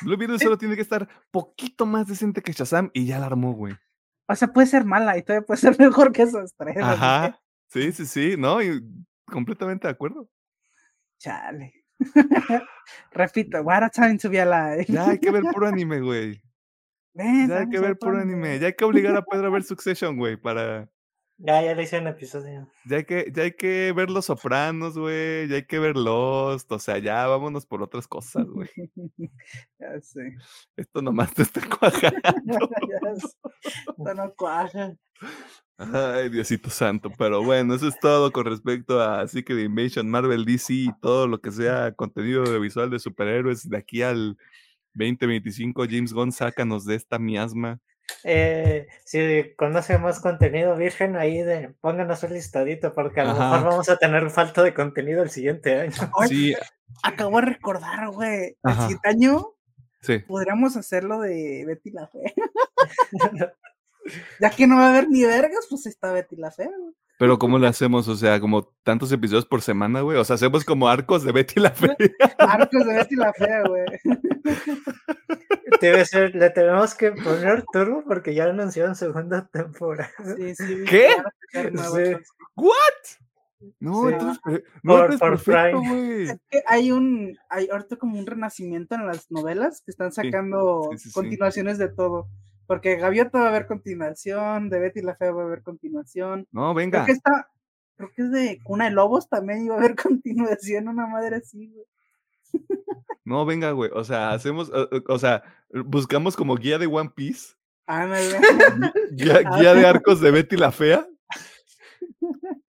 Blue 0.00 0.16
Beetle 0.16 0.38
solo 0.38 0.56
tiene 0.56 0.76
que 0.76 0.82
estar 0.82 1.08
poquito 1.32 1.84
más 1.84 2.06
decente 2.06 2.40
que 2.40 2.52
Shazam 2.52 2.90
y 2.92 3.06
ya 3.06 3.18
la 3.18 3.26
armó, 3.26 3.52
güey. 3.54 3.74
O 4.28 4.36
sea, 4.36 4.48
puede 4.48 4.66
ser 4.66 4.84
mala 4.84 5.18
y 5.18 5.22
todavía 5.22 5.46
puede 5.46 5.60
ser 5.60 5.78
mejor 5.78 6.12
que 6.12 6.22
esos 6.22 6.54
tres. 6.56 6.76
Ajá. 6.80 7.40
Sí, 7.68 7.92
sí, 7.92 8.06
sí. 8.06 8.34
No, 8.38 8.62
y 8.62 8.80
completamente 9.26 9.88
de 9.88 9.92
acuerdo. 9.92 10.28
Chale. 11.18 11.72
Repito, 13.12 13.62
what 13.62 13.82
a 13.82 13.90
time 13.90 14.16
to 14.18 14.30
be 14.30 14.40
alive. 14.40 14.86
Ya 14.88 15.08
hay 15.08 15.18
que 15.18 15.30
ver 15.30 15.42
puro 15.52 15.66
anime, 15.66 16.00
güey. 16.00 16.40
Ya 17.14 17.58
hay 17.58 17.68
que 17.68 17.80
ver 17.80 17.98
puro 17.98 18.18
anime. 18.18 18.58
Ya 18.58 18.68
hay 18.68 18.74
que 18.74 18.84
obligar 18.84 19.16
a 19.16 19.24
Pedro 19.24 19.48
a 19.48 19.50
ver 19.50 19.62
Succession, 19.64 20.16
güey, 20.16 20.36
para. 20.36 20.88
Ya, 21.40 21.62
ya 21.62 21.72
le 21.74 21.84
hice 21.84 22.00
un 22.00 22.08
episodio. 22.08 22.68
Ya 22.84 22.96
hay 22.96 23.04
que, 23.04 23.30
ya 23.32 23.44
hay 23.44 23.52
que 23.52 23.92
ver 23.92 24.10
Los 24.10 24.26
Sopranos, 24.26 24.98
güey. 24.98 25.46
Ya 25.48 25.56
hay 25.56 25.66
que 25.66 25.78
ver 25.78 25.96
Lost. 25.96 26.70
O 26.72 26.78
sea, 26.80 26.98
ya 26.98 27.26
vámonos 27.28 27.64
por 27.64 27.80
otras 27.80 28.08
cosas, 28.08 28.44
güey. 28.46 28.68
ya 29.78 30.00
sé. 30.00 30.36
Esto 30.76 31.00
nomás 31.00 31.32
te 31.34 31.42
está 31.42 31.60
cuajando. 31.78 32.18
Esto 33.14 34.14
no 34.14 34.34
cuaja. 34.34 34.96
Ay, 35.76 36.28
Diosito 36.28 36.70
Santo. 36.70 37.12
Pero 37.16 37.44
bueno, 37.44 37.74
eso 37.74 37.86
es 37.86 37.98
todo 38.00 38.32
con 38.32 38.44
respecto 38.46 39.00
a 39.00 39.28
Secret 39.28 39.60
Invasion, 39.60 40.10
Marvel 40.10 40.44
DC 40.44 40.74
y 40.74 40.88
todo 41.00 41.28
lo 41.28 41.40
que 41.40 41.52
sea 41.52 41.92
contenido 41.92 42.42
audiovisual 42.42 42.90
de 42.90 42.98
superhéroes 42.98 43.68
de 43.68 43.76
aquí 43.76 44.02
al 44.02 44.36
2025. 44.98 45.84
James 45.88 46.12
Gunn, 46.12 46.32
sácanos 46.32 46.84
de 46.84 46.96
esta 46.96 47.18
miasma. 47.18 47.80
Eh, 48.24 48.88
si 49.04 49.54
conoce 49.56 49.98
más 49.98 50.20
contenido 50.20 50.76
virgen, 50.76 51.16
ahí 51.16 51.42
de, 51.42 51.74
pónganos 51.80 52.22
un 52.22 52.32
listadito, 52.32 52.94
porque 52.94 53.20
a 53.20 53.24
lo 53.24 53.34
mejor 53.34 53.64
vamos 53.64 53.88
a 53.88 53.96
tener 53.96 54.28
falta 54.30 54.62
de 54.62 54.74
contenido 54.74 55.22
el 55.22 55.30
siguiente 55.30 55.80
año. 55.80 55.92
Sí. 56.28 56.54
Acabo 57.02 57.38
de 57.40 57.46
recordar, 57.46 58.08
güey, 58.10 58.56
el 58.62 58.74
siguiente 58.74 59.08
año 59.08 59.54
sí. 60.00 60.18
podríamos 60.20 60.76
hacerlo 60.76 61.20
de 61.20 61.64
Betty 61.66 61.90
la 61.90 62.08
Fe. 62.08 62.34
ya 64.40 64.50
que 64.50 64.66
no 64.66 64.76
va 64.76 64.86
a 64.86 64.90
haber 64.90 65.08
ni 65.08 65.22
vergas, 65.22 65.66
pues 65.68 65.86
está 65.86 66.12
Betty 66.12 66.36
la 66.36 66.50
Fe, 66.50 66.64
güey. 66.64 66.94
Pero 67.18 67.36
¿cómo 67.36 67.58
lo 67.58 67.66
hacemos? 67.66 68.06
O 68.06 68.16
sea, 68.16 68.38
como 68.38 68.68
tantos 68.84 69.10
episodios 69.10 69.44
por 69.44 69.60
semana, 69.60 70.02
güey. 70.02 70.16
O 70.18 70.24
sea, 70.24 70.34
hacemos 70.34 70.64
como 70.64 70.88
arcos 70.88 71.24
de 71.24 71.32
Betty 71.32 71.60
la 71.60 71.70
Fea. 71.70 71.96
arcos 72.38 72.86
de 72.86 72.94
Betty 72.94 73.16
la 73.16 73.32
Fea, 73.32 73.62
güey. 73.66 73.84
Debe 75.80 76.04
ser, 76.04 76.34
le 76.36 76.50
tenemos 76.50 76.94
que 76.94 77.10
poner 77.10 77.64
turbo 77.72 78.04
porque 78.06 78.34
ya 78.34 78.44
anunciaron 78.44 78.94
segunda 78.94 79.48
temporada. 79.48 80.10
Sí, 80.36 80.54
sí, 80.54 80.84
¿Qué? 80.88 81.08
¿What? 82.54 82.72
No, 83.80 84.08
entonces, 84.08 84.40
no 84.84 84.96
por, 84.98 85.12
es 85.12 85.18
perfecto, 85.18 85.80
güey. 85.80 86.28
hay 86.66 86.92
un, 86.92 87.36
hay 87.50 87.68
ahorita 87.68 87.96
como 87.96 88.16
un 88.16 88.26
renacimiento 88.26 88.94
en 88.94 89.06
las 89.06 89.28
novelas 89.32 89.82
que 89.84 89.90
están 89.90 90.12
sacando 90.12 90.90
continuaciones 91.12 91.78
de 91.78 91.88
todo. 91.88 92.28
Porque 92.68 92.96
Gaviota 92.96 93.38
va 93.38 93.46
a 93.46 93.48
haber 93.48 93.66
continuación, 93.66 94.68
de 94.68 94.78
Betty 94.78 95.00
la 95.00 95.16
Fea 95.16 95.32
va 95.32 95.40
a 95.42 95.46
haber 95.46 95.62
continuación. 95.62 96.46
No, 96.52 96.74
venga. 96.74 97.04
Creo 97.04 97.06
que, 97.06 97.12
está, 97.12 97.48
creo 97.96 98.10
que 98.14 98.22
es 98.22 98.30
de 98.30 98.60
Cuna 98.62 98.84
de 98.84 98.90
Lobos 98.90 99.26
también 99.26 99.64
iba 99.64 99.74
a 99.74 99.78
haber 99.78 99.96
continuación, 99.96 100.86
una 100.86 101.06
madre 101.06 101.36
así, 101.36 101.72
güey. 101.72 101.86
No, 103.24 103.46
venga, 103.46 103.70
güey. 103.70 103.90
O 103.94 104.04
sea, 104.04 104.32
hacemos, 104.32 104.70
o, 104.70 105.18
sea, 105.18 105.42
buscamos 105.84 106.36
como 106.36 106.56
guía 106.56 106.78
de 106.78 106.86
One 106.86 107.10
Piece. 107.14 107.54
Ah, 107.86 108.06
guía, 109.12 109.40
guía 109.56 109.74
de 109.74 109.86
arcos 109.86 110.20
de 110.20 110.30
Betty 110.30 110.56
la 110.56 110.70
Fea. 110.70 111.08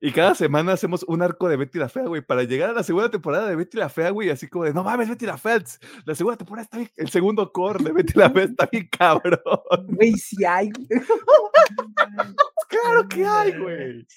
Y 0.02 0.12
cada 0.12 0.34
semana 0.34 0.74
hacemos 0.74 1.04
un 1.04 1.22
arco 1.22 1.50
de 1.50 1.58
Betty 1.58 1.78
la 1.78 1.90
Fea, 1.90 2.04
güey, 2.04 2.22
para 2.22 2.44
llegar 2.44 2.70
a 2.70 2.74
la 2.74 2.84
segunda 2.84 3.12
temporada 3.12 3.50
de 3.50 3.56
Betty 3.56 3.78
la 3.78 3.90
Fea, 3.90 4.12
güey, 4.12 4.30
así 4.30 4.48
como 4.48 4.64
de, 4.64 4.74
no 4.74 4.84
mames, 4.84 5.10
Betty 5.10 5.26
la 5.26 5.38
Fea, 5.38 5.62
la 6.06 6.16
segunda 6.16 6.38
temporada 6.38 6.64
está 6.64 6.78
bien, 6.78 6.90
el 6.96 7.10
segundo 7.10 7.52
core 7.52 7.84
de 7.84 7.92
Betty 7.92 8.14
la 8.16 8.30
Fea 8.30 8.44
está 8.44 8.70
bien 8.72 8.88
cabrón. 8.90 9.40
Güey, 9.88 10.14
sí 10.14 10.46
hay. 10.46 10.70
claro 12.70 13.08
que 13.10 13.26
hay, 13.26 13.58
güey. 13.58 14.08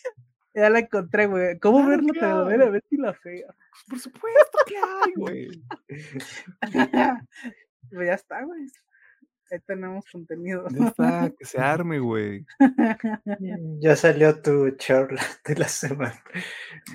Ya 0.54 0.70
la 0.70 0.80
encontré, 0.80 1.26
güey. 1.26 1.58
¿Cómo 1.58 1.78
claro 1.78 1.90
ver 1.90 2.04
la 2.04 2.12
telenovela 2.12 2.70
Betty 2.70 2.96
la 2.98 3.14
Fea? 3.14 3.54
Por 3.88 3.98
supuesto 3.98 4.58
que 4.66 4.76
hay, 4.76 5.12
güey. 5.16 5.64
pues 7.90 8.06
ya 8.06 8.14
está, 8.14 8.44
güey. 8.44 8.66
Ahí 9.50 9.58
tenemos 9.66 10.04
contenido. 10.10 10.66
Ya 10.70 10.86
está, 10.86 11.30
que 11.38 11.44
se 11.44 11.58
arme, 11.60 11.98
güey. 11.98 12.46
Ya 13.80 13.96
salió 13.96 14.40
tu 14.40 14.70
charla 14.76 15.20
de 15.44 15.54
la 15.56 15.68
semana. 15.68 16.22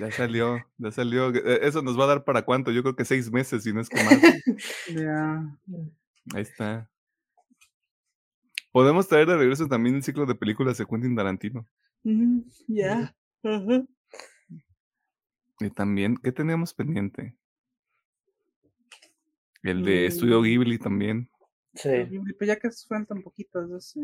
Ya 0.00 0.10
salió, 0.10 0.58
ya 0.78 0.90
salió. 0.90 1.34
E, 1.34 1.66
eso 1.66 1.82
nos 1.82 1.98
va 1.98 2.04
a 2.04 2.08
dar 2.08 2.24
para 2.24 2.42
cuánto? 2.42 2.70
Yo 2.72 2.82
creo 2.82 2.96
que 2.96 3.04
seis 3.04 3.30
meses, 3.30 3.62
si 3.62 3.72
no 3.72 3.80
es 3.80 3.88
que 3.88 4.02
más. 4.02 4.18
Ya. 4.88 5.44
Ahí 6.34 6.42
está. 6.42 6.90
Podemos 8.72 9.08
traer 9.08 9.26
de 9.26 9.36
regreso 9.36 9.66
también 9.66 9.96
el 9.96 10.02
ciclo 10.02 10.26
de 10.26 10.34
películas 10.34 10.78
de 10.78 10.86
Quentin 10.86 11.16
Tarantino. 11.16 11.66
Ya. 12.66 13.14
Y 15.60 15.70
también, 15.70 16.16
¿qué 16.16 16.32
teníamos 16.32 16.74
pendiente? 16.74 17.36
El 19.62 19.84
de 19.84 20.06
Estudio 20.06 20.42
Ghibli 20.42 20.78
también. 20.78 21.28
Sí. 21.78 21.88
Pues 22.36 22.48
ya 22.48 22.56
que 22.56 22.70
faltan 22.70 23.22
poquitos 23.22 23.70
de 23.70 23.78
ese. 23.78 24.00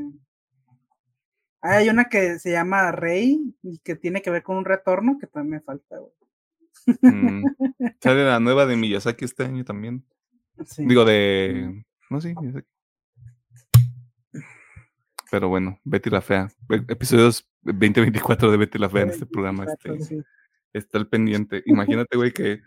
Ah, 1.60 1.78
hay 1.78 1.88
una 1.88 2.05
que 2.05 2.38
se 2.38 2.52
llama 2.52 2.92
Rey 2.92 3.56
y 3.62 3.78
que 3.78 3.96
tiene 3.96 4.22
que 4.22 4.30
ver 4.30 4.42
con 4.42 4.56
un 4.56 4.64
retorno 4.64 5.18
que 5.18 5.26
también 5.26 5.56
me 5.56 5.60
falta, 5.60 5.98
güey. 5.98 6.12
Mm, 7.01 7.44
sale 8.01 8.24
la 8.24 8.38
nueva 8.38 8.66
de 8.66 8.76
Miyazaki 8.76 9.24
este 9.24 9.44
año 9.44 9.64
también. 9.64 10.05
Digo, 10.78 11.05
de. 11.05 11.84
No, 12.10 12.20
sí, 12.20 12.34
Miyazaki. 12.40 12.68
Pero 15.30 15.48
bueno, 15.48 15.80
Betty 15.84 16.10
la 16.10 16.20
Fea. 16.20 16.48
E, 16.70 16.76
episodios 16.92 17.51
2024 17.62 18.52
de 18.52 18.56
Betty 18.56 18.78
la 18.78 18.88
Fea 18.88 19.02
en 19.02 19.10
este 19.10 19.26
programa. 19.26 19.64
Este, 19.64 20.22
Está 20.72 20.98
el 20.98 21.09
pendiente. 21.09 21.62
Imagínate, 21.66 22.16
güey, 22.16 22.32
que 22.32 22.60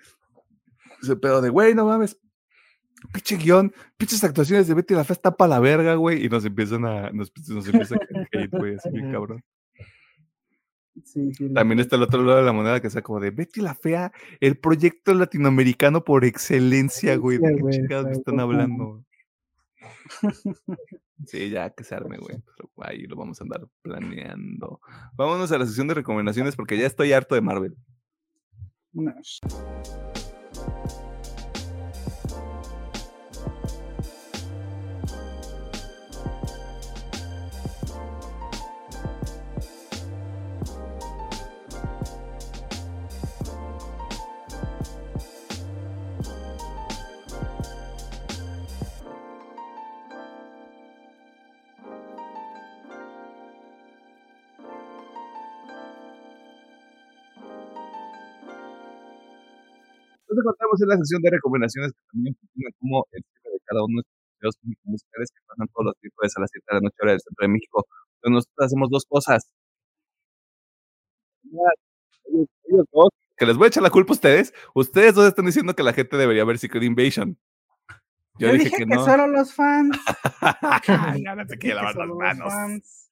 ese 1.02 1.16
pedo 1.16 1.42
de, 1.42 1.50
güey, 1.50 1.76
no 1.76 1.86
mames, 1.86 2.20
pinche 3.14 3.38
guion, 3.38 3.74
pinches 3.98 4.24
actuaciones 4.24 4.68
de 4.68 4.74
Betty 4.74 4.94
la 4.94 5.04
Fea 5.04 5.14
está 5.14 5.36
para 5.36 5.50
la 5.50 5.60
verga, 5.60 5.96
güey, 5.96 6.26
y 6.26 6.30
nos 6.30 6.46
empiezan 6.46 6.86
a, 6.86 7.10
nos, 7.12 7.32
nos 7.50 7.68
empiezan 7.68 8.00
a 8.00 8.28
hate, 8.32 8.52
güey, 8.52 8.76
así 8.76 8.90
bien 8.92 9.12
cabrón. 9.12 9.44
También 11.54 11.80
está 11.80 11.96
el 11.96 12.04
otro 12.04 12.24
lado 12.24 12.40
de 12.40 12.46
la 12.46 12.54
moneda 12.54 12.82
que 12.82 12.90
sea 12.90 13.04
como 13.04 13.20
de 13.20 13.32
Betty 13.32 13.62
la 13.62 13.76
Fea, 13.76 14.12
el 14.40 14.58
proyecto 14.58 15.14
latinoamericano 15.14 16.04
por 16.04 16.26
excelencia, 16.26 17.16
güey. 17.18 17.38
¿De 17.38 17.56
qué 17.56 17.70
chingados 17.70 18.12
están 18.12 18.40
hablando? 18.40 19.04
Sí, 21.26 21.50
ya 21.50 21.72
que 21.72 21.84
se 21.84 21.96
arme, 21.96 22.18
güey. 22.18 22.38
ahí 22.84 23.08
lo 23.08 23.16
vamos 23.16 23.42
a 23.42 23.44
andar 23.44 23.68
planeando. 23.82 24.80
Vámonos 25.16 25.52
a 25.52 25.58
la 25.58 25.66
sesión 25.66 25.88
de 25.88 25.96
recomendaciones 25.96 26.56
porque 26.56 26.78
ya 26.78 26.86
estoy 26.86 27.12
harto 27.12 27.34
de 27.34 27.42
Marvel. 27.42 27.76
Nos 28.94 29.40
encontramos 60.68 60.82
en 60.82 60.90
la 60.90 60.98
sesión 60.98 61.22
de 61.22 61.30
recomendaciones 61.32 61.92
que 61.94 62.04
también 62.12 62.36
funciona 62.36 62.70
como 62.80 63.06
el 63.12 63.24
cierre 63.24 63.54
de 63.54 63.60
cada 63.66 63.84
uno 63.84 64.02
de 64.02 64.42
los 64.42 64.56
videos 64.62 64.80
musicales 64.84 65.32
que 65.32 65.42
pasan 65.48 65.68
todos 65.74 65.86
los 65.86 65.96
miércoles 66.02 66.34
a 66.36 66.42
las 66.42 66.50
7 66.52 66.66
de 66.68 66.76
la 66.76 66.82
noche 66.82 66.98
hora 67.02 67.12
del 67.12 67.22
centro 67.22 67.44
de 67.44 67.48
México. 67.48 67.86
Entonces 68.18 68.34
nosotros 68.34 68.66
hacemos 68.66 68.90
dos 68.90 69.06
cosas. 69.08 69.50
Que 73.38 73.46
les 73.46 73.58
voy 73.58 73.66
a 73.66 73.68
echar 73.68 73.84
la 73.84 73.90
culpa 73.90 74.14
a 74.14 74.16
ustedes. 74.16 74.54
Ustedes 74.74 75.14
dos 75.16 75.28
están 75.28 75.46
diciendo 75.46 75.74
que 75.74 75.84
la 75.84 75.94
gente 75.94 76.18
debería 76.18 76.46
ver 76.46 76.58
Secret 76.58 76.84
Invasion. 76.84 77.38
Yo, 78.40 78.52
dije, 78.54 78.70
que, 78.70 78.86
no. 78.86 79.04
solo 79.04 79.26
los 79.28 79.54
fans. 79.54 79.98
ya 81.24 81.36
no 81.36 81.48
te 81.48 81.58
quiero 81.58 81.78
lavar 81.78 81.96
las 81.96 82.08
manos. 82.10 83.10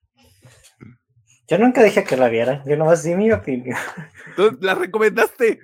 Yo 1.48 1.57
nunca 1.60 1.84
dije 1.84 2.03
que 2.03 2.18
la 2.18 2.27
vieran, 2.27 2.64
yo 2.65 2.76
nomás 2.76 3.03
di 3.03 3.15
mi 3.15 3.32
opinión. 3.32 3.77
Tú 4.36 4.57
la 4.61 4.76
recomendaste. 4.76 5.61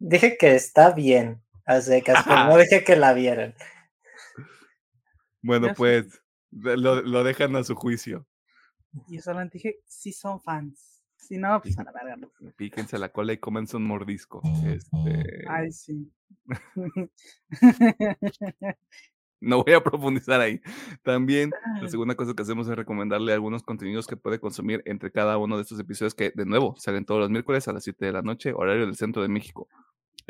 Dije 0.00 0.38
que 0.38 0.54
está 0.54 0.92
bien, 0.92 1.42
así 1.66 2.00
que 2.02 2.14
no 2.26 2.56
dije 2.56 2.82
que 2.82 2.96
la 2.96 3.12
vieran. 3.12 3.54
Bueno, 5.42 5.74
pues 5.76 6.22
lo, 6.50 7.02
lo, 7.02 7.22
dejan 7.22 7.54
a 7.54 7.62
su 7.64 7.74
juicio. 7.74 8.26
Yo 9.08 9.20
solamente 9.20 9.58
dije, 9.58 9.80
si 9.86 10.12
son 10.12 10.40
fans. 10.40 11.02
Si 11.16 11.36
no, 11.36 11.60
pues 11.60 11.78
a 11.78 11.84
la 11.84 11.92
verga. 11.92 12.16
Píquense 12.56 12.98
la 12.98 13.10
cola 13.10 13.34
y 13.34 13.38
cómense 13.38 13.76
un 13.76 13.86
mordisco. 13.86 14.42
Este... 14.64 15.44
Ay, 15.48 15.70
sí. 15.70 16.10
no 19.40 19.64
voy 19.64 19.74
a 19.74 19.82
profundizar 19.82 20.40
ahí. 20.40 20.60
También 21.02 21.50
la 21.80 21.88
segunda 21.88 22.14
cosa 22.14 22.34
que 22.34 22.42
hacemos 22.42 22.68
es 22.68 22.76
recomendarle 22.76 23.32
algunos 23.32 23.62
contenidos 23.62 24.06
que 24.06 24.16
puede 24.16 24.38
consumir 24.38 24.82
entre 24.86 25.10
cada 25.10 25.38
uno 25.38 25.56
de 25.56 25.62
estos 25.62 25.80
episodios 25.80 26.14
que, 26.14 26.32
de 26.34 26.46
nuevo, 26.46 26.74
salen 26.78 27.04
todos 27.04 27.20
los 27.20 27.30
miércoles 27.30 27.66
a 27.68 27.72
las 27.72 27.84
7 27.84 28.06
de 28.06 28.12
la 28.12 28.22
noche, 28.22 28.52
horario 28.52 28.86
del 28.86 28.96
centro 28.96 29.22
de 29.22 29.28
México 29.28 29.68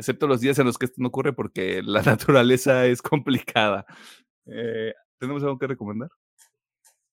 excepto 0.00 0.26
los 0.26 0.40
días 0.40 0.58
en 0.58 0.66
los 0.66 0.78
que 0.78 0.86
esto 0.86 1.00
no 1.00 1.08
ocurre 1.08 1.32
porque 1.32 1.82
la 1.84 2.02
naturaleza 2.02 2.86
es 2.86 3.02
complicada. 3.02 3.86
Eh, 4.46 4.94
¿Tenemos 5.18 5.42
algo 5.42 5.58
que 5.58 5.66
recomendar? 5.66 6.10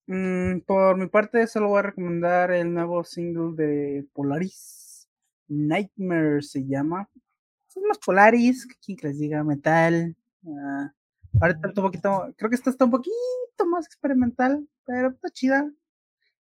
Mm, 0.07 0.61
por 0.61 0.97
mi 0.97 1.07
parte, 1.07 1.45
solo 1.47 1.67
voy 1.67 1.79
a 1.79 1.83
recomendar 1.83 2.51
el 2.51 2.73
nuevo 2.73 3.03
single 3.03 3.55
de 3.55 4.07
Polaris. 4.13 5.07
Nightmare 5.49 6.41
se 6.41 6.65
llama. 6.65 7.09
Son 7.67 7.83
los 7.87 7.97
Polaris, 7.99 8.65
quien 8.83 8.97
les 9.01 9.19
diga, 9.19 9.43
metal. 9.43 10.15
Uh, 10.43 10.87
ahorita 11.39 11.67
un 11.67 11.73
poquito, 11.73 12.33
creo 12.37 12.49
que 12.49 12.55
esta 12.55 12.69
está 12.69 12.85
un 12.85 12.91
poquito 12.91 13.65
más 13.69 13.85
experimental, 13.85 14.67
pero 14.85 15.09
está 15.09 15.29
chida. 15.29 15.71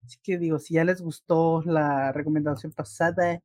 Así 0.03 0.17
que 0.23 0.37
digo, 0.37 0.59
si 0.59 0.75
ya 0.75 0.83
les 0.83 1.01
gustó 1.01 1.61
la 1.63 2.11
recomendación 2.11 2.71
pasada, 2.71 3.41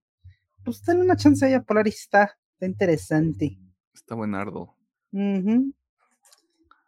pues 0.64 0.85
denle 0.85 1.05
una 1.05 1.16
chance 1.16 1.52
a 1.55 1.62
Polaris 1.62 2.01
está 2.01 2.36
interesante. 2.60 3.59
Está 3.93 4.14
buenardo. 4.14 4.74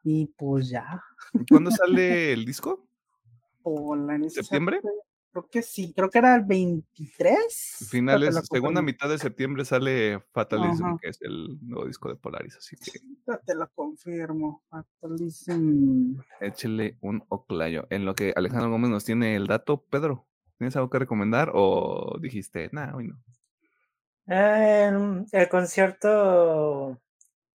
Y 0.04 0.26
pues 0.36 0.68
ya. 0.68 1.02
¿Cuándo 1.50 1.70
sale 1.70 2.32
el 2.32 2.44
disco? 2.44 2.86
¿En 3.64 4.30
¿Septiembre? 4.30 4.80
Creo 5.34 5.48
que 5.50 5.62
sí, 5.62 5.92
creo 5.92 6.10
que 6.10 6.18
era 6.18 6.36
el 6.36 6.44
23. 6.44 7.88
Finales, 7.90 8.40
segunda 8.48 8.80
mitad 8.82 9.08
de 9.08 9.18
septiembre 9.18 9.64
sale 9.64 10.20
Fatalism, 10.30 10.96
que 11.02 11.08
es 11.08 11.20
el 11.22 11.58
nuevo 11.60 11.88
disco 11.88 12.08
de 12.08 12.14
Polaris, 12.14 12.56
así 12.56 12.76
que. 12.76 13.00
te 13.44 13.56
lo 13.56 13.68
confirmo, 13.74 14.62
Fatalism. 14.70 16.20
Échele 16.40 16.98
un 17.00 17.24
oclayo. 17.30 17.88
En 17.90 18.04
lo 18.04 18.14
que 18.14 18.32
Alejandro 18.36 18.70
Gómez 18.70 18.90
nos 18.90 19.04
tiene 19.04 19.34
el 19.34 19.48
dato, 19.48 19.82
Pedro, 19.82 20.24
¿tienes 20.56 20.76
algo 20.76 20.88
que 20.88 21.00
recomendar 21.00 21.50
o 21.52 22.16
dijiste, 22.20 22.70
nada, 22.70 22.94
hoy 22.94 23.08
no? 23.08 23.20
Em, 24.28 25.26
el 25.32 25.48
concierto 25.48 27.00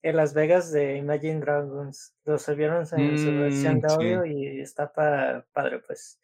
en 0.01 0.15
Las 0.17 0.33
Vegas 0.33 0.73
de 0.73 0.97
Imagine 0.97 1.39
Dragons. 1.39 2.13
Lo 2.25 2.37
subieron 2.37 2.85
en 2.91 3.17
su 3.17 3.31
versión 3.39 3.77
mm, 3.77 3.79
de 3.79 3.93
audio 3.93 4.25
y 4.25 4.59
está 4.59 4.91
padre, 4.91 5.79
pues. 5.87 6.18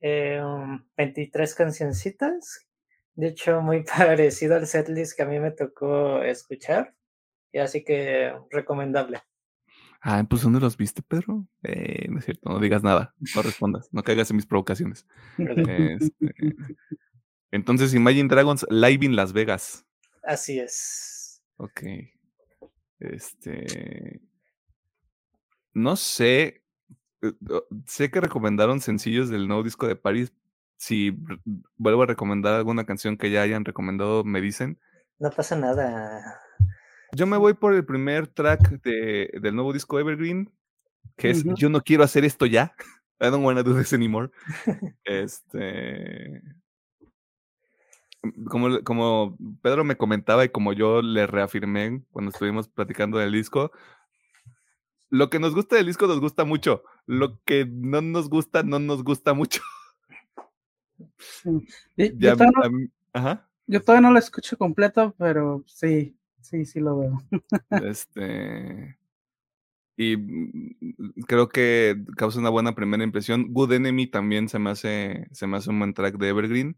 23 0.00 1.50
em, 1.50 1.56
cancioncitas. 1.56 2.66
De 3.14 3.28
hecho, 3.28 3.60
muy 3.60 3.84
parecido 3.96 4.56
al 4.56 4.66
setlist 4.66 5.16
que 5.16 5.22
a 5.22 5.26
mí 5.26 5.38
me 5.38 5.50
tocó 5.50 6.22
escuchar. 6.22 6.94
Y 7.52 7.58
así 7.58 7.84
que 7.84 8.32
recomendable. 8.50 9.20
Ah, 10.02 10.24
pues 10.28 10.42
¿dónde 10.42 10.60
los 10.60 10.76
viste, 10.76 11.02
Pedro? 11.02 11.46
Eh, 11.62 12.06
no 12.08 12.20
es 12.20 12.24
cierto, 12.24 12.48
no 12.48 12.58
digas 12.58 12.82
nada, 12.82 13.14
no 13.34 13.42
respondas, 13.42 13.92
no 13.92 14.02
caigas 14.02 14.30
en 14.30 14.36
mis 14.36 14.46
provocaciones. 14.46 15.06
este, 15.36 16.34
entonces, 17.50 17.94
Imagine 17.94 18.28
Dragons 18.28 18.64
live 18.70 19.04
in 19.04 19.16
Las 19.16 19.32
Vegas. 19.32 19.84
Así 20.22 20.58
es. 20.60 21.42
Ok. 21.56 21.82
Este. 23.00 24.20
No 25.72 25.96
sé. 25.96 26.62
Eh, 27.22 27.32
sé 27.86 28.10
que 28.10 28.20
recomendaron 28.20 28.80
sencillos 28.80 29.28
del 29.28 29.46
nuevo 29.46 29.62
disco 29.62 29.86
de 29.86 29.96
Paris. 29.96 30.32
si 30.76 31.14
vuelvo 31.76 32.02
a 32.02 32.06
recomendar 32.06 32.54
alguna 32.54 32.86
canción 32.86 33.18
que 33.18 33.30
ya 33.30 33.42
hayan 33.42 33.64
recomendado, 33.64 34.24
me 34.24 34.40
dicen. 34.40 34.78
No 35.18 35.30
pasa 35.30 35.54
nada. 35.54 36.40
Yo 37.12 37.26
me 37.26 37.36
voy 37.36 37.54
por 37.54 37.74
el 37.74 37.84
primer 37.84 38.28
track 38.28 38.80
de, 38.82 39.30
del 39.42 39.54
nuevo 39.54 39.72
disco 39.72 39.98
Evergreen, 39.98 40.50
que 41.16 41.30
es 41.30 41.44
Yo 41.44 41.68
no 41.68 41.82
quiero 41.82 42.04
hacer 42.04 42.24
esto 42.24 42.46
ya. 42.46 42.74
I 43.20 43.26
don't 43.26 43.44
wanna 43.44 43.62
do 43.62 43.76
this 43.76 43.92
anymore. 43.92 44.30
este. 45.04 46.42
Como, 48.48 48.82
como 48.82 49.36
Pedro 49.62 49.84
me 49.84 49.96
comentaba 49.96 50.44
y 50.44 50.50
como 50.50 50.72
yo 50.72 51.02
le 51.02 51.26
reafirmé 51.26 52.02
cuando 52.12 52.30
estuvimos 52.30 52.68
platicando 52.68 53.18
del 53.18 53.32
disco, 53.32 53.72
lo 55.10 55.28
que 55.28 55.38
nos 55.38 55.54
gusta 55.54 55.76
del 55.76 55.86
disco 55.86 56.06
nos 56.06 56.20
gusta 56.20 56.44
mucho. 56.44 56.82
Lo 57.06 57.40
que 57.44 57.66
no 57.66 58.00
nos 58.00 58.30
gusta, 58.30 58.62
no 58.62 58.78
nos 58.78 59.04
gusta 59.04 59.34
mucho. 59.34 59.60
Yo, 61.96 63.82
todavía 63.82 64.00
no, 64.00 64.12
lo 64.12 64.18
escucho 64.18 64.56
completo, 64.56 65.14
pero 65.18 65.62
sí, 65.66 66.16
sí, 66.40 66.64
sí 66.64 66.80
lo 66.80 66.98
veo. 66.98 67.22
este. 67.84 68.96
Y 69.96 70.16
mm, 70.16 71.22
creo 71.26 71.48
que 71.48 71.96
causa 72.16 72.38
una 72.38 72.50
buena 72.50 72.74
primera 72.74 73.04
impresión. 73.04 73.52
Good 73.52 73.72
Enemy 73.72 74.06
también 74.06 74.48
se 74.48 74.58
me 74.58 74.70
hace, 74.70 75.28
se 75.32 75.46
me 75.46 75.56
hace 75.56 75.70
un 75.70 75.78
buen 75.78 75.94
track 75.94 76.16
de 76.16 76.28
Evergreen. 76.28 76.76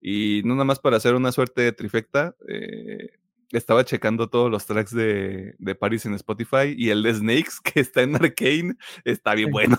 Y 0.00 0.42
no 0.44 0.54
nada 0.54 0.64
más 0.64 0.78
para 0.80 0.96
hacer 0.96 1.14
una 1.14 1.32
suerte 1.32 1.62
de 1.62 1.72
trifecta, 1.72 2.36
eh, 2.46 3.18
estaba 3.50 3.84
checando 3.84 4.28
todos 4.28 4.50
los 4.50 4.66
tracks 4.66 4.94
de, 4.94 5.54
de, 5.58 5.74
Paris 5.74 6.06
en 6.06 6.14
Spotify 6.14 6.74
y 6.76 6.90
el 6.90 7.02
de 7.02 7.14
Snakes, 7.14 7.52
que 7.64 7.80
está 7.80 8.02
en 8.02 8.16
Arcane, 8.16 8.74
está 9.04 9.34
bien 9.34 9.50
bueno. 9.50 9.76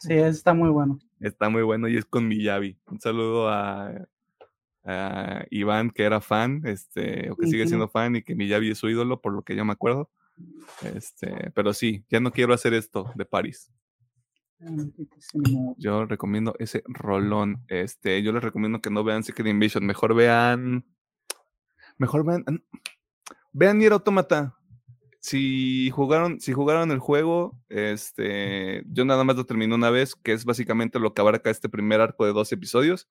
Sí, 0.00 0.14
está 0.14 0.54
muy 0.54 0.68
bueno. 0.68 0.98
Está 1.20 1.48
muy 1.48 1.62
bueno 1.62 1.88
y 1.88 1.96
es 1.96 2.04
con 2.04 2.28
Miyavi. 2.28 2.78
Un 2.86 3.00
saludo 3.00 3.48
a, 3.48 3.92
Iván, 5.50 5.90
que 5.90 6.04
era 6.04 6.20
fan, 6.20 6.62
este, 6.64 7.30
o 7.30 7.36
que 7.36 7.48
sigue 7.48 7.66
siendo 7.66 7.88
fan 7.88 8.14
y 8.14 8.22
que 8.22 8.36
Miyavi 8.36 8.70
es 8.70 8.78
su 8.78 8.88
ídolo, 8.88 9.20
por 9.20 9.32
lo 9.32 9.42
que 9.42 9.56
yo 9.56 9.64
me 9.64 9.72
acuerdo. 9.72 10.10
Este, 10.94 11.50
pero 11.54 11.72
sí, 11.72 12.04
ya 12.08 12.20
no 12.20 12.30
quiero 12.30 12.54
hacer 12.54 12.72
esto 12.72 13.10
de 13.16 13.24
Paris. 13.24 13.72
Yo 15.76 16.06
recomiendo 16.06 16.54
ese 16.58 16.82
rolón. 16.86 17.64
Este, 17.68 18.22
yo 18.22 18.32
les 18.32 18.42
recomiendo 18.42 18.80
que 18.80 18.90
no 18.90 19.04
vean 19.04 19.22
Secret 19.22 19.48
Invasion, 19.48 19.84
mejor 19.84 20.14
vean. 20.14 20.84
Mejor 21.98 22.24
vean. 22.24 22.44
Vean 23.58 23.78
Nier 23.78 23.94
Automata. 23.94 24.54
Si 25.18 25.88
jugaron, 25.88 26.40
si 26.40 26.52
jugaron 26.52 26.90
el 26.90 26.98
juego, 26.98 27.58
este, 27.70 28.82
yo 28.86 29.06
nada 29.06 29.24
más 29.24 29.36
lo 29.36 29.46
terminé 29.46 29.74
una 29.74 29.88
vez, 29.88 30.14
que 30.14 30.32
es 30.32 30.44
básicamente 30.44 30.98
lo 30.98 31.14
que 31.14 31.22
abarca 31.22 31.48
este 31.48 31.70
primer 31.70 32.02
arco 32.02 32.26
de 32.26 32.34
dos 32.34 32.52
episodios. 32.52 33.08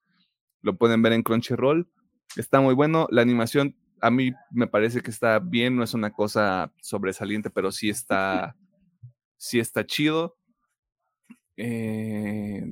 Lo 0.62 0.78
pueden 0.78 1.02
ver 1.02 1.14
en 1.14 1.24
Crunchyroll. 1.24 1.90
Está 2.36 2.60
muy 2.60 2.74
bueno. 2.74 3.08
La 3.10 3.22
animación 3.22 3.74
a 4.00 4.12
mí 4.12 4.34
me 4.52 4.68
parece 4.68 5.00
que 5.00 5.10
está 5.10 5.40
bien, 5.40 5.74
no 5.74 5.82
es 5.82 5.94
una 5.94 6.12
cosa 6.12 6.72
sobresaliente, 6.80 7.50
pero 7.50 7.72
sí 7.72 7.90
está, 7.90 8.56
sí 9.36 9.58
está 9.58 9.84
chido. 9.84 10.36
Eh, 11.56 12.62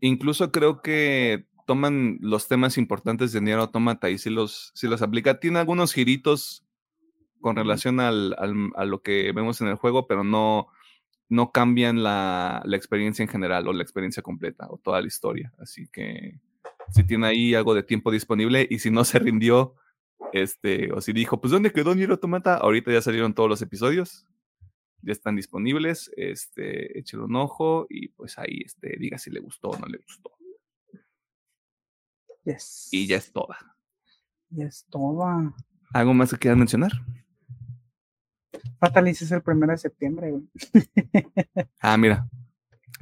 incluso 0.00 0.52
creo 0.52 0.82
que 0.82 1.46
toman 1.66 2.18
los 2.20 2.48
temas 2.48 2.76
importantes 2.76 3.32
de 3.32 3.40
Nier 3.40 3.60
Automata 3.60 4.10
y 4.10 4.18
si 4.18 4.28
los, 4.28 4.72
si 4.74 4.88
los 4.88 5.00
aplica. 5.00 5.40
Tiene 5.40 5.60
algunos 5.60 5.94
giritos 5.94 6.64
con 7.44 7.56
relación 7.56 8.00
al, 8.00 8.34
a 8.38 8.84
lo 8.84 9.02
que 9.02 9.30
vemos 9.32 9.60
en 9.60 9.68
el 9.68 9.76
juego, 9.76 10.06
pero 10.06 10.24
no, 10.24 10.68
no 11.28 11.52
cambian 11.52 12.02
la, 12.02 12.62
la, 12.64 12.76
experiencia 12.76 13.22
en 13.22 13.28
general 13.28 13.68
o 13.68 13.72
la 13.72 13.82
experiencia 13.82 14.22
completa 14.22 14.66
o 14.70 14.78
toda 14.78 15.00
la 15.00 15.06
historia. 15.06 15.52
Así 15.58 15.86
que 15.88 16.40
si 16.90 17.04
tiene 17.04 17.26
ahí 17.26 17.54
algo 17.54 17.74
de 17.74 17.82
tiempo 17.82 18.10
disponible 18.10 18.66
y 18.68 18.78
si 18.78 18.90
no 18.90 19.04
se 19.04 19.18
rindió, 19.18 19.76
este, 20.32 20.90
o 20.92 21.00
si 21.00 21.12
dijo, 21.12 21.40
pues 21.40 21.52
¿dónde 21.52 21.72
quedó 21.72 21.94
Nier 21.94 22.10
Automata? 22.10 22.56
Ahorita 22.56 22.90
ya 22.90 23.02
salieron 23.02 23.34
todos 23.34 23.48
los 23.48 23.62
episodios 23.62 24.26
ya 25.04 25.12
están 25.12 25.36
disponibles, 25.36 26.10
este, 26.16 26.98
échale 26.98 27.24
un 27.24 27.36
ojo 27.36 27.86
y 27.90 28.08
pues 28.08 28.38
ahí 28.38 28.62
este, 28.64 28.96
diga 28.98 29.18
si 29.18 29.30
le 29.30 29.40
gustó 29.40 29.70
o 29.70 29.78
no 29.78 29.86
le 29.86 29.98
gustó. 29.98 30.30
Yes. 32.44 32.88
Y 32.90 33.06
ya 33.06 33.16
es 33.16 33.32
toda. 33.32 33.76
Ya 34.50 34.66
es 34.66 34.86
toda. 34.90 35.54
¿Algo 35.92 36.14
más 36.14 36.30
que 36.30 36.38
quieras 36.38 36.58
mencionar? 36.58 36.92
Fatalis 38.78 39.22
es 39.22 39.32
el 39.32 39.42
primero 39.42 39.72
de 39.72 39.78
septiembre, 39.78 40.30
güey. 40.30 40.48
ah, 41.80 41.96
mira. 41.96 42.28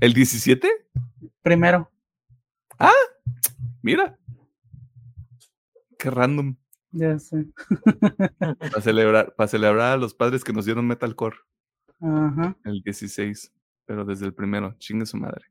¿El 0.00 0.14
17? 0.14 0.68
Primero. 1.42 1.90
Ah, 2.78 2.92
mira. 3.82 4.18
Qué 5.98 6.10
random. 6.10 6.56
Ya 6.90 7.18
sé. 7.18 7.46
para 8.38 8.80
celebrar, 8.80 9.34
para 9.34 9.48
celebrar 9.48 9.92
a 9.92 9.96
los 9.96 10.14
padres 10.14 10.44
que 10.44 10.52
nos 10.52 10.64
dieron 10.64 10.86
metalcore. 10.86 11.36
Ajá. 12.00 12.56
El 12.64 12.82
16, 12.82 13.52
pero 13.86 14.04
desde 14.04 14.26
el 14.26 14.34
primero, 14.34 14.74
chingue 14.78 15.06
su 15.06 15.16
madre. 15.16 15.46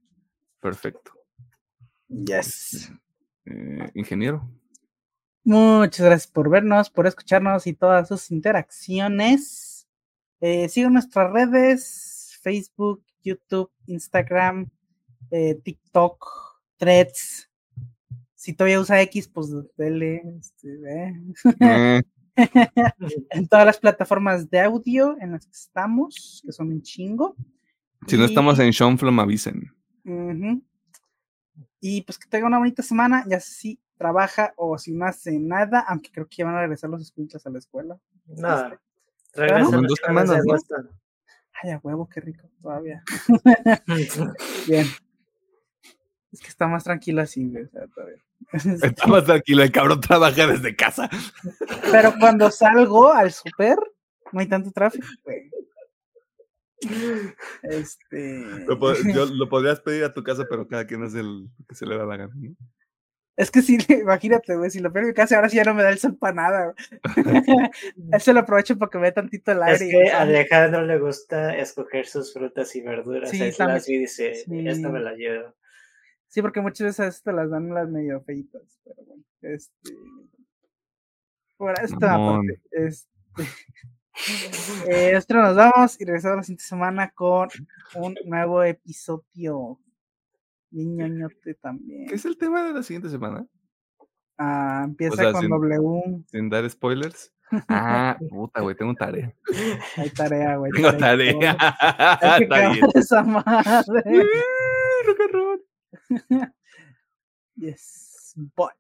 Perfecto. 0.60 1.12
Yes. 2.08 2.92
Eh, 3.46 3.90
ingeniero. 3.96 4.50
Muchas 5.44 6.06
gracias 6.06 6.28
por 6.28 6.50
vernos, 6.50 6.90
por 6.90 7.08
escucharnos 7.08 7.66
y 7.66 7.74
todas 7.74 8.08
sus 8.08 8.30
interacciones. 8.30 9.71
Eh, 10.42 10.68
sigan 10.70 10.94
nuestras 10.94 11.32
redes, 11.32 12.38
Facebook, 12.42 13.04
YouTube, 13.22 13.72
Instagram, 13.86 14.70
eh, 15.30 15.56
TikTok, 15.64 16.26
Threads. 16.78 17.48
Si 18.34 18.54
todavía 18.54 18.80
usa 18.80 19.02
X, 19.04 19.28
pues 19.28 19.50
dele. 19.78 20.24
Este, 20.40 20.70
eh. 20.90 22.02
en 23.30 23.48
todas 23.48 23.68
las 23.68 23.78
plataformas 23.78 24.50
de 24.50 24.62
audio 24.62 25.16
en 25.22 25.34
las 25.34 25.46
que 25.46 25.52
estamos, 25.52 26.42
que 26.44 26.52
son 26.52 26.70
un 26.70 26.82
chingo. 26.82 27.36
Si 28.08 28.18
no 28.18 28.26
estamos 28.26 28.58
en 28.58 28.72
Shonflo, 28.72 29.12
me 29.12 29.22
avisen. 29.22 29.72
Y 31.80 32.02
pues 32.02 32.18
que 32.18 32.28
tenga 32.28 32.48
una 32.48 32.58
bonita 32.58 32.82
semana, 32.82 33.24
ya 33.28 33.40
si 33.40 33.80
trabaja 33.96 34.54
o 34.58 34.80
si 34.80 34.92
no 34.92 35.06
hace 35.06 35.38
nada, 35.38 35.82
aunque 35.88 36.10
creo 36.12 36.28
que 36.28 36.38
ya 36.38 36.46
van 36.46 36.56
a 36.56 36.62
regresar 36.62 36.90
los 36.90 37.02
escuchas 37.04 37.46
a 37.46 37.52
la 37.52 37.60
escuela. 37.60 38.00
Nada. 38.26 38.82
Regresan 39.34 39.84
dos 39.84 40.00
semanas. 40.06 40.42
Ay, 41.64 41.72
a 41.72 41.80
huevo, 41.84 42.10
qué 42.10 42.22
rico, 42.22 42.50
todavía. 42.62 43.04
Bien. 44.68 44.88
Es 46.32 46.40
que 46.40 46.48
está 46.48 46.68
más 46.68 46.84
tranquilo 46.84 47.22
así, 47.22 47.46
o 47.56 47.68
sea, 47.68 47.88
todavía. 47.88 48.24
Está 48.84 49.08
más 49.08 49.26
tranquilo, 49.26 49.64
el 49.64 49.72
cabrón 49.72 50.02
trabaja 50.02 50.48
desde 50.48 50.76
casa. 50.76 51.10
Pero 51.92 52.14
cuando 52.20 52.50
salgo 52.50 53.12
al 53.12 53.32
super, 53.32 53.78
no 54.32 54.40
hay 54.40 54.48
tanto 54.48 54.72
tráfico, 54.72 55.06
Este. 57.64 58.46
Lo, 58.66 58.96
yo, 59.14 59.26
lo 59.34 59.50
podrías 59.50 59.80
pedir 59.82 60.04
a 60.06 60.14
tu 60.14 60.24
casa, 60.24 60.46
pero 60.50 60.68
cada 60.68 60.88
quien 60.88 61.04
es 61.04 61.14
el 61.14 61.50
que 61.68 61.76
se 61.76 61.86
le 61.86 61.98
da 61.98 62.06
la 62.06 62.18
gana. 62.18 62.34
Es 63.42 63.50
que 63.50 63.64
sí, 63.64 63.76
imagínate, 63.90 64.56
güey, 64.56 64.70
si 64.70 64.80
lo 64.80 64.94
pierdo 64.94 65.10
en 65.10 65.16
casa, 65.16 65.36
ahora 65.36 65.50
sí 65.50 65.58
ya 65.58 65.64
no 65.64 65.74
me 65.74 65.82
da 65.82 65.90
el 65.90 65.98
sol 65.98 66.16
para 66.16 66.36
nada. 66.36 66.76
Se 68.20 68.34
lo 68.34 68.42
aprovecho 68.42 68.78
porque 68.78 69.00
me 69.00 69.06
ve 69.06 69.14
tantito 69.14 69.52
el 69.52 69.64
aire. 69.64 69.86
Es 69.86 69.92
que 69.92 70.12
a 70.12 70.22
Alejandro 70.22 70.86
le 70.86 71.00
gusta 71.00 71.58
escoger 71.58 72.06
sus 72.06 72.32
frutas 72.34 72.76
y 72.76 72.82
verduras. 72.82 73.32
Sí, 73.32 73.42
y 73.42 73.98
dice, 73.98 74.34
esta 74.48 74.90
me 74.90 75.00
la 75.00 75.14
llevo. 75.14 75.56
Sí, 76.28 76.44
porque 76.44 76.62
muchas 76.62 76.96
veces 76.96 77.24
te 77.24 77.34
las 77.34 77.50
dan 77.50 77.74
las 77.74 77.90
medio 77.90 78.22
feitas, 78.22 78.80
pero 78.84 79.04
bueno, 79.08 79.24
este. 79.42 79.92
Por 81.58 81.74
esta 81.82 81.98
parte, 81.98 82.62
este. 82.70 83.10
eh, 84.88 85.20
nos 85.30 85.56
vamos 85.56 86.00
y 86.00 86.06
regresamos 86.06 86.38
la 86.38 86.44
siguiente 86.44 86.64
semana 86.64 87.10
con 87.10 87.50
un 87.96 88.16
nuevo 88.26 88.62
episodio. 88.62 89.80
Niñoñote 90.72 91.54
también. 91.56 92.08
¿Qué 92.08 92.16
es 92.16 92.26
el 92.26 92.38
tema 92.38 92.64
de 92.64 92.74
la 92.74 92.84
siguiente 92.84 93.10
semana? 93.10 93.46
Ah, 94.38 94.84
empieza 94.86 95.32
con 95.32 95.48
W. 95.48 96.24
Sin 96.28 96.50
dar 96.50 96.68
spoilers. 96.70 97.32
Ah, 97.68 98.18
puta, 98.30 98.62
güey, 98.62 98.76
tengo 98.76 98.96
tarea. 98.96 99.34
Hay 99.98 100.10
tarea, 100.10 100.56
güey. 100.56 100.72
Tengo 100.72 100.98
tarea. 100.98 101.58
Está 102.40 102.70
bien. 102.72 102.86
Esa 102.96 103.24
madre. 103.24 104.04
rock 105.06 105.20
and 105.20 105.34
roll. 105.34 105.60
yes, 107.56 108.34
but 108.56 108.72